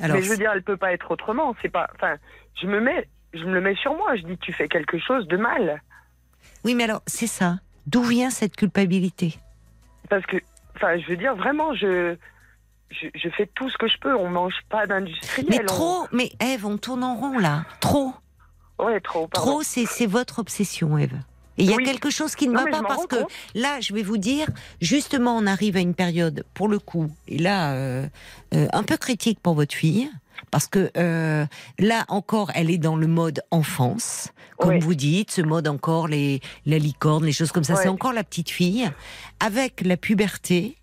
Alors, 0.00 0.16
mais 0.16 0.22
je 0.24 0.28
veux 0.28 0.36
dire, 0.36 0.50
elle 0.52 0.62
peut 0.64 0.76
pas 0.76 0.92
être 0.92 1.08
autrement. 1.12 1.54
C'est 1.62 1.68
pas. 1.68 1.88
Enfin, 1.94 2.16
je 2.60 2.66
me 2.66 2.80
mets, 2.80 3.08
je 3.32 3.44
me 3.44 3.52
le 3.54 3.60
mets 3.60 3.76
sur 3.76 3.94
moi. 3.96 4.16
Je 4.16 4.22
dis, 4.22 4.36
tu 4.38 4.52
fais 4.52 4.66
quelque 4.66 4.98
chose 4.98 5.28
de 5.28 5.36
mal. 5.36 5.80
oui, 6.64 6.74
mais 6.74 6.82
alors 6.84 7.00
c'est 7.06 7.28
ça. 7.28 7.58
D'où 7.86 8.02
vient 8.02 8.30
cette 8.30 8.56
culpabilité? 8.56 9.38
Parce 10.08 10.26
que, 10.26 10.36
enfin, 10.74 10.98
je 10.98 11.06
veux 11.06 11.16
dire, 11.16 11.36
vraiment, 11.36 11.74
je, 11.74 12.16
je, 12.90 13.06
je 13.14 13.28
fais 13.30 13.48
tout 13.54 13.68
ce 13.70 13.76
que 13.78 13.88
je 13.88 13.98
peux. 13.98 14.14
On 14.16 14.28
mange 14.30 14.54
pas 14.68 14.86
d'industriel. 14.86 15.46
Mais 15.50 15.60
on- 15.62 15.66
trop, 15.66 16.06
mais 16.12 16.32
Ève, 16.40 16.66
on 16.66 16.76
tourne 16.78 17.02
en 17.04 17.16
rond 17.16 17.38
là. 17.38 17.64
Trop, 17.80 18.12
Ouais, 18.78 19.00
trop. 19.00 19.26
pardon. 19.28 19.50
trop, 19.50 19.62
c'est 19.62 19.86
c'est 19.86 20.06
votre 20.06 20.38
obsession, 20.40 20.96
Ève. 20.98 21.14
Et 21.56 21.62
il 21.62 21.70
y 21.70 21.72
a 21.72 21.76
Oui. 21.76 21.84
quelque 21.84 22.10
chose 22.10 22.34
qui 22.34 22.48
ne 22.48 22.54
Non, 22.54 22.64
va 22.64 22.70
pas 22.70 22.82
parce 22.82 23.06
que 23.06 23.16
compte. 23.20 23.30
là, 23.54 23.78
je 23.80 23.94
vais 23.94 24.02
vous 24.02 24.16
dire, 24.18 24.48
justement, 24.80 25.36
on 25.36 25.46
arrive 25.46 25.76
à 25.76 25.80
une 25.80 25.94
période, 25.94 26.44
pour 26.52 26.66
le 26.66 26.80
coup, 26.80 27.08
et 27.28 27.38
là, 27.38 27.72
euh, 27.74 28.06
euh, 28.54 28.66
un 28.72 28.82
peu 28.82 28.96
critique 28.96 29.38
pour 29.40 29.54
votre 29.54 29.72
fille, 29.72 30.10
parce 30.50 30.66
que 30.66 30.90
euh, 30.96 31.46
là 31.78 32.04
encore, 32.08 32.50
elle 32.56 32.70
est 32.70 32.78
dans 32.78 32.96
le 32.96 33.06
mode 33.06 33.40
enfance, 33.52 34.30
comme 34.58 34.80
vous 34.80 34.96
dites, 34.96 35.30
ce 35.30 35.42
mode 35.42 35.68
encore 35.68 36.08
les 36.08 36.40
la 36.66 36.78
licorne, 36.78 37.24
les 37.24 37.32
choses 37.32 37.52
comme 37.52 37.62
ça, 37.64 37.76
c'est 37.76 37.88
encore 37.88 38.12
la 38.12 38.24
petite 38.24 38.50
fille, 38.50 38.90
avec 39.38 39.80
la 39.82 39.96
puberté. 39.96 40.76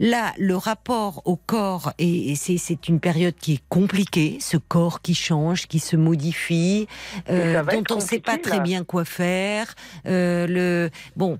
Là, 0.00 0.32
le 0.38 0.56
rapport 0.56 1.22
au 1.24 1.36
corps, 1.36 1.92
et, 1.98 2.30
et 2.32 2.34
c'est, 2.36 2.88
une 2.88 3.00
période 3.00 3.34
qui 3.34 3.54
est 3.54 3.62
compliquée, 3.68 4.38
ce 4.40 4.56
corps 4.56 5.00
qui 5.02 5.14
change, 5.14 5.66
qui 5.66 5.78
se 5.78 5.96
modifie, 5.96 6.86
euh, 7.30 7.62
dont 7.64 7.84
on 7.90 7.96
ne 7.96 8.00
sait 8.00 8.20
pas 8.20 8.38
très 8.38 8.56
là. 8.58 8.62
bien 8.62 8.84
quoi 8.84 9.04
faire. 9.04 9.74
euh, 10.06 10.46
le 10.46 10.90
bon, 11.16 11.38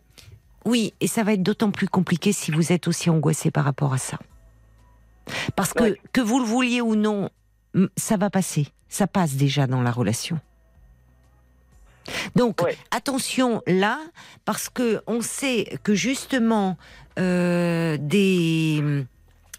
oui, 0.64 0.94
et 1.00 1.06
ça 1.08 1.22
va 1.22 1.34
être 1.34 1.42
d'autant 1.42 1.70
plus 1.70 1.88
compliqué 1.88 2.32
si 2.32 2.50
vous 2.50 2.72
êtes 2.72 2.88
aussi 2.88 3.10
angoissé 3.10 3.50
par 3.50 3.64
rapport 3.64 3.92
à 3.92 3.98
ça. 3.98 4.18
Parce 5.56 5.72
que 5.72 5.84
Ouais. 5.84 6.00
que 6.12 6.20
vous 6.20 6.38
le 6.38 6.44
vouliez 6.46 6.80
ou 6.80 6.96
non, 6.96 7.30
ça 7.96 8.16
va 8.16 8.30
passer. 8.30 8.66
Ça 8.88 9.06
passe 9.06 9.34
déjà 9.34 9.66
dans 9.66 9.82
la 9.82 9.90
relation. 9.90 10.38
Donc 12.36 12.62
Ouais. 12.62 12.76
attention 12.90 13.62
là, 13.66 13.98
parce 14.44 14.68
que 14.68 15.00
on 15.06 15.20
sait 15.20 15.78
que 15.82 15.94
justement 15.94 16.76
euh, 17.18 17.96
des 18.00 19.04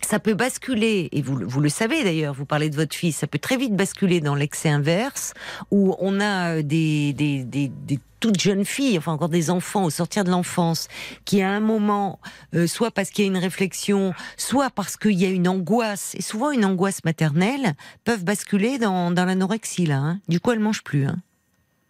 ça 0.01 0.19
peut 0.19 0.35
basculer, 0.35 1.09
et 1.13 1.23
vous, 1.23 1.35
le- 1.35 1.47
vous 1.47 1.61
le 1.61 1.69
savez 1.69 2.03
d'ailleurs, 2.03 2.35
vous 2.35 2.45
parlez 2.45 2.69
de 2.69 2.75
votre 2.75 2.93
fille, 2.95 3.11
ça 3.11 3.25
peut 3.25 3.39
très 3.39 3.57
vite 3.57 3.75
basculer 3.75 4.21
dans 4.21 4.35
l'excès 4.35 4.69
inverse, 4.69 5.33
où 5.71 5.95
on 5.99 6.19
a 6.19 6.57
euh, 6.57 6.61
des, 6.61 7.11
des, 7.13 7.43
des, 7.43 7.69
des 7.69 7.97
toutes 8.19 8.39
jeunes 8.39 8.65
filles, 8.65 8.99
enfin 8.99 9.13
encore 9.13 9.29
des 9.29 9.49
enfants 9.49 9.83
au 9.83 9.89
sortir 9.89 10.23
de 10.23 10.29
l'enfance, 10.29 10.89
qui 11.23 11.41
à 11.41 11.49
un 11.49 11.59
moment, 11.59 12.19
euh, 12.53 12.67
soit 12.67 12.91
parce 12.91 13.09
qu'il 13.09 13.25
y 13.25 13.27
a 13.27 13.31
une 13.31 13.37
réflexion, 13.37 14.13
soit 14.37 14.69
parce 14.69 14.95
qu'il 14.95 15.13
y 15.19 15.25
a 15.25 15.29
une 15.29 15.47
angoisse, 15.47 16.13
et 16.13 16.21
souvent 16.21 16.51
une 16.51 16.65
angoisse 16.65 17.03
maternelle, 17.03 17.73
peuvent 18.03 18.23
basculer 18.23 18.77
dans, 18.77 19.09
dans 19.09 19.25
l'anorexie 19.25 19.87
là. 19.87 19.97
hein. 19.97 20.19
Du 20.29 20.39
coup, 20.39 20.51
elles 20.51 20.59
mangent 20.59 20.83
plus. 20.83 21.07
Hein 21.07 21.17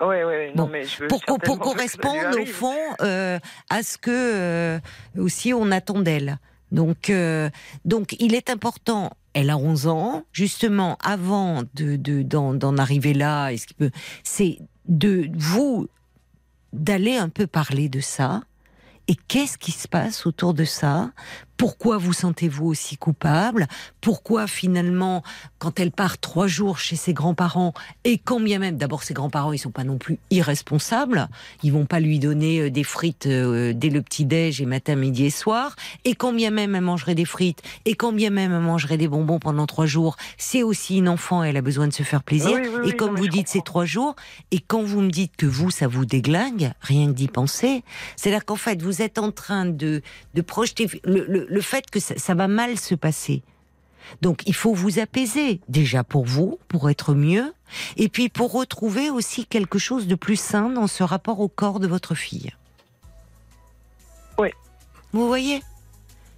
Ouais, 0.01 0.23
ouais. 0.25 0.51
Non, 0.55 0.65
Bon, 0.65 0.69
mais 0.71 0.83
je 0.83 1.01
veux 1.03 1.07
pour, 1.07 1.23
pour 1.25 1.57
correspondre 1.59 2.39
au 2.41 2.45
fond 2.45 2.75
euh, 3.01 3.39
à 3.69 3.81
ce 3.83 3.97
que 3.97 4.11
euh, 4.11 4.79
aussi 5.17 5.53
on 5.53 5.71
attend 5.71 5.99
d'elle. 6.01 6.37
Donc, 6.71 7.09
euh, 7.09 7.49
donc 7.85 8.15
il 8.19 8.35
est 8.35 8.49
important. 8.49 9.11
Elle 9.33 9.49
a 9.49 9.57
11 9.57 9.87
ans, 9.87 10.23
justement, 10.33 10.97
avant 11.03 11.63
de 11.75 11.95
de- 11.95 12.23
d'en 12.23 12.53
d'en 12.53 12.77
arriver 12.77 13.13
là, 13.13 13.49
est-ce 13.49 13.67
qu'il 13.67 13.75
peut, 13.77 13.91
c'est 14.23 14.59
de 14.87 15.29
vous 15.35 15.87
d'aller 16.73 17.15
un 17.17 17.29
peu 17.29 17.47
parler 17.47 17.87
de 17.89 18.01
ça. 18.01 18.41
Et 19.07 19.15
qu'est-ce 19.27 19.57
qui 19.57 19.71
se 19.71 19.87
passe 19.87 20.25
autour 20.25 20.53
de 20.55 20.63
ça 20.65 21.11
Pourquoi 21.57 21.97
vous 21.97 22.13
sentez-vous 22.13 22.65
aussi 22.65 22.97
coupable? 22.97 23.67
Pourquoi 24.01 24.45
finalement, 24.47 25.23
quand 25.57 25.79
elle 25.79 25.91
part 25.91 26.17
trois 26.17 26.47
jours 26.47 26.79
chez 26.79 26.95
ses 26.95 27.13
grands-parents, 27.13 27.73
et 28.03 28.17
quand 28.17 28.39
bien 28.39 28.59
même, 28.59 28.77
d'abord 28.77 29.03
ses 29.03 29.13
grands-parents, 29.13 29.53
ils 29.53 29.57
sont 29.57 29.71
pas 29.71 29.83
non 29.83 29.97
plus 29.97 30.19
irresponsables, 30.31 31.29
ils 31.63 31.71
vont 31.71 31.85
pas 31.85 31.99
lui 31.99 32.19
donner 32.19 32.59
euh, 32.61 32.69
des 32.71 32.83
frites 32.83 33.25
euh, 33.25 33.73
dès 33.73 33.89
le 33.89 34.01
petit-déj 34.01 34.61
et 34.61 34.65
matin, 34.65 34.95
midi 34.95 35.25
et 35.25 35.29
soir, 35.29 35.75
et 36.03 36.13
quand 36.15 36.33
bien 36.33 36.51
même 36.51 36.75
elle 36.75 36.81
mangerait 36.81 37.15
des 37.15 37.25
frites, 37.25 37.61
et 37.85 37.95
quand 37.95 38.11
bien 38.11 38.29
même 38.29 38.51
elle 38.51 38.59
mangerait 38.61 38.97
des 38.97 39.07
bonbons 39.07 39.39
pendant 39.39 39.65
trois 39.65 39.85
jours, 39.85 40.17
c'est 40.37 40.63
aussi 40.63 40.97
une 40.97 41.09
enfant, 41.09 41.43
elle 41.43 41.57
a 41.57 41.61
besoin 41.61 41.87
de 41.87 41.93
se 41.93 42.03
faire 42.03 42.23
plaisir, 42.23 42.51
Oui, 42.61 42.61
oui, 42.67 42.79
oui, 42.83 42.89
et 42.89 42.93
comme 42.95 43.13
non, 43.15 43.21
vous 43.21 43.27
dites, 43.27 43.47
c'est 43.47 43.63
trois 43.63 43.85
jours, 43.85 44.15
et 44.51 44.59
quand 44.59 44.83
vous 44.83 45.01
me 45.01 45.09
dites 45.09 45.35
que 45.37 45.45
vous, 45.45 45.71
ça 45.71 45.87
vous 45.87 46.05
déglingue, 46.05 46.71
rien 46.81 47.07
que 47.07 47.13
d'y 47.13 47.27
penser, 47.27 47.83
c'est-à-dire 48.15 48.45
qu'en 48.45 48.55
fait, 48.55 48.81
vous 48.81 49.01
êtes 49.01 49.17
en 49.19 49.31
train 49.31 49.65
de, 49.65 50.01
de 50.33 50.41
projeter 50.41 50.87
le, 51.03 51.25
le- 51.27 51.44
le 51.47 51.61
fait 51.61 51.89
que 51.89 51.99
ça, 51.99 52.17
ça 52.17 52.33
va 52.35 52.47
mal 52.47 52.77
se 52.77 52.95
passer. 52.95 53.43
Donc, 54.21 54.43
il 54.45 54.53
faut 54.53 54.73
vous 54.73 54.99
apaiser, 54.99 55.61
déjà 55.67 56.03
pour 56.03 56.25
vous, 56.25 56.59
pour 56.67 56.89
être 56.91 57.15
mieux, 57.15 57.53
et 57.97 58.07
puis 58.07 58.29
pour 58.29 58.51
retrouver 58.51 59.09
aussi 59.09 59.45
quelque 59.47 59.79
chose 59.79 60.05
de 60.07 60.13
plus 60.15 60.39
sain 60.39 60.69
dans 60.69 60.85
ce 60.87 61.01
rapport 61.03 61.39
au 61.39 61.47
corps 61.47 61.79
de 61.79 61.87
votre 61.87 62.13
fille. 62.13 62.51
Ouais. 64.37 64.53
Vous 65.11 65.27
voyez? 65.27 65.63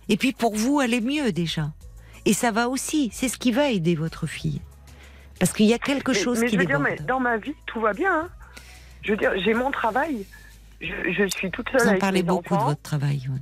Et 0.10 0.16
puis 0.18 0.32
pour 0.32 0.56
vous, 0.56 0.80
aller 0.80 1.02
mieux 1.02 1.32
déjà. 1.34 1.72
Et 2.26 2.34
ça 2.34 2.52
va 2.52 2.70
aussi, 2.70 3.10
c'est 3.12 3.28
ce 3.28 3.38
qui 3.38 3.52
va 3.52 3.70
aider 3.70 3.96
votre 3.96 4.28
fille. 4.28 4.62
Parce 5.40 5.52
qu'il 5.54 5.66
y 5.66 5.74
a 5.74 5.80
quelque 5.80 6.12
Mais- 6.12 6.18
chose 6.18 6.40
mais 6.40 6.48
qui 6.48 6.56
je 6.56 6.60
veux 6.60 6.66
dire, 6.66 6.80
mais 6.80 6.96
dans 7.08 7.20
ma 7.20 7.38
vie, 7.38 7.54
tout 7.66 7.82
va 7.82 7.94
bien. 7.94 8.22
hein. 8.22 8.30
Je 9.02 9.12
veux 9.12 9.18
dire, 9.18 9.32
j'ai 9.44 9.54
mon 9.54 9.72
travail. 9.72 10.26
Je, 10.80 10.88
je 11.12 11.28
suis 11.36 11.52
toute 11.52 11.68
seule 11.70 11.82
Vous 11.82 11.86
en 11.88 11.90
avec 11.90 12.02
parlez 12.02 12.20
mes 12.24 12.28
beaucoup 12.28 12.56
de 12.56 12.62
votre 12.64 12.82
travail. 12.82 13.28
ouais. 13.30 13.40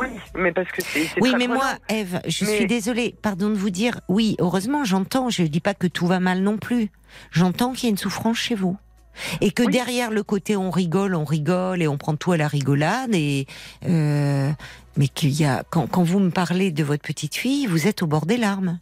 Oui, 0.00 0.08
mais 0.34 0.52
parce 0.52 0.70
que 0.70 0.82
c'est. 0.82 1.08
Oui, 1.20 1.34
mais 1.36 1.46
moi. 1.48 1.74
Eve, 1.88 2.20
je 2.26 2.44
Mais- 2.44 2.56
suis 2.56 2.66
désolée, 2.66 3.14
pardon 3.20 3.50
de 3.50 3.54
vous 3.54 3.70
dire, 3.70 4.00
oui, 4.08 4.36
heureusement, 4.40 4.84
j'entends, 4.84 5.28
je 5.30 5.42
ne 5.42 5.48
dis 5.48 5.60
pas 5.60 5.74
que 5.74 5.86
tout 5.86 6.06
va 6.06 6.18
mal 6.20 6.40
non 6.42 6.56
plus. 6.56 6.90
J'entends 7.30 7.72
qu'il 7.72 7.84
y 7.84 7.86
a 7.88 7.90
une 7.90 7.98
souffrance 7.98 8.38
chez 8.38 8.54
vous. 8.54 8.76
Et 9.42 9.50
que 9.50 9.62
Oui. 9.64 9.70
derrière 9.72 10.10
le 10.10 10.22
côté 10.22 10.56
on 10.56 10.70
rigole, 10.70 11.14
on 11.14 11.24
rigole 11.24 11.82
et 11.82 11.88
on 11.88 11.98
prend 11.98 12.16
tout 12.16 12.32
à 12.32 12.38
la 12.38 12.48
rigolade, 12.48 13.14
et 13.14 13.46
euh, 13.86 14.50
mais 14.96 15.08
qu'il 15.08 15.28
y 15.38 15.44
a 15.44 15.62
quand, 15.68 15.86
quand 15.86 16.02
vous 16.02 16.18
me 16.18 16.30
parlez 16.30 16.70
de 16.70 16.82
votre 16.82 17.02
petite 17.02 17.36
fille, 17.36 17.66
vous 17.66 17.86
êtes 17.86 18.02
au 18.02 18.06
bord 18.06 18.24
des 18.24 18.38
larmes. 18.38 18.78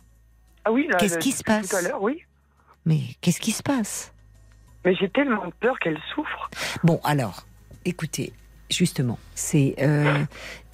Ah 0.64 0.70
oui, 0.70 0.86
là, 0.88 0.98
qu'est-ce 0.98 1.18
qui 1.18 1.32
se 1.32 1.42
Tout 1.42 1.50
à 1.50 1.56
passe 1.60 1.82
l'heure, 1.82 2.00
oui. 2.00 2.22
Mais 2.86 3.00
qu'est-ce 3.20 3.40
qui 3.40 3.50
se 3.50 3.64
passe? 3.64 4.12
Mais 4.84 4.94
j'ai 4.94 5.08
tellement 5.10 5.50
peur 5.58 5.76
qu'elle 5.80 5.98
souffre. 6.14 6.48
Bon, 6.84 7.00
alors, 7.02 7.44
écoutez, 7.84 8.32
justement, 8.70 9.18
c'est 9.34 9.74
euh, 9.80 10.24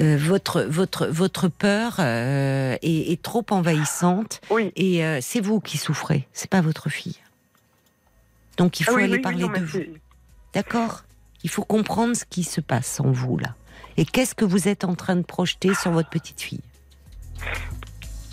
euh, 0.02 0.16
votre 0.18 0.62
votre 0.62 1.06
votre 1.06 1.48
peur 1.48 1.96
euh, 1.98 2.76
est, 2.82 3.12
est 3.12 3.22
trop 3.22 3.44
envahissante. 3.50 4.40
Oui. 4.50 4.72
Et 4.76 5.02
c'est 5.20 5.40
vous 5.40 5.60
qui 5.60 5.78
souffrez, 5.78 6.26
c'est 6.32 6.50
pas 6.50 6.60
votre 6.60 6.88
fille. 6.90 7.16
Donc 8.56 8.80
il 8.80 8.84
Ah 8.88 8.92
faut 8.92 8.96
oui, 8.96 9.02
aller 9.04 9.12
oui, 9.12 9.18
oui, 9.18 9.22
parler 9.22 9.44
non, 9.48 9.52
de 9.60 9.64
vous. 9.64 9.80
D'accord 10.54 11.04
Il 11.44 11.50
faut 11.50 11.64
comprendre 11.64 12.16
ce 12.16 12.24
qui 12.24 12.44
se 12.44 12.60
passe 12.60 13.00
en 13.00 13.10
vous 13.12 13.38
là. 13.38 13.54
Et 13.98 14.04
qu'est-ce 14.04 14.34
que 14.34 14.44
vous 14.44 14.68
êtes 14.68 14.84
en 14.84 14.94
train 14.94 15.16
de 15.16 15.22
projeter 15.22 15.74
sur 15.74 15.90
votre 15.90 16.08
petite 16.10 16.40
fille? 16.40 16.60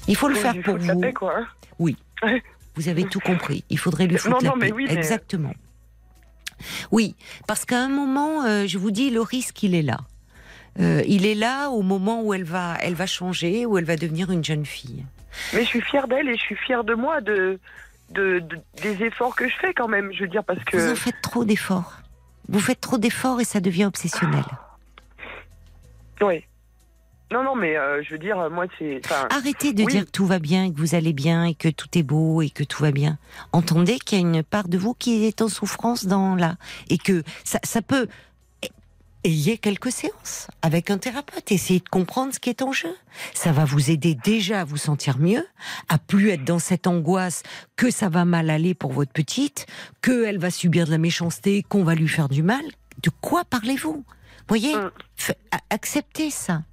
Il 0.07 0.15
faut 0.15 0.27
le 0.27 0.35
faire 0.35 0.55
pour 0.63 0.77
vous. 0.77 1.01
quoi. 1.13 1.35
hein. 1.39 2.39
Vous 2.75 2.89
avez 2.89 3.03
tout 3.05 3.19
compris. 3.19 3.63
Il 3.69 3.77
faudrait 3.77 4.07
lui 4.07 4.15
Non, 4.15 4.19
foutre 4.19 4.43
la 4.43 4.49
non, 4.49 4.55
mais 4.57 4.67
paix. 4.67 4.73
oui, 4.73 4.85
mais- 4.87 4.93
Exactement. 4.95 5.53
Oui, 6.91 7.15
parce 7.47 7.65
qu'à 7.65 7.79
un 7.79 7.89
moment, 7.89 8.43
euh, 8.45 8.65
je 8.67 8.77
vous 8.77 8.91
dis, 8.91 9.09
le 9.09 9.21
risque, 9.21 9.63
il 9.63 9.75
est 9.75 9.81
là. 9.81 9.99
Euh, 10.79 11.03
il 11.07 11.25
est 11.25 11.35
là 11.35 11.69
au 11.69 11.81
moment 11.83 12.21
où 12.23 12.33
elle 12.33 12.43
va, 12.45 12.77
elle 12.81 12.95
va 12.95 13.05
changer, 13.05 13.65
où 13.65 13.77
elle 13.77 13.85
va 13.85 13.95
devenir 13.95 14.31
une 14.31 14.43
jeune 14.43 14.65
fille. 14.65 15.05
Mais 15.53 15.61
je 15.63 15.67
suis 15.67 15.81
fière 15.81 16.07
d'elle 16.07 16.27
et 16.29 16.35
je 16.35 16.41
suis 16.41 16.55
fière 16.55 16.83
de 16.83 16.93
moi, 16.95 17.21
de, 17.21 17.59
de, 18.11 18.39
de- 18.39 18.59
des 18.81 19.03
efforts 19.03 19.35
que 19.35 19.47
je 19.47 19.55
fais 19.55 19.73
quand 19.73 19.87
même. 19.87 20.11
Je 20.13 20.21
veux 20.23 20.27
dire, 20.29 20.43
parce 20.43 20.59
Vous 20.73 20.85
en 20.87 20.89
que. 20.89 20.95
faites 20.95 21.21
trop 21.21 21.45
d'efforts. 21.45 21.93
Vous 22.49 22.59
faites 22.59 22.81
trop 22.81 22.97
d'efforts 22.97 23.39
et 23.39 23.45
ça 23.45 23.59
devient 23.59 23.85
obsessionnel. 23.85 24.43
Oui. 26.21 26.43
Non, 27.33 27.43
non, 27.43 27.55
mais 27.55 27.75
euh, 27.75 28.03
je 28.03 28.11
veux 28.11 28.19
dire, 28.19 28.37
moi, 28.51 28.65
c'est. 28.77 29.01
Arrêtez 29.31 29.73
de 29.73 29.83
Oui. 29.83 29.91
dire 29.91 30.05
que 30.05 30.11
tout 30.11 30.25
va 30.27 30.37
bien, 30.39 30.71
que 30.71 30.77
vous 30.77 30.93
allez 30.93 31.13
bien, 31.13 31.45
et 31.45 31.55
que 31.55 31.67
tout 31.69 31.87
est 31.97 32.03
beau, 32.03 32.41
et 32.43 32.49
que 32.51 32.63
tout 32.63 32.83
va 32.83 32.91
bien. 32.91 33.17
Entendez 33.53 33.97
qu'il 33.97 34.19
y 34.19 34.21
a 34.21 34.27
une 34.27 34.43
part 34.43 34.67
de 34.67 34.77
vous 34.77 34.93
qui 34.93 35.25
est 35.25 35.41
en 35.41 35.47
souffrance 35.49 36.05
dans 36.05 36.35
là, 36.35 36.57
et 36.89 36.97
que 36.99 37.23
ça, 37.43 37.59
ça 37.63 37.81
peut. 37.81 38.07
Ayez 39.25 39.57
quelques 39.57 39.91
séances 39.91 40.47
avec 40.61 40.91
un 40.91 40.97
thérapeute, 40.97 41.49
essayez 41.49 41.79
de 41.79 41.87
comprendre 41.87 42.33
ce 42.33 42.39
qui 42.41 42.49
est 42.49 42.61
en 42.61 42.73
jeu. 42.73 42.93
Ça 43.33 43.53
va 43.53 43.63
vous 43.63 43.89
aider 43.89 44.15
déjà 44.15 44.59
à 44.61 44.63
vous 44.65 44.75
sentir 44.75 45.17
mieux, 45.17 45.47
à 45.87 45.97
plus 45.97 46.29
être 46.31 46.43
dans 46.43 46.59
cette 46.59 46.87
angoisse 46.87 47.41
que 47.77 47.89
ça 47.89 48.09
va 48.09 48.25
mal 48.25 48.49
aller 48.49 48.73
pour 48.73 48.91
votre 48.91 49.13
petite, 49.13 49.65
qu'elle 50.01 50.39
va 50.39 50.51
subir 50.51 50.85
de 50.85 50.91
la 50.91 50.97
méchanceté, 50.97 51.63
qu'on 51.63 51.85
va 51.85 51.95
lui 51.95 52.09
faire 52.09 52.27
du 52.27 52.43
mal. 52.43 52.63
De 53.01 53.09
quoi 53.21 53.45
parlez-vous? 53.45 54.03
Voyez, 54.49 54.75
a- 54.75 55.57
acceptez 55.69 56.29
ça. 56.29 56.63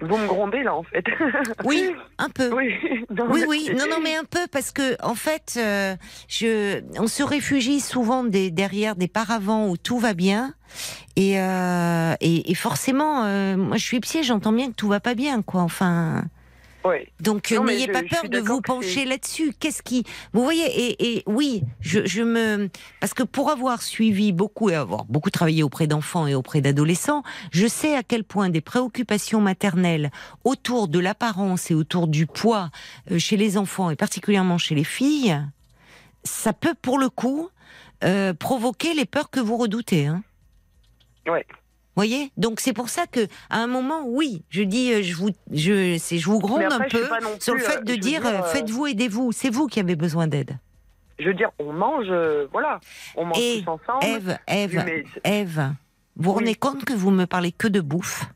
Vous 0.00 0.16
me 0.16 0.26
grondez 0.26 0.62
là 0.62 0.74
en 0.74 0.82
fait. 0.84 1.04
Oui, 1.64 1.90
un 2.18 2.28
peu. 2.30 2.52
oui. 2.54 2.74
Non, 3.10 3.26
Oui, 3.30 3.44
oui, 3.48 3.70
non, 3.76 3.84
non, 3.90 3.96
mais 4.02 4.14
un 4.16 4.24
peu 4.24 4.46
parce 4.50 4.70
que 4.70 4.96
en 5.02 5.14
fait, 5.14 5.54
euh, 5.56 5.96
je, 6.28 6.82
on 7.00 7.06
se 7.08 7.22
réfugie 7.22 7.80
souvent 7.80 8.22
des, 8.24 8.50
derrière 8.50 8.94
des 8.96 9.08
paravents 9.08 9.68
où 9.68 9.76
tout 9.76 9.98
va 9.98 10.14
bien, 10.14 10.54
et 11.16 11.40
euh, 11.40 12.14
et, 12.20 12.50
et 12.50 12.54
forcément, 12.54 13.24
euh, 13.24 13.56
moi, 13.56 13.76
je 13.76 13.84
suis 13.84 14.00
psy, 14.00 14.22
j'entends 14.22 14.52
bien 14.52 14.68
que 14.70 14.76
tout 14.76 14.88
va 14.88 15.00
pas 15.00 15.14
bien, 15.14 15.42
quoi. 15.42 15.62
Enfin, 15.62 16.24
Donc 17.20 17.50
n'ayez 17.50 17.88
pas 17.88 18.02
je 18.02 18.08
peur 18.08 18.28
de 18.28 18.38
vous 18.38 18.60
pencher 18.60 19.04
là-dessus. 19.04 19.52
Qu'est-ce 19.58 19.82
qui, 19.82 20.04
vous 20.32 20.42
voyez, 20.42 20.64
et, 20.66 21.16
et 21.16 21.22
oui, 21.26 21.62
je, 21.80 22.06
je 22.06 22.22
me, 22.22 22.70
parce 23.00 23.14
que 23.14 23.22
pour 23.22 23.50
avoir 23.50 23.82
suivi 23.82 24.32
beaucoup 24.32 24.70
et 24.70 24.74
avoir 24.74 25.04
beaucoup 25.04 25.30
travaillé 25.30 25.62
auprès 25.62 25.86
d'enfants 25.86 26.26
et 26.26 26.34
auprès 26.34 26.60
d'adolescents, 26.60 27.22
je 27.52 27.66
sais 27.66 27.94
à 27.94 28.02
quel 28.02 28.24
point 28.24 28.48
des 28.48 28.60
préoccupations 28.60 29.40
maternelles 29.40 30.10
autour 30.44 30.88
de 30.88 30.98
l'apparence 30.98 31.70
et 31.70 31.74
autour 31.74 32.08
du 32.08 32.26
poids 32.26 32.70
euh, 33.10 33.18
chez 33.18 33.36
les 33.36 33.58
enfants 33.58 33.90
et 33.90 33.96
particulièrement 33.96 34.58
chez 34.58 34.74
les 34.74 34.84
filles, 34.84 35.38
ça 36.24 36.52
peut 36.52 36.74
pour 36.80 36.98
le 36.98 37.08
coup 37.08 37.48
euh, 38.04 38.32
provoquer 38.34 38.94
les 38.94 39.04
peurs 39.04 39.30
que 39.30 39.40
vous 39.40 39.56
redoutez. 39.56 40.06
Hein. 40.06 40.22
Ouais. 41.26 41.46
Voyez, 41.98 42.30
donc 42.36 42.60
c'est 42.60 42.72
pour 42.72 42.90
ça 42.90 43.08
que 43.08 43.26
à 43.50 43.58
un 43.58 43.66
moment, 43.66 44.04
oui, 44.06 44.44
je 44.50 44.62
dis, 44.62 44.92
euh, 44.92 45.02
je 45.02 45.16
vous, 45.16 45.30
je, 45.50 45.98
je 45.98 46.24
vous 46.26 46.38
gronde 46.38 46.62
après, 46.62 46.76
un 46.84 46.88
peu 46.88 47.08
sur 47.40 47.54
le 47.54 47.60
fait 47.60 47.78
euh, 47.78 47.80
de 47.80 47.90
veux 47.90 47.98
dire, 47.98 48.20
dire, 48.20 48.30
euh, 48.30 48.38
euh, 48.38 48.42
faites-vous, 48.44 48.86
aidez-vous. 48.86 49.32
C'est 49.32 49.50
vous 49.50 49.66
qui 49.66 49.80
avez 49.80 49.96
besoin 49.96 50.28
d'aide. 50.28 50.58
Je 51.18 51.24
veux 51.24 51.34
dire, 51.34 51.50
on 51.58 51.72
mange, 51.72 52.06
euh, 52.08 52.46
voilà, 52.52 52.78
on 53.16 53.24
mange 53.24 53.40
Et 53.40 53.64
tous 53.64 53.70
ensemble. 53.70 54.38
Mais- 54.46 55.04
Ève, 55.24 55.72
vous 56.14 56.22
vous 56.22 56.32
rendez 56.34 56.54
compte 56.54 56.84
que 56.84 56.92
vous 56.92 57.10
me 57.10 57.24
parlez 57.24 57.50
que 57.50 57.66
de 57.66 57.80
bouffe? 57.80 58.26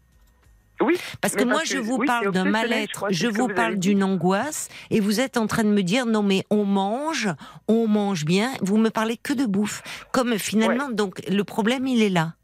Oui. 0.80 0.98
Parce 1.20 1.36
que 1.36 1.44
moi, 1.44 1.59
parce 1.59 1.68
je 1.68 1.78
vous 1.78 1.98
oui, 1.98 2.06
parle 2.09 2.32
d'un 2.32 2.47
je 2.47 2.51
mal-être, 2.51 3.06
je 3.10 3.28
vous 3.28 3.47
parle 3.47 3.76
d'une 3.78 4.02
angoisse, 4.02 4.70
et 4.90 4.98
vous 4.98 5.20
êtes 5.20 5.36
en 5.36 5.47
train 5.47 5.62
de 5.62 5.68
me 5.68 5.84
dire 5.84 6.05
non 6.05 6.24
mais 6.24 6.44
on 6.51 6.64
mange, 6.64 7.28
on 7.68 7.86
mange 7.86 8.24
bien. 8.24 8.51
Vous 8.60 8.76
me 8.76 8.90
parlez 8.90 9.16
que 9.16 9.32
de 9.32 9.47
bouffe, 9.47 9.84
comme 10.10 10.36
finalement. 10.36 10.90
Donc 10.90 11.22
le 11.28 11.44
problème, 11.44 11.86
il 11.86 12.02
est 12.02 12.09
là. 12.10 12.34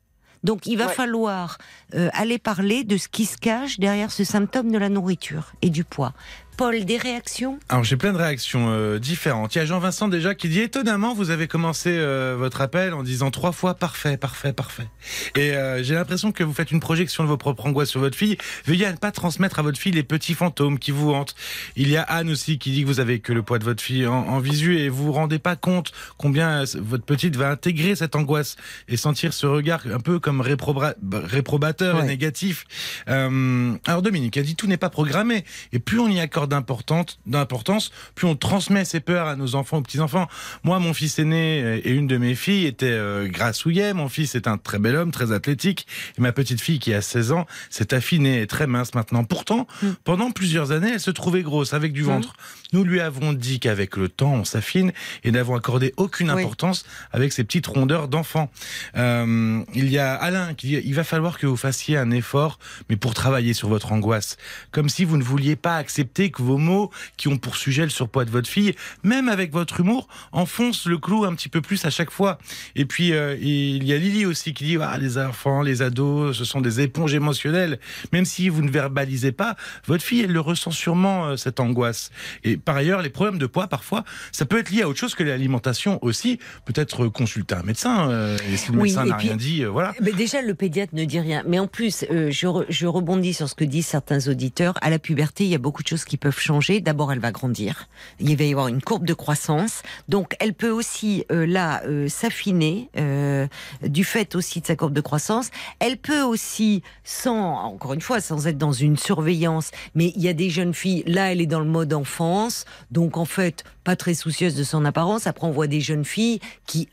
Donc 0.44 0.66
il 0.66 0.76
va 0.76 0.86
Ouais. 0.86 0.92
falloir 0.94 1.58
euh, 1.94 2.08
aller 2.12 2.38
parler 2.38 2.84
de 2.84 2.96
ce 2.96 3.08
qui 3.08 3.24
se 3.26 3.36
cache 3.36 3.78
derrière 3.78 4.10
ce 4.10 4.24
symptôme 4.24 4.70
de 4.70 4.78
la 4.78 4.88
nourriture 4.88 5.52
et 5.62 5.70
du 5.70 5.84
poids. 5.84 6.12
Paul, 6.58 6.84
des 6.84 6.96
réactions? 6.96 7.60
Alors 7.68 7.84
j'ai 7.84 7.96
plein 7.96 8.12
de 8.12 8.18
réactions 8.18 8.66
euh, 8.70 8.98
différentes. 8.98 9.54
Il 9.54 9.58
y 9.58 9.60
a 9.60 9.64
Jean-Vincent 9.64 10.08
déjà 10.08 10.34
qui 10.34 10.48
dit 10.48 10.58
étonnamment 10.58 11.14
vous 11.14 11.30
avez 11.30 11.46
commencé 11.46 11.90
euh, 11.92 12.34
votre 12.36 12.60
appel 12.60 12.94
en 12.94 13.04
disant 13.04 13.30
trois 13.30 13.52
fois 13.52 13.74
parfait, 13.74 14.16
parfait, 14.16 14.52
parfait. 14.52 14.88
Et 15.36 15.52
euh, 15.52 15.84
j'ai 15.84 15.94
l'impression 15.94 16.32
que 16.32 16.42
vous 16.42 16.52
faites 16.52 16.72
une 16.72 16.80
projection 16.80 17.22
de 17.22 17.28
vos 17.28 17.36
propres 17.36 17.64
angoisses 17.66 17.90
sur 17.90 18.00
votre 18.00 18.16
fille. 18.16 18.36
Veuillez 18.66 18.86
à 18.86 18.92
ne 18.92 18.96
pas 18.96 19.12
transmettre 19.12 19.60
à 19.60 19.62
votre 19.62 19.78
fille 19.78 19.92
les 19.92 20.02
petits 20.02 20.34
fantômes 20.34 20.80
qui 20.80 20.90
vous 20.90 21.12
hantent. 21.14 21.36
Il 21.76 21.88
y 21.90 21.96
a 21.96 22.02
Anne 22.02 22.28
aussi 22.28 22.58
qui 22.58 22.72
dit 22.72 22.82
que 22.82 22.88
vous 22.88 22.98
avez 22.98 23.20
que 23.20 23.32
le 23.32 23.44
poids 23.44 23.60
de 23.60 23.64
votre 23.64 23.80
fille 23.80 24.08
en, 24.08 24.14
en 24.26 24.40
visu 24.40 24.78
et 24.80 24.88
vous 24.88 25.04
vous 25.04 25.12
rendez 25.12 25.38
pas 25.38 25.54
compte 25.54 25.92
combien 26.16 26.62
euh, 26.62 26.66
votre 26.80 27.04
petite 27.04 27.36
va 27.36 27.50
intégrer 27.50 27.94
cette 27.94 28.16
angoisse 28.16 28.56
et 28.88 28.96
sentir 28.96 29.32
ce 29.32 29.46
regard 29.46 29.82
un 29.94 30.00
peu 30.00 30.18
comme 30.18 30.42
réproba- 30.42 30.94
réprobateur 31.12 31.94
Ouais. 31.98 32.02
et 32.02 32.06
négatif. 32.08 32.66
Euh, 33.08 33.74
alors 33.86 34.02
Dominique 34.02 34.36
a 34.38 34.42
dit 34.42 34.56
tout 34.56 34.66
n'est 34.66 34.76
pas 34.76 34.90
programmé 34.90 35.44
et 35.72 35.78
plus 35.78 36.00
on 36.00 36.08
y 36.08 36.18
accorde 36.18 36.47
d'importance, 36.48 37.90
plus 38.14 38.26
on 38.26 38.34
transmet 38.36 38.84
ses 38.84 39.00
peurs 39.00 39.26
à 39.28 39.36
nos 39.36 39.54
enfants, 39.54 39.78
aux 39.78 39.82
petits-enfants. 39.82 40.26
Moi, 40.64 40.78
mon 40.78 40.94
fils 40.94 41.18
aîné 41.18 41.80
et 41.84 41.90
une 41.90 42.06
de 42.06 42.16
mes 42.16 42.34
filles 42.34 42.66
étaient 42.66 42.86
euh, 42.90 43.28
grassouillets. 43.28 43.92
Mon 43.94 44.08
fils 44.08 44.34
est 44.34 44.48
un 44.48 44.58
très 44.58 44.78
bel 44.78 44.96
homme, 44.96 45.10
très 45.10 45.32
athlétique. 45.32 45.86
Et 46.18 46.20
ma 46.20 46.32
petite 46.32 46.60
fille 46.60 46.78
qui 46.78 46.92
a 46.94 47.00
16 47.02 47.32
ans 47.32 47.46
s'est 47.70 47.94
affinée 47.94 48.40
et 48.42 48.46
très 48.46 48.66
mince 48.66 48.94
maintenant. 48.94 49.24
Pourtant, 49.24 49.66
Mm. 49.82 49.86
pendant 50.04 50.30
plusieurs 50.30 50.72
années, 50.72 50.92
elle 50.94 51.00
se 51.00 51.10
trouvait 51.10 51.42
grosse 51.42 51.72
avec 51.74 51.92
du 51.92 52.02
ventre. 52.02 52.34
Nous 52.72 52.84
lui 52.84 53.00
avons 53.00 53.32
dit 53.32 53.60
qu'avec 53.60 53.96
le 53.96 54.08
temps, 54.08 54.32
on 54.34 54.44
s'affine 54.44 54.92
et 55.24 55.30
n'avons 55.30 55.54
accordé 55.54 55.92
aucune 55.96 56.30
Oui. 56.30 56.42
importance 56.42 56.84
avec 57.12 57.32
ces 57.32 57.44
petites 57.44 57.66
rondeurs 57.66 58.08
d'enfants. 58.08 58.50
Euh, 58.96 59.62
il 59.74 59.88
y 59.90 59.98
a 59.98 60.14
Alain 60.14 60.54
qui 60.54 60.66
dit 60.68 60.80
il 60.84 60.94
va 60.94 61.04
falloir 61.04 61.38
que 61.38 61.46
vous 61.46 61.56
fassiez 61.56 61.96
un 61.96 62.10
effort, 62.10 62.58
mais 62.88 62.96
pour 62.96 63.14
travailler 63.14 63.52
sur 63.54 63.68
votre 63.68 63.92
angoisse. 63.92 64.36
Comme 64.70 64.88
si 64.88 65.04
vous 65.04 65.16
ne 65.16 65.22
vouliez 65.22 65.56
pas 65.56 65.76
accepter 65.76 66.30
vos 66.42 66.58
mots, 66.58 66.90
qui 67.16 67.28
ont 67.28 67.36
pour 67.38 67.56
sujet 67.56 67.82
le 67.82 67.90
surpoids 67.90 68.24
de 68.24 68.30
votre 68.30 68.48
fille, 68.48 68.74
même 69.02 69.28
avec 69.28 69.52
votre 69.52 69.80
humour, 69.80 70.08
enfoncent 70.32 70.86
le 70.86 70.98
clou 70.98 71.24
un 71.24 71.34
petit 71.34 71.48
peu 71.48 71.60
plus 71.60 71.84
à 71.84 71.90
chaque 71.90 72.10
fois. 72.10 72.38
Et 72.76 72.84
puis, 72.84 73.12
euh, 73.12 73.36
il 73.40 73.84
y 73.84 73.92
a 73.92 73.96
Lily 73.98 74.26
aussi 74.26 74.54
qui 74.54 74.64
dit 74.64 74.76
ah, 74.80 74.96
les 74.98 75.18
enfants, 75.18 75.62
les 75.62 75.82
ados, 75.82 76.36
ce 76.36 76.44
sont 76.44 76.60
des 76.60 76.80
éponges 76.80 77.14
émotionnelles. 77.14 77.78
Même 78.12 78.24
si 78.24 78.48
vous 78.48 78.62
ne 78.62 78.70
verbalisez 78.70 79.32
pas, 79.32 79.56
votre 79.86 80.02
fille, 80.04 80.22
elle 80.22 80.32
le 80.32 80.40
ressent 80.40 80.70
sûrement, 80.70 81.26
euh, 81.26 81.36
cette 81.36 81.60
angoisse. 81.60 82.10
Et 82.44 82.56
par 82.56 82.76
ailleurs, 82.76 83.02
les 83.02 83.10
problèmes 83.10 83.38
de 83.38 83.46
poids, 83.46 83.66
parfois, 83.66 84.04
ça 84.32 84.44
peut 84.44 84.58
être 84.58 84.70
lié 84.70 84.82
à 84.82 84.88
autre 84.88 84.98
chose 84.98 85.14
que 85.14 85.22
l'alimentation 85.22 85.98
aussi. 86.02 86.38
Peut-être 86.64 87.08
consulter 87.08 87.54
un 87.54 87.62
médecin. 87.62 88.10
euh, 88.10 88.36
et 88.52 88.56
si 88.56 88.72
le 88.72 88.78
Oui, 88.78 88.84
médecin 88.88 89.04
n'a 89.06 89.16
rien 89.16 89.36
dit, 89.36 89.64
voilà. 89.64 89.94
Mais 90.00 90.12
déjà, 90.12 90.42
le 90.42 90.54
pédiatre 90.54 90.94
ne 90.94 91.04
dit 91.04 91.20
rien. 91.20 91.42
Mais 91.46 91.58
en 91.58 91.66
plus, 91.66 92.04
je, 92.10 92.46
re- 92.46 92.66
je 92.68 92.86
rebondis 92.86 93.34
sur 93.34 93.48
ce 93.48 93.54
que 93.54 93.64
disent 93.64 93.86
certains 93.86 94.28
auditeurs. 94.28 94.74
À 94.80 94.90
la 94.90 94.98
puberté, 94.98 95.44
il 95.44 95.50
y 95.50 95.54
a 95.54 95.58
beaucoup 95.58 95.82
de 95.82 95.88
choses 95.88 96.04
qui 96.04 96.16
peuvent 96.16 96.27
changer. 96.30 96.80
D'abord, 96.80 97.12
elle 97.12 97.18
va 97.18 97.32
grandir. 97.32 97.88
Il 98.20 98.36
va 98.36 98.44
y 98.44 98.50
avoir 98.50 98.68
une 98.68 98.82
courbe 98.82 99.04
de 99.04 99.14
croissance. 99.14 99.82
Donc, 100.08 100.34
elle 100.40 100.54
peut 100.54 100.70
aussi, 100.70 101.24
euh, 101.32 101.46
là, 101.46 101.82
euh, 101.84 102.08
s'affiner 102.08 102.90
euh, 102.96 103.46
du 103.82 104.04
fait 104.04 104.34
aussi 104.34 104.60
de 104.60 104.66
sa 104.66 104.76
courbe 104.76 104.92
de 104.92 105.00
croissance. 105.00 105.50
Elle 105.78 105.96
peut 105.96 106.22
aussi, 106.22 106.82
sans, 107.04 107.54
encore 107.64 107.94
une 107.94 108.00
fois, 108.00 108.20
sans 108.20 108.46
être 108.46 108.58
dans 108.58 108.72
une 108.72 108.96
surveillance, 108.96 109.70
mais 109.94 110.12
il 110.16 110.22
y 110.22 110.28
a 110.28 110.32
des 110.32 110.50
jeunes 110.50 110.74
filles, 110.74 111.04
là, 111.06 111.32
elle 111.32 111.40
est 111.40 111.46
dans 111.46 111.60
le 111.60 111.66
mode 111.66 111.92
enfance. 111.92 112.64
Donc, 112.90 113.16
en 113.16 113.24
fait, 113.24 113.64
pas 113.84 113.96
très 113.96 114.14
soucieuse 114.14 114.54
de 114.54 114.64
son 114.64 114.84
apparence. 114.84 115.26
Après, 115.26 115.46
on 115.46 115.50
voit 115.50 115.66
des 115.66 115.80
jeunes 115.80 116.04
filles 116.04 116.40
qui 116.66 116.88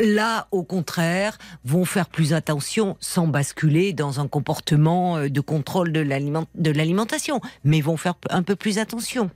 Là, 0.00 0.48
au 0.50 0.64
contraire, 0.64 1.38
vont 1.64 1.84
faire 1.84 2.08
plus 2.08 2.32
attention 2.32 2.96
sans 3.00 3.26
basculer 3.26 3.92
dans 3.92 4.20
un 4.20 4.26
comportement 4.28 5.18
euh, 5.18 5.28
de 5.28 5.40
contrôle 5.40 5.92
de 5.92 6.00
l'aliment- 6.00 6.48
de 6.54 6.70
l'alimentation, 6.70 7.40
mais 7.64 7.80
vont 7.80 7.96
faire 7.96 8.14
un 8.30 8.42
peu 8.42 8.56
plus 8.56 8.78
attention. 8.78 9.30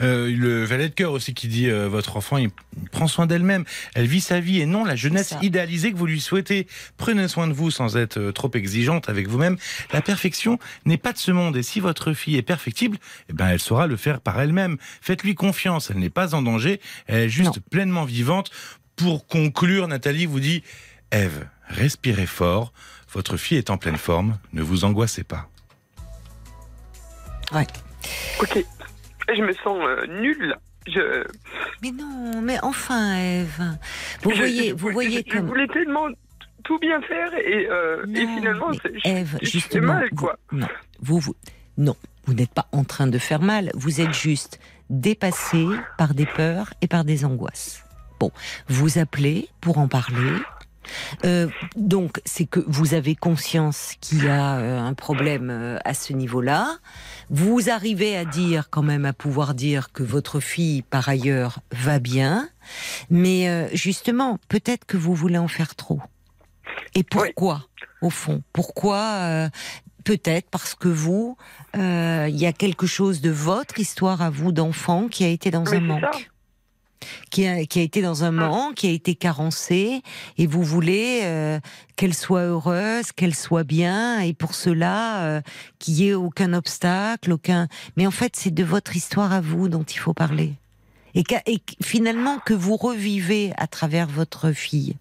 Euh, 0.00 0.28
le 0.36 0.64
valet 0.64 0.88
de 0.88 0.94
cœur 0.94 1.12
aussi 1.12 1.32
qui 1.32 1.46
dit 1.46 1.70
euh, 1.70 1.88
votre 1.88 2.16
enfant 2.16 2.38
il 2.38 2.50
prend 2.90 3.06
soin 3.06 3.26
d'elle-même, 3.26 3.64
elle 3.94 4.06
vit 4.08 4.20
sa 4.20 4.40
vie 4.40 4.60
et 4.60 4.66
non 4.66 4.84
la 4.84 4.96
jeunesse 4.96 5.36
idéalisée 5.42 5.92
que 5.92 5.96
vous 5.96 6.06
lui 6.06 6.20
souhaitez. 6.20 6.66
Prenez 6.96 7.28
soin 7.28 7.46
de 7.46 7.52
vous 7.52 7.70
sans 7.70 7.96
être 7.96 8.18
euh, 8.18 8.32
trop 8.32 8.50
exigeante 8.54 9.08
avec 9.08 9.28
vous-même. 9.28 9.56
La 9.92 10.00
perfection 10.02 10.58
n'est 10.86 10.96
pas 10.98 11.12
de 11.12 11.18
ce 11.18 11.30
monde 11.30 11.56
et 11.56 11.62
si 11.62 11.78
votre 11.78 12.14
fille 12.14 12.36
est 12.36 12.42
perfectible, 12.42 12.98
eh 13.28 13.32
ben 13.32 13.46
elle 13.46 13.60
saura 13.60 13.86
le 13.86 13.96
faire 13.96 14.20
par 14.20 14.40
elle-même. 14.40 14.76
Faites-lui 15.02 15.36
confiance, 15.36 15.90
elle 15.92 15.98
n'est 16.00 16.10
pas 16.10 16.34
en 16.34 16.42
danger, 16.42 16.80
elle 17.06 17.22
est 17.22 17.28
juste 17.28 17.56
Non. 17.56 17.62
pleinement 17.70 18.04
vivante. 18.04 18.50
Pour 19.00 19.26
conclure, 19.26 19.88
Nathalie 19.88 20.26
vous 20.26 20.40
dit 20.40 20.62
Ève, 21.10 21.46
respirez 21.68 22.26
fort, 22.26 22.72
votre 23.12 23.38
fille 23.38 23.56
est 23.56 23.70
en 23.70 23.78
pleine 23.78 23.96
forme, 23.96 24.38
ne 24.52 24.60
vous 24.62 24.84
angoissez 24.84 25.24
pas. 25.24 25.48
Ok. 28.40 28.64
Je 29.34 29.42
me 29.42 29.52
sens 29.54 29.78
euh, 29.82 30.06
nulle. 30.20 30.54
Je, 30.86 31.24
Mais 31.82 31.92
non, 31.92 32.40
mais 32.42 32.58
enfin, 32.62 33.16
Eve, 33.16 33.76
vous 34.22 34.30
je- 34.32 34.36
voyez, 34.36 34.68
je- 34.70 34.74
vous 34.74 34.88
je- 34.88 34.92
voyez 34.92 35.24
je 35.26 35.32
comme 35.32 35.46
voulais 35.46 35.66
tellement 35.68 36.08
tout 36.64 36.78
bien 36.78 37.00
faire 37.02 37.32
et, 37.34 37.68
euh, 37.70 38.04
et 38.14 38.24
Non, 38.26 38.36
finalement, 38.36 38.72
c'est- 38.74 38.98
je- 38.98 39.08
Ève, 39.08 39.38
justement, 39.42 39.94
mal, 39.94 40.08
vous- 40.12 40.16
quoi. 40.16 40.36
non, 40.52 40.68
vous, 41.00 41.18
vous, 41.20 41.36
non, 41.78 41.96
vous 42.26 42.34
n'êtes 42.34 42.52
pas 42.52 42.66
en 42.72 42.84
train 42.84 43.06
de 43.06 43.18
faire 43.18 43.40
mal. 43.40 43.70
Vous 43.74 44.00
êtes 44.00 44.14
juste 44.14 44.58
dépassé 44.90 45.66
par 45.96 46.12
des 46.14 46.26
peurs 46.26 46.72
et 46.82 46.86
par 46.88 47.04
des 47.04 47.24
angoisses. 47.24 47.84
Bon, 48.20 48.30
vous 48.68 48.98
appelez 48.98 49.48
pour 49.60 49.78
en 49.78 49.88
parler. 49.88 50.32
Euh, 51.24 51.48
donc, 51.76 52.20
c'est 52.24 52.46
que 52.46 52.60
vous 52.66 52.94
avez 52.94 53.14
conscience 53.14 53.94
qu'il 54.00 54.24
y 54.24 54.28
a 54.28 54.56
euh, 54.58 54.80
un 54.80 54.94
problème 54.94 55.48
euh, 55.50 55.78
à 55.84 55.94
ce 55.94 56.12
niveau-là. 56.12 56.78
Vous 57.30 57.70
arrivez 57.70 58.16
à 58.16 58.24
dire, 58.24 58.68
quand 58.70 58.82
même, 58.82 59.04
à 59.04 59.12
pouvoir 59.12 59.54
dire 59.54 59.92
que 59.92 60.02
votre 60.02 60.40
fille, 60.40 60.82
par 60.82 61.08
ailleurs, 61.08 61.60
va 61.72 61.98
bien. 61.98 62.48
Mais 63.08 63.48
euh, 63.48 63.68
justement, 63.72 64.38
peut-être 64.48 64.84
que 64.84 64.96
vous 64.96 65.14
voulez 65.14 65.38
en 65.38 65.48
faire 65.48 65.74
trop. 65.74 66.00
Et 66.94 67.04
pourquoi, 67.04 67.66
au 68.02 68.10
fond? 68.10 68.42
Pourquoi 68.52 68.98
euh, 68.98 69.48
Peut-être 70.04 70.48
parce 70.50 70.74
que 70.74 70.88
vous, 70.88 71.36
euh, 71.76 72.26
il 72.28 72.36
y 72.36 72.46
a 72.46 72.52
quelque 72.52 72.86
chose 72.86 73.20
de 73.20 73.30
votre 73.30 73.78
histoire 73.78 74.22
à 74.22 74.30
vous 74.30 74.50
d'enfant 74.50 75.08
qui 75.08 75.24
a 75.24 75.28
été 75.28 75.50
dans 75.50 75.64
Mais 75.64 75.76
un 75.76 75.80
manque. 75.80 76.00
ça. 76.00 76.18
Qui 77.30 77.46
a, 77.46 77.64
qui 77.64 77.78
a 77.78 77.82
été 77.82 78.02
dans 78.02 78.24
un 78.24 78.30
manque, 78.30 78.74
qui 78.74 78.86
a 78.86 78.90
été 78.90 79.14
carencé, 79.14 80.02
et 80.36 80.46
vous 80.46 80.62
voulez 80.62 81.20
euh, 81.22 81.58
qu'elle 81.96 82.14
soit 82.14 82.42
heureuse, 82.42 83.12
qu'elle 83.12 83.34
soit 83.34 83.64
bien, 83.64 84.20
et 84.20 84.34
pour 84.34 84.54
cela, 84.54 85.22
euh, 85.22 85.40
qu'il 85.78 85.94
y 85.94 86.08
ait 86.08 86.14
aucun 86.14 86.52
obstacle, 86.52 87.32
aucun. 87.32 87.68
Mais 87.96 88.06
en 88.06 88.10
fait, 88.10 88.36
c'est 88.36 88.52
de 88.52 88.64
votre 88.64 88.96
histoire 88.96 89.32
à 89.32 89.40
vous 89.40 89.68
dont 89.68 89.82
il 89.82 89.98
faut 89.98 90.12
parler, 90.12 90.54
et, 91.14 91.24
et 91.46 91.62
finalement 91.82 92.38
que 92.38 92.54
vous 92.54 92.76
revivez 92.76 93.52
à 93.56 93.66
travers 93.66 94.06
votre 94.06 94.52
fille. 94.52 94.96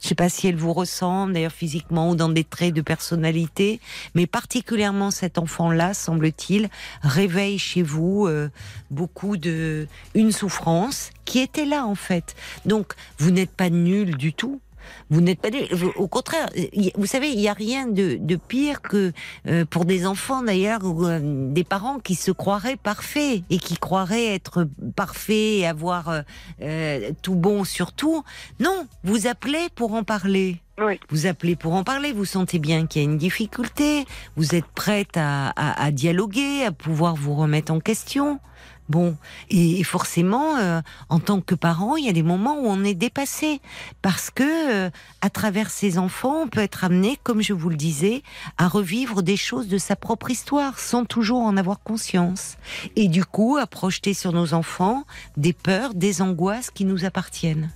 Je 0.00 0.08
sais 0.08 0.14
pas 0.14 0.28
si 0.28 0.46
elle 0.46 0.56
vous 0.56 0.72
ressemble, 0.72 1.34
d'ailleurs 1.34 1.52
physiquement 1.52 2.10
ou 2.10 2.16
dans 2.16 2.28
des 2.28 2.44
traits 2.44 2.74
de 2.74 2.80
personnalité, 2.80 3.80
mais 4.14 4.26
particulièrement 4.26 5.10
cet 5.10 5.38
enfant-là, 5.38 5.94
semble-t-il, 5.94 6.68
réveille 7.02 7.58
chez 7.58 7.82
vous 7.82 8.26
euh, 8.26 8.50
beaucoup 8.90 9.36
de 9.36 9.86
une 10.14 10.32
souffrance 10.32 11.10
qui 11.24 11.38
était 11.40 11.66
là 11.66 11.86
en 11.86 11.94
fait. 11.94 12.34
Donc 12.64 12.94
vous 13.18 13.30
n'êtes 13.30 13.50
pas 13.50 13.70
nul 13.70 14.16
du 14.16 14.32
tout. 14.32 14.60
Vous 15.10 15.20
n'êtes 15.20 15.40
pas 15.40 15.50
nul. 15.50 15.66
Au 15.96 16.08
contraire, 16.08 16.48
vous 16.96 17.06
savez, 17.06 17.30
il 17.30 17.38
n'y 17.38 17.48
a 17.48 17.52
rien 17.52 17.86
de, 17.86 18.16
de 18.20 18.36
pire 18.36 18.82
que 18.82 19.12
euh, 19.46 19.64
pour 19.64 19.84
des 19.84 20.06
enfants 20.06 20.42
d'ailleurs 20.42 20.84
ou 20.84 21.04
euh, 21.06 21.20
des 21.52 21.64
parents 21.64 21.98
qui 21.98 22.14
se 22.14 22.30
croiraient 22.30 22.76
parfaits 22.76 23.42
et 23.50 23.58
qui 23.58 23.76
croiraient 23.76 24.34
être 24.34 24.66
parfaits 24.96 25.30
et 25.60 25.66
avoir 25.66 26.08
euh, 26.08 26.20
euh, 26.62 27.10
tout 27.22 27.34
bon 27.34 27.64
sur 27.64 27.92
tout. 27.92 28.22
Non, 28.58 28.86
vous 29.04 29.26
appelez 29.26 29.68
pour 29.74 29.94
en 29.94 30.02
parler. 30.04 30.60
Oui. 30.82 30.98
Vous 31.10 31.26
appelez 31.26 31.56
pour 31.56 31.74
en 31.74 31.84
parler, 31.84 32.12
vous 32.12 32.24
sentez 32.24 32.58
bien 32.58 32.86
qu'il 32.86 33.02
y 33.02 33.04
a 33.04 33.08
une 33.10 33.18
difficulté, 33.18 34.06
vous 34.36 34.54
êtes 34.54 34.64
prête 34.74 35.14
à, 35.16 35.48
à- 35.50 35.84
à 35.84 35.90
dialoguer, 35.90 36.64
à 36.64 36.72
pouvoir 36.72 37.16
vous 37.16 37.34
remettre 37.34 37.70
en 37.72 37.80
question. 37.80 38.40
Bon, 38.90 39.16
et 39.50 39.84
forcément, 39.84 40.56
euh, 40.56 40.80
en 41.10 41.20
tant 41.20 41.40
que 41.40 41.54
parent, 41.54 41.94
il 41.94 42.04
y 42.04 42.08
a 42.08 42.12
des 42.12 42.24
moments 42.24 42.58
où 42.58 42.66
on 42.66 42.82
est 42.82 42.94
dépassé 42.94 43.60
parce 44.02 44.30
que 44.30 44.42
euh, 44.42 44.90
à 45.20 45.30
travers 45.30 45.70
ses 45.70 45.96
enfants, 45.96 46.42
on 46.42 46.48
peut 46.48 46.58
être 46.58 46.82
amené, 46.82 47.16
comme 47.22 47.40
je 47.40 47.52
vous 47.52 47.68
le 47.68 47.76
disais, 47.76 48.24
à 48.58 48.66
revivre 48.66 49.22
des 49.22 49.36
choses 49.36 49.68
de 49.68 49.78
sa 49.78 49.94
propre 49.94 50.28
histoire 50.32 50.80
sans 50.80 51.04
toujours 51.04 51.42
en 51.42 51.56
avoir 51.56 51.78
conscience. 51.84 52.56
Et 52.96 53.06
du 53.06 53.24
coup, 53.24 53.58
à 53.58 53.68
projeter 53.68 54.12
sur 54.12 54.32
nos 54.32 54.54
enfants 54.54 55.04
des 55.36 55.52
peurs, 55.52 55.94
des 55.94 56.20
angoisses 56.20 56.72
qui 56.72 56.84
nous 56.84 57.04
appartiennent. 57.04 57.70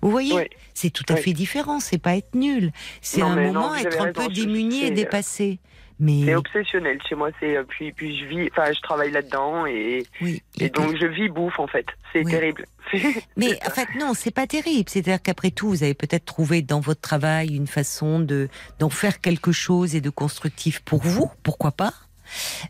Vous 0.00 0.10
voyez, 0.10 0.32
Oui. 0.32 0.44
c'est 0.72 0.88
tout 0.90 1.04
à 1.10 1.14
Oui. 1.14 1.20
fait 1.22 1.32
différent. 1.34 1.78
C'est 1.78 1.98
pas 1.98 2.16
être 2.16 2.34
nul, 2.34 2.72
c'est 3.02 3.20
un 3.20 3.36
non, 3.36 3.42
moment 3.52 3.74
être 3.74 4.00
un 4.00 4.12
peu 4.12 4.28
démuni 4.28 4.84
et 4.84 4.92
euh, 4.92 4.94
dépassé. 4.94 5.58
Mais 6.00 6.24
C'est 6.26 6.34
obsessionnel 6.34 6.98
chez 7.08 7.14
moi. 7.14 7.30
C'est 7.40 7.56
euh, 7.56 7.64
puis 7.68 7.92
puis 7.92 8.16
je 8.18 8.24
vis, 8.26 8.48
enfin 8.52 8.72
je 8.72 8.80
travaille 8.80 9.10
là-dedans 9.10 9.66
et, 9.66 10.04
oui, 10.20 10.42
et 10.60 10.68
donc 10.70 10.96
je 10.96 11.06
vis 11.06 11.28
bouffe 11.28 11.58
en 11.58 11.66
fait. 11.66 11.86
C'est 12.12 12.24
Oui. 12.24 12.30
terrible. 12.30 12.64
Mais 13.36 13.58
en 13.66 13.70
fait, 13.70 13.88
non, 13.98 14.14
c'est 14.14 14.30
pas 14.30 14.46
terrible. 14.46 14.88
C'est-à-dire 14.88 15.20
qu'après 15.20 15.50
tout, 15.50 15.68
vous 15.68 15.82
avez 15.82 15.94
peut-être 15.94 16.24
trouvé 16.24 16.62
dans 16.62 16.80
votre 16.80 17.00
travail 17.00 17.54
une 17.54 17.66
façon 17.66 18.18
de 18.20 18.48
d'en 18.78 18.90
faire 18.90 19.20
quelque 19.20 19.52
chose 19.52 19.94
et 19.94 20.00
de 20.00 20.10
constructif 20.10 20.80
pour 20.80 21.02
vous. 21.02 21.30
Pourquoi 21.42 21.72
pas? 21.72 21.92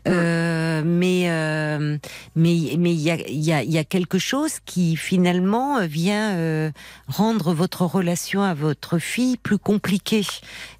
Euh, 0.07 0.81
mais 0.85 1.29
euh, 1.29 1.97
mais 2.35 2.75
mais 2.77 2.91
il 2.93 2.99
y 3.01 3.11
a 3.11 3.15
il 3.27 3.43
y 3.43 3.51
a 3.53 3.63
il 3.63 3.71
y 3.71 3.77
a 3.77 3.83
quelque 3.83 4.17
chose 4.17 4.59
qui 4.65 4.95
finalement 4.95 5.85
vient 5.85 6.35
euh, 6.37 6.71
rendre 7.07 7.53
votre 7.53 7.83
relation 7.85 8.41
à 8.41 8.53
votre 8.53 8.97
fille 8.99 9.37
plus 9.37 9.57
compliquée. 9.57 10.25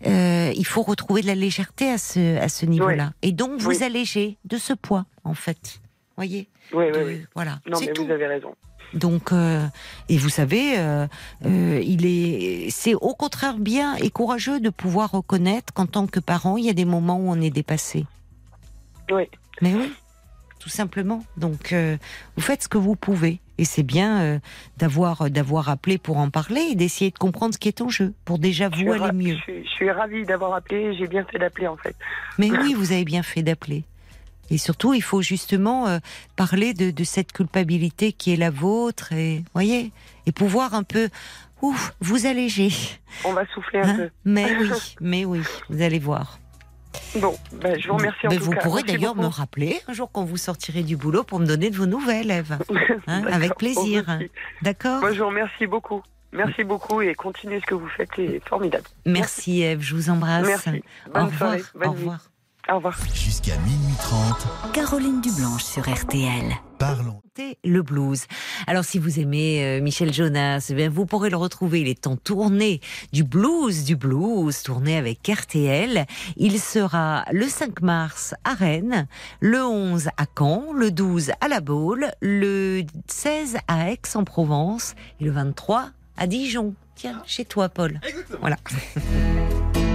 Il 0.06 0.66
faut 0.66 0.82
retrouver 0.84 1.22
de 1.22 1.28
la 1.28 1.36
légèreté 1.36 1.90
à 1.90 1.98
ce 1.98 2.38
à 2.38 2.50
ce 2.50 2.66
niveau-là 2.66 3.14
et 3.22 3.32
donc 3.32 3.60
vous 3.60 3.70
Oui. 3.70 3.84
alléger 3.84 4.38
de 4.46 4.58
ce 4.58 4.74
poids 4.74 5.06
en 5.24 5.34
fait. 5.34 5.80
Voyez? 6.16 6.50
oui, 6.74 6.86
oui, 6.88 6.92
De- 7.00 7.06
oui. 7.06 7.22
Voilà. 7.36 7.60
Non 7.70 7.80
mais 7.80 7.92
tout. 7.94 8.06
vous 8.06 8.12
avez 8.12 8.28
raison. 8.28 8.54
Donc, 8.96 9.32
euh, 9.32 9.68
et 10.10 10.18
vous 10.18 10.30
savez, 10.30 10.80
euh, 10.80 11.06
euh, 11.46 11.80
il 11.86 12.08
est, 12.08 12.72
c'est 12.72 12.96
au 12.96 13.14
contraire 13.14 13.58
bien 13.60 13.94
et 13.98 14.10
courageux 14.10 14.60
de 14.60 14.72
pouvoir 14.72 15.12
reconnaître 15.12 15.72
qu'en 15.74 15.86
tant 15.86 16.08
que 16.08 16.20
parent, 16.20 16.58
il 16.58 16.66
y 16.66 16.70
a 16.72 16.74
des 16.74 16.86
moments 16.86 17.18
où 17.18 17.30
on 17.30 17.40
est 17.40 17.52
dépassé. 17.52 18.08
Oui. 19.12 19.24
Mais 19.62 19.74
oui, 19.74 19.92
tout 20.60 20.70
simplement. 20.70 21.24
Donc, 21.38 21.74
euh, 21.74 21.98
vous 22.36 22.42
faites 22.42 22.64
ce 22.64 22.70
que 22.70 22.78
vous 22.78 22.96
pouvez, 22.96 23.40
et 23.58 23.66
c'est 23.66 23.84
bien 23.84 24.22
euh, 24.22 24.40
d'avoir 24.78 25.30
d'avoir 25.30 25.70
appelé 25.70 25.98
pour 25.98 26.18
en 26.18 26.30
parler 26.30 26.62
et 26.72 26.76
d'essayer 26.76 27.12
de 27.12 27.18
comprendre 27.18 27.54
ce 27.54 27.60
qui 27.60 27.68
est 27.68 27.82
en 27.82 27.90
jeu 27.90 28.14
pour 28.26 28.40
déjà 28.40 28.70
vous 28.70 28.92
aller 28.92 29.12
mieux. 29.12 29.36
Je 29.36 29.42
suis, 29.42 29.64
je 29.66 29.70
suis 29.70 29.92
ravie 29.92 30.26
d'avoir 30.26 30.54
appelé. 30.54 30.96
J'ai 30.98 31.08
bien 31.08 31.26
fait 31.26 31.40
d'appeler 31.40 31.68
en 31.68 31.78
fait. 31.78 31.96
Mais 32.38 32.50
oui, 32.62 32.74
vous 32.74 32.92
avez 32.92 33.06
bien 33.06 33.24
fait 33.24 33.42
d'appeler. 33.44 33.84
Et 34.52 34.58
surtout, 34.58 34.94
il 34.96 35.04
faut 35.04 35.22
justement 35.22 35.88
euh, 35.88 36.00
parler 36.36 36.74
de, 36.74 36.90
de 36.90 37.04
cette 37.04 37.32
culpabilité 37.34 38.14
qui 38.14 38.34
est 38.34 38.36
la 38.36 38.50
vôtre, 38.50 39.14
et 39.14 39.44
voyez, 39.54 39.92
et 40.26 40.32
pouvoir 40.32 40.74
un 40.74 40.82
peu, 40.82 41.10
ouf, 41.62 41.94
vous 42.00 42.26
alléger. 42.26 42.72
On 43.26 43.34
va 43.34 43.46
souffler 43.54 43.80
un 43.82 43.90
Hein 43.90 43.96
peu. 43.98 44.10
mais 44.26 44.48
oui, 44.60 44.70
mais 45.02 45.26
oui, 45.26 45.42
vous 45.70 45.82
allez 45.84 46.00
voir. 46.00 46.40
Bon, 47.20 47.36
ben, 47.54 47.80
je 47.80 47.88
vous 47.88 47.96
remercie 47.96 48.28
en 48.28 48.30
Mais 48.30 48.38
tout 48.38 48.44
vous 48.46 48.52
cas. 48.52 48.62
pourrez 48.62 48.84
d'ailleurs 48.84 49.16
me 49.16 49.26
rappeler 49.26 49.80
un 49.88 49.94
jour 49.94 50.12
quand 50.12 50.24
vous 50.24 50.38
sortirez 50.38 50.84
du 50.84 50.96
boulot 50.98 51.24
pour 51.24 51.40
me 51.40 51.46
donner 51.46 51.70
de 51.70 51.76
vos 51.76 51.86
nouvelles, 51.86 52.32
Eve. 52.32 52.58
Hein, 53.08 53.24
avec 53.32 53.56
plaisir. 53.56 54.20
D'accord 54.62 55.00
Moi, 55.02 55.14
je 55.14 55.20
vous 55.22 55.28
remercie 55.28 55.66
beaucoup. 55.66 56.04
Merci 56.32 56.64
beaucoup 56.64 57.02
et 57.02 57.16
continuez 57.16 57.60
ce 57.60 57.66
que 57.66 57.74
vous 57.74 57.88
faites, 57.88 58.10
c'est 58.16 58.40
formidable. 58.48 58.84
Merci 59.06 59.64
Eve, 59.64 59.82
je 59.82 59.96
vous 59.96 60.10
embrasse. 60.12 60.46
Merci. 60.46 60.84
Au 61.08 61.12
Bonne 61.14 61.24
revoir. 61.24 61.38
soirée. 61.38 61.64
Bonne 61.74 61.88
Au 61.88 61.92
revoir. 61.94 62.29
Au 62.72 62.76
revoir. 62.76 63.00
Jusqu'à 63.14 63.58
minuit 63.58 63.96
30, 64.00 64.74
Caroline 64.74 65.22
Dublanche 65.22 65.64
sur 65.64 65.90
RTL. 65.90 66.54
parlons. 66.78 67.22
le 67.64 67.82
blues. 67.82 68.26
Alors 68.68 68.84
si 68.84 69.00
vous 69.00 69.20
aimez 69.20 69.64
euh, 69.64 69.82
Michel 69.82 70.14
Jonas, 70.14 70.68
eh 70.70 70.76
bien, 70.76 70.90
vous 70.90 71.08
pourrez 71.08 71.32
le 71.32 71.38
retrouver. 71.38 71.82
Il 71.82 71.88
est 71.88 72.06
en 72.06 72.16
tournée 72.16 72.80
du 73.12 73.24
blues, 73.24 73.86
du 73.86 73.96
blues, 73.96 74.62
tournée 74.62 74.98
avec 74.98 75.28
RTL. 75.28 76.06
Il 76.38 76.60
sera 76.60 77.26
le 77.32 77.48
5 77.48 77.82
mars 77.82 78.36
à 78.44 78.54
Rennes, 78.54 79.08
le 79.40 79.66
11 79.66 80.10
à 80.18 80.26
Caen, 80.38 80.72
le 80.74 80.92
12 80.92 81.32
à 81.42 81.48
La 81.48 81.62
Baule, 81.62 82.12
le 82.22 82.84
16 83.08 83.58
à 83.68 83.92
Aix-en-Provence 83.92 84.94
et 85.20 85.24
le 85.24 85.32
23 85.32 85.90
à 86.18 86.28
Dijon. 86.28 86.76
Tiens, 86.94 87.24
chez 87.26 87.46
toi 87.46 87.70
Paul. 87.70 88.00
Voilà. 88.42 88.58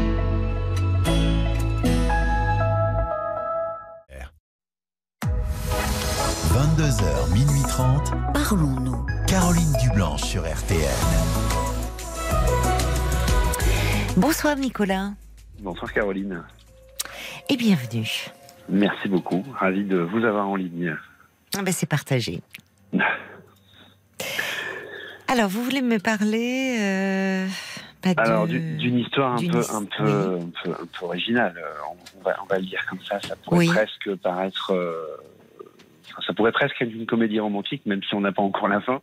22h, 6.59 7.33
minuit 7.35 7.63
30, 7.69 8.13
Parlons-nous. 8.33 9.05
Caroline 9.27 9.73
Dublanche 9.83 10.23
sur 10.23 10.43
RTL. 10.43 10.79
Bonsoir 14.17 14.55
Nicolas 14.57 15.11
Bonsoir 15.59 15.93
Caroline. 15.93 16.43
et 17.49 17.57
bienvenue. 17.57 18.09
Merci 18.69 19.09
beaucoup. 19.09 19.45
Ravi 19.59 19.83
de 19.85 19.99
vous 19.99 20.25
avoir 20.25 20.49
en 20.49 20.55
ligne. 20.55 20.97
Ah 21.57 21.63
ben, 21.63 21.73
c'est 21.73 21.87
partagé. 21.89 22.41
Alors, 25.29 25.49
vous 25.49 25.65
voulez 25.65 25.83
me 25.83 25.99
parler 25.99 26.77
euh, 26.81 27.49
Alors 28.17 28.47
du- 28.47 28.77
d'une 28.77 28.99
histoire 29.01 29.33
un 29.33 29.39
peu, 29.39 29.43
his- 29.61 29.71
un, 29.73 29.85
peu, 29.85 30.05
oui. 30.05 30.43
un, 30.43 30.51
peu, 30.63 30.71
un 30.71 30.87
peu 30.99 31.05
originale. 31.07 31.55
Euh, 31.59 31.73
On, 32.21 32.23
va, 32.23 32.37
on 32.43 32.47
va 32.47 32.59
le 32.59 32.65
dire 32.67 32.85
comme 32.89 33.01
ça. 33.05 33.19
Ça 33.21 33.35
pourrait 33.37 33.59
Oui. 33.59 33.67
presque 33.69 34.15
paraître. 34.23 34.73
euh, 34.73 34.95
ça 36.27 36.33
pourrait 36.33 36.53
presque 36.53 36.81
être 36.81 36.93
une 36.93 37.07
comédie 37.07 37.41
romantique, 37.41 37.83
même 37.87 38.03
si 38.03 38.15
on 38.15 38.21
n'a 38.21 38.33
pas 38.33 38.43
encore 38.43 38.69
la 38.69 38.81
fin. 38.81 39.01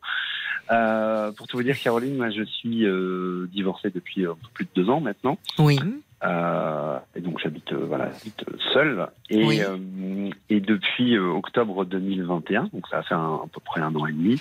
Euh, 0.71 1.31
pour 1.31 1.47
tout 1.47 1.57
vous 1.57 1.63
dire, 1.63 1.77
Caroline, 1.79 2.15
moi, 2.15 2.29
je 2.29 2.43
suis 2.43 2.85
euh, 2.85 3.47
divorcé 3.51 3.89
depuis 3.89 4.25
un 4.25 4.35
peu 4.35 4.47
plus 4.53 4.65
de 4.65 4.69
deux 4.75 4.89
ans 4.89 5.01
maintenant. 5.01 5.37
Oui. 5.59 5.79
Euh, 6.23 6.99
et 7.15 7.21
donc 7.21 7.39
j'habite 7.39 7.73
euh, 7.73 7.83
voilà, 7.87 8.09
j'habite 8.13 8.45
seul. 8.73 9.07
Et, 9.31 9.43
Oui. 9.43 9.59
euh, 9.61 10.29
et 10.51 10.59
depuis 10.59 11.17
euh, 11.17 11.25
octobre 11.31 11.83
2021, 11.83 12.69
donc 12.71 12.87
ça 12.89 13.01
fait 13.01 13.15
un- 13.15 13.41
à 13.43 13.47
peu 13.51 13.59
près 13.65 13.81
un 13.81 13.93
an 13.95 14.05
et 14.05 14.11
demi, 14.11 14.39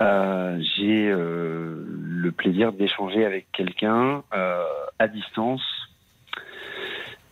euh, 0.00 0.56
j'ai 0.76 1.10
euh, 1.10 1.84
le 2.00 2.30
plaisir 2.30 2.72
d'échanger 2.72 3.24
avec 3.24 3.46
quelqu'un 3.52 4.22
euh, 4.34 4.62
à 5.00 5.08
distance. 5.08 5.62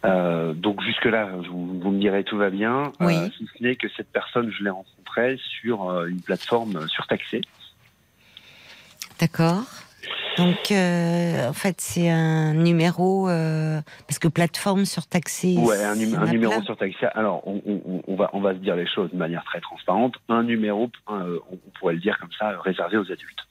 Euh, 0.05 0.53
donc 0.53 0.83
jusque-là, 0.83 1.29
vous, 1.49 1.79
vous 1.81 1.91
me 1.91 2.01
direz 2.01 2.25
tout 2.25 2.37
va 2.37 2.51
bien. 2.51 2.93
Oui. 3.01 3.15
Euh, 3.17 3.29
si 3.37 3.47
ce 3.57 3.63
n'est 3.63 3.77
que 3.77 3.89
cette 3.97 4.11
personne, 4.11 4.51
je 4.51 4.65
l'ai 4.65 4.71
rencontrée 4.71 5.39
sur 5.61 5.89
euh, 5.91 6.07
une 6.07 6.21
plateforme 6.21 6.89
surtaxée. 6.89 7.43
D'accord. 9.21 9.63
Donc, 10.39 10.73
euh, 10.73 11.49
en 11.49 11.53
fait, 11.53 11.81
c'est 11.81 12.09
un 12.09 12.55
numéro 12.55 13.29
euh, 13.29 13.81
parce 14.09 14.19
que 14.19 14.27
plateforme 14.29 14.85
surtaxée. 14.87 15.57
Ouais, 15.59 15.85
un, 15.85 15.95
numéro 15.95 16.61
surtaxé. 16.63 17.07
Alors, 17.15 17.47
on, 17.47 17.63
on- 17.67 18.03
on 18.09 18.17
va, 18.17 18.31
on 18.33 18.41
va 18.41 18.55
se 18.55 18.59
dire 18.59 18.75
les 18.75 18.87
choses 18.87 19.11
de 19.13 19.17
manière 19.17 19.45
très 19.45 19.61
transparente. 19.61 20.15
Un 20.29 20.43
numéro, 20.43 20.91
euh, 21.11 21.39
on 21.53 21.57
pourrait 21.79 21.95
le 21.95 22.01
dire 22.01 22.19
comme 22.19 22.33
ça, 22.39 22.59
réservé 22.65 22.97
aux 22.97 23.13
adultes. 23.13 23.47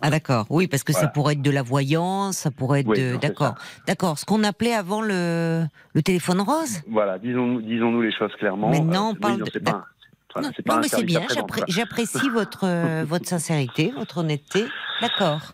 Ah 0.00 0.10
d'accord. 0.10 0.46
Oui, 0.50 0.66
parce 0.66 0.82
que 0.82 0.92
ça 0.92 1.00
Voilà. 1.00 1.12
pourrait 1.12 1.32
être 1.34 1.42
de 1.42 1.50
la 1.50 1.62
voyance, 1.62 2.36
ça 2.38 2.50
pourrait 2.50 2.80
être 2.80 2.88
Oui, 2.88 2.98
de. 2.98 3.16
D'accord. 3.16 3.54
D'accord. 3.86 4.18
Ce 4.18 4.24
qu'on 4.24 4.42
appelait 4.44 4.74
avant 4.74 5.02
le 5.02 5.64
le 5.94 6.02
téléphone 6.02 6.40
rose. 6.40 6.80
Voilà, 6.88 7.18
disons-nous 7.18 7.62
disons 7.62 8.00
les 8.00 8.12
choses 8.12 8.32
clairement. 8.38 8.70
Maintenant, 8.70 9.08
on 9.08 9.10
Euh, 9.10 9.14
oui, 9.14 9.20
parle 9.20 9.38
non, 9.38 9.44
de- 9.52 9.58
pas, 9.60 9.70
un- 9.70 10.40
non, 10.42 10.48
mais 10.80 10.88
c'est 10.88 11.04
bien. 11.04 11.20
J'apprécie 11.68 12.28
votre 12.30 12.64
euh, 12.64 13.04
votre 13.08 13.26
sincérité, 13.28 13.92
votre 13.96 14.18
honnêteté. 14.18 14.64
D'accord. 15.00 15.52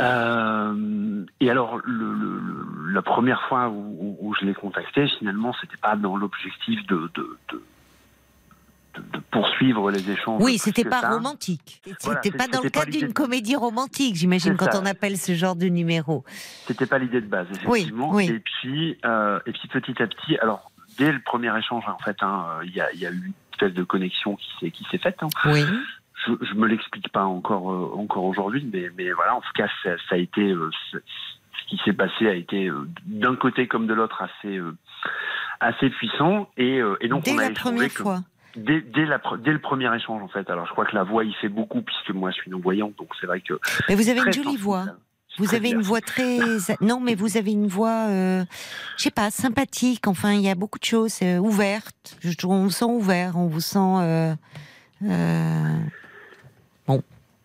Euh, 0.00 1.24
et 1.40 1.50
alors, 1.50 1.78
le, 1.84 2.12
le- 2.14 2.38
le- 2.38 2.92
la 2.92 3.02
première 3.02 3.42
fois 3.48 3.68
où, 3.68 3.96
où- 4.00 4.18
où 4.20 4.34
je 4.38 4.44
l'ai 4.44 4.54
contacté, 4.54 5.06
finalement, 5.18 5.54
c'était 5.60 5.76
pas 5.78 5.96
dans 5.96 6.16
l'objectif 6.16 6.86
de, 6.86 7.10
de, 7.14 7.38
de, 7.52 7.62
de 9.12 9.18
poursuivre 9.30 9.90
les 9.90 10.10
échanges. 10.10 10.42
Oui, 10.42 10.58
c'était 10.58 10.84
pas 10.84 11.00
ça. 11.00 11.10
romantique. 11.10 11.80
Voilà, 12.02 12.20
C'était 12.22 12.36
pas 12.36 12.46
dans 12.48 12.62
le 12.62 12.70
cadre 12.70 12.90
d'une 12.90 13.12
comédie 13.12 13.56
romantique, 13.56 14.14
j'imagine, 14.16 14.56
quand 14.56 14.72
ça. 14.72 14.80
on 14.82 14.86
appelle 14.86 15.16
ce 15.16 15.34
genre 15.34 15.56
de 15.56 15.66
numéro. 15.66 16.24
C'était 16.66 16.86
pas 16.86 16.98
l'idée 16.98 17.20
de 17.20 17.26
base, 17.26 17.46
effectivement. 17.50 18.10
oui. 18.12 18.26
Et 18.30 18.38
puis, 18.40 18.98
euh, 19.04 19.40
et 19.46 19.52
puis 19.52 19.68
petit 19.68 20.02
à 20.02 20.06
petit, 20.06 20.38
alors 20.38 20.70
dès 20.98 21.12
le 21.12 21.20
premier 21.20 21.56
échange, 21.58 21.84
en 21.88 21.98
fait, 21.98 22.16
hein, 22.22 22.46
il 22.64 22.74
y, 22.74 22.80
a, 22.80 22.92
il 22.92 23.00
y 23.00 23.06
a 23.06 23.10
eu 23.10 23.14
une 23.26 23.32
espèce 23.52 23.72
de 23.74 23.82
connexion 23.84 24.36
qui 24.60 24.84
s'est 24.90 24.98
faite. 24.98 25.16
hein. 25.22 25.28
Oui. 25.46 25.64
Je, 26.26 26.32
je 26.44 26.54
me 26.54 26.66
l'explique 26.66 27.08
pas 27.12 27.24
encore 27.24 27.70
euh, 27.72 27.92
encore 27.96 28.24
aujourd'hui, 28.24 28.68
mais, 28.72 28.90
mais 28.98 29.12
voilà, 29.12 29.36
en 29.36 29.40
tout 29.40 29.52
cas, 29.54 29.68
ça, 29.84 29.90
ça 30.08 30.16
a 30.16 30.18
été 30.18 30.40
euh, 30.50 30.68
ce 30.92 30.98
qui 31.68 31.80
s'est 31.84 31.92
passé 31.92 32.26
a 32.26 32.34
été 32.34 32.70
d'un 33.06 33.36
côté 33.36 33.68
comme 33.68 33.86
de 33.86 33.94
l'autre 33.94 34.20
assez 34.22 34.60
assez 35.60 35.90
puissant 35.90 36.48
et, 36.56 36.80
et 37.00 37.08
donc 37.08 37.24
Dès 37.24 37.32
on 37.32 37.38
a 37.38 37.48
la 37.48 37.50
première 37.54 37.88
que- 37.88 38.02
fois. 38.02 38.20
Dès, 38.56 38.80
dès, 38.80 39.04
la, 39.06 39.18
pre- 39.18 39.40
dès 39.40 39.52
le 39.52 39.60
premier 39.60 39.94
échange, 39.94 40.22
en 40.22 40.28
fait. 40.28 40.48
Alors, 40.50 40.66
je 40.66 40.72
crois 40.72 40.84
que 40.86 40.94
la 40.94 41.04
voix, 41.04 41.24
il 41.24 41.34
fait 41.36 41.48
beaucoup, 41.48 41.82
puisque 41.82 42.10
moi, 42.10 42.30
je 42.30 42.36
suis 42.36 42.50
non-voyant, 42.50 42.92
donc 42.98 43.08
c'est 43.20 43.26
vrai 43.26 43.40
que. 43.40 43.54
Mais 43.88 43.94
vous 43.94 44.08
avez 44.08 44.20
une 44.20 44.32
jolie 44.32 44.56
voix. 44.56 44.86
Vous 45.36 45.54
avez 45.54 45.70
une 45.70 45.82
voix 45.82 46.00
très. 46.00 46.38
Non, 46.80 46.98
mais 47.00 47.14
vous 47.14 47.36
avez 47.36 47.52
une 47.52 47.68
voix, 47.68 48.06
euh, 48.08 48.44
je 48.96 49.04
sais 49.04 49.10
pas, 49.12 49.30
sympathique. 49.30 50.08
Enfin, 50.08 50.32
il 50.32 50.40
y 50.40 50.48
a 50.50 50.54
beaucoup 50.56 50.78
de 50.80 50.84
choses 50.84 51.18
euh. 51.22 51.40
Je 52.20 52.36
trouve- 52.36 52.52
on 52.52 52.64
vous 52.64 52.70
sent 52.70 52.84
ouvert, 52.86 53.36
on 53.36 53.46
vous 53.46 53.60
sent. 53.60 53.78
euh, 53.78 54.34
euh, 55.04 55.76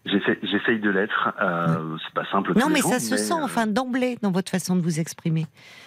J'essaie- 0.06 0.40
J'essaye 0.44 0.80
de 0.82 0.90
l'être. 0.90 1.32
Euh, 1.42 1.96
C'est 2.06 2.14
pas 2.14 2.26
simple. 2.30 2.54
Non, 2.60 2.68
mais 2.70 2.82
ça 2.82 3.00
se 3.00 3.16
sent, 3.16 3.34
euh, 3.34 3.44
enfin, 3.44 3.68
d'emblée, 3.68 4.18
dans 4.22 4.32
votre 4.32 4.52
façon 4.52 4.76
de 4.76 4.82
vous 4.82 5.00
exprimer. 5.00 5.46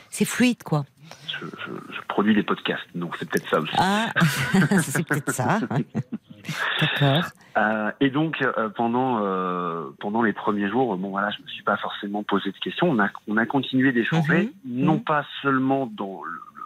C'est 0.09 0.24
fluide, 0.24 0.62
quoi. 0.62 0.86
Je, 1.28 1.47
je- 1.47 1.95
je 1.95 2.01
produis 2.09 2.35
des 2.35 2.43
podcasts, 2.43 2.87
donc 2.95 3.15
c'est 3.19 3.28
peut-être 3.28 3.49
ça 3.49 3.61
aussi. 3.61 3.74
Ah, 3.78 4.12
c'est 4.83 5.07
peut-être 5.07 5.31
ça. 5.33 5.59
D'accord. 6.81 7.24
Euh, 7.59 7.91
et 8.01 8.11
donc, 8.11 8.41
euh, 8.43 8.69
pendant, 8.70 9.19
euh, 9.23 9.91
pendant 10.01 10.23
les 10.23 10.33
premiers 10.33 10.69
jours, 10.69 10.97
bon, 10.97 11.11
voilà, 11.11 11.31
je 11.31 11.43
me 11.43 11.49
suis 11.49 11.62
pas 11.62 11.77
forcément 11.77 12.23
posé 12.23 12.51
de 12.53 12.59
questions. 12.59 12.89
On 12.89 12.99
a, 13.01 13.09
on 13.28 13.37
a 13.37 13.47
continué 13.47 13.93
d'échanger, 13.93 14.53
Mhm. 14.65 14.85
non 14.85 14.95
Mhm. 14.95 15.05
pas 15.05 15.24
seulement 15.43 15.87
dans 15.87 16.20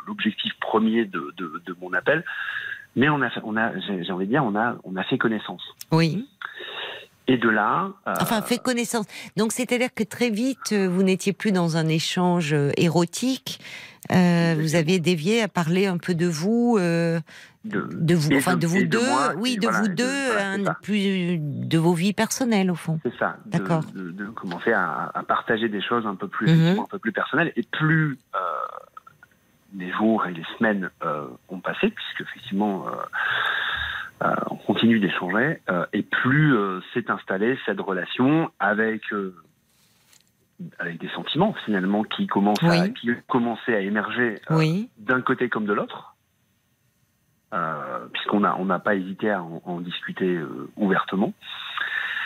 l'objectif 0.07 0.53
premier 0.61 1.05
de, 1.05 1.33
de, 1.37 1.63
de 1.65 1.77
mon 1.81 1.93
appel, 1.93 2.25
mais 2.97 3.09
on 3.09 3.23
a, 3.23 3.31
on 3.45 3.57
a, 3.57 3.79
j'ai 3.81 4.05
j'ai 4.05 4.13
envie 4.13 4.27
de 4.27 4.31
dire, 4.33 4.45
on 4.45 4.57
a, 4.57 4.77
on 4.85 4.97
a 4.97 5.05
fait 5.05 5.19
connaissance. 5.19 5.63
Oui. 5.93 6.27
Et 7.33 7.39
de 7.39 7.49
là, 7.49 7.91
euh, 8.09 8.15
Enfin, 8.21 8.43
fait 8.43 8.59
connaissance. 8.59 9.07
Donc, 9.37 9.53
c'est-à-dire 9.53 9.95
que 9.95 10.03
très 10.03 10.31
vite, 10.31 10.73
euh, 10.73 10.89
vous 10.89 11.05
n'étiez 11.05 11.33
plus 11.33 11.53
dans 11.53 11.77
un 11.77 11.87
échange 11.87 12.53
euh, 12.53 12.73
érotique. 12.77 13.61
Euh, 14.11 14.57
vous 14.59 14.75
aviez 14.75 14.99
dévié 14.99 15.43
à 15.43 15.47
parler 15.49 15.87
un 15.87 15.97
peu 15.99 16.15
de 16.17 16.27
vous, 16.27 16.77
euh, 16.81 17.21
de, 17.65 17.87
de 17.93 18.15
vous, 18.17 18.31
enfin 18.35 18.55
de- 18.57 18.61
de 18.63 18.67
vous 18.67 18.81
de 18.81 18.87
deux, 18.87 19.07
moi, 19.09 19.35
oui, 19.37 19.57
de 19.59 19.63
voilà, 19.69 19.81
vous 19.83 19.89
de- 19.89 19.95
deux, 19.95 20.27
voilà, 20.33 20.53
hein, 20.55 20.77
plus 20.83 21.39
de 21.39 21.79
vos 21.79 21.93
vies 21.93 22.15
personnelles 22.15 22.71
au 22.71 22.75
fond. 22.75 22.99
C'est 23.05 23.17
ça. 23.19 23.37
de- 23.47 23.51
D'accord. 23.59 23.85
De, 23.95 24.11
de 24.11 24.25
commencer 24.27 24.73
à, 24.73 25.13
à 25.15 25.23
partager 25.23 25.69
des 25.69 25.83
choses 25.83 26.07
un 26.07 26.17
peu 26.17 26.27
plus, 26.27 26.51
Mhm. 26.51 26.81
un 26.81 26.87
peu 26.91 26.99
plus 26.99 27.13
personnelles 27.13 27.53
et 27.55 27.63
plus 27.63 28.19
les 29.77 29.93
jours 29.93 30.27
et 30.27 30.33
les 30.33 30.43
semaines 30.59 30.91
ont 31.49 31.61
passé, 31.61 31.91
puisque 31.91 32.23
effectivement 32.29 32.87
euh, 34.23 34.35
on 34.51 34.57
continue 34.57 35.01
d'échanger, 35.01 35.61
euh, 35.71 35.87
et 35.93 36.03
plus 36.03 36.55
euh, 36.55 36.81
s'est 36.93 37.11
installée 37.11 37.59
cette 37.65 37.81
relation 37.81 38.51
avec 38.59 39.03
avec 40.79 41.01
des 41.01 41.09
sentiments 41.11 41.55
finalement 41.65 42.05
qui 42.05 42.27
commencent 42.27 42.63
à, 42.63 42.89
qui 42.91 43.09
commencé 43.29 43.75
à 43.75 43.81
émerger 43.81 44.35
Oui. 44.51 44.91
d'un 44.99 45.23
côté 45.23 45.49
comme 45.49 45.65
de 45.65 45.73
l'autre. 45.73 46.15
Puisqu'on 48.13 48.45
a 48.45 48.55
on 48.57 48.67
n'a 48.67 48.79
pas 48.79 48.95
hésité 48.95 49.31
à 49.31 49.43
en, 49.43 49.63
en 49.65 49.81
discuter 49.81 50.39
ouvertement. 50.77 51.33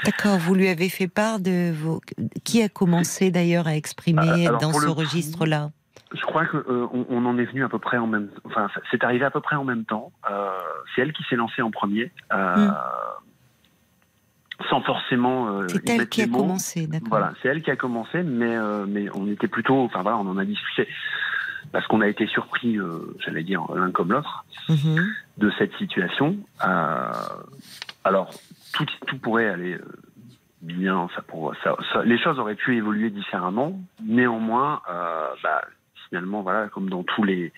D'accord. 0.04 0.36
Vous 0.38 0.54
lui 0.54 0.68
avez 0.68 0.88
fait 0.88 1.08
part 1.08 1.40
de 1.40 1.72
vos. 1.72 2.00
Qui 2.44 2.60
a 2.62 2.68
commencé 2.68 3.30
d'ailleurs 3.30 3.66
à 3.66 3.76
exprimer 3.76 4.46
alors, 4.46 4.60
dans 4.60 4.72
ce 4.72 4.88
registre-là? 4.88 5.70
Je 6.14 6.22
crois 6.22 6.46
que 6.46 6.56
euh, 6.56 6.86
on, 7.10 7.26
en 7.26 7.36
est 7.38 7.44
venu 7.44 7.64
à 7.64 7.68
peu 7.68 7.78
près 7.78 7.98
en 7.98 8.06
même, 8.06 8.30
enfin 8.44 8.68
c'est 8.90 9.02
arrivé 9.04 9.24
à 9.24 9.30
peu 9.30 9.40
près 9.40 9.56
en 9.56 9.64
même 9.64 9.84
temps. 9.84 10.12
Euh, 10.30 10.48
c'est 10.94 11.02
elle 11.02 11.12
qui 11.12 11.22
s'est 11.24 11.36
lancée 11.36 11.60
en 11.60 11.70
premier, 11.70 12.10
euh, 12.32 12.68
sans 14.70 14.80
forcément. 14.82 15.66
C'est 15.68 15.88
elle 15.90 16.08
qui 16.08 16.22
a 16.22 16.26
mots. 16.26 16.38
commencé, 16.38 16.86
d'accord. 16.86 17.08
Voilà, 17.10 17.32
c'est 17.42 17.48
elle 17.48 17.62
qui 17.62 17.70
a 17.70 17.76
commencé, 17.76 18.22
mais 18.22 18.56
mais 18.86 19.08
on 19.14 19.26
était 19.28 19.48
plutôt, 19.48 19.82
enfin 19.82 20.02
voilà, 20.02 20.16
on 20.18 20.26
en 20.28 20.38
a 20.38 20.44
discuté 20.44 20.88
parce 21.72 21.86
qu'on 21.88 22.00
a 22.02 22.06
été 22.08 22.26
surpris, 22.28 22.78
j'allais 23.18 23.42
dire 23.42 23.62
l'un 23.74 23.90
comme 23.90 24.12
l'autre, 24.12 24.44
Mhm. 24.68 25.04
de 25.38 25.50
cette 25.58 25.74
situation. 25.74 26.36
Alors 28.04 28.30
tout 28.72 28.86
tout 29.06 29.18
pourrait 29.18 29.48
aller. 29.48 29.78
Bien, 30.62 31.08
ça 31.14 31.20
pour 31.20 31.52
ça, 31.62 31.76
ça- 31.92 32.02
les 32.04 32.16
choses 32.18 32.38
auraient 32.38 32.54
pu 32.54 32.76
évoluer 32.78 33.10
différemment. 33.10 33.78
Néanmoins, 34.02 34.80
euh, 34.90 35.28
bah, 35.42 35.60
finalement, 36.14 36.42
voilà, 36.42 36.68
comme 36.68 36.88
dans 36.88 37.02
tous 37.02 37.24
les, 37.24 37.52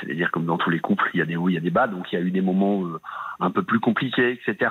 j'allais 0.00 0.14
dire 0.14 0.30
comme 0.30 0.46
dans 0.46 0.56
tous 0.56 0.70
les 0.70 0.78
couples, 0.80 1.10
il 1.12 1.18
y 1.18 1.22
a 1.22 1.26
des 1.26 1.36
hauts, 1.36 1.50
il 1.50 1.54
y 1.54 1.58
a 1.58 1.60
des 1.60 1.70
bas. 1.70 1.86
Donc 1.88 2.10
il 2.10 2.18
y 2.18 2.18
a 2.18 2.24
eu 2.24 2.30
des 2.30 2.40
moments 2.40 2.86
euh, 2.86 2.98
un 3.38 3.50
peu 3.50 3.62
plus 3.62 3.80
compliqués, 3.80 4.32
etc. 4.32 4.70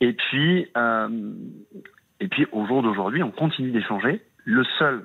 Et 0.00 0.12
puis, 0.12 0.68
euh, 0.76 1.32
et 2.20 2.28
puis 2.28 2.46
au 2.52 2.64
jour 2.66 2.84
d'aujourd'hui, 2.84 3.24
on 3.24 3.32
continue 3.32 3.72
d'échanger. 3.72 4.22
Le 4.44 4.62
seul 4.78 5.04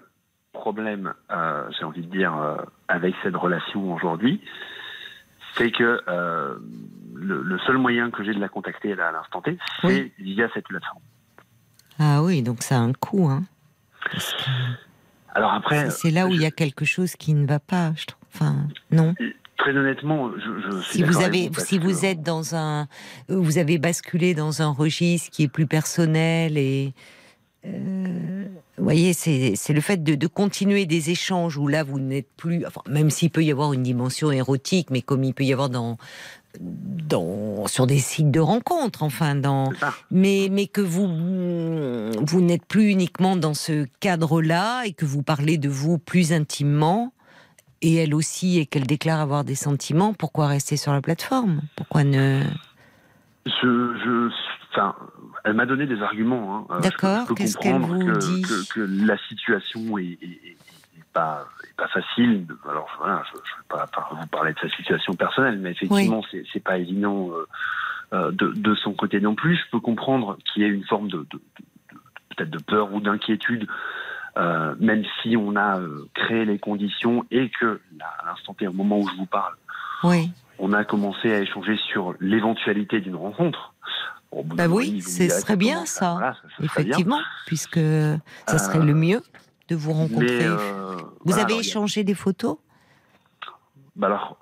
problème, 0.53 1.13
euh, 1.31 1.67
j'ai 1.77 1.85
envie 1.85 2.01
de 2.05 2.11
dire, 2.15 2.33
avec 2.87 3.15
cette 3.23 3.35
relation 3.35 3.91
aujourd'hui, 3.95 4.41
c'est 5.55 5.71
que 5.71 6.01
le, 7.15 7.41
le 7.41 7.59
seul 7.65 7.77
moyen 7.79 8.11
que 8.11 8.23
j'ai 8.23 8.33
de 8.35 8.39
la 8.39 8.49
contacter 8.49 8.93
là, 8.93 9.07
à 9.07 9.11
l'instant 9.11 9.41
T, 9.41 9.57
c'est 9.81 9.87
Oui. 9.87 10.11
via 10.19 10.47
cette 10.53 10.67
plateforme. 10.67 11.01
Ah 11.97 12.21
oui, 12.21 12.43
donc 12.43 12.61
ça 12.61 12.75
a 12.75 12.79
un 12.79 12.93
coût. 12.93 13.27
Hein. 13.27 13.41
Parce 14.11 14.33
que 14.33 14.49
Alors 15.35 15.53
après, 15.53 15.89
c'est- 15.91 16.11
là 16.11 16.27
où 16.27 16.31
il 16.31 16.41
y 16.41 16.45
a 16.45 16.51
quelque 16.51 16.85
chose 16.85 17.15
qui 17.15 17.33
ne 17.33 17.45
va 17.47 17.59
pas, 17.59 17.93
je 17.95 18.05
trouve. 18.05 18.19
Enfin, 18.33 18.55
non. 18.91 19.13
très 19.57 19.75
honnêtement, 19.75 20.29
je, 20.37 20.71
je 20.71 20.81
suis 20.81 20.99
Si 20.99 21.03
vous 21.03 21.21
avez, 21.21 21.49
si 21.57 21.79
vous 21.79 22.05
êtes 22.05 22.21
dans 22.21 22.55
un, 22.55 22.87
vous 23.27 23.57
avez 23.57 23.77
basculé 23.77 24.33
dans 24.33 24.61
un 24.61 24.69
registre 24.69 25.29
qui 25.31 25.43
est 25.43 25.47
plus 25.47 25.65
personnel 25.67 26.57
et, 26.57 26.93
euh, 27.65 28.45
vous 28.77 28.83
voyez, 28.83 29.11
c'est 29.13 29.53
c'est 29.55 29.73
le 29.73 29.81
fait 29.81 30.01
de, 30.01 30.15
de 30.15 30.27
continuer 30.27 30.85
des 30.85 31.09
échanges 31.09 31.57
où 31.57 31.67
là 31.67 31.83
vous 31.83 31.99
n'êtes 31.99 32.29
plus, 32.37 32.65
enfin, 32.65 32.81
même 32.87 33.09
s'il 33.09 33.29
peut 33.31 33.43
y 33.43 33.51
avoir 33.51 33.73
une 33.73 33.83
dimension 33.83 34.31
érotique, 34.31 34.89
mais 34.91 35.01
comme 35.01 35.23
il 35.25 35.33
peut 35.33 35.43
y 35.43 35.51
avoir 35.51 35.69
dans, 35.69 35.97
dans 36.59 37.67
sur 37.67 37.85
des 37.87 37.99
sites 37.99 38.31
de 38.31 38.39
rencontres, 38.39 39.03
enfin 39.03 39.35
dans, 39.35 39.71
mais 40.11 40.47
mais 40.51 40.67
que 40.67 40.81
vous 40.81 41.07
vous 42.25 42.41
n'êtes 42.41 42.65
plus 42.65 42.89
uniquement 42.89 43.35
dans 43.35 43.53
ce 43.53 43.85
cadre-là 43.99 44.83
et 44.85 44.93
que 44.93 45.05
vous 45.05 45.21
parlez 45.23 45.57
de 45.57 45.69
vous 45.69 45.97
plus 45.99 46.33
intimement 46.33 47.13
et 47.81 47.95
elle 47.95 48.13
aussi 48.13 48.59
et 48.59 48.65
qu'elle 48.65 48.87
déclare 48.87 49.19
avoir 49.21 49.43
des 49.43 49.55
sentiments, 49.55 50.13
pourquoi 50.13 50.47
rester 50.47 50.75
sur 50.75 50.91
la 50.91 51.01
plateforme? 51.01 51.61
Pourquoi 51.75 52.03
ne 52.03 52.43
Je, 53.45 53.51
je, 53.51 54.29
enfin, 54.73 54.95
elle 55.45 55.53
m'a 55.53 55.65
donné 55.65 55.85
des 55.85 56.01
arguments. 56.01 56.57
Hein. 56.69 56.75
Euh, 56.75 56.79
D'accord, 56.81 57.33
qu'est-ce 57.35 57.57
qu'elle 57.57 57.79
vous 57.79 57.99
que, 58.05 58.17
dit? 58.19 58.41
que, 58.41 58.73
que 58.73 58.81
la 58.81 59.17
situation 59.29 59.97
est, 59.97 60.03
est- 60.03 60.25
est- 60.25 60.57
est 60.97 61.03
pas, 61.13 61.47
pas 61.79 61.87
facile. 61.87 62.45
Alors 62.69 62.89
voilà, 62.99 63.23
je 63.31 63.37
ne 63.37 63.41
vais 63.41 63.67
pas 63.69 64.09
vous 64.11 64.27
parler 64.27 64.53
de 64.53 64.59
sa 64.59 64.69
situation 64.69 65.13
personnelle, 65.15 65.59
mais 65.59 65.71
effectivement, 65.71 66.23
c'est 66.29 66.43
c'est 66.51 66.63
pas 66.63 66.77
évident 66.77 67.29
euh, 67.31 67.47
euh, 68.13 68.31
de, 68.31 68.47
de 68.53 68.75
son 68.75 68.93
côté 68.93 69.19
non 69.21 69.35
plus. 69.35 69.55
Je 69.55 69.69
peux 69.71 69.79
comprendre 69.79 70.37
qu'il 70.45 70.63
y 70.63 70.65
ait 70.65 70.69
une 70.69 70.85
forme 70.85 71.07
de, 71.09 71.17
de- 71.19 71.23
de- 71.31 71.39
de- 71.93 71.99
peut-être 72.35 72.49
de 72.49 72.59
peur 72.59 72.93
ou 72.93 72.99
d'inquiétude. 72.99 73.67
euh, 74.37 74.75
même 74.79 75.03
si 75.21 75.35
on 75.35 75.55
a 75.55 75.79
euh, 75.79 76.07
créé 76.13 76.45
les 76.45 76.59
conditions 76.59 77.25
et 77.31 77.49
que, 77.49 77.81
là, 77.97 78.05
à 78.21 78.25
l'instant 78.27 78.53
T, 78.53 78.67
au 78.67 78.71
moment 78.73 78.99
où 78.99 79.07
je 79.09 79.15
vous 79.15 79.25
parle, 79.25 79.53
Oui, 80.03 80.31
on 80.59 80.71
a 80.71 80.83
commencé 80.85 81.33
à 81.33 81.39
échanger 81.39 81.75
sur 81.77 82.13
l'éventualité 82.21 83.01
d'une 83.01 83.15
rencontre. 83.15 83.73
Bon, 84.31 84.43
Bah 84.45 84.67
oui, 84.67 85.01
ce 85.01 85.27
serait 85.27 85.55
bien, 85.57 85.85
ça. 85.87 86.11
voilà, 86.13 86.33
ça 86.33 86.41
serait 86.41 86.53
bien. 86.59 86.65
effectivement, 86.83 87.19
puisque 87.47 87.79
ça 88.45 88.59
serait 88.59 88.77
Euh, 88.79 88.83
le 88.83 88.93
mieux 88.93 89.21
de 89.69 89.75
vous 89.75 89.93
rencontrer. 89.93 90.45
Euh, 90.45 90.55
vous 90.97 91.07
voilà, 91.25 91.43
avez 91.43 91.53
alors, 91.53 91.57
a- 91.57 91.61
échangé 91.61 92.03
des 92.03 92.15
photos? 92.15 92.57
Bah 93.95 94.07
alors, 94.07 94.37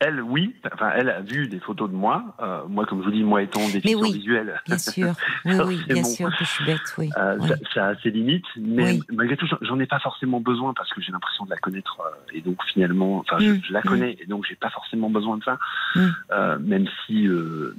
elle, 0.00 0.20
oui. 0.20 0.54
Enfin, 0.74 0.90
elle 0.94 1.08
a 1.08 1.20
vu 1.20 1.48
des 1.48 1.58
photos 1.60 1.88
de 1.90 1.94
moi. 1.94 2.36
Euh, 2.40 2.62
moi, 2.68 2.84
comme 2.84 3.00
je 3.00 3.04
vous 3.06 3.10
dis, 3.12 3.22
moi 3.22 3.40
étant 3.42 3.66
déficient 3.68 3.98
oui, 4.00 4.12
visuel, 4.12 4.60
Bien 4.66 4.78
sûr, 4.78 5.14
oui, 5.46 5.54
oui, 5.64 5.82
bien 5.88 6.04
sûr 6.04 6.28
que 6.30 6.44
je 6.44 6.50
suis 6.50 6.64
bête, 6.66 6.80
oui. 6.98 7.10
euh, 7.16 7.36
Oui. 7.40 7.48
ça, 7.48 7.54
ça 7.72 7.86
a 7.88 7.96
ses 7.96 8.10
limites. 8.10 8.44
Mais 8.58 8.98
malgré 9.10 9.36
tout, 9.36 9.46
j'en- 9.62 9.78
ai 9.80 9.86
pas 9.86 9.98
forcément 10.00 10.40
besoin 10.40 10.74
parce 10.74 10.92
que 10.92 11.00
j'ai 11.00 11.12
l'impression 11.12 11.44
de 11.44 11.50
la 11.50 11.56
connaître. 11.56 11.96
et 12.32 12.40
donc, 12.42 12.58
finalement, 12.72 13.18
enfin, 13.18 13.36
Mm, 13.36 13.60
je, 13.62 13.66
je 13.68 13.72
la 13.72 13.80
mm. 13.80 13.84
connais. 13.84 14.16
Et 14.20 14.26
donc, 14.26 14.44
j'ai 14.48 14.56
pas 14.56 14.70
forcément 14.70 15.08
besoin 15.08 15.38
de 15.38 15.44
ça. 15.44 15.58
Mm. 15.94 16.00
Euh, 16.32 16.58
même 16.58 16.86
si, 17.06 17.26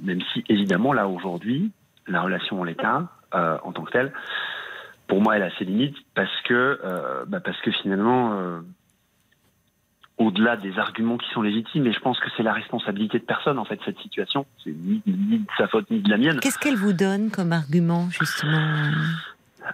même 0.02 0.20
si, 0.32 0.44
évidemment, 0.48 0.92
là 0.92 1.06
aujourd'hui, 1.06 1.70
la 2.08 2.22
relation 2.22 2.60
en 2.60 2.64
l'état, 2.64 3.06
en 3.32 3.70
tant 3.72 3.82
que 3.84 3.90
telle, 3.92 4.12
pour 5.08 5.20
moi, 5.20 5.36
elle 5.36 5.42
a 5.42 5.50
ses 5.58 5.64
limites 5.64 5.96
parce 6.14 6.30
que, 6.44 6.78
euh, 6.84 7.24
bah, 7.26 7.40
parce 7.40 7.60
que 7.62 7.70
finalement, 7.72 8.34
euh, 8.38 8.60
au-delà 10.18 10.56
des 10.56 10.78
arguments 10.78 11.16
qui 11.16 11.28
sont 11.30 11.42
légitimes, 11.42 11.86
et 11.86 11.92
je 11.92 12.00
pense 12.00 12.18
que 12.20 12.26
c'est 12.36 12.42
la 12.42 12.52
responsabilité 12.52 13.18
de 13.18 13.24
personne 13.24 13.58
en 13.58 13.64
fait 13.64 13.78
cette 13.84 13.98
situation. 14.00 14.46
C'est 14.64 14.70
ni, 14.70 15.00
ni 15.06 15.38
de 15.38 15.46
sa 15.56 15.68
faute 15.68 15.88
ni 15.90 16.00
de 16.00 16.10
la 16.10 16.18
mienne. 16.18 16.40
Qu'est-ce 16.40 16.58
qu'elle 16.58 16.76
vous 16.76 16.92
donne 16.92 17.30
comme 17.30 17.52
argument, 17.52 18.08
justement 18.10 18.58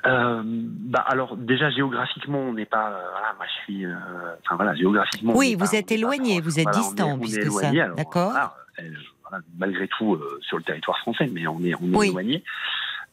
Euh, 0.06 0.42
bah 0.44 1.04
alors 1.06 1.36
déjà 1.36 1.70
géographiquement 1.70 2.40
on 2.40 2.52
n'est 2.54 2.64
pas 2.66 2.88
euh, 2.90 3.10
voilà 3.12 3.32
moi 3.36 3.46
je 3.46 3.62
suis 3.62 3.84
euh, 3.86 3.94
enfin 4.44 4.56
voilà 4.56 4.74
géographiquement 4.74 5.34
on 5.34 5.38
Oui, 5.38 5.54
vous 5.54 5.66
pas- 5.70 5.76
êtes 5.78 5.92
on 5.92 5.94
éloigné, 5.94 6.40
vous 6.40 6.58
êtes 6.58 6.64
Voilà, 6.64 6.78
on 6.78 6.80
est- 6.80 6.84
distant, 6.88 7.08
on 7.12 7.16
est 7.16 7.20
puisque 7.20 7.42
éloigné, 7.42 7.78
ça, 7.80 7.88
d'accord. 7.90 8.32
voilà, 8.32 9.44
malgré 9.56 9.86
tout 9.86 10.14
euh, 10.16 10.38
sur 10.42 10.56
le 10.56 10.64
territoire 10.64 10.98
français 10.98 11.30
mais 11.32 11.46
on 11.46 11.60
est 11.62 11.74
on 11.76 11.92
est 11.92 11.96
Oui. 11.96 12.08
éloigné 12.08 12.42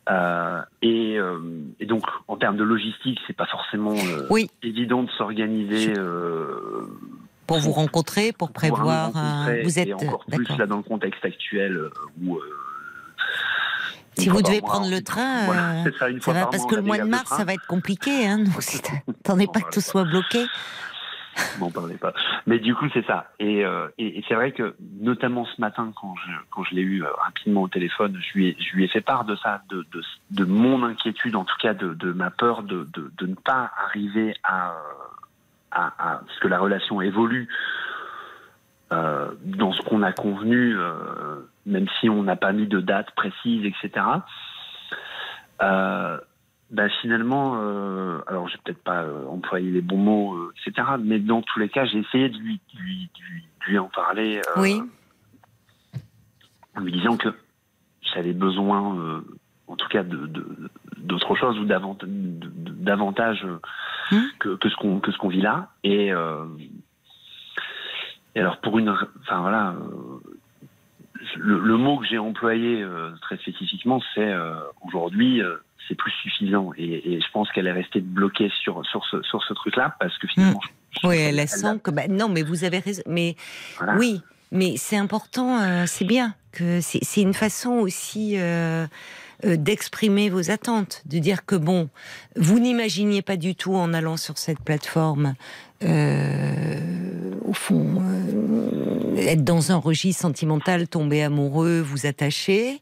Euh, 0.10 0.61
et, 0.82 1.19
euh, 1.19 1.40
et 1.80 1.86
donc 1.86 2.03
en 2.28 2.36
termes 2.36 2.57
de 2.57 2.64
logistique 2.64 3.19
c'est 3.28 3.36
pas 3.36 3.45
forcément 3.45 3.94
euh, 3.94 4.26
Oui. 4.32 4.49
évident 4.64 5.03
de 5.03 5.10
s'organiser 5.11 5.94
Pour 7.45 7.60
vous 7.60 7.72
rencontrer, 7.72 8.32
pour 8.32 8.52
prévoir. 8.52 9.14
rencontrer, 9.14 9.61
Vous 9.61 9.78
êtes 9.78 9.90
et 9.90 9.94
encore 9.94 10.26
plus 10.26 10.57
là 10.57 10.65
dans 10.65 10.78
le 10.78 10.84
contexte 10.84 11.23
actuel 11.23 11.80
où 12.23 12.40
Si 14.18 14.28
vous 14.28 14.41
devez 14.41 14.60
mois, 14.61 14.69
prendre 14.69 14.90
le 14.90 15.02
train, 15.02 15.45
voilà, 15.45 15.84
ça, 15.99 16.10
une 16.10 16.19
Ça 16.19 16.34
va 16.34 16.41
par 16.41 16.49
parce 16.49 16.64
mois, 16.64 16.72
que 16.72 16.76
le 16.78 16.82
mois 16.82 16.98
de 16.98 17.03
mars, 17.03 17.30
ça 17.30 17.44
va 17.44 17.53
être 17.53 17.68
compliqué. 17.68 18.28
Hein, 18.28 18.40
donc 18.40 18.56
attendez 19.23 19.48
pas 19.48 19.61
que 19.61 19.72
tout 19.72 19.82
soit 19.82 20.03
bloqué. 20.03 20.45
M'en 21.60 21.72
parlez 21.72 21.98
pas. 21.98 22.14
Mais 22.48 22.60
du 22.60 22.76
coup, 22.76 22.86
c'est 22.94 23.06
ça. 23.06 23.32
Et, 23.40 23.66
euh, 23.66 23.88
et, 23.98 24.24
c'est 24.28 24.36
vrai 24.36 24.52
que, 24.52 24.76
notamment 25.00 25.46
ce 25.46 25.60
matin, 25.60 25.92
quand 26.00 26.16
je, 26.26 26.32
quand 26.50 26.64
je 26.64 26.76
l'ai 26.76 26.82
eu 26.82 27.04
euh, 27.04 27.08
rapidement 27.18 27.64
au 27.64 27.68
téléphone, 27.68 28.18
je 28.20 28.34
lui 28.34 28.48
ai, 28.50 28.58
je 28.60 28.76
lui 28.76 28.84
ai 28.86 28.88
fait 28.88 29.02
part 29.02 29.26
de 29.26 29.36
ça, 29.36 29.62
de, 29.70 29.86
de, 29.92 30.02
de 30.32 30.46
mon 30.46 30.84
inquiétude, 30.84 31.36
en 31.36 31.46
tout 31.46 31.58
cas 31.60 31.74
de, 31.74 31.94
de 31.94 32.12
ma 32.12 32.30
peur 32.30 32.64
de, 32.64 32.88
de, 32.94 33.26
ne 33.26 33.36
pas 33.36 33.72
arriver 33.86 34.36
à, 34.44 34.76
à, 35.72 36.14
à 36.14 36.22
ce 36.36 36.40
que 36.40 36.48
la 36.48 36.60
relation 36.60 37.02
évolue 37.02 37.48
euh, 38.92 39.32
dans 39.46 39.72
ce 39.72 39.82
qu'on 39.84 40.04
a 40.04 40.12
convenu, 40.12 40.76
euh, 40.78 41.48
même 41.66 41.88
si 42.00 42.10
on 42.10 42.24
n'a 42.24 42.36
pas 42.36 42.52
mis 42.52 42.68
de 42.68 42.82
date 42.82 43.12
précise, 43.12 43.66
etc. 43.66 44.06
Euh, 45.62 46.18
bah 46.72 46.88
finalement, 47.02 47.57
euh, 47.61 48.19
alors 48.27 48.48
je 48.48 48.53
vais 48.56 48.61
peut-être 48.64 48.84
pas 48.84 49.03
euh, 49.03 49.27
employer 49.27 49.69
les 49.72 49.81
bons 49.81 49.98
mots, 49.98 50.34
euh, 50.35 50.53
etc. 50.65 50.88
Mais 50.99 51.19
dans 51.19 51.41
tous 51.41 51.60
les 51.60 51.69
cas, 51.69 51.85
j'ai 51.85 51.99
essayé 51.99 52.30
de 52.30 52.38
lui, 52.38 52.60
de 52.73 52.80
lui, 52.80 53.10
de 53.60 53.65
lui, 53.72 53.77
en 53.77 53.89
parler 53.89 54.41
euh, 54.56 54.61
Oui. 54.61 54.81
en 56.76 56.81
lui 56.81 56.91
disant 56.93 57.18
que 57.18 57.30
j'avais 58.14 58.34
besoin, 58.34 58.98
euh, 58.98 59.22
en 59.68 59.76
tout 59.76 59.88
cas, 59.89 60.03
de, 60.03 60.27
de- 60.27 60.69
d'autre 60.98 61.35
chose 61.35 61.60
ou 61.60 61.65
davant- 61.65 61.98
davantage 62.03 63.45
Hmm. 64.11 64.26
que, 64.39 64.56
que 64.56 64.69
ce 64.69 64.76
qu'on 64.76 64.99
que 64.99 65.11
ce 65.11 65.18
qu'on 65.18 65.30
vit 65.30 65.41
là. 65.41 65.69
Et, 65.84 66.11
euh, 66.11 66.45
et 68.35 68.39
alors 68.41 68.60
pour 68.61 68.77
une, 68.80 68.89
enfin 69.22 69.39
voilà, 69.41 69.72
euh, 69.72 70.19
le, 71.38 71.60
le 71.60 71.77
mot 71.77 71.98
que 71.99 72.06
j'ai 72.06 72.18
employé 72.18 72.81
euh, 72.81 73.11
très 73.22 73.38
spécifiquement, 73.38 74.02
c'est 74.14 74.31
euh, 74.34 74.56
aujourd'hui, 74.85 75.41
euh, 75.41 75.56
c'est 75.88 75.95
plus 75.95 76.12
suffisant. 76.24 76.72
Et, 76.78 77.14
et 77.14 77.22
je 77.22 77.32
pense 77.32 77.52
qu'elle 77.52 77.68
est 77.68 77.72
restée 77.72 78.02
bloquée 78.02 78.52
sur 78.62 78.86
sur 78.86 79.06
ce 79.06 79.22
sur 79.24 79.44
ce 79.44 79.53
truc-là 79.53 79.95
parce 79.99 80.18
que 80.18 80.28
finalement, 80.28 80.60
je 80.91 81.08
Oui, 81.08 81.18
elle 81.18 81.48
sent 81.48 81.80
que. 81.84 81.91
bah, 81.91 82.08
non, 82.10 82.30
mais 82.30 82.44
vous 82.44 82.64
avez 82.64 82.80
raison. 82.80 83.02
Mais 83.08 83.36
voilà. 83.78 83.95
oui, 83.95 84.22
mais 84.52 84.76
c'est 84.78 84.98
important, 84.98 85.62
euh, 85.62 85.86
c'est 85.88 86.06
bien 86.06 86.36
que 86.52 86.82
c'est 86.82 87.22
une 87.22 87.34
façon 87.34 87.72
aussi 87.72 88.34
euh, 88.38 88.86
euh, 89.45 89.56
d'exprimer 89.56 90.30
vos 90.30 90.52
attentes, 90.52 91.02
de 91.06 91.20
dire 91.20 91.45
que 91.45 91.56
bon, 91.56 91.90
vous 92.36 92.60
n'imaginiez 92.60 93.22
pas 93.22 93.38
du 93.38 93.56
tout 93.56 93.74
en 93.76 93.94
allant 93.94 94.18
sur 94.18 94.38
cette 94.38 94.60
plateforme, 94.60 95.36
au 97.52 97.53
fond, 97.53 97.86
euh, 98.02 99.18
être 99.18 99.44
dans 99.44 99.73
un 99.73 99.76
registre 99.76 100.22
sentimental, 100.22 100.88
tomber 100.88 101.22
amoureux, 101.22 101.82
vous 101.82 102.06
attacher. 102.06 102.82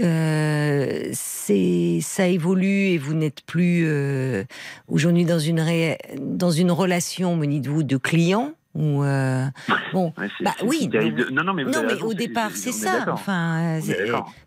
Euh, 0.00 1.08
c'est 1.12 1.98
ça 2.00 2.28
évolue 2.28 2.86
et 2.92 2.98
vous 2.98 3.14
n'êtes 3.14 3.42
plus 3.42 3.82
euh, 3.86 4.44
aujourd'hui 4.88 5.24
dans 5.24 5.40
une 5.40 5.60
ré- 5.60 5.98
dans 6.20 6.50
une 6.52 6.70
relation, 6.70 7.34
me 7.36 7.46
dites-vous, 7.46 7.82
de 7.82 7.96
client 7.96 8.52
ou 8.76 9.02
euh, 9.04 9.44
bon. 9.92 10.12
Ouais, 10.18 10.28
Bah 10.40 10.52
oui, 10.64 10.88
non, 10.92 11.00
de- 11.10 11.30
non, 11.32 11.44
non, 11.44 11.54
mais, 11.54 11.64
vous 11.64 11.70
Non, 11.70 11.78
avez 11.78 11.86
mais 11.88 11.92
raison, 11.94 12.06
au 12.06 12.14
départ, 12.14 12.50
c'est 12.54 12.70
est 12.70 12.72
ça. 12.72 12.98
d'accord. 12.98 13.14
Enfin, 13.14 13.78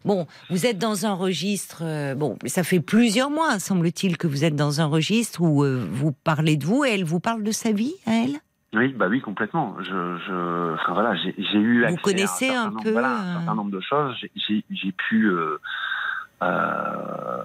bon, 0.05 0.27
vous 0.49 0.65
êtes 0.65 0.77
dans 0.77 1.05
un 1.05 1.13
registre. 1.13 1.81
euh, 1.83 2.15
bon, 2.15 2.37
ça 2.45 2.63
fait 2.63 2.79
plusieurs 2.81 3.29
mois, 3.29 3.59
semble-t-il, 3.59 4.17
que 4.17 4.27
vous 4.27 4.43
êtes 4.45 4.55
dans 4.55 4.79
un 4.81 4.85
registre 4.85 5.41
où 5.41 5.63
euh, 5.63 5.85
vous 5.91 6.11
parlez 6.11 6.55
de 6.57 6.65
vous 6.65 6.83
et 6.85 6.89
elle 6.91 7.03
vous 7.05 7.19
parle 7.19 7.43
de 7.43 7.51
sa 7.51 7.71
vie 7.71 7.93
à 8.05 8.13
elle? 8.15 8.39
Oui, 8.73 8.89
bah 8.89 9.07
oui, 9.09 9.21
complètement. 9.21 9.75
Je, 9.79 10.17
je, 10.27 10.73
enfin 10.73 10.93
voilà, 10.93 11.15
j'ai 11.15 11.33
eu 11.57 11.79
Vous 11.79 11.85
accès 11.85 12.01
connaissez 12.01 12.49
à 12.49 12.51
un 12.51 12.55
certain 12.55 12.69
nombre, 12.71 12.83
peu, 12.83 12.91
voilà, 12.91 13.07
euh, 13.07 13.19
un 13.31 13.33
certain 13.37 13.55
nombre 13.55 13.71
de 13.71 13.79
choses. 13.79 14.15
J'ai- 14.35 14.91
pu, 14.91 15.25
euh, 15.29 15.57
euh, 16.43 17.41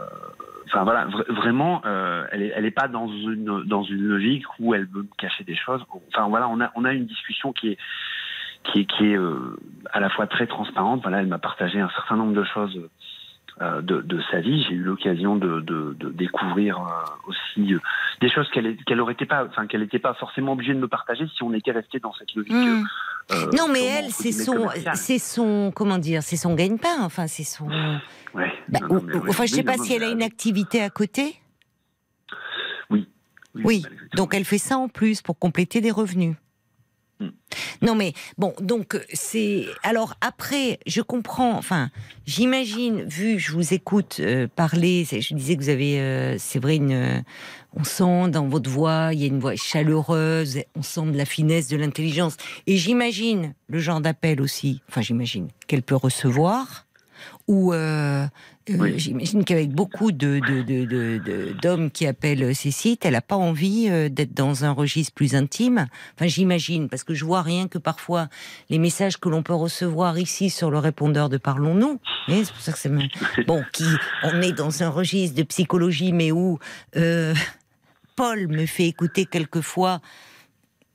enfin 0.67 0.83
voilà, 0.85 1.07
vra- 1.07 1.31
vraiment, 1.33 1.83
euh, 1.87 2.25
elle 2.33 2.43
est, 2.43 2.53
elle 2.55 2.65
est 2.67 2.71
pas 2.73 2.89
dans 2.89 3.09
une 3.09 3.63
dans 3.65 3.83
une 3.85 4.03
logique 4.03 4.45
où 4.59 4.75
elle 4.75 4.87
veut 4.87 5.03
me 5.03 5.17
cacher 5.19 5.45
des 5.45 5.55
choses. 5.57 5.83
Enfin 6.09 6.29
voilà, 6.29 6.49
on 6.49 6.61
a 6.61 6.71
on 6.75 6.85
a 6.85 6.93
une 6.93 7.07
discussion 7.07 7.53
qui 7.53 7.69
est 7.71 7.79
qui 8.65 8.81
est 8.81 8.85
qui 8.87 9.07
est 9.13 9.17
euh, 9.17 9.57
à 9.93 10.01
la 10.01 10.11
fois 10.11 10.27
très 10.27 10.47
transparente. 10.47 11.03
Voilà, 11.03 11.21
elle 11.21 11.27
m'a 11.29 11.39
partagé 11.39 11.81
un 11.81 11.91
certain 11.91 12.17
nombre 12.17 12.35
de 12.35 12.45
choses. 12.45 12.81
Euh, 13.61 13.83
De, 13.83 14.01
de 14.01 14.21
sa 14.31 14.41
vie, 14.41 14.65
j'ai 14.69 14.75
eu 14.75 14.83
l'occasion 14.83 15.37
de, 15.37 15.61
de, 15.61 15.95
de 15.99 16.09
découvrir 16.11 16.79
euh, 16.79 17.29
aussi 17.29 17.75
euh, 17.75 17.79
des 18.21 18.31
choses 18.31 18.49
qu'elle 18.51 19.01
aurait 19.01 19.13
été 19.13 19.27
pas, 19.27 19.45
enfin 19.45 19.67
qu'elle 19.67 19.83
n'était 19.83 19.99
pas 19.99 20.15
forcément 20.15 20.53
obligée 20.53 20.75
de 20.75 20.79
me 20.79 20.89
partager 20.89 21.27
si 21.37 21.43
on 21.43 21.53
était 21.53 21.73
resté 21.73 21.99
dans 21.99 22.13
cette 22.15 22.35
logique. 22.35 22.53
Hmm. 22.53 22.85
euh, 23.33 23.51
non, 23.57 23.69
mais 23.73 23.85
elle, 23.85 24.11
c'est 24.11 24.33
son, 24.33 24.69
c'est 24.95 25.19
son, 25.19 25.73
comment 25.75 25.99
dire, 25.99 26.23
c'est 26.23 26.37
son 26.37 26.55
gagne-pain. 26.55 27.03
Enfin, 27.03 27.27
c'est 27.27 27.45
son. 27.45 27.69
Ouais. 28.35 28.53
Bah, 28.69 28.81
Non, 28.89 29.03
non, 29.03 29.03
oui, 29.07 29.21
enfin, 29.29 29.45
je 29.45 29.53
sais 29.53 29.59
oui, 29.59 29.65
pas 29.65 29.77
non, 29.77 29.85
si 29.85 29.93
elle 29.95 30.05
a 30.05 30.11
une 30.11 30.23
activité 30.23 30.81
à 30.83 30.91
côté. 30.91 31.37
Oui. 32.91 33.09
Oui. 33.55 33.85
Donc 34.15 34.35
elle 34.35 34.45
fait 34.45 34.59
ça 34.59 34.79
en 34.79 34.89
plus 34.89 35.21
pour 35.21 35.39
compléter 35.39 35.81
des 35.81 35.91
revenus. 35.91 36.37
Hmm. 37.23 37.31
Non 37.83 37.95
mais 37.95 38.15
bon, 38.39 38.55
donc 38.61 38.99
c'est 39.13 39.67
alors 39.83 40.15
après, 40.21 40.81
je 40.87 41.01
comprends. 41.03 41.57
Enfin, 41.57 41.91
j'imagine, 42.27 43.03
vu 43.05 43.39
je 43.39 43.53
vous 43.53 43.75
écoute 43.75 44.17
euh, 44.21 44.49
parler, 44.55 45.05
je 45.05 45.35
disais 45.35 45.57
que 45.57 45.63
vous 45.63 45.69
avez, 45.69 46.01
euh, 46.01 46.37
c'est 46.39 46.59
vrai, 46.59 46.77
une, 46.77 46.93
euh, 46.93 47.21
on 47.75 47.85
sent 47.85 48.31
dans 48.31 48.49
votre 48.49 48.69
voix, 48.69 49.11
il 49.13 49.21
y 49.21 49.25
a 49.25 49.27
une 49.27 49.39
voix 49.39 49.55
chaleureuse, 49.55 50.61
on 50.75 50.83
sent 50.83 51.07
de 51.13 51.17
la 51.17 51.25
finesse, 51.25 51.69
de 51.69 51.77
l'intelligence, 51.77 52.37
et 52.67 52.77
j'imagine 52.77 53.55
le 53.69 53.79
genre 53.79 54.01
d'appel 54.01 54.41
aussi. 54.41 54.81
Enfin, 54.89 55.01
j'imagine 55.01 55.49
qu'elle 55.67 55.83
peut 55.83 55.97
recevoir. 55.97 56.87
Ou 57.49 57.73
euh, 57.73 58.27
euh, 58.71 58.77
Oui. 58.79 58.99
j'imagine 58.99 59.45
qu'avec 59.45 59.71
beaucoup 59.71 60.13
de, 60.13 60.41
d'hommes 61.61 61.91
qui 61.91 62.07
appellent 62.07 62.55
ces 62.55 62.71
sites, 62.71 63.05
elle 63.05 63.15
n'a 63.15 63.21
pas 63.21 63.37
envie 63.37 63.89
euh, 63.89 64.09
d'être 64.09 64.35
dans 64.35 64.65
un 64.65 64.71
registre 64.71 65.13
plus 65.13 65.35
intime. 65.35 65.87
Enfin, 66.15 66.29
j'imagine, 66.29 66.89
parce 66.89 67.03
que 67.03 67.15
je 67.15 67.25
vois 67.25 67.43
rien 67.43 67.67
que 67.67 67.79
parfois 67.79 68.29
les 68.71 68.79
messages 68.79 69.19
que 69.19 69.29
l'on 69.29 69.43
peut 69.43 69.55
recevoir 69.55 70.19
ici 70.19 70.51
sur 70.51 70.71
le 70.71 70.79
répondeur 70.79 71.29
de 71.29 71.37
Parlons-nous. 71.37 71.99
C'est 72.29 72.53
pour 72.53 72.61
ça 72.61 72.73
que 72.73 72.79
c'est 72.79 72.93
bon, 73.47 73.65
qui 73.73 73.87
on 74.23 74.41
est 74.41 74.53
dans 74.53 74.83
un 74.83 74.89
registre 74.89 75.37
de 75.37 75.43
psychologie, 75.43 76.13
mais 76.13 76.31
où 76.31 76.61
euh, 76.97 77.35
Paul 78.15 78.47
me 78.47 78.67
fait 78.67 78.87
écouter 78.87 79.27
quelquefois. 79.27 80.01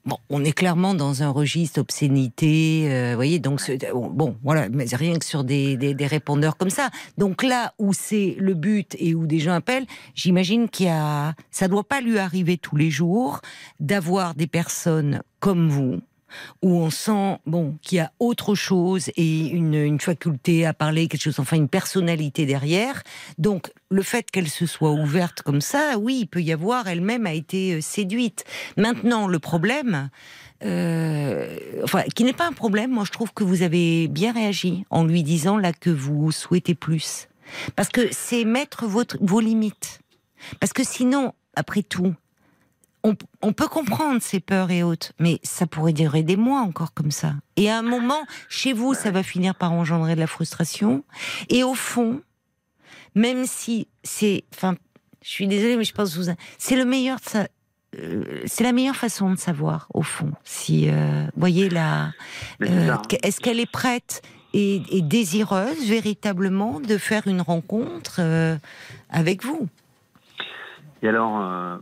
Bon, 0.08 0.18
on 0.30 0.46
est 0.46 0.54
clairement 0.54 0.94
dans 0.94 1.22
un 1.22 1.30
registre 1.30 1.82
obscénité, 1.82 2.88
euh, 2.90 3.10
vous 3.10 3.18
voyez, 3.18 3.40
donc 3.40 3.60
bon, 3.94 4.38
voilà, 4.42 4.70
mais 4.70 4.86
rien 4.94 5.20
que 5.20 5.26
sur 5.26 5.44
des, 5.44 5.76
des, 5.76 5.94
des 5.94 6.08
répondeurs 6.08 6.56
comme 6.56 6.70
ça. 6.70 6.92
Donc 7.18 7.44
là 7.44 7.74
où 7.78 7.92
c'est 7.92 8.38
le 8.40 8.54
but 8.54 8.96
et 9.00 9.14
où 9.14 9.28
des 9.28 9.40
gens 9.40 9.52
appellent, 9.52 9.86
j'imagine 10.16 10.70
qu'il 10.70 10.86
y 10.86 10.90
a, 10.90 11.36
ça 11.52 11.68
doit 11.68 11.84
pas 11.84 12.00
lui 12.00 12.20
arriver 12.20 12.58
tous 12.58 12.78
les 12.78 12.90
jours 12.90 13.42
d'avoir 13.82 14.34
des 14.34 14.48
personnes 14.48 15.24
comme 15.42 15.68
vous 15.68 16.00
où 16.62 16.78
on 16.78 16.90
sent 16.90 17.38
bon 17.46 17.78
qu'il 17.82 17.98
y 17.98 18.02
a 18.02 18.12
autre 18.20 18.56
chose 18.56 19.10
et 19.16 19.48
une, 19.48 19.76
une 19.76 20.00
faculté 20.00 20.66
à 20.66 20.74
parler, 20.74 21.08
quelque 21.08 21.22
chose, 21.22 21.40
enfin 21.40 21.58
une 21.58 21.70
personnalité 21.70 22.46
derrière. 22.46 23.04
Donc 23.38 23.72
le 23.90 24.02
fait 24.02 24.30
qu'elle 24.30 24.50
se 24.50 24.66
soit 24.66 24.92
ouverte 24.92 25.42
comme 25.42 25.62
ça, 25.62 25.98
oui, 25.98 26.20
il 26.22 26.28
peut 26.28 26.42
y 26.42 26.52
avoir, 26.52 26.88
elle-même 26.88 27.26
a 27.26 27.34
été 27.34 27.76
euh, 27.76 27.82
séduite. 27.82 28.44
Maintenant, 28.76 29.28
le 29.28 29.40
problème, 29.40 30.10
euh, 30.64 31.58
enfin, 31.84 32.04
qui 32.16 32.24
n'est 32.24 32.34
pas 32.34 32.48
un 32.48 32.54
problème, 32.54 32.92
moi 32.92 33.04
je 33.06 33.12
trouve 33.12 33.34
que 33.34 33.44
vous 33.44 33.62
avez 33.62 34.08
bien 34.08 34.34
réagi 34.34 34.86
en 34.90 35.06
lui 35.06 35.24
disant 35.24 35.58
là 35.58 35.74
que 35.74 35.90
vous 35.90 36.32
souhaitez 36.32 36.76
plus. 36.76 37.28
Parce 37.76 37.90
que 37.90 38.02
c'est 38.12 38.44
mettre 38.44 38.86
vos 38.86 39.40
limites. 39.40 40.02
Parce 40.60 40.74
que 40.74 40.84
sinon, 40.84 41.34
après 41.56 41.82
tout, 41.82 42.14
on, 43.04 43.16
on 43.42 43.54
peut 43.54 43.68
comprendre 43.68 44.22
ces 44.22 44.42
peurs 44.42 44.70
et 44.70 44.84
autres, 44.84 45.14
mais 45.18 45.40
ça 45.44 45.66
pourrait 45.66 45.94
durer 45.94 46.24
des 46.24 46.36
mois 46.36 46.60
encore 46.62 46.94
comme 46.94 47.12
ça. 47.12 47.36
Et 47.56 47.70
à 47.70 47.78
un 47.78 47.84
moment, 47.84 48.26
chez 48.50 48.74
vous, 48.74 48.94
ça 48.94 49.12
va 49.12 49.24
finir 49.24 49.56
par 49.56 49.72
engendrer 49.72 50.16
de 50.16 50.20
la 50.20 50.28
frustration. 50.28 51.04
Et 51.50 51.64
au 51.64 51.74
fond, 51.74 52.22
même 53.18 53.46
si 53.46 53.88
c'est, 54.04 54.44
enfin, 54.54 54.76
je 55.24 55.30
suis 55.30 55.48
désolée, 55.48 55.76
mais 55.76 55.84
je 55.84 55.94
pense 55.94 56.16
que 56.16 56.22
vous, 56.22 56.32
c'est 56.58 56.76
le 56.76 56.86
meilleur 56.86 57.18
euh, 57.36 57.46
c'est 58.46 58.64
la 58.64 58.74
meilleure 58.74 58.96
façon 58.96 59.32
de 59.32 59.38
savoir, 59.38 59.88
au 59.94 60.04
fond. 60.04 60.32
Si, 60.44 60.90
euh, 60.90 61.26
voyez 61.36 61.70
là, 61.70 62.12
euh, 62.62 62.96
est-ce 63.24 63.40
qu'elle 63.40 63.60
est 63.60 63.72
prête 63.72 64.22
et, 64.54 64.82
et 64.92 65.02
désireuse 65.02 65.88
véritablement 65.88 66.80
de 66.80 66.98
faire 66.98 67.28
une 67.28 67.42
rencontre 67.42 68.20
avec 69.10 69.44
vous? 69.44 69.68
Et 71.02 71.08
alors, 71.08 71.80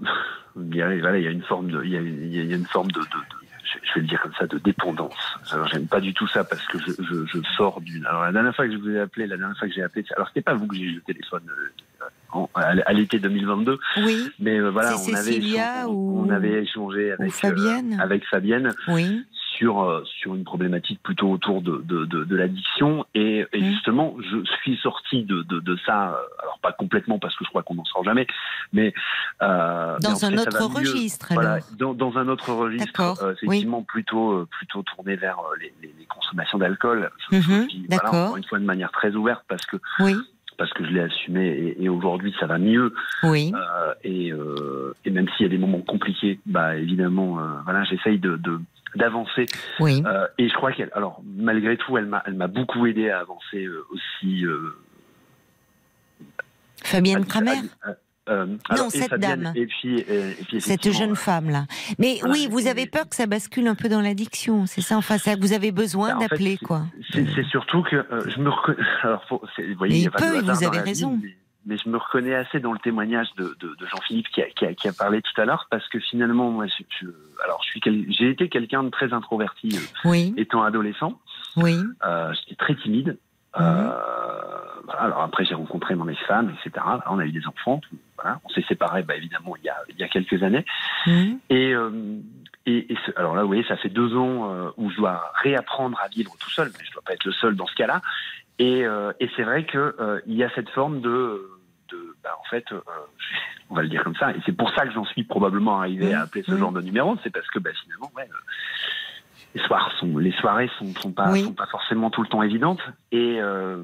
il, 0.57 0.75
y 0.75 0.81
a, 0.81 0.87
voilà, 0.99 1.17
il 1.17 1.23
y 1.23 1.27
a 1.27 1.31
une 1.31 1.43
forme 1.43 1.69
de, 1.71 1.83
il 1.83 1.91
y 1.91 1.97
a, 1.97 2.01
il 2.01 2.33
y 2.35 2.39
a- 2.39 2.43
il 2.43 2.49
y 2.49 2.53
a 2.53 2.57
une 2.57 2.65
forme 2.65 2.91
de- 2.91 3.01
je 3.83 3.93
vais 3.95 4.01
le 4.01 4.07
dire 4.07 4.21
comme 4.21 4.33
ça, 4.37 4.45
de 4.47 4.57
dépendance. 4.59 5.15
Alors, 5.51 5.67
j'aime 5.67 5.87
pas 5.87 5.99
du 5.99 6.13
tout 6.13 6.27
ça 6.27 6.43
parce 6.43 6.65
que 6.67 6.77
je, 6.79 6.91
je, 6.99 7.25
je 7.25 7.39
sors 7.57 7.81
d'une. 7.81 8.05
Alors, 8.05 8.23
la 8.23 8.31
dernière 8.31 8.55
fois 8.55 8.65
que 8.67 8.73
je 8.73 8.77
vous 8.77 8.89
ai 8.89 8.99
appelé, 8.99 9.27
la 9.27 9.37
dernière 9.37 9.57
fois 9.57 9.67
que 9.67 9.73
j'ai 9.73 9.83
appelé, 9.83 10.05
alors 10.15 10.27
c'était 10.27 10.41
pas 10.41 10.53
vous 10.53 10.67
que 10.67 10.75
j'ai 10.75 10.83
eu 10.83 10.95
le 10.95 11.01
téléphone 11.01 11.43
euh, 11.49 12.05
en- 12.31 12.49
à, 12.53 12.93
l'été 12.93 13.19
2022, 13.19 13.79
Oui, 14.03 14.29
mais 14.39 14.57
euh, 14.59 14.69
voilà, 14.69 14.95
on 14.95 15.13
avait, 15.15 15.31
échangé- 15.39 15.85
ou- 15.87 16.23
on 16.25 16.29
avait 16.29 16.61
échangé 16.63 17.11
avec, 17.13 17.31
Fabienne 17.31 17.97
euh, 17.99 18.03
avec 18.03 18.25
Fabienne 18.27 18.73
oui. 18.89 19.23
Sur 19.57 19.81
euh, 19.83 20.03
sur 20.05 20.35
une 20.35 20.43
problématique 20.43 20.99
plutôt 21.03 21.29
autour 21.31 21.61
de 21.61 21.81
de, 21.85 22.05
de, 22.05 22.23
de 22.23 22.35
l'addiction. 22.35 23.05
Et, 23.15 23.45
et 23.53 23.61
Mm. 23.61 23.71
justement 23.71 24.15
je 24.19 24.43
suis 24.61 24.77
sorti 24.77 25.23
de, 25.23 25.41
de 25.43 25.77
ça 25.85 26.09
euh, 26.09 26.41
alors 26.43 26.59
pas 26.61 26.71
complètement 26.71 27.19
parce 27.19 27.35
que 27.35 27.43
je 27.45 27.49
crois 27.49 27.63
qu'on 27.63 27.75
n'en 27.75 27.85
sort 27.85 28.03
jamais 28.03 28.27
mais 28.73 28.93
euh, 29.41 29.97
Dans 29.99 30.25
un 30.25 30.33
autre 30.37 30.63
registre, 30.65 31.27
voilà 31.33 31.59
dans, 31.77 31.93
dans 31.93 32.17
un 32.17 32.27
autre 32.27 32.51
registre 32.53 33.15
euh, 33.23 33.33
effectivement 33.33 33.83
plutôt 33.83 34.45
plutôt 34.57 34.83
tourné 34.83 35.15
vers 35.15 35.37
les, 35.59 35.73
les, 35.81 35.93
les 35.99 36.05
consommations 36.05 36.57
d'alcool. 36.57 37.09
Voilà, 37.31 37.65
d'accord. 37.89 38.13
encore 38.13 38.37
une 38.37 38.43
fois 38.43 38.59
de 38.59 38.65
manière 38.65 38.91
très 38.91 39.11
ouverte 39.15 39.43
parce 39.47 39.65
que 39.65 39.77
Oui, 39.99 40.15
parce 40.57 40.71
que 40.73 40.85
je 40.85 40.89
l'ai 40.91 41.01
assumé 41.01 41.45
et, 41.47 41.83
et 41.83 41.89
aujourd'hui 41.89 42.33
ça 42.39 42.45
va 42.45 42.57
mieux. 42.57 42.93
Oui. 43.23 43.51
euh, 43.55 43.93
et, 44.03 44.31
euh, 44.31 44.93
et 45.05 45.11
même 45.11 45.27
s'il 45.35 45.45
y 45.45 45.49
a 45.49 45.49
des 45.49 45.57
moments 45.57 45.81
compliqués, 45.81 46.39
bah 46.45 46.75
évidemment, 46.75 47.39
euh, 47.39 47.43
voilà, 47.65 47.83
j'essaye 47.83 48.19
de 48.19 48.37
de- 48.37 48.59
d'avancer. 48.95 49.45
Oui. 49.79 50.03
Euh, 50.05 50.27
et 50.37 50.47
je 50.49 50.53
crois 50.53 50.71
qu'elle, 50.71 50.89
alors 50.93 51.21
malgré 51.25 51.77
tout, 51.77 51.97
elle 51.97 52.05
m'a, 52.05 52.23
elle 52.25 52.35
m'a 52.35 52.47
beaucoup 52.47 52.85
aidé 52.85 53.09
à 53.09 53.19
avancer 53.19 53.65
euh, 53.65 53.85
aussi. 53.91 54.45
Euh, 54.45 54.75
Fabienne 56.83 57.25
Kramer 57.25 57.61
euh, 58.27 58.47
alors, 58.69 58.87
et 58.87 58.89
cette 58.89 59.09
Fabienne, 59.09 59.43
dame. 59.43 59.53
Et 59.55 59.67
puis, 59.67 59.99
et, 59.99 60.29
et 60.31 60.43
puis 60.47 60.59
cette 60.59 60.91
jeune 60.91 61.15
femme 61.15 61.51
là. 61.51 61.65
Mais 61.99 62.17
voilà, 62.19 62.33
oui, 62.33 62.47
vous 62.49 62.65
avez 62.67 62.87
peur 62.87 63.07
que 63.07 63.15
ça 63.15 63.27
bascule 63.27 63.67
un 63.67 63.75
peu 63.75 63.87
dans 63.87 64.01
l'addiction, 64.01 64.65
c'est 64.65 64.81
ça 64.81 64.97
Enfin, 64.97 65.19
ça, 65.19 65.35
vous 65.39 65.53
avez 65.53 65.71
besoin 65.71 66.15
en 66.15 66.19
fait, 66.19 66.27
d'appeler 66.29 66.57
quoi 66.57 66.83
C'est, 67.11 67.23
c'est 67.35 67.45
surtout 67.45 67.83
que 67.83 68.03
je 68.27 68.39
me 68.39 68.49
reconnais. 68.49 68.79
Alors, 69.03 69.23
faut- 69.29 69.41
vous 69.57 69.75
voyez, 69.77 69.97
il 69.97 69.99
y 69.99 70.01
il 70.03 70.07
a 70.07 70.11
pas 70.11 70.21
de 70.21 70.25
peut, 70.31 70.37
hasard 70.49 70.55
vous 70.55 70.63
avez 70.63 70.77
vie, 70.79 70.83
raison. 70.89 71.19
mais, 71.21 71.35
mais 71.65 71.77
je 71.77 71.89
me 71.89 71.97
reconnais 71.97 72.35
assez 72.35 72.59
dans 72.59 72.73
le 72.73 72.79
témoignage 72.79 73.27
de, 73.37 73.55
de, 73.59 73.75
de 73.75 73.85
Jean-Philippe 73.87 74.27
qui 74.29 74.41
a, 74.41 74.49
qui, 74.49 74.65
a, 74.65 74.73
qui 74.73 74.87
a 74.87 74.93
parlé 74.93 75.21
tout 75.21 75.39
à 75.41 75.45
l'heure, 75.45 75.67
parce 75.69 75.87
que 75.89 75.99
finalement, 75.99 76.49
moi, 76.51 76.67
je, 76.67 76.83
je- 77.01 77.07
alors, 77.43 77.61
je 77.63 77.69
suis, 77.69 77.79
quel- 77.81 78.05
j'ai 78.11 78.29
été 78.29 78.49
quelqu'un 78.49 78.83
de 78.83 78.89
très 78.89 79.13
introverti 79.13 79.69
euh, 79.75 80.09
Oui, 80.09 80.33
étant 80.37 80.63
adolescent. 80.63 81.19
oui. 81.57 81.77
Euh, 82.05 82.33
j'étais 82.33 82.55
très 82.55 82.75
timide. 82.75 83.17
Euh, 83.57 83.91
voilà. 84.83 85.01
Alors 85.01 85.21
après, 85.21 85.45
j'ai 85.45 85.55
rencontré 85.55 85.95
mon 85.95 86.07
ex-femme, 86.07 86.53
etc. 86.63 86.85
On 87.09 87.19
a 87.19 87.25
eu 87.25 87.31
des 87.31 87.47
enfants. 87.47 87.79
tout- 87.79 87.97
voilà. 88.21 88.39
On 88.45 88.49
s'est 88.49 88.63
séparés, 88.67 89.03
bah, 89.03 89.15
évidemment, 89.15 89.55
il 89.57 89.63
y, 89.65 89.69
a, 89.69 89.77
il 89.89 89.97
y 89.97 90.03
a 90.03 90.07
quelques 90.07 90.41
années. 90.43 90.65
Mhm. 91.07 91.39
Et, 91.49 91.73
euh, 91.73 91.89
et, 92.65 92.93
et 92.93 92.97
ce- 93.05 93.11
alors 93.17 93.35
là, 93.35 93.41
vous 93.41 93.47
voyez, 93.47 93.63
ça 93.67 93.77
fait 93.77 93.89
deux 93.89 94.15
ans 94.15 94.51
euh, 94.51 94.69
où 94.77 94.89
je 94.91 94.97
dois 94.97 95.31
réapprendre 95.41 95.97
à 96.03 96.07
vivre 96.09 96.33
tout 96.39 96.49
seul, 96.49 96.71
mais 96.77 96.85
je 96.85 96.91
dois 96.91 97.01
pas 97.03 97.13
être 97.13 97.25
le 97.25 97.31
seul 97.31 97.55
dans 97.55 97.67
ce 97.67 97.75
cas-là. 97.75 98.01
Et, 98.59 98.85
euh, 98.85 99.11
et 99.19 99.29
c'est 99.35 99.43
vrai 99.43 99.65
que 99.65 99.95
euh, 99.99 100.21
il 100.27 100.35
y 100.35 100.43
a 100.43 100.49
cette 100.55 100.69
forme 100.69 101.01
de 101.01 101.49
bah, 102.25 102.35
en 102.39 102.49
fait, 102.49 102.65
euh, 102.73 102.81
on 103.69 103.75
va 103.75 103.83
le 103.83 103.87
dire 103.87 104.03
comme 104.03 104.15
ça. 104.15 104.31
Et 104.31 104.39
c'est 104.45 104.51
pour 104.57 104.69
ça 104.71 104.85
que 104.85 104.91
j'en 104.91 105.05
suis 105.05 105.23
probablement 105.23 105.79
arrivé 105.79 106.13
à 106.13 106.21
appeler 106.23 106.43
ce 106.43 106.57
genre 106.57 106.71
de 106.73 106.81
numéro. 106.81 107.15
C'est 107.23 107.29
parce 107.29 107.47
que 107.51 107.59
bah, 107.59 107.69
finalement, 107.83 108.11
ouais, 108.17 108.23
euh, 108.29 108.35
les 109.55 109.61
soirs 109.63 109.91
sont, 109.99 110.17
les 110.17 110.31
soirées 110.33 110.69
sont, 110.79 110.93
sont 110.95 111.11
pas, 111.13 111.31
Oui. 111.31 111.43
sont 111.43 111.53
pas 111.53 111.67
forcément 111.67 112.09
tout 112.09 112.21
le 112.23 112.27
temps 112.27 112.41
évidentes. 112.43 112.81
Et 113.11 113.39
euh, 113.39 113.83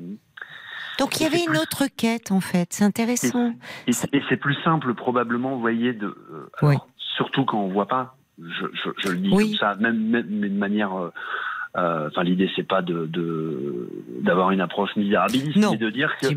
Donc 0.99 1.19
il 1.19 1.23
y 1.23 1.26
avait 1.26 1.39
une 1.39 1.45
plus- 1.51 1.59
autre 1.59 1.85
quête 1.95 2.31
en 2.31 2.41
fait, 2.41 2.68
c'est 2.73 2.84
intéressant. 2.84 3.53
Et, 3.88 3.91
et 4.11 4.22
c'est 4.27 4.38
plus 4.38 4.55
simple 4.63 4.93
probablement, 4.95 5.51
vous 5.55 5.61
voyez, 5.61 5.93
de, 5.93 6.07
euh, 6.07 6.49
alors, 6.61 6.72
Oui. 6.73 6.77
surtout 7.18 7.45
quand 7.45 7.59
on 7.59 7.69
voit 7.69 7.88
pas. 7.88 8.15
Je, 8.43 8.65
je, 8.73 8.89
je 8.97 9.09
le 9.11 9.18
dis 9.19 9.30
Oui. 9.31 9.51
comme 9.51 9.59
ça, 9.59 9.76
même, 9.76 9.97
même 10.09 10.27
de 10.41 10.47
manière. 10.49 10.93
euh, 10.99 11.13
Enfin, 11.76 12.23
l'idée 12.23 12.49
c'est 12.56 12.68
pas 12.68 12.81
de 12.81 13.10
d'avoir 14.22 14.52
une 14.52 14.61
approche 14.61 14.95
misérabiliste, 14.95 15.57
mais 15.72 15.77
de 15.77 15.89
dire 15.89 16.11
que 16.19 16.27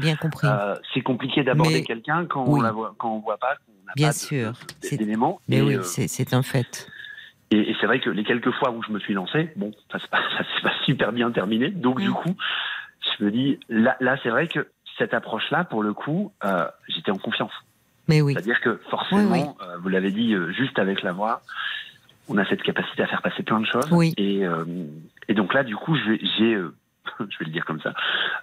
euh, 0.47 0.75
c'est 0.93 1.01
compliqué 1.03 1.43
d'aborder 1.43 1.83
quelqu'un 1.83 2.25
quand 2.27 2.45
Oui. 2.47 2.61
on 2.61 2.63
la 2.63 2.73
voit, 2.73 2.95
quand 2.99 3.11
on 3.15 3.19
voit 3.19 3.37
pas, 3.39 3.57
qu'on 3.67 3.73
n'a 3.87 3.93
Bien 3.97 4.09
pas 4.09 4.13
sûr. 4.13 4.53
C'est- 4.81 4.97
d'éléments. 4.97 5.41
Mais 5.49 5.57
et, 5.59 5.63
oui, 5.63 5.75
euh, 5.77 5.83
c'est 5.83 6.33
un 6.35 6.43
fait. 6.43 6.89
et, 7.51 7.71
et 7.71 7.77
c'est 7.81 7.87
vrai 7.87 8.01
que 8.01 8.11
les 8.11 8.25
quelques 8.25 8.53
fois 8.53 8.71
où 8.71 8.83
je 8.85 8.93
me 8.93 8.99
suis 9.01 9.13
lancé, 9.15 9.51
bon, 9.57 9.73
ça 9.91 9.99
s'est 9.99 10.09
pas, 10.09 10.19
pas 10.63 10.73
super 10.85 11.13
bien 11.13 11.31
terminé. 11.33 11.71
Donc 11.71 12.01
du 12.01 12.11
Mm. 12.11 12.15
coup, 12.15 12.35
je 13.19 13.25
me 13.25 13.31
dis, 13.31 13.59
là, 13.69 13.97
là 14.01 14.17
c'est 14.23 14.31
vrai 14.31 14.47
que 14.49 14.69
cette 14.99 15.15
approche-là, 15.15 15.65
pour 15.65 15.83
le 15.83 15.93
coup, 15.93 16.33
euh, 16.45 16.67
j'étais 16.89 17.11
en 17.11 17.19
confiance. 17.19 17.53
Mais 18.09 18.21
oui. 18.23 18.35
C'est-à-dire 18.35 18.61
que 18.61 18.81
forcément, 18.91 19.33
Oui, 19.33 19.41
euh, 19.67 19.77
vous 19.83 19.89
l'avez 19.89 20.13
dit, 20.13 20.33
euh, 20.35 20.53
juste 20.53 20.79
avec 20.79 21.03
la 21.03 21.13
voix, 21.13 21.41
on 22.29 22.39
a 22.39 22.47
cette 22.47 22.63
capacité 22.63 23.03
à 23.03 23.07
faire 23.07 23.21
passer 23.21 23.43
plein 23.43 23.61
de 23.61 23.67
choses. 23.67 23.89
Oui. 23.91 24.15
Et, 24.17 24.47
euh, 24.47 24.65
et 25.29 25.35
donc 25.35 25.55
là, 25.55 25.65
du 25.65 25.77
coup, 25.77 25.97
j'ai, 25.97 26.55
euh, 26.55 26.75
je 27.21 27.39
vais 27.39 27.47
le 27.47 27.51
dire 27.51 27.65
comme 27.65 27.81
ça, 27.81 27.95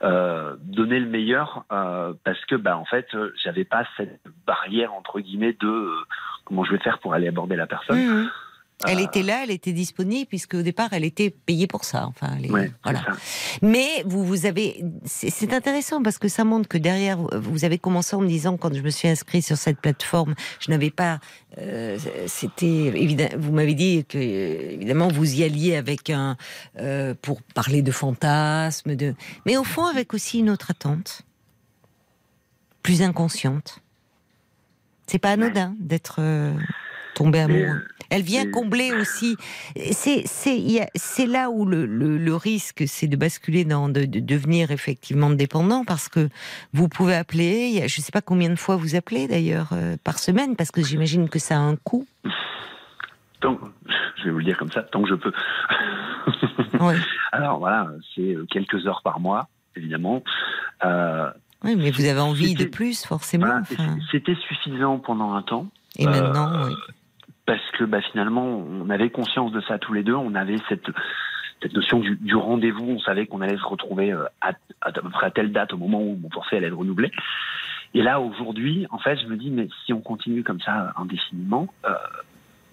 euh, 0.04 0.56
donné 0.62 1.00
le 1.00 1.08
meilleur 1.08 1.66
euh, 1.72 2.14
parce 2.24 2.44
que, 2.46 2.56
bah, 2.56 2.78
en 2.78 2.86
fait, 2.86 3.08
euh, 3.14 3.34
j'avais 3.44 3.66
pas 3.66 3.86
cette 3.98 4.22
barrière 4.46 4.94
entre 4.94 5.20
guillemets 5.20 5.56
de 5.60 5.68
euh, 5.68 5.96
comment 6.46 6.64
je 6.64 6.72
vais 6.72 6.80
faire 6.80 7.00
pour 7.00 7.14
aller 7.14 7.28
aborder 7.28 7.56
la 7.56 7.68
personne. 7.68 8.00
Mhm. 8.00 8.30
Elle 8.88 9.00
Euh, 9.00 9.04
était 9.04 9.24
là, 9.24 9.42
elle 9.44 9.52
était 9.52 9.74
disponible, 9.74 10.28
puisque 10.28 10.56
au 10.56 10.62
départ, 10.62 10.90
elle 10.94 11.04
était 11.04 11.30
payée 11.30 11.68
pour 11.68 11.84
ça. 11.86 12.08
Enfin, 12.08 12.38
Ouais, 12.50 12.72
voilà. 12.84 13.00
ça. 13.02 13.12
Mais 13.62 13.88
vous, 14.06 14.24
vous 14.26 14.46
avez, 14.46 14.84
c'est 15.06 15.54
intéressant 15.54 16.02
parce 16.02 16.18
que 16.18 16.28
ça 16.28 16.44
montre 16.44 16.68
que 16.68 16.78
derrière, 16.78 17.18
vous- 17.18 17.64
avez 17.66 17.78
commencé 17.78 18.16
en 18.16 18.22
me 18.22 18.28
disant 18.28 18.58
quand 18.58 18.74
je 18.74 18.82
me 18.82 18.90
suis 18.90 19.08
inscrit 19.08 19.42
sur 19.42 19.58
cette 19.58 19.80
plateforme, 19.80 20.34
je 20.60 20.72
n'avais 20.72 20.90
pas, 20.90 21.20
euh, 21.60 21.98
c'était 22.28 22.66
évident. 22.66 23.30
Vous 23.38 23.52
m'avez 23.52 23.74
dit 23.76 24.04
que 24.08 24.18
euh, 24.18 24.72
évidemment 24.72 25.10
vous 25.10 25.36
y 25.40 25.44
alliez 25.44 25.76
avec 25.76 26.10
un 26.10 26.38
euh, 26.80 27.14
pour 27.22 27.42
parler 27.44 27.82
de 27.84 27.92
fantasmes, 27.92 28.96
de, 28.96 29.14
mais 29.46 29.58
au 29.58 29.64
fond 29.64 29.86
avec 29.86 30.14
aussi 30.16 30.40
une 30.40 30.50
autre 30.50 30.72
attente, 30.72 31.22
plus 32.84 33.02
inconsciente. 33.04 33.80
C'est 35.08 35.20
pas 35.20 35.32
anodin 35.32 35.76
d'être 35.80 36.16
euh, 36.20 36.54
tombé 37.16 37.40
amoureux. 37.40 37.82
Elle 38.12 38.22
vient 38.22 38.46
mais- 38.46 38.52
combler 38.52 38.92
aussi. 38.94 39.38
C'est 39.76 41.26
là 41.26 41.50
où 41.50 41.66
le, 41.66 41.86
le, 41.86 42.18
le 42.18 42.36
risque, 42.36 42.84
c'est 42.88 43.08
de 43.08 43.16
basculer 43.16 43.66
dans 43.66 43.90
de, 43.90 44.06
de 44.06 44.20
devenir 44.20 44.70
effectivement 44.72 45.30
dépendant 45.30 45.84
parce 45.86 46.10
que 46.10 46.30
vous 46.74 46.88
pouvez 46.90 47.16
appeler. 47.16 47.78
je 47.88 48.00
ne 48.00 48.04
sais 48.04 48.12
pas 48.12 48.22
combien 48.22 48.50
de 48.50 48.56
fois 48.56 48.76
vous 48.76 48.96
appelez 48.96 49.28
d'ailleurs 49.28 49.70
euh, 49.72 49.96
par 50.04 50.20
semaine 50.20 50.56
parce 50.56 50.72
que 50.72 50.84
j'imagine 50.84 51.30
que 51.30 51.40
ça 51.40 51.56
a 51.56 51.60
un 51.60 51.76
coût. 51.78 52.06
Tant- 53.40 53.58
je 54.18 54.26
vais 54.26 54.32
vous 54.32 54.38
le 54.40 54.44
dire 54.46 54.58
comme 54.58 54.72
ça, 54.72 54.84
tant 54.84 55.02
que 55.02 55.10
je 55.10 55.16
peux. 55.16 55.32
Alors 57.32 57.60
voilà, 57.60 57.88
c'est 58.16 58.36
euh, 58.36 58.46
quelques 58.52 58.86
heures 58.86 59.02
par 59.04 59.20
mois, 59.20 59.48
évidemment. 59.76 60.24
Euh, 60.86 61.30
Oui, 61.64 61.76
mais 61.76 61.92
vous 61.92 62.06
avez 62.06 62.20
envie 62.20 62.54
de 62.56 62.66
plus 62.66 63.06
forcément. 63.06 63.46
voilà, 63.48 63.62
enfin. 63.62 63.98
C'était 64.12 64.36
suffisant 64.48 65.00
pendant 65.00 65.34
un 65.34 65.42
temps. 65.42 65.68
Et 65.98 66.08
euh, 66.08 66.12
maintenant, 66.12 66.68
oui. 66.68 66.74
Parce 67.52 67.72
que 67.78 67.84
bah, 67.84 68.00
finalement, 68.14 68.46
on 68.46 68.90
avait 68.90 69.10
conscience 69.10 69.52
de 69.52 69.60
ça 69.60 69.78
tous 69.78 69.92
les 69.92 70.04
deux. 70.04 70.16
On 70.16 70.36
avait 70.36 70.56
cette, 70.70 70.88
cette 71.62 71.74
notion 71.74 72.00
du, 72.00 72.16
du 72.16 72.34
rendez-vous. 72.34 72.92
On 72.92 73.00
savait 73.00 73.28
qu'on 73.28 73.42
allait 73.42 73.58
se 73.58 73.66
retrouver 73.66 74.14
euh, 74.14 74.24
à, 74.40 74.52
à, 74.80 74.88
à 74.88 74.92
peu 74.94 75.10
près 75.10 75.26
à 75.28 75.32
telle 75.32 75.52
date 75.52 75.74
au 75.74 75.78
moment 75.78 76.02
où 76.02 76.16
mon 76.16 76.30
forfait 76.30 76.56
allait 76.56 76.68
être 76.68 76.78
renouvelé. 76.78 77.12
Et 77.94 78.02
là, 78.04 78.22
aujourd'hui, 78.22 78.88
en 78.90 79.00
fait, 79.00 79.18
je 79.18 79.26
me 79.26 79.36
dis, 79.36 79.50
mais 79.50 79.68
si 79.86 79.92
on 79.92 80.00
continue 80.00 80.44
comme 80.44 80.62
ça 80.62 80.94
indéfiniment, 80.96 81.68
euh, 81.86 81.90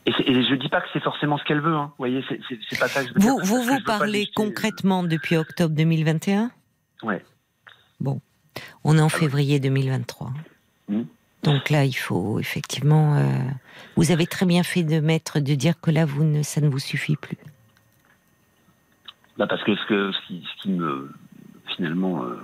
et, 0.06 0.12
je 0.12 0.54
dis 0.54 0.68
pas 0.68 0.80
que 0.80 0.86
c'est 0.92 1.02
forcément 1.02 1.38
ce 1.38 1.44
qu'elle 1.44 1.60
veut. 1.60 1.74
Hein, 1.74 1.86
vous 1.88 1.94
voyez, 1.98 2.24
c'est 2.28 2.78
pas 2.78 2.86
ça 2.86 3.02
que 3.02 3.08
je 3.08 3.14
veux 3.14 3.20
Vous 3.20 3.34
dire, 3.34 3.44
vous, 3.44 3.60
vous 3.60 3.80
parlez 3.84 4.28
concrètement 4.36 5.02
depuis 5.02 5.36
octobre 5.36 5.74
2021 5.74 6.52
Ouais. 7.02 7.24
Bon, 7.98 8.20
on 8.84 8.96
est 8.96 9.00
en 9.02 9.06
Ah 9.06 9.08
février 9.08 9.58
2023. 9.58 10.30
Mhm. 10.88 11.06
Donc 11.42 11.68
là, 11.70 11.84
il 11.84 11.94
faut 11.94 12.38
effectivement. 12.38 13.16
euh, 13.16 13.22
vous 13.96 14.10
avez 14.10 14.26
très 14.26 14.46
bien 14.46 14.62
fait 14.62 14.82
de 14.82 15.00
mettre, 15.00 15.40
de 15.40 15.54
dire 15.54 15.80
que 15.80 15.90
là, 15.90 16.04
vous 16.04 16.24
ne, 16.24 16.42
ça 16.42 16.60
ne 16.60 16.68
vous 16.68 16.78
suffit 16.78 17.16
plus. 17.16 17.38
Bah 19.36 19.46
parce 19.46 19.62
que 19.64 19.74
ce, 19.76 19.86
que, 19.86 20.12
ce, 20.12 20.26
qui, 20.26 20.44
ce 20.44 20.62
qui 20.62 20.70
me 20.70 21.12
finalement, 21.76 22.24
euh, 22.24 22.36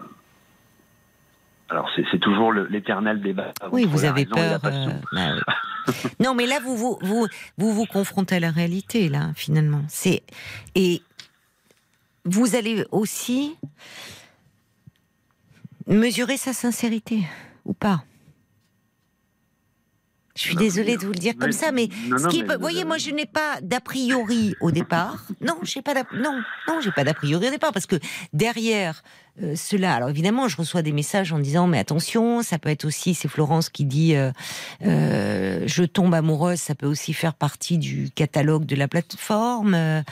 alors 1.68 1.90
c'est 1.96 2.04
c'est 2.12 2.20
toujours 2.20 2.52
l'éternel 2.52 3.20
débat. 3.20 3.52
Oui, 3.72 3.84
vous 3.84 4.04
avez 4.04 4.22
raison 4.22 4.34
peur. 4.36 4.60
euh, 4.64 4.88
bah 5.12 5.34
oui. 5.34 5.94
non, 6.20 6.34
mais 6.34 6.46
là, 6.46 6.60
vous 6.60 6.76
vous, 6.76 6.98
vous 7.02 7.26
vous 7.58 7.72
vous 7.72 7.86
confrontez 7.86 8.36
à 8.36 8.40
la 8.40 8.50
réalité, 8.52 9.08
là, 9.08 9.32
finalement. 9.34 9.82
C'est 9.88 10.22
et 10.76 11.02
vous 12.24 12.54
allez 12.54 12.86
aussi 12.92 13.56
mesurer 15.86 16.36
sa 16.36 16.52
sincérité 16.52 17.24
ou 17.64 17.74
pas? 17.74 18.04
Je 20.36 20.42
suis 20.42 20.56
désolée 20.56 20.96
de 20.96 21.02
vous 21.06 21.12
le 21.12 21.18
dire 21.18 21.34
comme 21.38 21.52
ça, 21.52 21.70
mais 21.70 21.88
non, 22.08 22.18
ce 22.18 22.22
non, 22.24 22.28
qui 22.28 22.42
mais 22.42 22.48
peut- 22.48 22.54
vous 22.54 22.60
voyez, 22.60 22.78
avez- 22.80 22.88
moi, 22.88 22.98
je 22.98 23.10
n'ai 23.10 23.24
pas 23.26 23.58
d'a 23.62 23.80
priori 23.80 24.56
au 24.60 24.72
départ. 24.72 25.24
Non, 25.40 25.56
j'ai 25.62 25.80
pas 25.80 25.94
d'a- 25.94 26.02
non, 26.12 26.40
non, 26.66 26.80
j'ai 26.80 26.90
pas 26.90 27.04
d'a 27.04 27.14
priori 27.14 27.46
au 27.46 27.50
départ 27.50 27.72
parce 27.72 27.86
que 27.86 27.96
derrière 28.32 29.02
euh, 29.42 29.56
cela, 29.56 29.94
alors 29.94 30.10
évidemment, 30.10 30.46
je 30.46 30.56
reçois 30.56 30.82
des 30.82 30.92
messages 30.92 31.32
en 31.32 31.40
disant 31.40 31.66
mais 31.66 31.78
attention, 31.78 32.42
ça 32.42 32.58
peut 32.60 32.68
être 32.68 32.84
aussi, 32.84 33.14
c'est 33.14 33.26
Florence 33.26 33.68
qui 33.68 33.84
dit 33.84 34.14
euh, 34.14 34.30
euh, 34.86 35.64
je 35.66 35.82
tombe 35.82 36.14
amoureuse, 36.14 36.60
ça 36.60 36.76
peut 36.76 36.86
aussi 36.86 37.12
faire 37.12 37.34
partie 37.34 37.78
du 37.78 38.10
catalogue 38.14 38.64
de 38.64 38.76
la 38.76 38.86
plateforme. 38.86 39.74
Euh, 39.74 40.02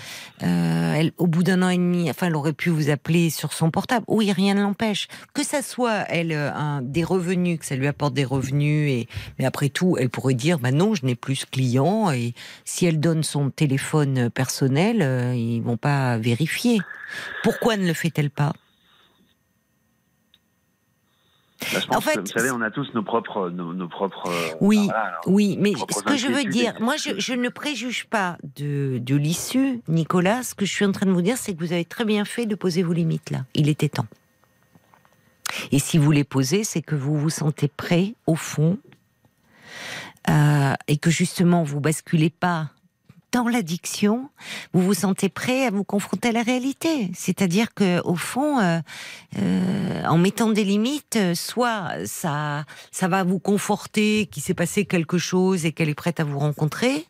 euh, 0.42 0.94
elle, 0.94 1.12
au 1.18 1.28
bout 1.28 1.44
d'un 1.44 1.62
an 1.62 1.68
et 1.68 1.76
demi, 1.76 2.10
enfin, 2.10 2.26
elle 2.26 2.34
aurait 2.34 2.52
pu 2.52 2.70
vous 2.70 2.90
appeler 2.90 3.30
sur 3.30 3.52
son 3.52 3.70
portable. 3.70 4.04
Oui, 4.08 4.32
rien 4.32 4.54
ne 4.54 4.62
l'empêche. 4.62 5.06
Que 5.34 5.44
ça 5.44 5.62
soit 5.62 6.04
elle 6.08 6.32
un, 6.32 6.82
des 6.82 7.04
revenus, 7.04 7.60
que 7.60 7.64
ça 7.66 7.76
lui 7.76 7.86
apporte 7.86 8.14
des 8.14 8.24
revenus 8.24 8.90
et 8.90 9.08
mais 9.38 9.44
après 9.44 9.68
tout, 9.68 9.96
elle 10.00 10.10
pourrait 10.10 10.34
dire 10.34 10.58
bah 10.58 10.72
non, 10.72 10.96
je 10.96 11.06
n'ai 11.06 11.14
plus 11.14 11.36
ce 11.36 11.46
client 11.46 12.10
et 12.10 12.34
si 12.64 12.86
elle 12.86 12.98
donne 12.98 13.22
son 13.22 13.50
téléphone 13.50 14.30
personnel, 14.30 15.36
ils 15.36 15.60
vont 15.60 15.76
pas 15.76 16.18
vérifier. 16.18 16.80
Pourquoi 17.44 17.76
ne 17.76 17.86
le 17.86 17.94
fait-elle 17.94 18.30
pas? 18.30 18.52
Bah, 21.72 21.80
je 21.80 21.86
pense 21.86 21.96
En 21.96 22.00
fait, 22.00 22.14
que, 22.14 22.20
vous 22.20 22.26
savez, 22.26 22.50
on 22.50 22.60
a 22.60 22.70
tous 22.70 22.92
nos 22.94 23.02
propres, 23.02 23.50
nos, 23.50 23.72
nos 23.74 23.88
propres. 23.88 24.28
euh, 24.28 24.54
Oui, 24.60 24.78
enfin, 24.78 24.86
voilà, 24.86 25.00
alors, 25.08 25.20
Oui, 25.26 25.56
mais 25.60 25.72
ce 25.74 26.02
que 26.02 26.16
je 26.16 26.28
veux 26.28 26.44
dire, 26.44 26.74
moi, 26.80 26.96
je, 26.96 27.18
je 27.18 27.34
ne 27.34 27.48
préjuge 27.48 28.06
pas 28.06 28.36
de, 28.56 28.98
de 28.98 29.16
l'issue, 29.16 29.80
Nicolas. 29.88 30.42
Ce 30.42 30.54
que 30.54 30.64
je 30.66 30.72
suis 30.72 30.84
en 30.84 30.92
train 30.92 31.06
de 31.06 31.12
vous 31.12 31.22
dire, 31.22 31.36
c'est 31.38 31.54
que 31.54 31.60
vous 31.60 31.72
avez 31.72 31.84
très 31.84 32.04
bien 32.04 32.24
fait 32.24 32.46
de 32.46 32.54
poser 32.54 32.82
vos 32.82 32.92
limites 32.92 33.30
là. 33.30 33.44
Il 33.54 33.68
était 33.68 33.88
temps. 33.88 34.06
Et 35.70 35.78
si 35.78 35.98
vous 35.98 36.10
les 36.10 36.24
posez, 36.24 36.64
c'est 36.64 36.82
que 36.82 36.94
vous 36.94 37.18
vous 37.18 37.30
sentez 37.30 37.68
prêt, 37.68 38.14
au 38.26 38.36
fond, 38.36 38.78
euh, 40.30 40.74
et 40.88 40.96
que 40.96 41.10
justement, 41.10 41.62
vous 41.62 41.80
basculez 41.80 42.30
pas 42.30 42.70
dans 43.32 43.48
l'addiction, 43.48 44.30
vous 44.72 44.82
vous 44.82 44.94
sentez 44.94 45.28
prêt 45.28 45.66
à 45.66 45.70
vous 45.70 45.84
confronter 45.84 46.28
à 46.28 46.32
la 46.32 46.42
réalité. 46.42 47.10
C'est-à-dire 47.14 47.74
que, 47.74 48.00
au 48.06 48.14
fond, 48.14 48.60
euh, 48.60 48.78
euh, 49.38 50.04
en 50.04 50.18
mettant 50.18 50.50
des 50.50 50.64
limites, 50.64 51.16
euh, 51.16 51.34
soit 51.34 52.06
ça, 52.06 52.64
ça 52.90 53.08
va 53.08 53.24
vous 53.24 53.38
conforter 53.38 54.26
qu'il 54.26 54.42
s'est 54.42 54.54
passé 54.54 54.84
quelque 54.84 55.18
chose 55.18 55.66
et 55.66 55.72
qu'elle 55.72 55.88
est 55.88 55.94
prête 55.94 56.20
à 56.20 56.24
vous 56.24 56.38
rencontrer, 56.38 57.06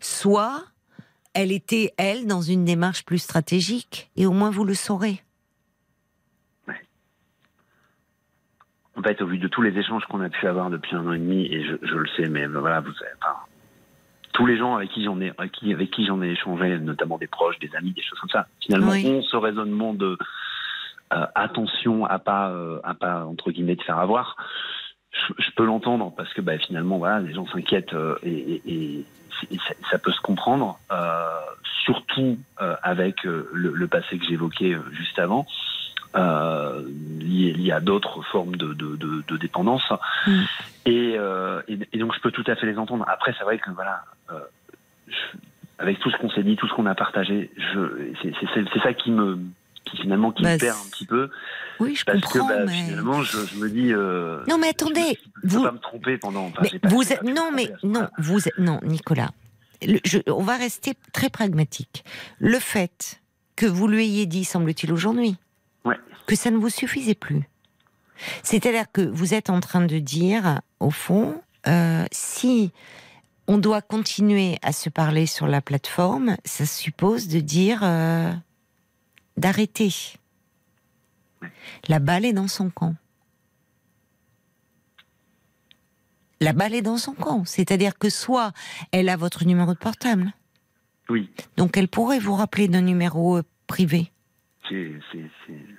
soit 0.00 0.64
elle 1.34 1.52
était, 1.52 1.92
elle, 1.96 2.26
dans 2.26 2.42
une 2.42 2.64
démarche 2.64 3.04
plus 3.04 3.18
stratégique, 3.18 4.10
et 4.16 4.26
au 4.26 4.32
moins 4.32 4.50
vous 4.50 4.64
le 4.64 4.74
saurez. 4.74 5.22
En 8.96 9.02
fait, 9.02 9.22
au 9.22 9.26
vu 9.26 9.38
de 9.38 9.48
tous 9.48 9.62
les 9.62 9.78
échanges 9.78 10.04
qu'on 10.10 10.20
a 10.20 10.28
pu 10.28 10.46
avoir 10.46 10.68
depuis 10.68 10.94
un 10.94 11.06
an 11.06 11.12
et 11.12 11.18
demi, 11.18 11.46
et 11.46 11.64
je, 11.64 11.94
le 11.94 12.08
sais, 12.16 12.28
mais 12.28 12.46
voilà, 12.46 12.80
vous 12.80 12.92
savez, 12.92 13.12
enfin, 13.22 13.36
tous 14.32 14.46
les 14.46 14.56
gens 14.56 14.76
avec 14.76 14.90
qui 14.90 15.04
j'en 15.04 15.20
ai, 15.20 15.32
avec 15.38 15.52
qui, 15.52 15.72
avec 15.72 15.90
qui 15.90 16.06
j'en 16.06 16.22
ai 16.22 16.28
échangé, 16.30 16.78
notamment 16.78 17.18
des 17.18 17.26
proches, 17.26 17.58
des 17.58 17.74
amis, 17.76 17.92
des 17.92 18.02
choses 18.02 18.18
comme 18.20 18.30
ça, 18.30 18.46
finalement, 18.60 18.92
Oui. 18.92 19.06
ont 19.06 19.22
ce 19.22 19.36
raisonnement 19.36 19.92
de 19.94 20.16
euh, 21.12 21.26
attention 21.34 22.04
à 22.06 22.18
pas, 22.18 22.50
euh, 22.50 22.78
à 22.84 22.94
pas 22.94 23.24
entre 23.26 23.50
guillemets 23.50 23.76
de 23.76 23.82
faire 23.82 23.98
avoir. 23.98 24.36
Je, 25.12 25.42
je 25.42 25.50
peux 25.56 25.64
l'entendre 25.64 26.12
parce 26.16 26.32
que 26.34 26.40
bah, 26.40 26.56
finalement, 26.58 26.98
voilà, 26.98 27.18
les 27.20 27.34
gens 27.34 27.46
s'inquiètent 27.48 27.94
euh, 27.94 28.16
et, 28.22 28.62
et- 28.64 29.04
et- 29.50 29.58
ça, 29.66 29.74
ça 29.90 29.98
peut 29.98 30.12
se 30.12 30.20
comprendre, 30.20 30.78
euh, 30.92 31.28
surtout 31.84 32.38
euh, 32.60 32.76
avec 32.82 33.26
euh, 33.26 33.48
le, 33.52 33.72
le 33.72 33.88
passé 33.88 34.18
que 34.18 34.24
j'évoquais 34.26 34.76
juste 34.92 35.18
avant 35.18 35.46
euh, 36.16 36.82
lié, 37.20 37.52
lié 37.52 37.72
à 37.72 37.80
d'autres 37.80 38.22
formes 38.32 38.56
de, 38.56 38.72
de, 38.74 38.96
de, 38.96 39.22
de 39.26 39.36
dépendance. 39.36 39.88
Mm. 40.26 40.42
Et, 40.86 41.14
euh, 41.16 41.62
et, 41.68 41.78
et 41.92 41.98
donc 41.98 42.14
je 42.14 42.20
peux 42.20 42.30
tout 42.30 42.44
à 42.46 42.56
fait 42.56 42.66
les 42.66 42.78
entendre. 42.78 43.04
Après, 43.08 43.34
c'est 43.38 43.44
vrai 43.44 43.58
que 43.58 43.70
voilà, 43.70 44.04
euh, 44.32 44.38
je- 45.08 45.14
avec 45.78 45.98
tout 46.00 46.10
ce 46.10 46.16
qu'on 46.18 46.30
s'est 46.30 46.42
dit, 46.42 46.56
tout 46.56 46.66
ce 46.68 46.74
qu'on 46.74 46.86
a 46.86 46.94
partagé, 46.94 47.50
je, 47.56 48.12
c'est, 48.22 48.80
ça 48.82 48.92
qui 48.92 49.10
me, 49.10 49.38
qui 49.84 49.96
finalement 49.98 50.30
qui 50.32 50.42
Bah, 50.42 50.54
me 50.54 50.58
perd 50.58 50.76
c'est- 50.76 50.86
un 50.86 50.90
petit 50.90 51.06
peu, 51.06 51.30
Oui, 51.78 51.94
je 51.96 52.04
parce 52.04 52.20
comprends, 52.20 52.46
que 52.48 52.52
bah, 52.52 52.64
mais... 52.66 52.72
finalement, 52.86 53.22
je, 53.22 53.38
je 53.46 53.56
me 53.56 53.70
dis. 53.70 53.92
Euh, 53.92 54.42
Non, 54.48 54.58
mais 54.58 54.66
je 54.66 54.70
attendez, 54.72 55.18
peux 55.42 55.48
vous- 55.48 55.62
pas 55.62 55.72
me 55.72 55.78
tromper 55.78 56.18
pendant. 56.18 56.46
enfin, 56.46 56.62
Mais 56.72 56.78
pas- 56.78 56.88
vous 56.88 57.12
êtes, 57.12 57.22
non, 57.22 57.50
mais 57.54 57.72
non, 57.82 58.08
vous 58.18 58.46
êtes, 58.48 58.58
non, 58.58 58.80
Nicolas. 58.82 59.30
Le- 59.86 60.00
je- 60.04 60.18
on 60.30 60.42
va 60.42 60.56
rester 60.56 60.92
très 61.14 61.30
pragmatique. 61.30 62.04
Le 62.40 62.58
fait 62.58 63.20
que 63.56 63.64
vous 63.66 63.88
lui 63.88 64.04
ayez 64.04 64.26
dit, 64.26 64.44
semble-t-il 64.44 64.92
aujourd'hui, 64.92 65.36
Ouais. 65.84 65.96
que 66.26 66.36
ça 66.36 66.50
ne 66.50 66.56
vous 66.58 66.68
suffisait 66.68 67.14
plus. 67.14 67.48
C'est-à-dire 68.42 68.90
que 68.92 69.00
vous 69.00 69.32
êtes 69.34 69.48
en 69.48 69.60
train 69.60 69.84
de 69.86 69.98
dire, 69.98 70.60
au 70.78 70.90
fond, 70.90 71.40
euh, 71.66 72.04
si 72.12 72.70
on 73.46 73.58
doit 73.58 73.80
continuer 73.82 74.58
à 74.62 74.72
se 74.72 74.90
parler 74.90 75.26
sur 75.26 75.46
la 75.46 75.60
plateforme, 75.60 76.36
ça 76.44 76.66
suppose 76.66 77.28
de 77.28 77.40
dire 77.40 77.80
euh, 77.82 78.30
d'arrêter. 79.36 79.92
La 81.88 81.98
balle 81.98 82.26
est 82.26 82.34
dans 82.34 82.48
son 82.48 82.68
camp. 82.70 82.94
La 86.40 86.52
balle 86.52 86.74
est 86.74 86.82
dans 86.82 86.96
son 86.98 87.12
camp. 87.12 87.44
C'est-à-dire 87.44 87.98
que 87.98 88.08
soit 88.08 88.52
elle 88.92 89.08
a 89.08 89.16
votre 89.16 89.44
numéro 89.44 89.72
de 89.72 89.78
portable, 89.78 90.32
Oui, 91.08 91.30
donc 91.56 91.76
elle 91.76 91.88
pourrait 91.88 92.18
vous 92.18 92.34
rappeler 92.34 92.68
d'un 92.68 92.82
numéro 92.82 93.40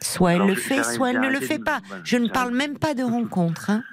Soit 0.01 0.31
elle 0.31 0.35
Alors, 0.37 0.47
le 0.47 0.55
fait, 0.55 0.83
soit 0.83 1.11
elle 1.11 1.19
ne 1.19 1.29
le 1.29 1.39
fait 1.39 1.57
de- 1.59 1.63
pas. 1.63 1.81
voilà, 1.87 2.03
Je 2.05 2.17
ne 2.17 2.27
parle 2.27 2.53
même 2.53 2.77
pas 2.77 2.93
de 2.93 3.03
rencontre. 3.17 3.69
hein. 3.69 3.83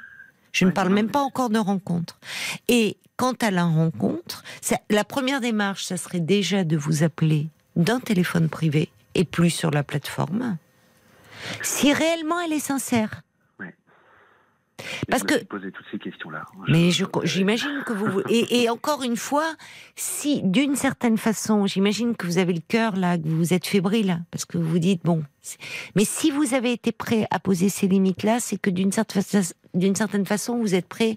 Je 0.53 0.65
ne 0.65 0.70
parle 0.70 0.89
non, 0.89 0.95
même 0.95 1.07
mais- 1.07 1.12
pas 1.12 1.20
encore 1.20 1.51
de 1.51 1.59
rencontre. 1.59 2.19
Et 2.69 2.97
quant 3.16 3.35
à 3.41 3.51
la 3.51 3.65
rencontre, 3.65 4.43
ça- 4.61 4.79
la 4.91 5.05
première 5.05 5.41
démarche, 5.41 5.85
ça 5.85 5.97
serait 5.97 6.20
déjà 6.20 6.65
de 6.65 6.77
vous 6.77 7.03
appeler 7.03 7.49
d'un 7.77 8.01
téléphone 8.01 8.49
privé 8.49 8.89
et 9.15 9.25
plus 9.25 9.51
sur 9.51 9.70
la 9.70 9.83
plateforme. 9.83 10.57
Si 11.62 11.93
réellement 11.93 12.41
elle 12.41 12.53
est 12.53 12.59
sincère. 12.59 13.23
Parce 15.11 15.23
que- 15.25 15.43
posé 15.45 15.73
toutes 15.73 15.87
ces 15.91 15.99
questions-là. 15.99 16.45
Mais 16.69 16.91
je- 16.91 17.05
j'imagine 17.25 17.83
que 17.87 17.93
vous 17.93 18.21
et, 18.31 18.63
et 18.63 18.71
encore 18.71 19.03
une 19.03 19.17
fois, 19.17 19.55
si 19.97 20.43
d'une 20.43 20.77
certaine 20.77 21.17
façon, 21.19 21.67
j'imagine 21.67 22.15
que 22.17 22.27
vous 22.27 22.39
avez 22.39 22.53
le 22.53 22.61
cœur 22.67 22.97
là, 22.97 23.19
que 23.19 23.27
vous 23.29 23.53
êtes 23.53 23.67
fébrile 23.67 24.23
parce 24.31 24.45
que 24.45 24.57
vous 24.59 24.69
vous 24.69 24.79
dites 24.79 25.03
bon. 25.05 25.23
Mais 25.97 26.05
si 26.05 26.31
vous 26.31 26.55
avez 26.55 26.73
été 26.73 26.93
prêt 26.93 27.27
à 27.31 27.39
poser 27.39 27.69
ces 27.69 27.89
limites 27.89 28.23
là, 28.23 28.39
c'est 28.41 28.57
que 28.59 28.71
d'une 28.71 28.93
certaine 28.93 29.23
d'une 29.75 29.95
certaine 29.95 30.27
façon, 30.27 30.59
vous 30.59 30.75
êtes 30.75 30.89
prêt 30.89 31.17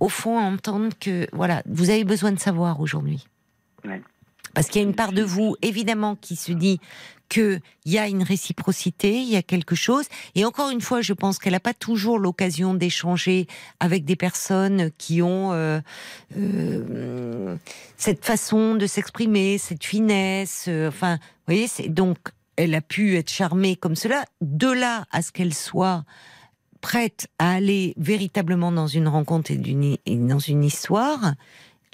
au 0.00 0.08
fond 0.08 0.38
à 0.38 0.42
entendre 0.42 0.90
que 1.00 1.26
voilà, 1.32 1.62
vous 1.66 1.90
avez 1.90 2.04
besoin 2.04 2.32
de 2.32 2.38
savoir 2.38 2.80
aujourd'hui. 2.80 3.26
Ouais. 3.84 4.02
Parce 4.56 4.68
qu'il 4.68 4.80
y 4.80 4.84
a 4.86 4.88
une 4.88 4.94
part 4.94 5.12
de 5.12 5.22
vous, 5.22 5.54
évidemment, 5.60 6.16
qui 6.16 6.34
se 6.34 6.50
dit 6.50 6.80
qu'il 7.28 7.60
y 7.84 7.98
a 7.98 8.08
une 8.08 8.22
réciprocité, 8.22 9.20
il 9.20 9.28
y 9.28 9.36
a 9.36 9.42
quelque 9.42 9.74
chose. 9.74 10.06
Et 10.34 10.46
encore 10.46 10.70
une 10.70 10.80
fois, 10.80 11.02
je 11.02 11.12
pense 11.12 11.38
qu'elle 11.38 11.52
n'a 11.52 11.60
pas 11.60 11.74
toujours 11.74 12.18
l'occasion 12.18 12.72
d'échanger 12.72 13.48
avec 13.80 14.06
des 14.06 14.16
personnes 14.16 14.90
qui 14.96 15.20
ont 15.20 15.52
euh, 15.52 15.78
euh, 16.38 17.56
cette 17.98 18.24
façon 18.24 18.76
de 18.76 18.86
s'exprimer, 18.86 19.58
cette 19.58 19.84
finesse. 19.84 20.64
euh, 20.68 20.88
enfin, 20.88 21.16
vous 21.16 21.52
voyez, 21.52 21.68
c'est 21.68 21.90
donc 21.90 22.16
elle 22.56 22.74
a 22.74 22.80
pu 22.80 23.18
être 23.18 23.30
charmée 23.30 23.76
comme 23.76 23.94
cela. 23.94 24.24
De 24.40 24.68
là 24.68 25.04
à 25.10 25.20
ce 25.20 25.32
qu'elle 25.32 25.52
soit 25.52 26.02
prête 26.80 27.26
à 27.38 27.50
aller 27.50 27.92
véritablement 27.98 28.72
dans 28.72 28.86
une 28.86 29.08
rencontre 29.08 29.50
et, 29.50 30.16
dans 30.16 30.38
une 30.38 30.64
histoire, 30.64 31.34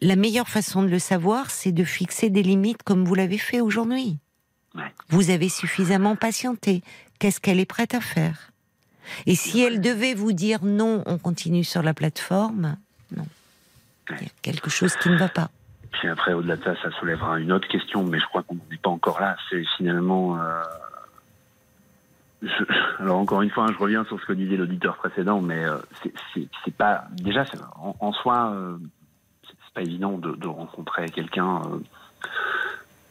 la 0.03 0.17
meilleure 0.17 0.49
façon 0.49 0.83
de 0.83 0.89
le 0.89 0.99
savoir, 0.99 1.51
c'est 1.51 1.73
de 1.73 1.85
fixer 1.85 2.29
des 2.29 2.43
limites 2.43 2.83
comme 2.83 3.05
vous 3.05 3.15
l'avez 3.15 3.39
fait 3.39 3.61
aujourd'hui. 3.61 4.19
Ouais. 4.75 4.93
Vous 5.09 5.31
avez 5.31 5.49
suffisamment 5.49 6.17
patienté. 6.17 6.83
Qu'est-ce 7.19 7.41
qu'elle 7.41 7.61
est 7.61 7.67
prête 7.67 7.95
à 7.95 8.01
faire? 8.01 8.51
Et 9.27 9.35
si 9.35 9.63
elle 9.63 9.81
devait 9.81 10.15
vous 10.15 10.33
dire 10.33 10.61
non, 10.65 11.03
on 11.07 11.19
continue 11.19 11.65
sur 11.65 11.83
la 11.83 11.95
plateforme, 11.95 12.77
non. 13.17 13.27
Il 14.11 14.23
y 14.25 14.27
a 14.27 14.31
quelque 14.43 14.71
chose 14.71 14.95
qui 14.97 15.09
ne 15.09 15.17
va 15.19 15.29
pas. 15.29 15.51
Puis 15.93 16.09
après, 16.09 16.33
au-delà 16.33 16.57
de 16.57 16.65
ça, 16.65 16.75
ça 16.83 16.91
soulèvera 16.99 17.39
une 17.39 17.53
autre 17.53 17.69
question, 17.69 18.03
mais 18.05 18.19
je 18.19 18.27
crois 18.27 18.43
qu'on 18.43 18.57
n'est 18.71 18.77
pas 18.79 18.91
encore 18.91 19.21
là. 19.21 19.37
C'est 19.51 19.63
finalement. 19.77 20.39
euh, 20.41 20.63
je- 22.43 22.49
alors 22.99 23.19
encore 23.19 23.43
une 23.43 23.51
fois, 23.51 23.65
hein, 23.65 23.73
je 23.73 23.79
reviens 23.79 24.05
sur 24.07 24.19
ce 24.21 24.27
que 24.27 24.33
disait 24.33 24.57
l'auditeur 24.57 24.97
précédent, 24.97 25.41
mais 25.41 25.65
euh, 25.65 25.77
c'est- 26.35 26.71
pas 26.77 27.05
déjà 27.13 27.45
en, 27.77 27.95
en 28.01 28.13
soi, 28.13 28.53
euh, 28.55 28.79
c'est 29.75 29.81
pas 29.81 29.83
évident 29.83 30.19
de, 30.19 30.33
de 30.33 30.47
rencontrer 30.47 31.09
quelqu'un. 31.11 31.63
euh, 31.67 31.79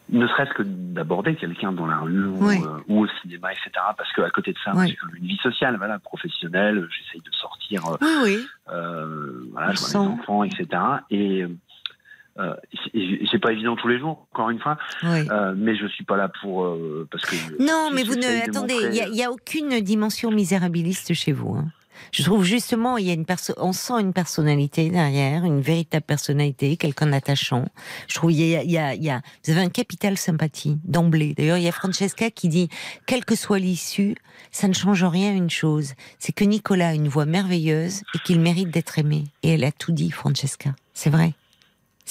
ne 0.10 0.28
serait-ce 0.28 0.52
que 0.54 0.64
d'aborder 0.64 1.36
quelqu'un 1.36 1.72
dans 1.72 1.86
la 1.88 2.00
rue 2.00 2.26
ou, 2.26 2.44
euh, 2.44 2.80
ou 2.90 3.06
au 3.06 3.08
cinéma, 3.22 3.54
etc. 3.54 3.70
Parce 3.98 4.12
qu'à 4.12 4.30
côté 4.30 4.52
de 4.52 4.58
ça, 4.64 4.74
Oui. 4.76 4.90
j'ai 4.90 4.96
quand 4.98 5.08
même 5.08 5.16
une 5.18 5.28
vie 5.28 5.38
sociale, 5.38 5.78
voilà, 5.78 6.00
professionnelle. 6.00 6.86
J'essaye 6.92 7.22
de 7.22 7.32
sortir 7.34 7.86
euh, 7.88 7.98
Oui, 8.26 8.46
voilà, 8.68 9.72
je 9.72 9.80
vois 9.80 9.88
sent. 9.88 9.98
les 10.00 10.06
enfants, 10.08 10.44
etc. 10.44 10.68
Et 11.12 11.46
euh, 12.40 12.54
c'est- 12.94 13.40
pas 13.40 13.54
évident 13.54 13.76
tous 13.78 13.88
les 13.88 14.00
jours, 14.00 14.28
encore 14.34 14.50
une 14.50 14.60
fois, 14.60 14.78
oui. 15.04 15.28
euh, 15.32 15.54
mais 15.56 15.76
je 15.76 15.88
suis 15.88 16.04
pas 16.04 16.18
là 16.18 16.28
pour 16.42 16.66
euh, 16.66 17.08
parce 17.10 17.26
que 17.26 17.36
Non, 17.64 17.90
mais 17.94 18.04
vous 18.04 18.16
ne. 18.16 18.50
Attendez, 18.50 18.76
il 19.06 19.12
n'y 19.14 19.24
a 19.24 19.32
aucune 19.32 19.80
dimension 19.80 20.30
misérabiliste 20.30 21.14
chez 21.14 21.32
vous. 21.32 21.56
hein. 21.56 21.66
Je 22.12 22.24
trouve 22.24 22.44
justement, 22.44 22.98
il 22.98 23.08
y 23.08 23.10
a 23.10 23.14
une 23.14 23.26
perso 23.26 23.54
on 23.58 23.74
sent 23.74 24.00
une 24.00 24.14
personnalité 24.14 24.90
derrière, 24.90 25.46
une 25.46 25.62
véritable 25.62 26.06
personnalité, 26.06 26.78
quelqu'un 26.78 27.08
d'attachant. 27.08 27.66
Je 28.08 28.16
trouve, 28.16 28.32
il 28.32 28.46
y 28.46 28.56
a, 28.56 28.64
il 28.64 28.72
y 28.72 28.78
a, 28.78 28.94
il 28.94 29.04
y 29.04 29.10
a, 29.10 29.22
vous 29.46 29.52
avez 29.52 29.62
un 29.62 29.70
capital 29.70 30.18
sympathie 30.18 30.78
d'emblée. 30.84 31.34
D'ailleurs, 31.36 31.58
il 31.58 31.64
y 31.64 31.68
a 31.68 31.72
Francesca 31.72 32.30
qui 32.32 32.50
dit, 32.50 32.70
quelle 33.06 33.26
que 33.26 33.36
soit 33.36 33.60
l'issue, 33.60 34.16
ça 34.52 34.68
ne 34.68 34.74
change 34.74 35.04
rien 35.04 35.32
à 35.32 35.34
une 35.34 35.50
chose. 35.50 35.94
C'est 36.20 36.34
que 36.34 36.44
Nicolas 36.44 36.90
a 36.90 36.94
une 36.94 37.08
voix 37.08 37.26
merveilleuse 37.26 38.02
et 38.14 38.20
qu'il 38.20 38.40
mérite 38.40 38.72
d'être 38.72 39.00
aimé. 39.00 39.26
Et 39.44 39.54
elle 39.54 39.64
a 39.64 39.72
tout 39.72 39.92
dit, 39.92 40.12
Francesca. 40.12 40.76
C'est 40.94 41.10
vrai. 41.10 41.34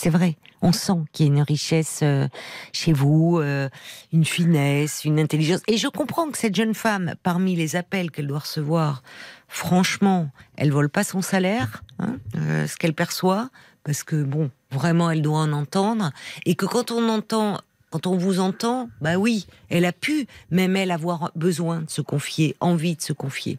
C'est 0.03 0.09
vrai. 0.09 0.39
On 0.63 0.73
sent 0.73 1.05
qu'il 1.13 1.27
y 1.27 1.29
a 1.29 1.33
une 1.35 1.43
richesse 1.43 2.01
euh, 2.03 2.27
chez 2.73 2.95
vous, 2.95 3.39
euh, 3.39 3.69
une 4.15 4.25
finesse, 4.25 5.05
une 5.05 5.21
intelligence. 5.21 5.61
Et 5.67 5.77
je 5.77 5.89
comprends 5.89 6.31
que 6.31 6.39
cette 6.39 6.55
jeune 6.55 6.73
femme, 6.73 7.17
parmi 7.23 7.55
les 7.55 7.77
appels 7.77 8.11
qu'elle 8.11 8.27
doit 8.27 8.39
recevoir, 8.39 9.03
franchement, 9.47 10.31
elle 10.57 10.73
vole 10.73 10.89
pas 10.89 11.05
son 11.05 11.21
salaire, 11.21 11.83
hein, 11.99 12.17
euh, 12.35 12.67
ce 12.67 12.79
qu'elle 12.79 12.95
perçoit, 12.95 13.51
parce 13.85 14.03
que 14.03 14.23
bon, 14.23 14.51
vraiment, 14.71 15.11
elle 15.11 15.21
doit 15.21 15.41
en 15.41 15.53
entendre, 15.53 16.13
et 16.47 16.55
que 16.55 16.65
quand 16.65 16.93
on 16.93 17.11
entend 17.11 17.61
quand 17.91 18.07
on 18.07 18.17
vous 18.17 18.41
entend, 18.41 18.89
bah 19.01 19.17
oui, 19.17 19.47
elle 19.69 19.85
a 19.85 19.93
pu, 19.93 20.27
même 20.51 20.77
elle, 20.77 20.93
avoir 20.93 21.33
besoin 21.35 21.83
de 21.83 21.91
se 21.91 22.01
confier, 22.01 22.57
envie 22.61 22.97
de 22.97 23.03
se 23.03 23.13
confier. 23.13 23.59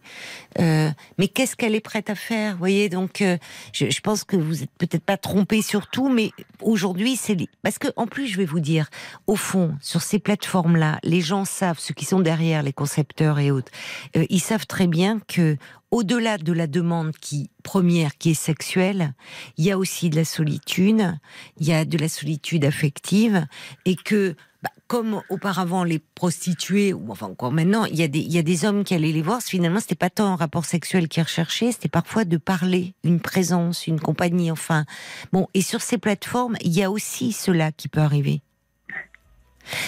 Euh, 0.60 0.90
mais 1.18 1.28
qu'est-ce 1.28 1.56
qu'elle 1.56 1.76
est 1.76 1.82
prête 1.82 2.10
à 2.10 2.16
faire, 2.16 2.58
voyez 2.58 2.90
Donc, 2.90 3.22
euh, 3.22 3.38
je, 3.74 3.90
je, 3.90 4.02
pense 4.02 4.24
que 4.24 4.38
vous 4.38 4.64
êtes 4.64 4.72
peut-être 4.78 5.04
pas 5.04 5.18
trompé 5.18 5.62
sur 5.62 5.88
tout, 5.88 6.10
mais 6.10 6.32
aujourd'hui, 6.62 7.18
c'est 7.18 7.38
parce 7.62 7.78
que 7.78 7.90
en 7.96 8.08
plus, 8.08 8.28
je 8.28 8.38
vais 8.38 8.46
vous 8.46 8.60
dire, 8.60 8.90
au 9.28 9.36
fond, 9.36 9.76
sur 9.82 10.02
ces 10.02 10.20
plateformes-là, 10.20 11.00
les 11.04 11.22
gens 11.22 11.46
savent, 11.46 11.80
ceux 11.80 11.94
qui 11.94 12.06
sont 12.06 12.20
derrière, 12.20 12.64
les 12.64 12.74
concepteurs 12.74 13.40
et 13.40 13.52
autres, 13.52 13.72
euh, 14.16 14.26
ils 14.30 14.40
savent 14.40 14.66
très 14.66 14.88
bien 14.88 15.20
que 15.28 15.58
au-delà 15.92 16.38
de 16.38 16.54
la 16.54 16.68
demande 16.68 17.12
qui 17.18 17.50
première 17.64 18.18
qui 18.18 18.32
est 18.32 18.34
sexuelle, 18.34 19.14
il 19.58 19.66
y 19.66 19.72
a 19.72 19.78
aussi 19.78 20.10
de 20.10 20.16
la 20.16 20.26
solitude, 20.26 21.18
il 21.60 21.68
y 21.68 21.74
a 21.74 21.86
de 21.86 21.98
la 21.98 22.10
solitude 22.10 22.66
affective 22.66 23.46
et 23.86 23.96
que 23.96 24.36
bah, 24.64 24.70
comme 24.88 25.22
auparavant 25.30 25.84
les 25.84 26.00
prostituées 26.00 26.94
ou 26.94 27.12
enfin 27.12 27.28
encore 27.28 27.52
maintenant, 27.52 27.86
il 27.86 27.96
y 27.96 28.04
a 28.04 28.08
des 28.08 28.20
il 28.20 28.32
y 28.32 28.38
a 28.38 28.44
des 28.44 28.64
hommes 28.66 28.84
qui 28.84 28.94
allaient 28.94 29.12
les 29.12 29.22
voir, 29.22 29.42
finalement 29.42 29.80
c'était 29.80 29.96
pas 29.96 30.10
tant 30.10 30.28
un 30.28 30.36
rapport 30.36 30.66
sexuel 30.66 31.10
qu'ils 31.10 31.24
recherchaient, 31.24 31.72
c'était 31.72 31.90
parfois 31.90 32.24
de 32.24 32.38
parler, 32.38 32.94
une 33.04 33.20
présence, 33.20 33.86
une 33.86 34.00
compagnie 34.00 34.50
enfin. 34.50 34.86
Bon, 35.34 35.48
et 35.54 35.62
sur 35.62 35.82
ces 35.82 35.98
plateformes, 35.98 36.56
il 36.62 36.72
y 36.72 36.84
a 36.84 36.90
aussi 36.90 37.34
cela 37.34 37.72
qui 37.72 37.90
peut 37.90 38.02
arriver. 38.02 38.42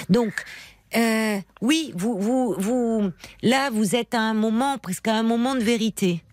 Donc, 0.10 0.34
euh, 0.96 1.40
oui, 1.62 1.92
vous, 1.96 2.18
vous, 2.18 2.56
vous, 2.58 3.12
là, 3.42 3.70
vous 3.70 3.96
êtes 3.96 4.14
à 4.14 4.22
un 4.22 4.34
moment, 4.34 4.78
presque 4.78 5.08
à 5.08 5.16
un 5.16 5.24
moment 5.24 5.56
de 5.56 5.62
vérité. 5.62 6.24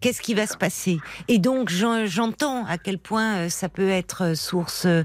Qu'est-ce 0.00 0.22
qui 0.22 0.32
va 0.32 0.46
se 0.46 0.56
passer? 0.56 0.98
Et 1.28 1.38
donc, 1.38 1.68
j'entends 1.68 2.64
à 2.64 2.78
quel 2.78 2.98
point 2.98 3.36
euh, 3.36 3.48
ça 3.50 3.68
peut 3.68 3.90
être 3.90 4.34
source 4.34 4.86
euh, 4.86 5.04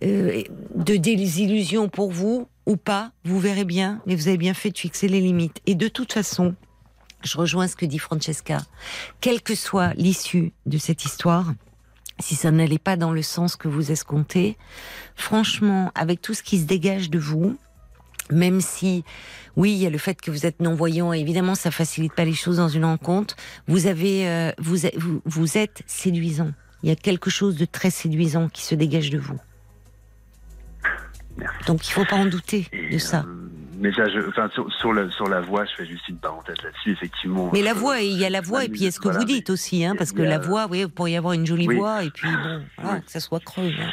de 0.00 0.96
désillusion 0.96 1.88
pour 1.88 2.12
vous 2.12 2.48
ou 2.64 2.76
pas. 2.76 3.10
Vous 3.24 3.40
verrez 3.40 3.64
bien, 3.64 4.00
mais 4.06 4.14
vous 4.14 4.28
avez 4.28 4.36
bien 4.36 4.54
fait 4.54 4.70
de 4.70 4.78
fixer 4.78 5.08
les 5.08 5.20
limites. 5.20 5.60
Et 5.66 5.74
de 5.74 5.88
toute 5.88 6.12
façon, 6.12 6.54
je 7.24 7.36
rejoins 7.36 7.66
ce 7.66 7.74
que 7.74 7.86
dit 7.86 7.98
Francesca. 7.98 8.58
Quelle 9.20 9.42
que 9.42 9.56
soit 9.56 9.94
l'issue 9.94 10.52
de 10.66 10.78
cette 10.78 11.04
histoire, 11.04 11.52
si 12.20 12.36
ça 12.36 12.52
n'allait 12.52 12.78
pas 12.78 12.96
dans 12.96 13.12
le 13.12 13.22
sens 13.22 13.56
que 13.56 13.66
vous 13.66 13.90
escomptez, 13.90 14.56
franchement, 15.16 15.90
avec 15.96 16.20
tout 16.22 16.34
ce 16.34 16.44
qui 16.44 16.58
se 16.58 16.64
dégage 16.64 17.10
de 17.10 17.18
vous, 17.18 17.56
même 18.30 18.60
si, 18.60 19.04
oui, 19.56 19.72
il 19.72 19.78
y 19.78 19.86
a 19.86 19.90
le 19.90 19.98
fait 19.98 20.20
que 20.20 20.30
vous 20.30 20.46
êtes 20.46 20.60
non-voyant, 20.60 21.12
évidemment, 21.12 21.54
ça 21.54 21.70
facilite 21.70 22.12
pas 22.14 22.24
les 22.24 22.34
choses 22.34 22.56
dans 22.58 22.68
une 22.68 22.84
rencontre. 22.84 23.36
Vous 23.68 23.86
avez, 23.86 24.28
euh, 24.28 24.52
vous, 24.58 24.76
vous, 24.96 25.22
vous, 25.24 25.58
êtes 25.58 25.82
séduisant. 25.86 26.50
Il 26.82 26.88
y 26.88 26.92
a 26.92 26.96
quelque 26.96 27.30
chose 27.30 27.56
de 27.56 27.64
très 27.64 27.90
séduisant 27.90 28.48
qui 28.48 28.62
se 28.62 28.74
dégage 28.74 29.10
de 29.10 29.18
vous. 29.18 29.38
Merci. 31.38 31.64
Donc, 31.66 31.86
il 31.86 31.92
faut 31.92 32.04
pas 32.04 32.16
en 32.16 32.26
douter 32.26 32.66
Et, 32.72 32.90
de 32.94 32.98
ça. 32.98 33.20
euh, 33.26 33.48
mais 33.78 33.92
ça, 33.92 34.08
je, 34.08 34.26
enfin, 34.28 34.48
sur, 34.54 34.72
sur, 34.72 34.92
la, 34.94 35.10
sur 35.10 35.28
la 35.28 35.42
voix, 35.42 35.66
je 35.66 35.72
fais 35.76 35.86
juste 35.86 36.08
une 36.08 36.16
parenthèse 36.16 36.56
là-dessus, 36.64 36.92
effectivement. 36.92 37.50
Mais 37.52 37.60
la 37.60 37.74
voix, 37.74 38.00
il 38.00 38.16
y 38.16 38.24
a 38.24 38.30
la 38.30 38.40
voix, 38.40 38.64
et 38.64 38.68
puis 38.70 38.80
il 38.80 38.84
y 38.84 38.86
a 38.86 38.90
ce 38.90 38.98
que 38.98 39.04
voilà, 39.04 39.18
vous 39.18 39.24
dites 39.26 39.50
aussi, 39.50 39.84
hein, 39.84 39.94
parce 39.98 40.12
que 40.12 40.22
la 40.22 40.38
voix, 40.38 40.66
oui, 40.70 40.82
vous 40.84 40.88
pourriez 40.88 41.18
avoir 41.18 41.34
une 41.34 41.44
jolie 41.46 41.68
Oui. 41.68 41.76
voix, 41.76 42.02
et 42.02 42.10
puis 42.10 42.28
bon, 42.28 42.62
voilà, 42.78 42.96
Oui. 42.98 43.04
que 43.04 43.12
ça 43.12 43.20
soit 43.20 43.40
creux. 43.40 43.70
hein. 43.78 43.90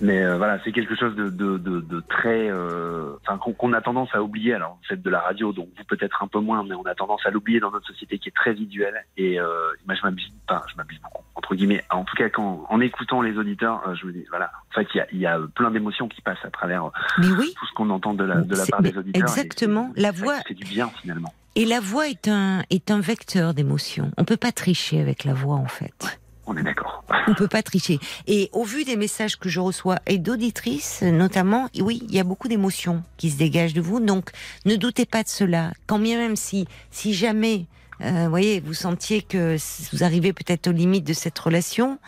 Mais 0.00 0.22
euh, 0.22 0.36
voilà, 0.36 0.58
c'est 0.64 0.72
quelque 0.72 0.96
chose 0.96 1.14
de, 1.14 1.28
de, 1.30 1.58
de, 1.58 1.80
de 1.80 2.00
très, 2.08 2.48
euh, 2.50 3.12
qu'on 3.40 3.52
qu'on 3.52 3.72
a 3.72 3.80
tendance 3.80 4.08
à 4.12 4.22
oublier. 4.22 4.54
Alors 4.54 4.78
vous 4.80 4.86
faites 4.88 5.02
de 5.02 5.10
la 5.10 5.20
radio, 5.20 5.52
donc 5.52 5.68
vous 5.76 5.84
peut-être 5.84 6.22
un 6.22 6.26
peu 6.28 6.40
moins, 6.40 6.64
mais 6.64 6.74
on 6.74 6.84
a 6.86 6.94
tendance 6.94 7.24
à 7.26 7.30
l'oublier 7.30 7.60
dans 7.60 7.70
notre 7.70 7.86
société 7.86 8.18
qui 8.18 8.28
est 8.28 8.32
très 8.34 8.52
visuelle. 8.54 9.04
Et 9.16 9.38
euh, 9.40 9.46
moi, 9.86 9.94
je 9.94 10.02
m'abuse, 10.02 10.32
enfin, 10.48 10.62
je 10.70 10.76
m'abuse 10.76 11.00
beaucoup 11.02 11.22
entre 11.36 11.54
guillemets. 11.54 11.84
En 11.90 12.04
tout 12.04 12.16
cas, 12.16 12.28
quand 12.30 12.64
en 12.68 12.80
écoutant 12.80 13.20
les 13.20 13.36
auditeurs, 13.38 13.82
euh, 13.88 13.94
je 13.94 14.06
me 14.06 14.12
dis 14.12 14.24
voilà, 14.30 14.50
en 14.70 14.74
fait, 14.74 14.86
il 14.94 14.98
y 14.98 15.00
a, 15.00 15.06
y 15.12 15.26
a 15.26 15.38
plein 15.54 15.70
d'émotions 15.70 16.08
qui 16.08 16.20
passent 16.22 16.44
à 16.44 16.50
travers 16.50 16.86
euh, 16.86 16.90
Mais 17.18 17.30
oui, 17.32 17.52
tout 17.58 17.66
ce 17.66 17.72
qu'on 17.74 17.90
entend 17.90 18.14
de 18.14 18.24
la, 18.24 18.40
de 18.40 18.50
la 18.56 18.64
C'est- 18.64 18.70
part 18.70 18.82
des 18.82 18.96
auditeurs. 18.96 19.20
et 19.20 19.22
exactement. 19.22 19.92
c'est- 19.94 20.00
La 20.02 20.10
voix- 20.12 20.40
fait 20.46 20.54
du 20.54 20.64
bien 20.64 20.88
finalement. 21.02 21.32
et 21.56 21.64
la 21.66 21.80
voix 21.80 22.08
est 22.08 22.28
un, 22.28 22.62
est 22.70 22.90
un 22.90 23.00
vecteur 23.00 23.52
d'émotion. 23.54 24.10
On 24.16 24.24
peut 24.24 24.36
pas 24.36 24.52
tricher 24.52 25.00
avec 25.00 25.24
la 25.24 25.34
voix, 25.34 25.56
en 25.56 25.66
fait. 25.68 26.18
On 26.46 26.56
est 26.56 26.62
d'accord. 26.62 27.04
On 27.26 27.34
peut 27.34 27.48
pas 27.48 27.62
tricher. 27.62 27.98
Et 28.26 28.50
au 28.52 28.64
vu 28.64 28.84
des 28.84 28.96
messages 28.96 29.38
que 29.38 29.48
je 29.48 29.60
reçois 29.60 29.98
et 30.06 30.18
d'auditrices 30.18 31.02
notamment, 31.02 31.68
oui, 31.80 32.02
il 32.08 32.14
y 32.14 32.20
a 32.20 32.24
beaucoup 32.24 32.48
d'émotions 32.48 33.02
qui 33.16 33.30
se 33.30 33.36
dégagent 33.36 33.74
de 33.74 33.80
vous. 33.80 34.00
Donc, 34.00 34.30
ne 34.64 34.76
doutez 34.76 35.06
pas 35.06 35.22
de 35.22 35.28
cela. 35.28 35.72
Quand 35.86 35.98
bien 35.98 36.18
même 36.18 36.36
si, 36.36 36.66
si 36.90 37.14
jamais, 37.14 37.66
euh, 38.02 38.28
voyez, 38.28 38.60
vous 38.60 38.74
sentiez 38.74 39.22
que 39.22 39.56
vous 39.92 40.04
arrivez 40.04 40.32
peut-être 40.32 40.68
aux 40.68 40.72
limites 40.72 41.06
de 41.06 41.12
cette 41.12 41.38
relation, 41.38 41.98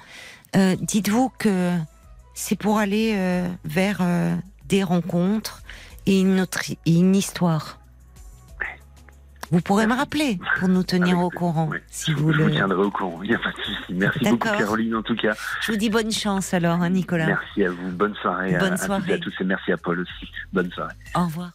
euh, 0.55 0.77
dites-vous 0.81 1.31
que 1.39 1.73
c'est 2.35 2.57
pour 2.57 2.79
aller 2.79 3.13
euh, 3.17 3.49
vers 3.65 4.03
des 4.69 4.83
rencontres 4.83 5.63
et 6.07 6.21
une, 6.21 6.41
autre, 6.41 6.61
et 6.71 6.77
une 6.95 7.17
histoire. 7.17 7.79
Vous 9.53 9.61
pourrez 9.61 9.87
me 9.87 9.95
rappeler 9.95 10.39
pour 10.59 10.69
nous 10.69 10.83
tenir 10.83 11.17
Avec 11.19 11.25
au 11.27 11.31
courant, 11.31 11.69
oui. 11.71 11.79
si 11.89 12.11
je, 12.13 12.17
vous 12.17 12.33
je 12.33 12.39
vous 12.43 12.49
le. 12.49 12.53
tiendrai 12.55 12.79
au 12.83 12.91
courant. 12.91 13.21
Il 13.23 13.29
n'y 13.31 13.35
a 13.37 13.39
pas 13.39 13.51
de 13.53 13.57
souci. 13.57 13.95
Merci 13.95 14.19
beaucoup. 14.25 14.49
Caroline, 14.49 14.95
en 14.97 15.03
tout 15.03 15.15
cas. 15.17 15.35
Je 15.63 15.73
vous 15.73 15.79
dis 15.79 15.89
bonne 15.91 16.11
chance 16.11 16.53
alors, 16.55 16.83
hein, 16.83 16.91
Nicolas. 16.91 17.27
Merci 17.27 17.65
à 17.65 17.71
vous. 17.71 17.91
Bonne 17.93 18.15
soirée. 18.17 18.55
à- 18.55 18.59
Bonne 18.59 18.73
à, 18.73 18.77
toutes 18.77 18.83
et 18.83 18.87
soirée. 18.87 19.13
à 19.13 19.19
tous 19.19 19.35
et 19.41 19.45
merci 19.45 19.73
à 19.73 19.77
Paul 19.77 20.01
aussi. 20.01 20.31
Bonne 20.53 20.71
soirée. 20.73 20.95
Au 21.15 21.25
revoir. 21.25 21.51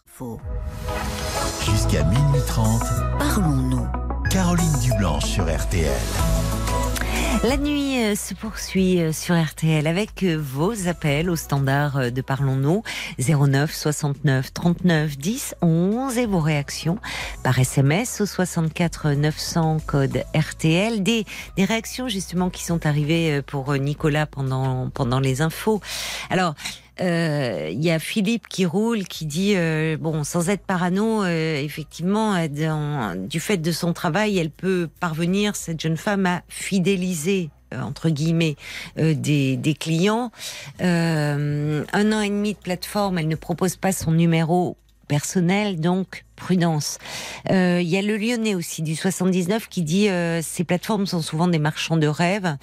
Jusqu'à 1.66 2.04
minuit 2.04 2.42
30, 2.46 2.82
Parlons-nous. 3.18 3.88
Caroline 4.30 4.80
Dublanche 4.84 5.26
sur 5.26 5.44
RTL. 5.44 5.92
La 7.44 7.58
nuit 7.58 8.04
euh, 8.04 8.16
se 8.16 8.36
poursuit 8.36 9.02
euh, 9.02 9.14
sur 9.14 9.36
RTL 9.36 9.88
avec 9.88 10.22
euh, 10.22 10.36
vos 10.36 10.88
appels 10.88 11.28
au 11.28 11.36
standard 11.36 12.12
de 12.12 12.22
Parlons-nous 12.22 12.84
09 13.18 13.74
69 13.74 14.54
39 14.54 15.18
10 15.18 15.56
11 15.64 16.18
et 16.20 16.26
vos 16.28 16.40
réactions 16.40 17.00
par 17.44 17.58
SMS 17.58 18.22
au 18.22 18.28
64 18.28 19.14
900 19.14 19.78
code 19.88 20.24
RTL. 20.36 21.02
Des, 21.02 21.26
des 21.58 21.66
réactions 21.66 22.08
justement 22.08 22.52
qui 22.52 22.64
sont 22.64 22.86
arrivées 22.86 23.42
pour 23.42 23.74
Nicolas 23.74 24.28
pendant, 24.28 24.92
pendant 24.92 25.20
les 25.20 25.42
infos. 25.42 25.82
Alors, 26.30 26.54
il 27.00 27.84
y 27.84 27.90
a 27.90 28.00
Philippe 28.00 28.48
qui 28.48 28.66
roule, 28.66 29.04
qui 29.06 29.26
dit 29.26 29.54
euh, 29.56 29.98
bon, 29.98 30.24
sans 30.24 30.50
être 30.50 30.64
parano, 30.64 31.24
euh, 31.24 31.62
effectivement, 31.62 32.36
euh, 32.36 33.16
du 33.16 33.40
fait 33.40 33.58
de 33.58 33.72
son 33.72 33.94
travail, 33.94 34.38
elle 34.38 34.52
peut 34.52 34.90
parvenir 35.00 35.56
cette 35.56 35.80
jeune 35.80 35.98
femme 35.98 36.26
à 36.26 36.44
fidéliser 36.48 37.50
euh, 37.74 37.82
entre 37.82 38.10
guillemets 38.10 38.56
euh, 38.98 39.14
des, 39.14 39.76
clients. 39.80 40.32
Euh, 40.82 41.84
un 41.94 42.12
an 42.12 42.22
et 42.22 42.30
demi 42.30 42.54
de 42.54 42.60
plateforme, 42.60 43.18
elle 43.18 43.28
ne 43.28 43.36
propose 43.36 43.78
pas 43.78 43.92
son 43.92 44.12
numéro 44.12 44.78
personnel, 45.12 45.82
donc 45.82 46.24
prudence. 46.38 46.98
Euh, 47.50 47.82
Il 47.82 47.90
y 47.90 47.98
a 47.98 48.02
le 48.02 48.16
Lyonnais 48.16 48.56
aussi 48.56 48.82
du 48.82 48.96
79 48.96 49.68
qui 49.68 49.82
dit 49.84 50.08
euh, 50.08 50.42
ces 50.42 50.64
plateformes 50.64 51.06
sont 51.06 51.22
souvent 51.22 51.50
des 51.50 51.60
marchands 51.60 51.98
de 51.98 52.08
rêves, 52.08 52.56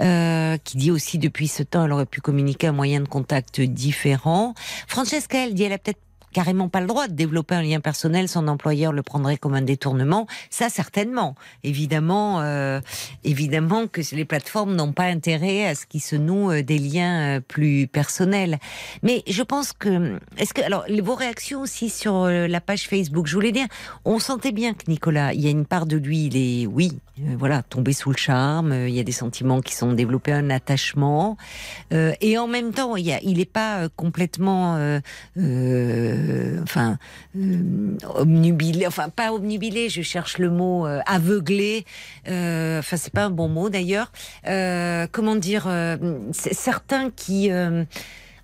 euh, 0.00 0.56
qui 0.64 0.78
dit 0.78 0.90
aussi 0.90 1.18
depuis 1.18 1.46
ce 1.46 1.62
temps 1.62 1.84
elle 1.84 1.92
aurait 1.92 2.06
pu 2.06 2.22
communiquer 2.22 2.68
un 2.68 2.72
moyen 2.72 3.00
de 3.00 3.08
contact 3.08 3.60
différent. 3.60 4.54
Francesca, 4.88 5.44
elle 5.44 5.52
dit 5.52 5.64
elle 5.64 5.74
a 5.74 5.78
peut-être 5.78 6.00
carrément 6.32 6.68
pas 6.68 6.80
le 6.80 6.86
droit 6.86 7.08
de 7.08 7.14
développer 7.14 7.54
un 7.54 7.62
lien 7.62 7.80
personnel, 7.80 8.28
son 8.28 8.48
employeur 8.48 8.92
le 8.92 9.02
prendrait 9.02 9.36
comme 9.36 9.54
un 9.54 9.62
détournement. 9.62 10.26
Ça, 10.50 10.68
certainement. 10.68 11.34
Évidemment, 11.64 12.40
euh, 12.40 12.80
évidemment 13.24 13.86
que 13.86 14.00
les 14.14 14.24
plateformes 14.24 14.74
n'ont 14.74 14.92
pas 14.92 15.04
intérêt 15.04 15.66
à 15.66 15.74
ce 15.74 15.86
qu'il 15.86 16.00
se 16.00 16.16
noue 16.16 16.50
euh, 16.50 16.62
des 16.62 16.78
liens 16.78 17.36
euh, 17.36 17.40
plus 17.40 17.86
personnels. 17.86 18.58
Mais 19.02 19.22
je 19.26 19.42
pense 19.42 19.72
que, 19.72 20.18
est-ce 20.36 20.54
que, 20.54 20.62
alors, 20.62 20.84
vos 21.02 21.14
réactions 21.14 21.62
aussi 21.62 21.90
sur 21.90 22.14
euh, 22.14 22.46
la 22.46 22.60
page 22.60 22.88
Facebook, 22.88 23.26
je 23.26 23.34
voulais 23.34 23.52
dire, 23.52 23.66
on 24.04 24.18
sentait 24.18 24.52
bien 24.52 24.74
que 24.74 24.88
Nicolas, 24.88 25.34
il 25.34 25.40
y 25.40 25.46
a 25.46 25.50
une 25.50 25.66
part 25.66 25.86
de 25.86 25.96
lui, 25.96 26.26
il 26.26 26.36
est, 26.36 26.66
oui, 26.66 26.98
voilà, 27.36 27.62
tombé 27.62 27.92
sous 27.92 28.10
le 28.10 28.16
charme, 28.16 28.72
il 28.88 28.94
y 28.94 29.00
a 29.00 29.02
des 29.02 29.12
sentiments 29.12 29.60
qui 29.60 29.74
sont 29.74 29.92
développés, 29.92 30.32
un 30.32 30.48
attachement, 30.48 31.36
et 31.92 32.38
en 32.38 32.46
même 32.46 32.72
temps, 32.72 32.96
il 32.96 33.04
y 33.04 33.12
a, 33.12 33.20
il 33.22 33.40
est 33.40 33.50
pas 33.50 33.88
complètement, 33.96 34.76
euh, 34.76 35.00
euh, 35.36 36.19
euh, 36.20 36.62
enfin, 36.62 36.98
euh, 37.36 37.96
enfin 38.86 39.08
pas 39.08 39.32
obnubilé, 39.32 39.88
je 39.88 40.02
cherche 40.02 40.38
le 40.38 40.50
mot 40.50 40.86
euh, 40.86 41.00
aveuglé. 41.06 41.84
Enfin, 42.26 42.96
c'est 42.96 43.12
pas 43.12 43.24
un 43.24 43.30
bon 43.30 43.48
mot 43.48 43.70
d'ailleurs. 43.70 44.12
Comment 44.44 45.36
dire 45.36 45.68
Certains 46.32 47.10
qui 47.10 47.50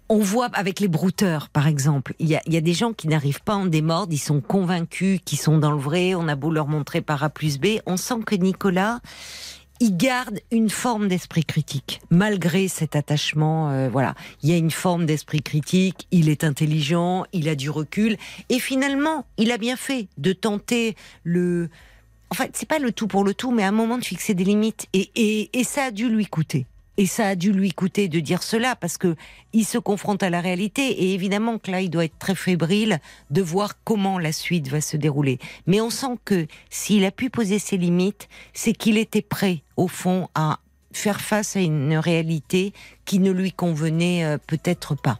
on 0.08 0.18
voit 0.18 0.48
avec 0.52 0.78
les 0.78 0.86
brouteurs, 0.86 1.48
par 1.48 1.66
exemple, 1.66 2.14
il 2.20 2.28
y 2.28 2.36
a, 2.36 2.42
il 2.46 2.54
y 2.54 2.56
a 2.56 2.60
des 2.60 2.74
gens 2.74 2.92
qui 2.92 3.08
n'arrivent 3.08 3.42
pas 3.42 3.56
en 3.56 3.66
démordre, 3.66 4.12
ils 4.12 4.18
sont 4.18 4.40
convaincus 4.40 5.18
qu'ils 5.24 5.38
sont 5.38 5.58
dans 5.58 5.72
le 5.72 5.80
vrai, 5.80 6.14
on 6.14 6.28
a 6.28 6.36
beau 6.36 6.52
leur 6.52 6.68
montrer 6.68 7.00
par 7.00 7.24
A 7.24 7.28
plus 7.28 7.58
B, 7.58 7.78
on 7.86 7.96
sent 7.96 8.20
que 8.24 8.36
Nicolas, 8.36 9.00
il 9.80 9.96
garde 9.96 10.40
une 10.50 10.70
forme 10.70 11.08
d'esprit 11.08 11.44
critique, 11.44 12.00
malgré 12.10 12.68
cet 12.68 12.96
attachement. 12.96 13.70
euh, 13.70 13.88
voilà, 13.88 14.14
il 14.42 14.50
y 14.50 14.52
a 14.52 14.56
une 14.56 14.70
forme 14.70 15.06
d'esprit 15.06 15.42
critique. 15.42 16.06
Il 16.10 16.28
est 16.28 16.44
intelligent, 16.44 17.24
il 17.32 17.48
a 17.48 17.54
du 17.54 17.70
recul, 17.70 18.16
et 18.48 18.58
finalement, 18.58 19.26
il 19.38 19.52
a 19.52 19.58
bien 19.58 19.76
fait 19.76 20.08
de 20.18 20.32
tenter 20.32 20.96
le. 21.24 21.68
En 22.30 22.34
fait, 22.34 22.50
c'est 22.54 22.68
pas 22.68 22.78
le 22.78 22.92
tout 22.92 23.06
pour 23.06 23.24
le 23.24 23.34
tout, 23.34 23.52
mais 23.52 23.62
à 23.62 23.68
un 23.68 23.72
moment 23.72 23.98
de 23.98 24.04
fixer 24.04 24.34
des 24.34 24.44
limites, 24.44 24.86
et, 24.92 25.10
et, 25.14 25.58
et 25.58 25.64
ça 25.64 25.84
a 25.84 25.90
dû 25.90 26.08
lui 26.08 26.26
coûter. 26.26 26.66
Et 26.98 27.06
ça 27.06 27.28
a 27.28 27.34
dû 27.34 27.52
lui 27.52 27.72
coûter 27.72 28.08
de 28.08 28.20
dire 28.20 28.42
cela 28.42 28.74
parce 28.74 28.96
que 28.96 29.16
il 29.52 29.64
se 29.64 29.78
confronte 29.78 30.22
à 30.22 30.30
la 30.30 30.40
réalité 30.40 30.82
et 30.82 31.14
évidemment 31.14 31.58
que 31.58 31.70
là 31.70 31.80
il 31.80 31.90
doit 31.90 32.04
être 32.06 32.18
très 32.18 32.34
fébrile 32.34 33.00
de 33.30 33.42
voir 33.42 33.74
comment 33.84 34.18
la 34.18 34.32
suite 34.32 34.68
va 34.68 34.80
se 34.80 34.96
dérouler. 34.96 35.38
Mais 35.66 35.80
on 35.80 35.90
sent 35.90 36.18
que 36.24 36.46
s'il 36.70 37.04
a 37.04 37.10
pu 37.10 37.30
poser 37.30 37.58
ses 37.58 37.76
limites, 37.76 38.28
c'est 38.54 38.72
qu'il 38.72 38.96
était 38.96 39.22
prêt 39.22 39.62
au 39.76 39.88
fond 39.88 40.28
à 40.34 40.60
faire 40.92 41.20
face 41.20 41.56
à 41.56 41.60
une 41.60 41.96
réalité 41.96 42.72
qui 43.06 43.18
ne 43.20 43.30
lui 43.30 43.52
convenait 43.52 44.24
euh, 44.24 44.36
peut-être 44.46 44.94
pas. 44.94 45.18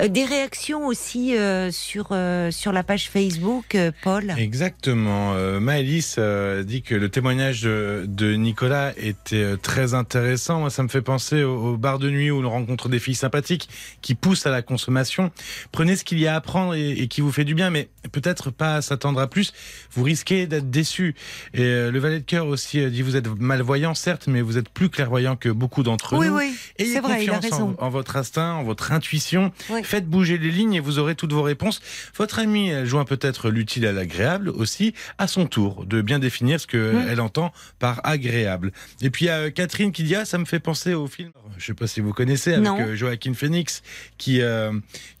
Euh, 0.00 0.08
des 0.08 0.24
réactions 0.24 0.86
aussi 0.86 1.36
euh, 1.36 1.70
sur 1.70 2.14
sur 2.50 2.72
la 2.72 2.82
page 2.82 3.10
Facebook, 3.10 3.76
Paul? 4.02 4.34
Exactement. 4.38 5.34
Maëlys 5.60 6.18
dit 6.64 6.82
que 6.82 6.94
le 6.94 7.08
témoignage 7.08 7.62
de, 7.62 8.04
de 8.06 8.34
Nicolas 8.34 8.92
était 8.96 9.56
très 9.58 9.94
intéressant. 9.94 10.60
Moi, 10.60 10.70
ça 10.70 10.82
me 10.82 10.88
fait 10.88 11.02
penser 11.02 11.42
au, 11.42 11.72
au 11.72 11.76
bar 11.76 11.98
de 11.98 12.08
nuit 12.10 12.30
où 12.30 12.44
on 12.44 12.48
rencontre 12.50 12.88
des 12.88 12.98
filles 12.98 13.14
sympathiques 13.16 13.68
qui 14.02 14.14
poussent 14.14 14.46
à 14.46 14.50
la 14.50 14.62
consommation. 14.62 15.30
Prenez 15.72 15.96
ce 15.96 16.04
qu'il 16.04 16.18
y 16.20 16.26
a 16.26 16.36
à 16.36 16.40
prendre 16.40 16.74
et, 16.74 16.90
et 16.92 17.08
qui 17.08 17.20
vous 17.20 17.32
fait 17.32 17.44
du 17.44 17.54
bien, 17.54 17.70
mais 17.70 17.88
peut-être 18.12 18.50
pas 18.50 18.80
s'attendre 18.82 19.20
à 19.20 19.26
plus. 19.28 19.52
Vous 19.92 20.02
risquez 20.04 20.46
d'être 20.46 20.70
déçu. 20.70 21.14
Et 21.54 21.62
euh, 21.62 21.90
le 21.90 21.98
valet 21.98 22.20
de 22.20 22.24
cœur 22.24 22.46
aussi 22.46 22.88
dit 22.90 23.02
vous 23.02 23.16
êtes 23.16 23.26
malvoyant, 23.38 23.94
certes, 23.94 24.26
mais 24.28 24.40
vous 24.42 24.58
êtes 24.58 24.68
plus 24.68 24.88
clairvoyant 24.88 25.36
que 25.36 25.48
beaucoup 25.48 25.82
d'entre 25.82 26.16
Oui, 26.16 26.28
nous. 26.28 26.36
oui, 26.36 26.54
Ayez 26.78 26.92
c'est 26.94 27.00
vrai, 27.00 27.15
confiance 27.18 27.52
en- 27.78 27.88
votre 27.90 28.16
instinct, 28.16 28.52
en 28.54 28.62
votre 28.62 28.92
intuition. 28.92 29.52
Oui. 29.70 29.82
Faites 29.82 30.06
bouger 30.06 30.38
les 30.38 30.50
lignes 30.50 30.74
et 30.74 30.80
vous 30.80 30.98
aurez 30.98 31.14
toutes 31.14 31.32
vos 31.32 31.42
réponses. 31.42 31.80
Votre 32.16 32.38
amie 32.40 32.68
elle 32.68 32.86
joint 32.86 33.04
peut-être 33.04 33.50
l'utile 33.50 33.86
à 33.86 33.92
l'agréable 33.92 34.48
aussi, 34.50 34.94
à 35.18 35.26
son 35.26 35.46
tour, 35.46 35.84
de 35.86 36.00
bien 36.02 36.18
définir 36.18 36.60
ce 36.60 36.66
qu'elle 36.66 37.20
entend 37.20 37.52
par 37.78 38.00
agréable. 38.04 38.72
Et 39.00 39.10
puis 39.10 39.24
il 39.26 39.28
y 39.28 39.30
a 39.30 39.36
euh, 39.38 39.50
Catherine 39.50 39.92
qui 39.92 40.02
dit 40.02 40.14
ah 40.14 40.24
ça 40.24 40.38
me 40.38 40.44
fait 40.44 40.60
penser 40.60 40.94
au 40.94 41.06
film. 41.06 41.30
Je 41.58 41.64
sais 41.66 41.74
pas 41.74 41.86
si 41.86 42.00
vous 42.00 42.12
connaissez 42.12 42.52
avec 42.54 42.64
Non. 42.64 42.78
euh, 42.80 42.94
Joaquin 42.96 43.32
Phoenix 43.34 43.82
qui 44.18 44.40
euh, 44.42 44.72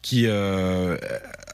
qui 0.02 0.24
euh, 0.26 0.96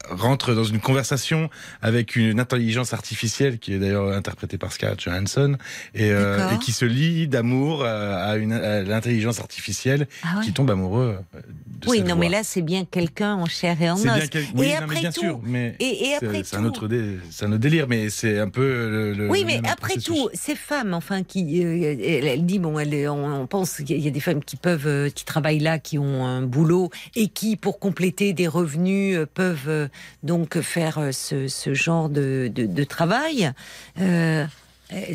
rentre 0.09 0.53
dans 0.53 0.63
une 0.65 0.79
conversation 0.79 1.49
avec 1.81 2.15
une 2.15 2.39
intelligence 2.39 2.93
artificielle 2.93 3.57
qui 3.59 3.73
est 3.73 3.79
d'ailleurs 3.79 4.11
interprétée 4.11 4.57
par 4.57 4.71
Scarlett 4.73 4.99
Johansson 5.01 5.57
et, 5.95 6.11
euh, 6.11 6.49
et 6.51 6.59
qui 6.59 6.71
se 6.73 6.83
lie 6.85 7.27
d'amour 7.27 7.85
à, 7.85 8.35
une 8.37 8.53
l'intelligence 8.53 9.39
artificielle 9.39 10.07
Ah 10.23 10.39
ouais. 10.39 10.45
qui 10.45 10.51
tombe 10.53 10.69
amoureux 10.71 11.17
euh, 11.35 11.39
de 11.81 11.87
Oui, 11.89 11.97
cette 11.99 12.07
non, 12.07 12.15
voix. 12.15 12.25
mais 12.25 12.29
là 12.29 12.41
c'est 12.43 12.61
bien 12.61 12.83
quelqu'un 12.85 13.35
en 13.35 13.45
chair 13.45 13.81
et 13.81 13.89
en 13.89 13.95
os. 13.95 14.03
quel- 14.29 14.43
oui, 14.55 14.67
et 14.67 14.69
non, 14.73 14.81
après 14.83 14.99
bien 14.99 15.11
tout, 15.11 15.21
sûr, 15.21 15.39
mais 15.43 15.75
et, 15.79 15.85
et 15.85 16.05
c'est- 16.19 16.25
après 16.27 16.43
c'est 16.43 16.55
tout, 16.57 16.61
un 16.61 16.65
autre 16.65 16.87
dé- 16.87 17.17
c'est 17.31 17.45
un 17.45 17.49
autre 17.51 17.61
délire, 17.61 17.87
mais 17.87 18.09
c'est 18.09 18.39
un 18.39 18.49
peu 18.49 18.89
le, 18.89 19.13
le- 19.13 19.29
Oui, 19.29 19.43
mais 19.45 19.59
après 19.69 19.93
processus. 19.95 20.05
tout, 20.05 20.29
ces 20.33 20.55
femmes, 20.55 20.93
enfin, 20.93 21.23
qui, 21.23 21.63
euh, 21.63 21.95
elle, 22.03 22.25
elle 22.27 22.45
dit 22.45 22.59
bon, 22.59 22.77
elle, 22.77 23.07
on, 23.09 23.41
on 23.41 23.47
pense 23.47 23.77
qu'il 23.77 23.99
y 23.99 24.07
a 24.07 24.11
des 24.11 24.19
femmes 24.19 24.43
qui 24.43 24.57
peuvent, 24.57 24.87
euh, 24.87 25.09
qui 25.09 25.23
travaillent 25.25 25.59
là, 25.59 25.79
qui 25.79 25.97
ont 25.97 26.25
un 26.25 26.41
boulot 26.41 26.89
et 27.15 27.27
qui, 27.29 27.55
pour 27.55 27.79
compléter 27.79 28.33
des 28.33 28.47
revenus, 28.47 29.17
peuvent 29.33 29.89
donc 30.23 30.59
faire 30.61 30.97
euh, 30.97 31.11
ce, 31.11 31.73
genre 31.73 32.09
de, 32.09 32.83
travail. 32.83 33.51
Euh, 33.99 34.45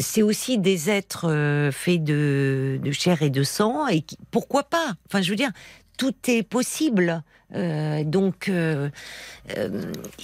c'est 0.00 0.22
aussi 0.22 0.58
des 0.58 0.90
êtres 0.90 1.28
euh, 1.28 1.70
faits 1.70 2.02
de, 2.02 2.80
chair 2.92 3.22
et 3.22 3.30
de 3.30 3.42
sang, 3.42 3.88
et 3.88 4.04
pourquoi 4.30 4.64
pas? 4.64 4.94
Enfin, 5.06 5.22
je 5.22 5.30
veux 5.30 5.36
dire, 5.36 5.52
tout 5.96 6.14
est 6.28 6.42
possible. 6.42 7.22
Donc, 7.50 8.52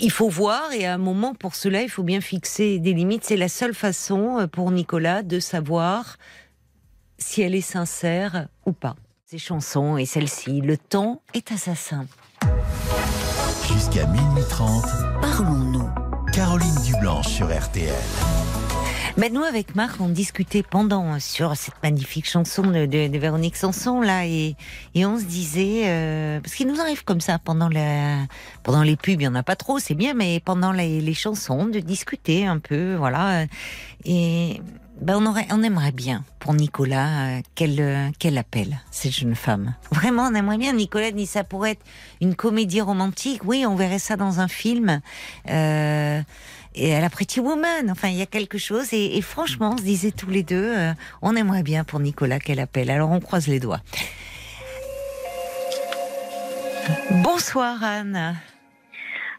il 0.01 0.11
faut 0.11 0.29
voir, 0.29 0.73
et 0.73 0.85
à 0.85 0.93
un 0.93 0.99
moment, 0.99 1.35
pour 1.35 1.55
cela, 1.55 1.81
il 1.83 1.89
faut 1.89 2.03
bien 2.03 2.21
fixer 2.21 2.79
des 2.79 2.93
limites. 2.93 3.25
C'est 3.25 3.39
la 3.39 3.49
seule 3.49 3.75
façon 3.75 4.47
pour 4.53 4.71
Nicolas 4.71 5.23
de 5.23 5.41
savoir 5.41 6.19
si 7.17 7.41
elle 7.41 7.55
est 7.55 7.63
sincère 7.63 8.49
ou 8.67 8.73
pas. 8.73 8.95
Ces 9.27 9.39
chansons 9.39 9.97
et 9.97 10.05
celle-ci, 10.05 10.61
le 10.61 10.77
temps 10.77 11.23
est 11.33 11.51
assassin. 11.51 12.07
Jusqu'à 13.95 14.09
minuit 14.11 14.43
30, 14.49 14.85
Parlons-nous. 15.21 15.89
Caroline 16.33 16.75
Dublanche 16.85 17.29
sur 17.29 17.47
RTL. 17.47 17.95
Mais 19.17 19.31
nous, 19.31 19.45
avec 19.45 19.77
Marc, 19.77 20.01
on 20.01 20.09
discutait 20.09 20.65
pendant 20.69 21.21
sur 21.21 21.55
cette 21.55 21.81
magnifique 21.81 22.29
chanson 22.29 22.63
de, 22.63 22.87
de- 22.87 23.07
de 23.07 23.19
Véronique 23.19 23.55
Sanson 23.57 24.01
là, 24.01 24.27
et, 24.27 24.57
et 24.97 25.07
on 25.07 25.17
se 25.17 25.23
disait 25.25 25.83
euh, 25.85 26.41
parce 26.41 26.57
qu'il 26.57 26.67
nous 26.67 26.81
arrive 26.81 27.05
comme 27.05 27.21
ça 27.21 27.39
pendant 27.39 27.69
la 27.69 28.19
pendant 28.65 28.83
les 28.83 28.97
pubs, 28.97 29.21
il 29.21 29.23
y 29.23 29.29
en 29.29 29.37
a 29.37 29.45
pas 29.45 29.55
trop, 29.55 29.79
c'est 29.79 29.95
bien, 29.95 30.13
mais 30.15 30.41
pendant 30.45 30.73
les, 30.73 31.01
les 31.01 31.15
chansons, 31.15 31.67
de 31.67 31.79
discuter 31.79 32.49
un 32.49 32.59
peu, 32.59 32.97
voilà. 32.97 33.45
Et 34.05 34.61
ben 35.01 35.17
on 35.21 35.27
aurait, 35.27 35.47
on 35.51 35.63
aimerait 35.63 35.93
bien 35.93 36.25
pour 36.39 36.55
Nicolas 36.55 37.27
euh, 37.27 37.41
qu'elle 37.55 37.81
euh, 37.81 38.11
qu'elle 38.19 38.39
appelle 38.39 38.79
cette 38.91 39.13
jeune 39.13 39.35
femme. 39.35 39.75
Vraiment, 39.91 40.29
on 40.31 40.35
aimerait 40.35 40.59
bien. 40.59 40.73
Nicolas 40.73 41.11
dit 41.11 41.27
ça 41.27 41.45
pourrait 41.45 41.73
être 41.73 41.85
une 42.21 42.35
comédie 42.35 42.81
romantique. 42.81 43.43
Oui, 43.45 43.65
on 43.67 43.75
verrait 43.75 43.99
ça 43.99 44.17
dans 44.17 44.41
un 44.41 44.49
film. 44.49 45.01
Euh, 45.51 46.23
et 46.77 46.95
à 46.95 47.01
la 47.01 47.11
Pretty 47.11 47.41
Woman. 47.41 47.91
Enfin, 47.91 48.09
il 48.09 48.17
y 48.17 48.23
a 48.23 48.27
quelque 48.27 48.59
chose. 48.59 48.93
Et, 48.93 49.17
et 49.17 49.23
franchement, 49.23 49.73
on 49.75 49.79
se 49.79 49.83
disait 49.83 50.11
tous 50.11 50.31
les 50.31 50.43
deux, 50.43 50.75
euh, 50.77 50.93
on 51.23 51.37
aimerait 51.37 51.63
bien 51.63 51.85
pour 51.85 52.01
Nicolas 52.01 52.39
qu'elle 52.39 52.61
appelle. 52.61 52.91
Alors 52.91 53.11
on 53.11 53.21
croise 53.21 53.47
les 53.47 53.61
doigts. 53.61 53.81
Bonsoir 57.11 57.83
Anne. 57.83 58.37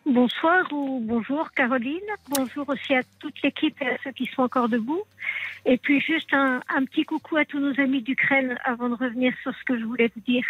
Bonsoir 0.06 0.72
ou 0.72 1.00
bonjour 1.04 1.52
Caroline. 1.52 2.00
Bonjour 2.30 2.70
aussi 2.70 2.94
à 2.94 3.02
toute 3.20 3.42
l'équipe 3.42 3.76
et 3.82 3.88
à 3.88 3.98
ceux 4.04 4.12
qui 4.12 4.28
sont 4.28 4.44
encore 4.44 4.70
debout. 4.70 5.02
Et 5.66 5.78
puis 5.78 6.00
juste 6.00 6.32
un, 6.34 6.62
un 6.76 6.86
petit 6.86 7.04
coucou 7.06 7.38
à 7.38 7.46
tous 7.46 7.60
nos 7.60 7.74
amis 7.80 8.04
d'Ukraine 8.04 8.56
avant 8.66 8.90
de 8.90 8.94
revenir 8.96 9.34
sur 9.42 9.52
ce 9.52 9.64
que 9.66 9.80
je 9.80 9.84
voulais 9.84 10.12
vous 10.16 10.22
dire. 10.22 10.44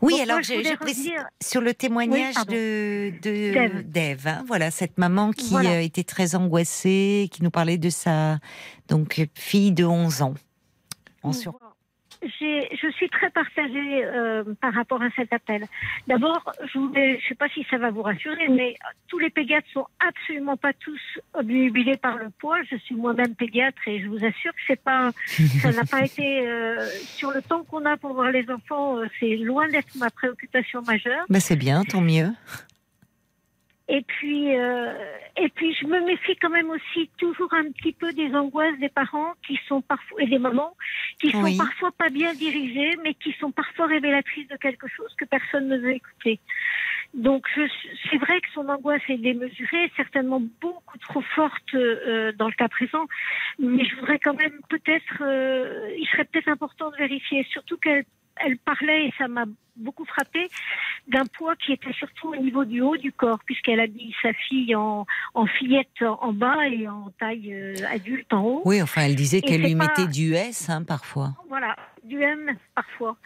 Oui, 0.00 0.14
Donc, 0.14 0.20
alors 0.22 0.38
précise 0.80 1.06
revenir- 1.06 1.26
sur 1.40 1.60
le 1.60 1.72
témoignage 1.72 2.34
Oui, 2.48 2.54
de, 2.54 3.12
de 3.22 3.82
D'Ève. 3.82 4.26
hein. 4.26 4.42
voilà 4.48 4.72
cette 4.72 4.98
maman 4.98 5.30
qui 5.30 5.50
Voilà. 5.50 5.74
euh, 5.74 5.80
était 5.80 6.02
très 6.02 6.34
angoissée, 6.34 7.28
qui 7.30 7.44
nous 7.44 7.50
parlait 7.50 7.78
de 7.78 7.90
sa 7.90 8.38
donc 8.88 9.28
fille 9.36 9.70
de 9.70 9.84
11 9.84 10.22
ans. 10.22 10.34
En 11.22 11.30
J'ai- 11.30 11.44
Je 12.26 12.90
suis 12.96 13.08
très 13.08 13.30
partagée 13.30 14.04
euh, 14.04 14.44
par 14.60 14.72
rapport 14.72 15.02
à 15.02 15.10
cet 15.16 15.32
appel. 15.32 15.66
D'abord, 16.06 16.52
je 16.72 16.78
ne 16.78 17.18
sais 17.28 17.34
pas 17.34 17.48
si 17.48 17.64
ça 17.70 17.78
va 17.78 17.90
vous 17.90 18.02
rassurer, 18.02 18.48
mais 18.48 18.74
tous 19.08 19.18
les 19.18 19.30
pédiatres 19.30 19.68
sont 19.72 19.86
absolument 20.06 20.56
pas 20.56 20.72
tous 20.72 21.00
obnubilés 21.34 21.96
par 21.96 22.16
le 22.16 22.30
poids. 22.30 22.58
Je 22.70 22.76
suis 22.76 22.94
moi-même 22.94 23.34
pédiatre 23.34 23.86
et 23.86 24.00
je 24.00 24.08
vous 24.08 24.24
assure 24.24 24.52
que 24.52 24.60
c'est 24.66 24.82
pas, 24.82 25.10
ça 25.62 25.72
n'a 25.72 25.84
pas 25.84 26.04
été 26.04 26.46
euh, 26.46 26.86
sur 27.16 27.30
le 27.30 27.42
temps 27.42 27.64
qu'on 27.64 27.84
a 27.84 27.96
pour 27.96 28.14
voir 28.14 28.30
les 28.30 28.48
enfants. 28.50 28.98
euh, 28.98 29.06
c'est 29.20 29.36
loin 29.36 29.68
d'être 29.68 29.94
ma 29.96 30.10
préoccupation 30.10 30.82
majeure. 30.82 31.24
Ben, 31.28 31.40
c'est 31.40 31.56
bien, 31.56 31.82
tant 31.84 32.00
mieux. 32.00 32.30
Et 33.86 34.00
puis, 34.00 34.56
euh, 34.56 34.94
et 35.36 35.48
puis, 35.50 35.74
je 35.74 35.86
me 35.86 36.00
méfie 36.06 36.36
quand 36.36 36.48
même 36.48 36.70
aussi 36.70 37.10
toujours 37.18 37.52
un 37.52 37.70
petit 37.70 37.92
peu 37.92 38.12
des 38.14 38.34
angoisses 38.34 38.78
des 38.78 38.88
parents 38.88 39.34
qui 39.46 39.60
sont 39.68 39.82
parfois 39.82 40.22
et 40.22 40.26
des 40.26 40.38
mamans 40.38 40.74
qui 41.20 41.30
sont 41.32 41.42
Oui. 41.42 41.56
parfois 41.56 41.92
pas 41.92 42.08
bien 42.08 42.32
dirigées, 42.34 42.96
mais 43.02 43.12
qui 43.14 43.32
sont 43.34 43.52
parfois 43.52 43.86
révélatrices 43.86 44.48
de 44.48 44.56
quelque 44.56 44.88
chose 44.88 45.12
que 45.18 45.26
personne 45.26 45.68
ne 45.68 45.76
veut 45.76 45.92
écouter. 45.92 46.40
Donc, 47.12 47.46
c'est 47.54 48.16
vrai 48.16 48.40
que 48.40 48.50
son 48.54 48.68
angoisse 48.68 49.02
est 49.08 49.18
démesurée, 49.18 49.92
certainement 49.96 50.42
beaucoup 50.60 50.98
trop 50.98 51.20
forte 51.20 51.74
euh, 51.74 52.32
dans 52.32 52.46
le 52.46 52.54
cas 52.54 52.68
présent, 52.68 53.06
mais 53.58 53.84
je 53.84 53.94
voudrais 53.96 54.18
quand 54.18 54.34
même 54.34 54.60
peut-être, 54.68 55.18
euh, 55.20 55.90
il 55.96 56.06
serait 56.08 56.24
peut-être 56.24 56.48
important 56.48 56.90
de 56.90 56.96
vérifier, 56.96 57.44
surtout 57.50 57.76
qu'elle 57.76 58.04
elle 58.36 58.58
parlait, 58.58 59.06
et 59.06 59.12
ça 59.16 59.28
m'a 59.28 59.44
beaucoup 59.76 60.04
frappé, 60.04 60.48
d'un 61.08 61.24
poids 61.26 61.56
qui 61.56 61.72
était 61.72 61.92
surtout 61.92 62.28
au 62.28 62.36
niveau 62.36 62.64
du 62.64 62.80
haut 62.80 62.96
du 62.96 63.12
corps, 63.12 63.40
puisqu'elle 63.44 63.80
habille 63.80 64.14
sa 64.22 64.32
fille 64.32 64.74
en, 64.74 65.06
en 65.34 65.46
fillette 65.46 66.02
en 66.02 66.32
bas 66.32 66.66
et 66.68 66.86
en 66.88 67.10
taille 67.18 67.52
euh, 67.52 67.74
adulte 67.90 68.32
en 68.32 68.42
haut. 68.42 68.62
Oui, 68.64 68.80
enfin, 68.82 69.02
elle 69.02 69.16
disait 69.16 69.40
qu'elle 69.40 69.62
lui 69.62 69.74
pas- 69.76 69.86
mettait 69.88 70.06
du 70.10 70.34
S 70.34 70.70
hein, 70.70 70.82
parfois. 70.84 71.30
Voilà. 71.48 71.76
du 72.02 72.20
M 72.20 72.56
parfois. 72.74 73.16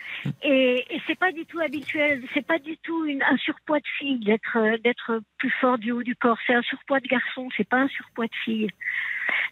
Et, 0.42 0.84
et 0.90 1.00
c'est 1.06 1.18
pas 1.18 1.32
du 1.32 1.44
tout 1.46 1.58
habituel. 1.60 2.22
C'est 2.34 2.46
pas 2.46 2.58
du 2.58 2.76
tout 2.78 3.06
une, 3.06 3.22
un 3.22 3.36
surpoids 3.38 3.78
de 3.80 3.88
fille 3.98 4.18
d'être 4.20 4.58
d'être 4.84 5.20
plus 5.38 5.50
fort 5.60 5.78
du 5.78 5.92
haut 5.92 6.02
du 6.02 6.14
corps. 6.16 6.38
C'est 6.46 6.54
un 6.54 6.62
surpoids 6.62 7.00
de 7.00 7.08
garçon. 7.08 7.48
C'est 7.56 7.68
pas 7.68 7.78
un 7.78 7.88
surpoids 7.88 8.26
de 8.26 8.34
fille. 8.44 8.68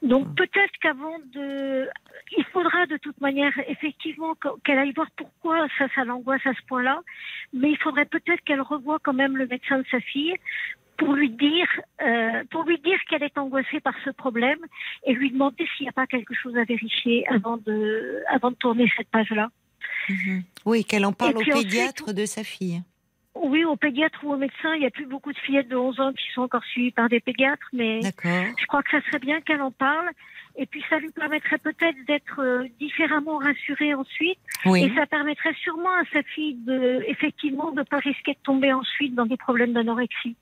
Donc 0.02 0.35
peut-être 0.36 0.73
qu'avant 0.81 1.18
de, 1.35 1.89
il 2.36 2.44
faudra 2.52 2.86
de 2.86 2.97
toute 2.98 3.20
manière 3.20 3.52
effectivement 3.68 4.35
qu- 4.35 4.48
qu'elle 4.64 4.78
aille 4.78 4.93
voir 4.93 5.09
pourquoi 5.16 5.66
ça, 5.78 5.86
ça 5.94 6.05
l'angoisse 6.05 6.44
à 6.47 6.55
ce 6.55 6.62
point-là. 6.68 6.85
Mais 7.52 7.70
il 7.70 7.78
faudrait 7.78 8.04
peut-être 8.06 8.42
qu'elle 8.44 8.60
revoie 8.60 8.98
quand 9.02 9.12
même 9.12 9.36
le 9.36 9.46
médecin 9.46 9.78
de 9.78 9.84
sa 9.90 10.00
fille 10.00 10.34
pour 10.98 11.12
lui 11.12 11.28
dire, 11.30 11.68
euh, 12.02 12.42
pour 12.50 12.64
lui 12.64 12.78
dire 12.78 12.98
qu'elle 13.08 13.22
est 13.22 13.36
angoissée 13.38 13.80
par 13.80 13.94
ce 14.04 14.10
problème 14.10 14.58
et 15.04 15.12
lui 15.12 15.30
demander 15.30 15.66
s'il 15.76 15.84
n'y 15.84 15.90
a 15.90 15.92
pas 15.92 16.06
quelque 16.06 16.34
chose 16.34 16.56
à 16.56 16.64
vérifier 16.64 17.26
avant 17.28 17.58
de, 17.58 18.22
avant 18.30 18.50
de 18.50 18.56
tourner 18.56 18.90
cette 18.96 19.08
page-là. 19.10 19.48
Mhm. 20.08 20.42
Oui, 20.64 20.84
qu'elle 20.84 21.04
en 21.04 21.12
parle 21.12 21.36
au 21.36 21.40
ensuite- 21.40 21.54
pédiatre 21.54 22.14
de 22.14 22.24
sa 22.24 22.42
fille. 22.44 22.82
Oui, 23.34 23.64
au 23.64 23.76
pédiatre 23.76 24.18
ou 24.24 24.32
au 24.32 24.38
médecin, 24.38 24.72
il 24.74 24.80
n'y 24.80 24.86
a 24.86 24.90
plus 24.90 25.04
beaucoup 25.04 25.30
de 25.30 25.38
fillettes 25.38 25.68
de 25.68 25.76
11 25.76 26.00
ans 26.00 26.12
qui 26.14 26.24
sont 26.32 26.40
encore 26.42 26.64
suivies 26.64 26.90
par 26.92 27.10
des 27.10 27.20
pédiatres, 27.20 27.68
mais 27.74 28.00
je 28.02 28.66
crois 28.66 28.82
que 28.82 28.90
ça 28.90 29.02
serait 29.06 29.18
bien 29.18 29.42
qu'elle 29.42 29.60
en 29.60 29.70
parle. 29.70 30.08
Et 30.59 30.66
puis 30.66 30.83
ça 30.89 30.99
lui 30.99 31.11
permettrait 31.11 31.59
peut-être 31.59 31.97
d'être 32.07 32.41
euh, 32.41 32.66
différemment 32.81 33.37
rassurée 33.39 33.93
ensuite. 33.95 34.39
Oui. 34.65 34.85
Et 34.85 34.95
ça 34.95 35.07
permettrait 35.07 35.55
sûrement 35.62 35.91
à 36.01 36.05
sa 36.12 36.23
fille 36.23 36.55
de, 36.65 37.05
effectivement, 37.09 37.73
de 37.73 37.83
pas 37.83 37.99
risquer 37.99 38.33
de 38.33 38.39
tomber 38.43 38.73
ensuite 38.73 39.15
dans 39.15 39.27
des 39.27 39.37
problèmes 39.37 39.73
d'anorexie. 39.74 40.37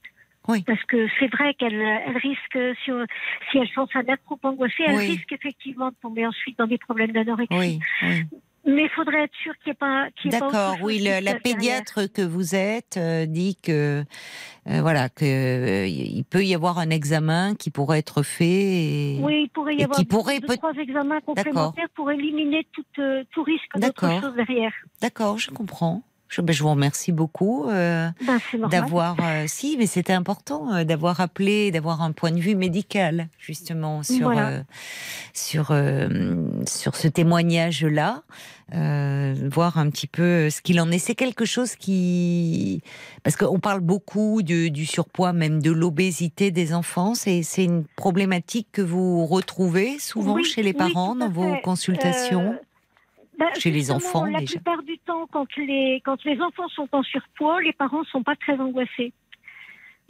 Oui. 0.47 0.62
Parce 0.62 0.82
que 0.85 1.09
c'est 1.19 1.27
vrai 1.28 1.55
qu'elle 1.55 1.81
elle 1.81 2.19
risque, 2.19 2.59
si, 2.85 2.93
on- 2.93 3.07
si 3.51 3.59
elle 3.59 3.69
sent 3.69 3.91
sa 3.93 4.03
mère 4.03 4.19
trop 4.24 4.39
angoissée, 4.43 4.85
elle 4.86 4.97
Oui. 4.97 5.07
risque 5.07 5.32
effectivement 5.32 5.89
de 5.89 5.97
tomber 6.03 6.27
ensuite 6.27 6.59
dans 6.59 6.66
des 6.66 6.78
problèmes 6.78 7.12
d'anorexie. 7.12 7.81
Oui. 8.03 8.20
Mais 8.66 8.85
il 8.85 8.91
faudrait 8.91 9.24
être 9.24 9.35
sûr 9.43 9.53
qu'il 9.59 9.70
n'y 9.70 9.73
ait 9.73 9.74
pas, 9.74 10.09
D'accord, 10.24 10.77
oui, 10.82 10.99
le- 10.99 11.05
la 11.05 11.20
derrière. 11.20 11.43
pédiatre 11.43 12.11
que 12.11 12.23
vous 12.23 12.55
êtes 12.55 12.97
euh, 12.97 13.27
dit 13.27 13.57
que 13.57 14.05
euh, 14.69 14.81
voilà 14.81 15.11
que 15.11 15.24
euh, 15.24 15.86
il 15.86 16.24
peut 16.24 16.45
y 16.45 16.55
avoir 16.55 16.78
un 16.78 16.89
examen 16.89 17.55
qui 17.55 17.70
pourrait 17.70 17.99
être 17.99 18.23
fait. 18.23 18.45
Et... 18.45 19.19
Oui, 19.20 19.43
il 19.45 19.51
pourrait 19.51 19.77
y 19.77 19.85
avoir 19.85 19.99
qui 19.99 20.07
pourrait 20.07 20.41
deux, 20.41 20.47
peut- 20.47 20.57
trois 20.57 20.73
examens 20.74 21.20
complémentaires 21.20 21.89
pour 21.95 22.11
éliminer 22.11 22.66
tout, 22.73 22.85
euh, 23.01 23.23
tout 23.32 23.43
risque 23.43 23.78
d'autre 23.78 24.20
chose 24.20 24.35
derrière. 24.35 24.73
D'accord, 25.03 25.36
je 25.39 25.51
comprends. 25.51 26.03
Je, 26.28 26.40
ben, 26.40 26.52
je 26.52 26.62
vous 26.62 26.70
remercie 26.70 27.12
beaucoup 27.12 27.68
euh, 27.68 28.09
Ben, 28.26 28.68
d'avoir, 28.68 29.16
euh, 29.22 29.44
si, 29.46 29.76
mais 29.78 29.86
c'était 29.86 30.12
important 30.12 30.72
euh, 30.74 30.84
d'avoir 30.84 31.20
appelé, 31.20 31.70
d'avoir 31.70 32.02
un 32.02 32.12
point 32.12 32.32
de 32.32 32.40
vue 32.40 32.56
médical 32.56 33.28
justement 33.38 34.02
sur 34.02 34.22
Voilà. 34.22 34.64
sur 35.32 35.72
sur 36.66 36.96
ce 36.96 37.09
témoignage-là, 37.09 38.22
voir 38.72 39.78
un 39.78 39.90
petit 39.90 40.06
peu 40.06 40.51
ce 40.51 40.60
qu'il 40.60 40.80
en 40.80 40.90
est. 40.90 40.98
C'est 40.98 41.14
quelque 41.14 41.44
chose 41.44 41.76
qui, 41.76 42.82
parce 43.22 43.36
qu'on 43.36 43.60
parle 43.60 43.80
beaucoup 43.80 44.42
du, 44.42 44.70
du 44.70 44.86
surpoids, 44.86 45.32
même 45.32 45.60
de 45.62 45.70
l'obésité 45.70 46.51
des 46.51 46.74
enfants. 46.74 47.14
C'est 47.14 47.42
c'est 47.42 47.64
une 47.64 47.84
problématique 47.96 48.68
que 48.72 48.82
vous 48.82 49.26
retrouvez 49.26 49.98
souvent 49.98 50.34
Oui, 50.34 50.44
chez 50.44 50.62
les 50.62 50.72
parents 50.72 51.14
dans 51.14 51.28
vos 51.28 51.56
consultations? 51.62 52.59
Ben, 53.39 53.48
Chez 53.59 53.70
les 53.70 53.90
enfants, 53.90 54.24
La 54.27 54.40
déjà. 54.40 54.52
plupart 54.55 54.82
du 54.82 54.98
temps, 54.98 55.27
quand 55.31 55.47
les, 55.56 56.01
quand 56.05 56.23
les 56.24 56.40
enfants 56.40 56.69
sont 56.69 56.89
en 56.93 57.02
surpoids, 57.02 57.61
les 57.62 57.73
parents 57.73 58.05
sont 58.05 58.23
pas 58.23 58.36
très 58.36 58.59
angoissés. 58.59 59.12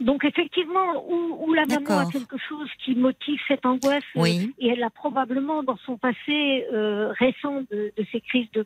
Donc 0.01 0.25
effectivement, 0.25 1.09
où, 1.09 1.45
où 1.47 1.53
la 1.53 1.65
maman 1.65 1.99
a 1.99 2.11
quelque 2.11 2.37
chose 2.37 2.69
qui 2.83 2.95
motive 2.95 3.39
cette 3.47 3.65
angoisse, 3.65 4.03
euh, 4.17 4.21
Oui. 4.23 4.53
et 4.59 4.67
elle 4.67 4.83
a 4.83 4.89
probablement 4.89 5.63
dans 5.63 5.77
son 5.85 5.97
passé 5.97 6.65
euh, 6.73 7.13
récent 7.17 7.61
de, 7.71 7.93
de 7.97 8.05
ces 8.11 8.19
crises 8.19 8.51
de, 8.51 8.65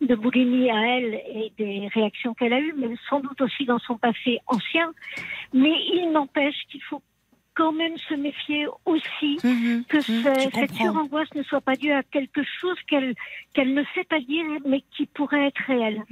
de 0.00 0.14
boulimie 0.14 0.70
à 0.70 0.80
elle 0.96 1.14
et 1.14 1.52
des 1.58 1.88
réactions 1.92 2.32
qu'elle 2.32 2.54
a 2.54 2.60
eues, 2.60 2.72
mais 2.74 2.88
sans 3.10 3.20
doute 3.20 3.38
aussi 3.42 3.66
dans 3.66 3.80
son 3.80 3.98
passé 3.98 4.38
ancien. 4.46 4.90
Mais 5.52 5.74
il 5.92 6.10
n'empêche 6.10 6.56
qu'il 6.70 6.82
faut 6.84 7.02
quand 7.54 7.72
même 7.72 7.96
se 8.08 8.14
méfier 8.14 8.66
aussi 8.86 9.38
Mhm, 9.44 9.84
que 9.88 9.98
mhm, 9.98 10.02
ce- 10.22 10.50
cette 10.54 10.72
surangoisse 10.74 11.28
ne 11.34 11.42
soit 11.42 11.60
pas 11.60 11.76
due 11.76 11.92
à 11.92 12.02
quelque 12.02 12.42
chose 12.60 12.76
qu'elle 12.88 13.14
qu'elle 13.54 13.74
ne 13.74 13.82
sait 13.94 14.04
pas 14.04 14.20
dire, 14.20 14.44
mais 14.66 14.82
qui 14.96 15.04
pourrait 15.06 15.48
être 15.48 15.60
réel. 15.66 16.02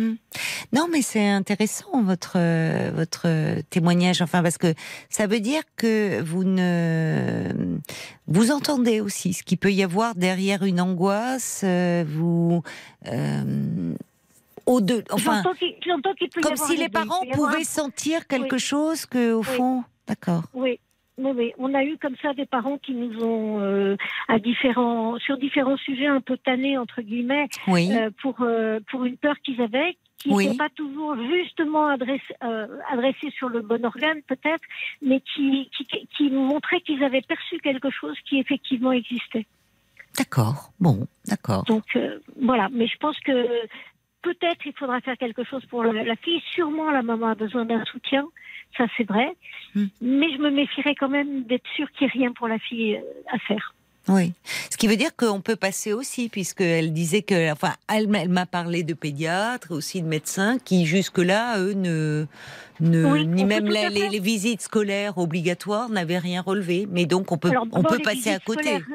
Non, 0.73 0.87
mais 0.93 1.01
c'est 1.03 1.29
intéressant 1.29 2.03
votre 2.03 2.37
votre 2.91 3.61
témoignage. 3.71 4.21
Enfin, 4.23 4.43
parce 4.43 4.59
que 4.59 4.75
ça 5.09 5.27
veut 5.27 5.41
dire 5.41 5.63
que 5.77 6.21
vous 6.21 6.45
ne 6.45 7.79
vous 8.27 8.51
entendez 8.51 9.01
aussi 9.01 9.33
ce 9.33 9.43
qu'il 9.43 9.59
peut 9.59 9.73
y 9.73 9.83
avoir 9.83 10.15
derrière 10.15 10.63
une 10.65 10.81
angoisse. 10.81 11.63
euh, 11.65 12.05
vous 12.07 12.63
euh, 13.07 13.95
au 14.67 14.81
deux, 14.81 15.03
enfin, 15.11 15.37
J'entends 15.43 15.55
qu'il 15.55 15.75
j'entends 15.85 16.13
qu'il 16.15 16.29
peut 16.29 16.41
y 16.41 16.43
comme 16.43 16.53
avoir 16.53 16.69
si 16.69 16.77
les 16.77 16.89
parents 16.89 17.23
avoir 17.23 17.35
pouvaient 17.51 17.65
sentir 17.65 18.27
quelque 18.27 18.55
Oui. 18.55 18.61
chose 18.61 19.07
que, 19.07 19.33
au 19.33 19.41
Oui. 19.41 19.45
fond, 19.47 19.85
d'accord. 20.07 20.45
Oui. 20.55 20.79
Oui, 21.23 21.33
oui, 21.37 21.53
on 21.59 21.75
a 21.75 21.85
eu 21.85 21.97
comme 21.99 22.17
ça 22.23 22.33
des 22.35 22.47
parents 22.47 22.79
qui 22.79 22.93
nous 22.95 23.23
ont, 23.23 23.61
euh, 23.61 23.97
à 24.29 24.39
différents, 24.39 25.19
sur 25.19 25.37
différents 25.39 25.77
sujets 25.77 26.07
un 26.07 26.21
peu 26.21 26.37
tannés 26.39 26.79
entre 26.79 27.03
guillemets, 27.03 27.49
Oui, 27.69 27.91
euh, 27.93 28.11
pour 28.23 28.37
euh, 28.41 28.81
pour 28.91 29.05
une 29.05 29.17
peur 29.17 29.37
qu'ils 29.45 29.61
avaient, 29.61 29.97
qui 30.19 30.31
Oui. 30.31 30.45
n'était 30.47 30.57
pas 30.57 30.69
toujours 30.71 31.15
justement 31.17 31.87
adressée 31.89 32.35
euh, 32.43 32.67
adressée 32.91 33.31
sur 33.37 33.49
le 33.49 33.61
bon 33.61 33.85
organe 33.85 34.23
peut-être, 34.27 34.65
mais 35.03 35.21
qui 35.21 35.71
qui, 35.77 35.87
qui 36.17 36.31
montrait 36.31 36.81
qu'ils 36.81 37.05
avaient 37.05 37.23
perçu 37.23 37.59
quelque 37.59 37.91
chose 37.91 38.17
qui 38.27 38.39
effectivement 38.39 38.93
existait. 38.93 39.47
d'accord. 40.19 40.73
Bon, 40.81 41.07
d'accord. 41.27 41.65
Donc 41.65 41.85
euh, 41.97 42.19
voilà, 42.43 42.69
mais 42.73 42.87
je 42.87 42.97
pense 42.99 43.19
que 43.21 43.33
peut-être 44.23 44.61
il 44.67 44.73
faudra 44.79 45.01
faire 45.01 45.17
quelque 45.17 45.45
chose 45.45 45.65
pour 45.67 45.83
la, 45.85 46.05
la 46.05 46.17
fille. 46.17 46.41
Sûrement 46.55 46.91
la 46.91 47.03
maman 47.03 47.29
a 47.29 47.35
besoin 47.35 47.65
d'un 47.65 47.85
soutien, 47.85 48.25
ça 48.77 48.85
c'est 48.97 49.05
vrai. 49.09 49.35
Hmm. 49.75 49.87
Mais 50.01 50.33
je 50.33 50.39
me 50.39 50.51
méfierais 50.51 50.95
quand 50.95 51.09
même 51.09 51.45
d'être 51.45 51.67
sûre 51.77 51.91
qu'il 51.93 52.07
n'y 52.07 52.13
ait 52.13 52.19
rien 52.21 52.33
pour 52.33 52.49
la 52.49 52.59
fille 52.59 52.97
euh, 52.97 53.01
à 53.33 53.39
faire. 53.39 53.75
Oui. 54.09 54.33
Ce 54.71 54.77
qui 54.79 54.89
veut 54.89 54.97
dire 54.97 55.15
qu'on 55.15 55.43
peut 55.43 55.57
passer 55.57 55.93
aussi, 55.93 56.31
puisqu'elle 56.31 56.93
disait 56.93 57.21
que, 57.23 57.53
enfin, 57.53 57.75
elle, 57.87 58.09
m'a- 58.09 58.21
elle 58.21 58.31
m'a 58.31 58.47
parlé 58.47 58.83
de 58.83 58.95
pédiatres, 58.95 59.71
aussi 59.73 60.01
de 60.03 60.07
médecins, 60.09 60.59
qui 60.59 60.87
jusque-là, 60.87 61.59
eux, 61.61 61.75
ne, 61.75 62.25
ne 62.81 63.05
Oui, 63.05 63.27
ni 63.27 63.45
même 63.45 63.67
la- 63.69 63.91
les, 63.91 64.19
visites 64.19 64.63
scolaires 64.63 65.19
obligatoires 65.19 65.91
n'avaient 65.91 66.19
rien 66.19 66.41
relevé. 66.41 66.89
Mais 66.91 67.05
donc, 67.05 67.31
on 67.31 67.37
peut, 67.37 67.51
Alors, 67.51 67.67
on 67.73 67.83
peut 67.83 67.99
passer 67.99 68.31
à 68.31 68.39
côté. 68.41 68.63
scolaires- 68.63 68.87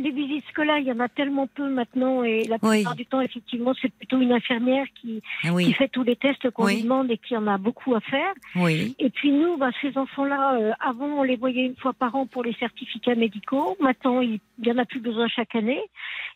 Les 0.00 0.10
visites 0.12 0.46
scolaires, 0.50 0.78
il 0.78 0.86
y 0.86 0.92
en 0.92 1.00
a 1.00 1.08
tellement 1.08 1.48
peu 1.48 1.68
maintenant, 1.68 2.22
et 2.22 2.44
la 2.46 2.56
Oui. 2.62 2.76
plupart 2.78 2.94
du 2.94 3.04
temps, 3.04 3.20
effectivement, 3.20 3.72
c'est 3.82 3.92
plutôt 3.92 4.20
une 4.20 4.32
infirmière 4.32 4.86
qui, 5.00 5.20
Ah 5.42 5.48
qui 5.58 5.72
fait 5.72 5.88
tous 5.88 6.04
les 6.04 6.14
tests 6.14 6.48
qu'on 6.50 6.66
Oui. 6.66 6.76
lui 6.76 6.82
demande 6.84 7.10
et 7.10 7.18
qui 7.18 7.36
en 7.36 7.46
a 7.48 7.58
beaucoup 7.58 7.94
à 7.96 8.00
faire. 8.00 8.32
oui, 8.54 8.94
Et 9.00 9.10
puis 9.10 9.32
nous, 9.32 9.56
bah, 9.56 9.70
ces 9.82 9.98
enfants-là, 9.98 10.54
euh, 10.54 10.72
avant 10.78 11.06
on 11.06 11.22
les 11.24 11.34
voyait 11.36 11.66
une 11.66 11.74
fois 11.76 11.92
par 11.94 12.14
an 12.14 12.26
pour 12.26 12.44
les 12.44 12.52
certificats 12.54 13.16
médicaux. 13.16 13.76
Maintenant, 13.80 14.20
il 14.20 14.38
n'y 14.60 14.70
en 14.70 14.78
a 14.78 14.84
plus 14.84 15.00
besoin 15.00 15.26
chaque 15.28 15.54
année. 15.56 15.82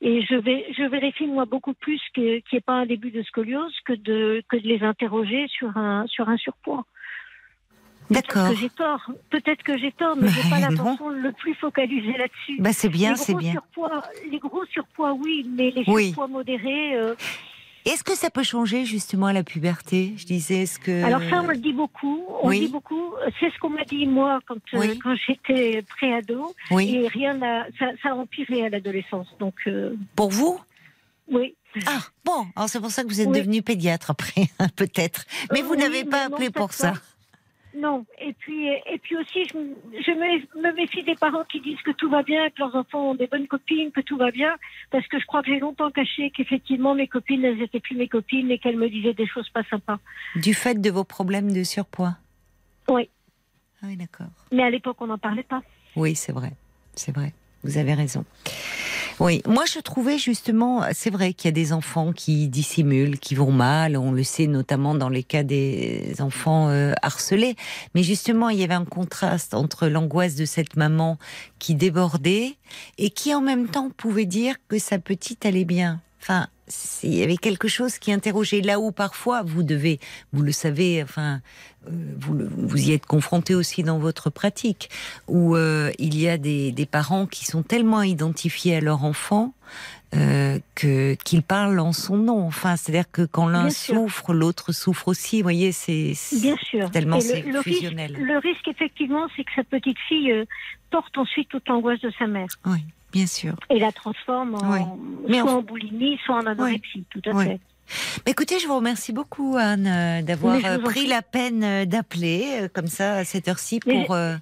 Et 0.00 0.22
je 0.22 0.34
vais, 0.34 0.66
je 0.76 0.82
vérifie 0.82 1.26
moi 1.26 1.44
beaucoup 1.44 1.74
plus 1.74 2.00
qu'il 2.14 2.42
n'y 2.52 2.58
ait 2.58 2.60
pas 2.60 2.74
un 2.74 2.86
début 2.86 3.12
de 3.12 3.22
scoliose 3.22 3.74
que 3.84 3.92
de 3.92 4.42
que 4.48 4.56
de 4.56 4.66
les 4.66 4.82
interroger 4.82 5.46
sur 5.48 5.76
un 5.76 6.06
sur 6.08 6.28
un 6.28 6.36
surpoids. 6.36 6.84
D'accord. 8.12 8.48
Peut-être 8.48 8.54
que 8.54 8.60
j'ai 8.60 8.70
tort. 8.70 9.10
Peut-être 9.30 9.62
que 9.62 9.78
j'ai 9.78 9.92
tort, 9.92 10.16
mais 10.16 10.28
j'ai 10.28 10.42
pas 10.48 10.56
Mais 10.56 10.60
l'intention 10.62 11.10
de 11.10 11.16
le 11.16 11.32
plus 11.32 11.54
focaliser 11.54 12.12
là-dessus. 12.18 12.56
Bah, 12.60 12.72
c'est 12.72 12.88
bien, 12.88 13.10
les 13.12 13.16
c'est 13.16 13.34
bien. 13.34 13.52
surpoids, 13.52 14.02
les 14.30 14.38
gros 14.38 14.64
surpoids, 14.66 15.12
oui, 15.14 15.46
mais 15.56 15.70
les 15.70 15.84
Oui. 15.86 16.06
surpoids 16.06 16.28
modérés. 16.28 16.94
euh, 16.96 17.14
Est-ce 17.84 18.04
que 18.04 18.14
ça 18.14 18.30
peut 18.30 18.44
changer, 18.44 18.84
justement, 18.84 19.26
à 19.26 19.32
la 19.32 19.42
puberté? 19.42 20.12
Je 20.16 20.24
disais, 20.24 20.62
est-ce 20.62 20.78
que. 20.78 21.02
Alors 21.04 21.20
ça, 21.28 21.42
on 21.42 21.48
le 21.48 21.56
dit 21.56 21.72
beaucoup. 21.72 22.22
On 22.42 22.48
oui. 22.48 22.60
le 22.60 22.66
dit 22.66 22.72
beaucoup. 22.72 23.12
C'est 23.40 23.50
ce 23.52 23.58
qu'on 23.58 23.70
m'a 23.70 23.84
dit 23.84 24.06
moi 24.06 24.38
quand 24.46 24.54
euh, 24.74 24.94
quand 25.02 25.14
j'étais 25.26 25.82
préado. 25.82 26.54
Oui. 26.70 26.94
Et 26.94 27.08
rien 27.08 27.34
n'a, 27.34 27.66
ça, 27.78 27.86
ça 28.02 28.10
a 28.10 28.14
empiré 28.14 28.64
à 28.64 28.68
l'adolescence. 28.68 29.26
Donc 29.40 29.54
euh, 29.66 29.96
Pour 30.14 30.30
vous? 30.30 30.60
oui. 31.28 31.56
Ah, 31.86 32.00
bon, 32.22 32.44
c'est 32.66 32.80
pour 32.80 32.90
ça 32.90 33.02
que 33.02 33.08
vous 33.08 33.22
êtes 33.22 33.32
devenu 33.32 33.62
pédiatre 33.62 34.10
après, 34.10 34.42
peut-être. 34.76 35.24
Mais 35.52 35.62
Euh, 35.62 35.64
vous 35.64 35.74
n'avez 35.74 36.04
pas 36.04 36.24
mais 36.24 36.28
non, 36.28 36.34
appelé 36.36 36.50
pour 36.50 36.74
ça. 36.74 36.92
Non. 37.74 38.04
Et 38.20 38.32
puis 38.34 38.66
et 38.68 38.98
puis 39.02 39.16
aussi, 39.16 39.44
je, 39.44 39.56
me- 39.56 39.74
je 40.02 40.10
me, 40.12 40.62
me 40.62 40.74
méfie 40.74 41.02
des 41.02 41.14
parents 41.14 41.44
qui 41.44 41.60
disent 41.60 41.80
que 41.82 41.90
tout 41.92 42.10
va 42.10 42.22
bien, 42.22 42.48
que 42.50 42.58
leurs 42.58 42.74
enfants 42.76 43.10
ont 43.10 43.14
des 43.14 43.26
bonnes 43.26 43.46
copines, 43.48 43.90
que 43.92 44.00
tout 44.02 44.16
va 44.16 44.30
bien, 44.30 44.54
parce 44.90 45.06
que 45.08 45.18
je 45.18 45.24
crois 45.26 45.42
que 45.42 45.48
j'ai 45.52 45.58
longtemps 45.58 45.90
caché 45.90 46.30
qu'effectivement 46.30 46.94
mes 46.94 47.08
copines, 47.08 47.44
elles 47.44 47.62
étaient 47.62 47.80
plus 47.80 47.96
mes 47.96 48.08
copines 48.08 48.50
et 48.50 48.58
qu'elles 48.58 48.76
me 48.76 48.88
disaient 48.90 49.14
des 49.14 49.26
choses 49.26 49.48
pas 49.50 49.62
sympas. 49.70 49.98
Du 50.36 50.52
fait 50.54 50.80
de 50.80 50.90
vos 50.90 51.04
problèmes 51.04 51.52
de 51.52 51.64
surpoids 51.64 52.16
Oui. 52.88 53.08
Ah 53.82 53.86
oui, 53.88 53.96
d'accord. 53.96 54.28
Mais 54.52 54.62
à 54.62 54.70
l'époque, 54.70 54.96
on 55.00 55.06
n'en 55.08 55.18
parlait 55.18 55.42
pas. 55.42 55.62
Oui, 55.96 56.14
c'est 56.14 56.32
vrai. 56.32 56.52
C'est 56.94 57.14
vrai. 57.14 57.32
Vous 57.64 57.78
avez 57.78 57.94
raison. 57.94 58.24
Oui, 59.20 59.42
moi 59.46 59.64
je 59.66 59.78
trouvais 59.78 60.18
justement, 60.18 60.82
c'est 60.92 61.10
vrai 61.10 61.32
qu'il 61.32 61.48
y 61.48 61.50
a 61.50 61.52
des 61.52 61.72
enfants 61.72 62.12
qui 62.12 62.48
dissimulent, 62.48 63.18
qui 63.18 63.34
vont 63.34 63.52
mal, 63.52 63.96
on 63.96 64.12
le 64.12 64.22
sait 64.22 64.46
notamment 64.46 64.94
dans 64.94 65.08
les 65.08 65.22
cas 65.22 65.42
des 65.42 66.14
enfants 66.20 66.68
euh, 66.70 66.92
harcelés, 67.02 67.56
mais 67.94 68.02
justement 68.02 68.48
il 68.48 68.58
y 68.58 68.64
avait 68.64 68.74
un 68.74 68.84
contraste 68.84 69.54
entre 69.54 69.88
l'angoisse 69.88 70.34
de 70.34 70.44
cette 70.44 70.76
maman 70.76 71.18
qui 71.58 71.74
débordait 71.74 72.56
et 72.98 73.10
qui 73.10 73.34
en 73.34 73.40
même 73.40 73.68
temps 73.68 73.90
pouvait 73.90 74.26
dire 74.26 74.56
que 74.68 74.78
sa 74.78 74.98
petite 74.98 75.44
allait 75.46 75.64
bien. 75.64 76.00
Il 77.02 77.14
y 77.14 77.22
avait 77.22 77.36
quelque 77.36 77.68
chose 77.68 77.98
qui 77.98 78.12
interrogeait 78.12 78.60
là 78.60 78.78
où 78.80 78.92
parfois 78.92 79.42
vous 79.42 79.62
devez, 79.62 79.98
vous 80.32 80.42
le 80.42 80.52
savez, 80.52 81.02
enfin, 81.02 81.40
euh, 81.88 81.90
vous, 82.18 82.34
le- 82.34 82.48
vous 82.56 82.88
y 82.88 82.92
êtes 82.92 83.04
confronté 83.06 83.54
aussi 83.54 83.82
dans 83.82 83.98
votre 83.98 84.30
pratique, 84.30 84.88
où 85.28 85.56
euh, 85.56 85.90
il 85.98 86.18
y 86.18 86.28
a 86.28 86.38
des, 86.38 86.70
des 86.72 86.86
parents 86.86 87.26
qui 87.26 87.44
sont 87.46 87.62
tellement 87.62 88.02
identifiés 88.02 88.76
à 88.76 88.80
leur 88.80 89.04
enfant 89.04 89.52
euh, 90.14 90.58
que 90.74 91.14
qu'ils 91.24 91.42
parlent 91.42 91.80
en 91.80 91.92
son 91.92 92.16
nom. 92.16 92.46
Enfin, 92.46 92.76
c'est-à-dire 92.76 93.10
que 93.10 93.22
quand 93.22 93.48
l'un 93.48 93.70
souffre, 93.70 94.32
l'autre 94.34 94.72
souffre 94.72 95.08
aussi. 95.08 95.38
Vous 95.38 95.44
voyez, 95.44 95.72
c'est 95.72 96.12
c'est- 96.14 96.40
Bien 96.40 96.56
sûr. 96.62 96.90
tellement 96.90 97.16
le, 97.18 97.50
le 97.50 97.58
risque, 97.58 97.62
fusionnel. 97.62 98.12
le 98.12 98.38
risque, 98.38 98.68
effectivement, 98.68 99.26
c'est 99.36 99.44
que 99.44 99.50
sa 99.56 99.64
petite 99.64 99.98
fille 100.08 100.30
euh, 100.30 100.44
porte 100.90 101.16
ensuite 101.18 101.48
toute 101.48 101.66
l'angoisse 101.68 102.00
de 102.00 102.12
sa 102.18 102.26
mère 102.26 102.46
Oui, 102.66 102.84
bien 103.12 103.26
sûr. 103.26 103.54
et 103.70 103.78
la 103.78 103.92
transforme 103.92 104.54
en, 104.56 104.72
Oui. 104.72 104.80
Mais 105.28 105.40
soit 105.40 105.52
en- 105.52 105.58
en 105.58 105.62
boulimie, 105.62 106.18
soit 106.24 106.36
en 106.36 106.46
anorexie. 106.46 107.04
Tout 107.10 107.22
à 107.26 107.34
Oui. 107.34 107.44
fait. 107.44 107.60
Mais 108.26 108.32
Écoutez, 108.32 108.58
je 108.58 108.66
vous 108.66 108.76
remercie 108.76 109.12
beaucoup, 109.12 109.56
Anne, 109.58 109.86
euh, 109.86 110.22
d'avoir 110.22 110.56
euh, 110.64 110.78
pris 110.78 111.06
la 111.06 111.20
peine 111.22 111.62
euh, 111.64 111.84
d'appeler 111.84 112.68
comme 112.72 112.86
ça 112.86 113.14
à 113.16 113.24
cette 113.24 113.48
heure-ci 113.48 113.80
pour. 113.80 114.12
euh, 114.14 114.36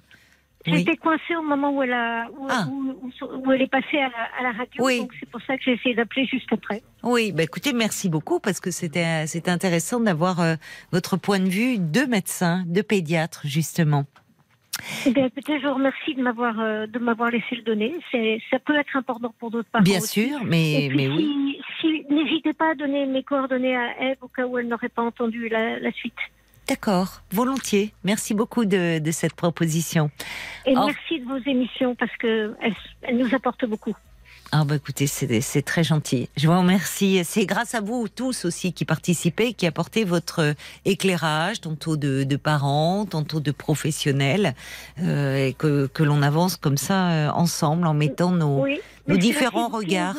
oui. 0.67 0.77
J'étais 0.77 0.95
coincée 0.95 1.35
au 1.35 1.41
moment 1.41 1.75
où 1.75 1.81
elle, 1.81 1.91
a, 1.91 2.27
où, 2.37 2.45
Ah. 2.47 2.67
où- 2.69 2.95
où- 3.01 3.47
où 3.47 3.51
elle 3.51 3.63
est 3.63 3.67
passée 3.71 3.97
à 3.97 4.09
la, 4.09 4.39
à 4.39 4.43
la 4.43 4.51
radio, 4.51 4.85
Oui. 4.85 4.99
donc 4.99 5.11
c'est 5.19 5.27
pour 5.27 5.41
ça 5.47 5.57
que 5.57 5.63
j'ai 5.65 5.73
essayé 5.73 5.95
d'appeler 5.95 6.25
juste 6.27 6.47
après. 6.53 6.83
Oui, 7.01 7.31
bah 7.31 7.41
écoutez, 7.41 7.73
merci 7.73 8.09
beaucoup 8.09 8.39
parce 8.39 8.59
que 8.59 8.69
c'était 8.69 9.25
c'était 9.25 9.49
intéressant 9.49 9.99
d'avoir 9.99 10.39
euh, 10.39 10.53
votre 10.91 11.17
point 11.17 11.39
de 11.39 11.49
vue 11.49 11.79
de 11.79 12.01
médecin, 12.01 12.63
de 12.67 12.81
pédiatre 12.83 13.41
justement. 13.43 14.05
Eh 15.05 15.11
bien, 15.11 15.29
peut-être 15.29 15.61
je 15.61 15.67
vous 15.67 15.73
remercie 15.75 16.15
de 16.15 16.21
m'avoir 16.21 16.59
euh, 16.59 16.87
de 16.87 16.99
m'avoir 16.99 17.29
laissé 17.31 17.55
le 17.55 17.61
donner. 17.63 17.93
Ça 18.49 18.59
peut 18.59 18.75
être 18.77 18.95
important 18.95 19.33
pour 19.39 19.51
d'autres 19.51 19.69
parents. 19.69 19.83
Bien 19.83 19.99
aussi. 19.99 20.27
sûr, 20.27 20.39
mais 20.43 20.85
Et 20.85 20.87
puis, 20.89 20.97
mais 20.97 21.07
oui. 21.07 21.59
si, 21.81 21.87
si- 22.07 22.13
n'hésitez 22.13 22.53
pas 22.53 22.71
à 22.71 22.75
donner 22.75 23.05
mes 23.05 23.23
coordonnées 23.23 23.75
à 23.75 24.01
Eve 24.11 24.17
au 24.21 24.27
cas 24.27 24.45
où 24.47 24.57
elle 24.57 24.67
n'aurait 24.67 24.89
pas 24.89 25.01
entendu 25.03 25.49
la, 25.49 25.79
la 25.79 25.91
suite. 25.91 26.13
D'accord, 26.67 27.21
volontiers. 27.31 27.91
Merci 28.03 28.33
beaucoup 28.33 28.65
de, 28.65 28.99
de 28.99 29.11
cette 29.11 29.33
proposition. 29.35 30.09
Et 30.65 30.73
merci 30.75 31.19
de 31.19 31.25
vos 31.25 31.37
émissions 31.49 31.95
parce 31.95 32.15
que 32.17 32.53
elles, 32.61 32.75
elles 33.01 33.17
nous 33.17 33.33
apportent 33.35 33.65
beaucoup. 33.65 33.93
Ah 34.53 34.65
bah 34.65 34.75
écoutez, 34.75 35.07
c'est 35.07 35.39
c'est 35.39 35.61
très 35.61 35.83
gentil. 35.83 36.27
Je 36.35 36.45
vous 36.47 36.57
remercie. 36.57 37.21
C'est 37.23 37.45
grâce 37.45 37.73
à 37.73 37.79
vous 37.79 38.09
tous 38.09 38.43
aussi 38.43 38.73
qui 38.73 38.83
participez, 38.83 39.53
qui 39.53 39.65
apportez 39.65 40.03
votre 40.03 40.55
éclairage, 40.83 41.61
tantôt 41.61 41.95
de, 41.95 42.23
de 42.25 42.35
parents, 42.35 43.05
tantôt 43.05 43.39
de 43.39 43.51
professionnels, 43.51 44.53
euh, 45.01 45.47
et 45.47 45.53
que, 45.53 45.87
que 45.87 46.03
l'on 46.03 46.21
avance 46.21 46.57
comme 46.57 46.75
ça 46.77 47.11
euh, 47.11 47.29
ensemble 47.31 47.87
en 47.87 47.93
mettant 47.93 48.31
nos, 48.31 48.61
Oui. 48.63 48.81
nos 49.07 49.15
différents 49.17 49.69
regards. 49.69 50.17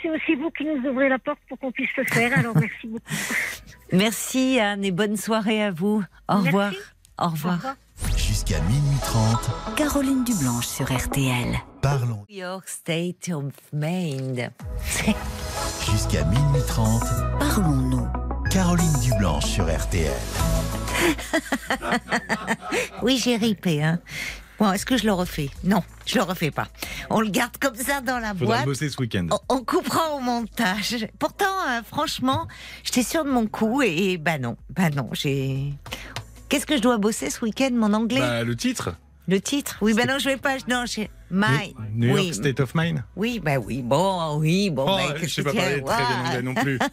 C'est 0.00 0.10
aussi 0.10 0.34
vous 0.36 0.50
qui 0.50 0.64
nous 0.64 0.88
ouvrez 0.88 1.08
la 1.08 1.18
porte 1.18 1.40
pour 1.48 1.58
qu'on 1.58 1.72
puisse 1.72 1.90
le 1.96 2.04
faire. 2.04 2.38
Alors 2.38 2.54
merci 2.54 2.86
beaucoup. 2.86 3.04
Merci 3.92 4.58
Anne 4.60 4.84
et 4.84 4.90
bonne 4.90 5.16
soirée 5.16 5.62
à 5.62 5.70
vous. 5.70 6.02
Au 6.28 6.34
Merci. 6.34 6.46
revoir. 6.48 6.72
Au 7.18 7.24
Au 7.24 7.28
revoir. 7.30 7.74
Jusqu'à 8.16 8.60
minuit 8.62 8.98
30, 9.02 9.50
Caroline 9.76 10.24
Dublanche 10.24 10.66
sur 10.66 10.92
RTL. 10.92 11.54
parlons. 11.80 12.26
New 12.28 12.36
York 12.36 12.68
State 12.68 13.30
of 13.32 13.52
Maine. 13.72 14.50
Jusqu'à 15.90 16.24
minuit 16.24 16.62
30, 16.66 17.02
Parlons-nous. 17.38 18.06
Caroline 18.50 18.92
Dublanche 19.00 19.46
sur 19.46 19.64
RTL. 19.74 20.12
Oui, 23.02 23.18
j'ai 23.22 23.36
ripé. 23.36 23.82
Hein. 23.82 24.00
Bon, 24.58 24.72
est-ce 24.72 24.86
que 24.86 24.96
je 24.96 25.04
le 25.04 25.12
refais? 25.12 25.50
Non, 25.64 25.82
je 26.06 26.16
le 26.16 26.22
refais 26.22 26.50
pas. 26.50 26.68
On 27.10 27.20
le 27.20 27.28
garde 27.28 27.56
comme 27.58 27.74
ça 27.74 28.00
dans 28.00 28.18
la 28.18 28.28
Faudra 28.34 28.46
boîte. 28.56 28.64
bosser 28.66 28.88
ce 28.88 28.96
week-end. 29.00 29.26
On, 29.30 29.56
on 29.56 29.64
coupera 29.64 30.12
au 30.14 30.20
montage. 30.20 31.06
Pourtant, 31.18 31.44
euh, 31.68 31.82
franchement, 31.86 32.46
j'étais 32.84 33.02
sûre 33.02 33.24
de 33.24 33.30
mon 33.30 33.46
coup 33.46 33.82
et, 33.82 34.12
et 34.12 34.18
bah 34.18 34.38
non, 34.38 34.56
bah 34.70 34.90
non, 34.90 35.08
j'ai. 35.12 35.74
Qu'est-ce 36.48 36.66
que 36.66 36.76
je 36.76 36.82
dois 36.82 36.98
bosser 36.98 37.30
ce 37.30 37.44
week-end, 37.44 37.70
mon 37.72 37.92
anglais? 37.92 38.20
Bah, 38.20 38.44
le 38.44 38.54
titre 38.56 38.94
Le 39.28 39.40
titre? 39.40 39.76
Oui, 39.80 39.94
bah 39.94 40.04
non, 40.06 40.18
je 40.18 40.26
vais 40.28 40.36
pas. 40.36 40.56
Non, 40.68 40.84
j'ai. 40.86 41.10
My. 41.30 41.74
New 41.94 42.08
York 42.08 42.20
oui, 42.20 42.34
State 42.34 42.60
of 42.60 42.74
Mind 42.74 43.02
oui, 43.16 43.40
bah 43.42 43.58
oui, 43.58 43.82
bon, 43.82 44.36
oui, 44.38 44.70
bon. 44.70 44.84
Oh, 44.86 44.96
bah, 44.96 45.14
je 45.20 45.26
sais 45.26 45.40
écoutez, 45.42 45.56
pas 45.56 45.62
parler 45.62 45.82
très 45.82 46.04
bien 46.04 46.24
anglais 46.24 46.42
non 46.42 46.54
plus. 46.54 46.78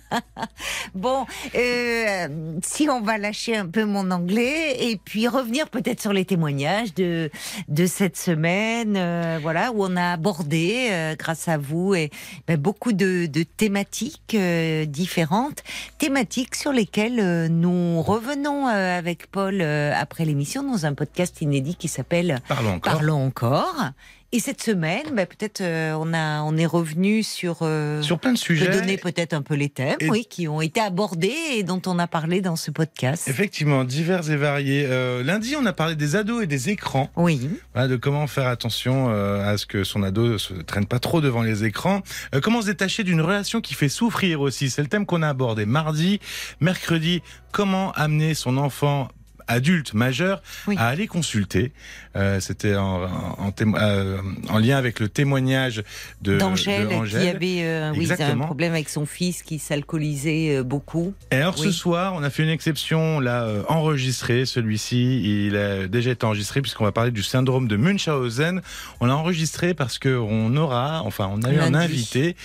Bon, 0.93 1.25
euh, 1.55 2.27
si 2.63 2.89
on 2.89 3.01
va 3.01 3.17
lâcher 3.17 3.55
un 3.55 3.67
peu 3.67 3.85
mon 3.85 4.11
anglais 4.11 4.77
et 4.89 4.97
puis 4.97 5.27
revenir 5.27 5.69
peut-être 5.69 6.01
sur 6.01 6.11
les 6.11 6.25
témoignages 6.25 6.93
de 6.95 7.29
de 7.67 7.85
cette 7.85 8.17
semaine, 8.17 8.95
euh, 8.97 9.39
voilà, 9.41 9.71
où 9.71 9.83
on 9.85 9.95
a 9.95 10.11
abordé, 10.13 10.89
euh, 10.91 11.15
grâce 11.15 11.47
à 11.47 11.57
vous, 11.57 11.93
et 11.95 12.09
ben, 12.47 12.57
beaucoup 12.57 12.91
de, 12.93 13.25
de 13.25 13.43
thématiques 13.43 14.35
euh, 14.35 14.85
différentes, 14.85 15.63
thématiques 15.97 16.55
sur 16.55 16.71
lesquelles 16.71 17.19
euh, 17.19 17.47
nous 17.47 18.01
revenons 18.01 18.67
euh, 18.67 18.97
avec 18.97 19.27
Paul 19.27 19.61
après 19.61 20.25
l'émission 20.25 20.63
dans 20.63 20.85
un 20.85 20.93
podcast 20.93 21.41
inédit 21.41 21.75
qui 21.75 21.87
s'appelle 21.87 22.41
Parlons 22.47 22.73
encore. 22.75 22.93
Parlons 22.93 23.25
encore. 23.25 23.91
Et 24.33 24.39
cette 24.39 24.63
semaine, 24.63 25.03
ben, 25.13 25.25
peut-être 25.25 25.59
euh, 25.59 25.93
on 25.99 26.13
a 26.13 26.41
on 26.43 26.55
est 26.55 26.65
revenu 26.65 27.21
sur 27.21 27.57
euh, 27.63 28.01
Sur 28.01 28.17
plein 28.17 28.31
de 28.31 28.37
sujets. 28.37 28.69
donner 28.69 28.95
peut-être 28.95 29.33
un 29.33 29.41
peu 29.41 29.55
les 29.55 29.67
thèmes, 29.67 29.97
Et- 29.99 30.09
oui, 30.09 30.25
qui 30.29 30.47
ont 30.47 30.61
été 30.61 30.79
abordés 30.79 31.35
et 31.55 31.63
dont 31.63 31.81
on 31.85 31.99
a 31.99 32.07
parlé 32.07 32.39
dans 32.39 32.55
ce 32.55 32.71
podcast. 32.71 33.27
Effectivement, 33.27 33.83
divers 33.83 34.31
et 34.31 34.37
variés. 34.37 34.85
Euh, 34.89 35.21
lundi, 35.21 35.55
on 35.57 35.65
a 35.65 35.73
parlé 35.73 35.95
des 35.95 36.15
ados 36.15 36.43
et 36.43 36.47
des 36.47 36.69
écrans. 36.69 37.09
Oui, 37.17 37.49
Voilà, 37.73 37.89
de 37.89 37.97
comment 37.97 38.25
faire 38.25 38.47
attention 38.47 39.09
euh, 39.09 39.45
à 39.45 39.57
ce 39.57 39.65
que 39.65 39.83
son 39.83 40.01
ado 40.01 40.37
se 40.37 40.53
traîne 40.53 40.85
pas 40.85 40.99
trop 40.99 41.19
devant 41.19 41.41
les 41.41 41.65
écrans. 41.65 42.01
Euh, 42.33 42.39
comment 42.39 42.61
se 42.61 42.67
détacher 42.67 43.03
d'une 43.03 43.19
relation 43.19 43.59
qui 43.59 43.73
fait 43.73 43.89
souffrir 43.89 44.39
aussi. 44.39 44.69
C'est 44.69 44.81
le 44.81 44.87
thème 44.87 45.05
qu'on 45.05 45.23
a 45.23 45.27
abordé 45.27 45.65
mardi. 45.65 46.21
Mercredi, 46.61 47.21
comment 47.51 47.91
amener 47.93 48.33
son 48.33 48.55
enfant 48.57 49.09
adulte 49.51 49.93
majeur 49.93 50.41
Oui. 50.67 50.75
à 50.77 50.87
aller 50.87 51.07
consulter. 51.07 51.71
Euh, 52.15 52.39
C'était 52.39 52.75
en, 52.75 53.03
en, 53.03 53.35
en 53.39 53.51
témo- 53.51 53.77
euh, 53.79 54.17
en 54.49 54.57
lien 54.59 54.77
avec 54.77 54.99
le 54.99 55.07
témoignage 55.07 55.83
de 56.21 56.37
d'Angèle 56.37 56.87
qui 57.07 57.15
avait 57.27 57.63
euh, 57.63 57.93
oui, 57.95 58.09
un 58.11 58.37
problème 58.37 58.73
avec 58.73 58.89
son 58.89 59.05
fils 59.05 59.43
qui 59.43 59.59
s'alcoolisait 59.59 60.61
beaucoup. 60.63 61.13
Et 61.31 61.35
alors 61.35 61.57
ce 61.57 61.71
soir, 61.71 62.13
on 62.15 62.23
a 62.23 62.29
fait 62.29 62.43
une 62.43 62.49
exception, 62.49 63.17
on 63.17 63.19
l'a 63.19 63.47
enregistré, 63.69 64.45
celui-ci, 64.45 65.45
il 65.47 65.55
a 65.55 65.87
déjà 65.87 66.11
été 66.11 66.25
enregistré 66.25 66.61
puisqu'on 66.61 66.83
va 66.83 66.91
parler 66.91 67.11
du 67.11 67.23
syndrome 67.23 67.67
de 67.67 67.77
Munchausen. 67.77 68.61
On 68.99 69.05
l'a 69.05 69.15
enregistré 69.15 69.73
parce 69.73 69.97
que 69.97 70.09
on 70.17 70.55
aura, 70.57 71.01
enfin 71.05 71.29
on 71.31 71.41
a 71.43 71.51
eu 71.53 71.59
un 71.59 71.73
invité, 71.73 72.35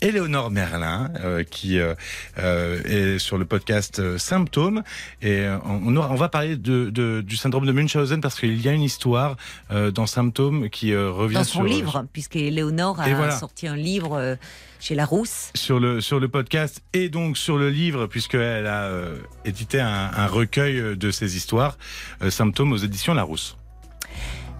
Éléonore 0.00 0.50
Merlin, 0.50 1.10
qui 1.50 1.78
est 1.78 3.18
sur 3.18 3.38
le 3.38 3.44
podcast 3.44 4.16
Symptômes. 4.18 4.82
Et 5.22 5.44
on, 5.84 5.96
aura, 5.96 6.10
on 6.10 6.14
va 6.16 6.28
parler 6.28 6.56
de, 6.56 6.90
de- 6.90 7.20
du 7.20 7.36
syndrome 7.36 7.66
de 7.66 7.72
Munchausen 7.72 8.20
parce 8.20 8.38
qu'il 8.38 8.60
y 8.60 8.68
a 8.68 8.72
une 8.72 8.82
histoire 8.82 9.36
euh, 9.70 9.90
dans 9.90 10.06
Symptômes 10.06 10.68
qui 10.70 10.92
euh, 10.92 11.10
revient 11.10 11.34
Dans 11.34 11.44
son 11.44 11.60
sur, 11.60 11.64
livre, 11.64 12.04
puisque 12.12 12.34
Léonore 12.34 13.00
a 13.00 13.08
voilà. 13.14 13.36
sorti 13.38 13.66
un 13.66 13.76
livre 13.76 14.14
euh, 14.18 14.36
chez 14.80 14.94
Larousse. 14.94 15.50
sur 15.54 15.78
le 15.80 16.00
sur 16.00 16.20
le 16.20 16.28
podcast 16.28 16.82
et 16.92 17.08
donc 17.08 17.36
sur 17.36 17.58
le 17.58 17.70
livre 17.70 18.06
puisqu'elle 18.06 18.66
a 18.66 18.84
euh, 18.84 19.16
édité 19.44 19.80
un, 19.80 20.10
un 20.16 20.26
recueil 20.26 20.96
de 20.96 21.10
ses 21.10 21.36
histoires 21.36 21.76
euh, 22.22 22.30
symptômes 22.30 22.72
aux 22.72 22.76
éditions 22.78 23.14
Larousse. 23.14 23.56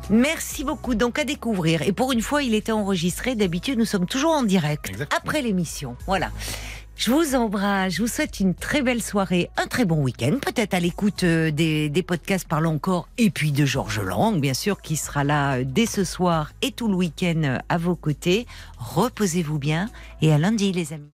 Merci 0.09 0.65
beaucoup. 0.65 0.97
Donc 0.97 1.19
à 1.21 1.25
découvrir. 1.25 1.83
Et 1.83 1.93
pour 1.93 2.11
une 2.11 2.21
fois, 2.21 2.43
il 2.43 2.55
était 2.55 2.73
enregistré. 2.73 3.37
D'habitude, 3.37 3.79
nous 3.79 3.85
sommes 3.85 4.07
toujours 4.07 4.33
en 4.33 4.43
direct 4.43 4.89
Exactement. 4.89 5.21
après 5.23 5.41
l'émission. 5.41 5.95
Voilà. 6.07 6.31
Je 7.01 7.11
vous 7.11 7.35
embrasse. 7.35 7.95
Je 7.95 8.03
vous 8.03 8.09
souhaite 8.09 8.41
une 8.41 8.55
très 8.55 8.83
belle 8.83 9.03
soirée, 9.03 9.49
un 9.57 9.67
très 9.67 9.87
bon 9.87 10.03
week-end. 10.03 10.37
Peut-être 10.39 10.75
à 10.75 10.81
l'écoute 10.81 11.25
euh, 11.25 11.51
des, 11.51 12.05
podcasts 12.07 12.47
Parlons 12.47 12.75
encore 12.75 13.09
et 13.17 13.31
puis 13.31 13.53
de 13.53 13.65
Georges 13.65 14.03
Lang, 14.03 14.39
bien 14.39 14.53
sûr, 14.53 14.83
qui 14.83 14.97
sera 14.97 15.25
là 15.25 15.55
euh, 15.57 15.65
dès 15.65 15.87
ce 15.87 16.05
soir 16.05 16.53
et 16.61 16.73
tout 16.73 16.89
le 16.89 16.95
week-end 16.97 17.41
euh, 17.45 17.59
à 17.71 17.79
vos 17.79 17.97
côtés. 17.97 18.47
Reposez-vous 18.77 19.59
bien 19.59 19.89
et 20.21 20.31
à 20.31 20.37
lundi, 20.37 20.73
les 20.73 20.93
amis. 20.93 21.11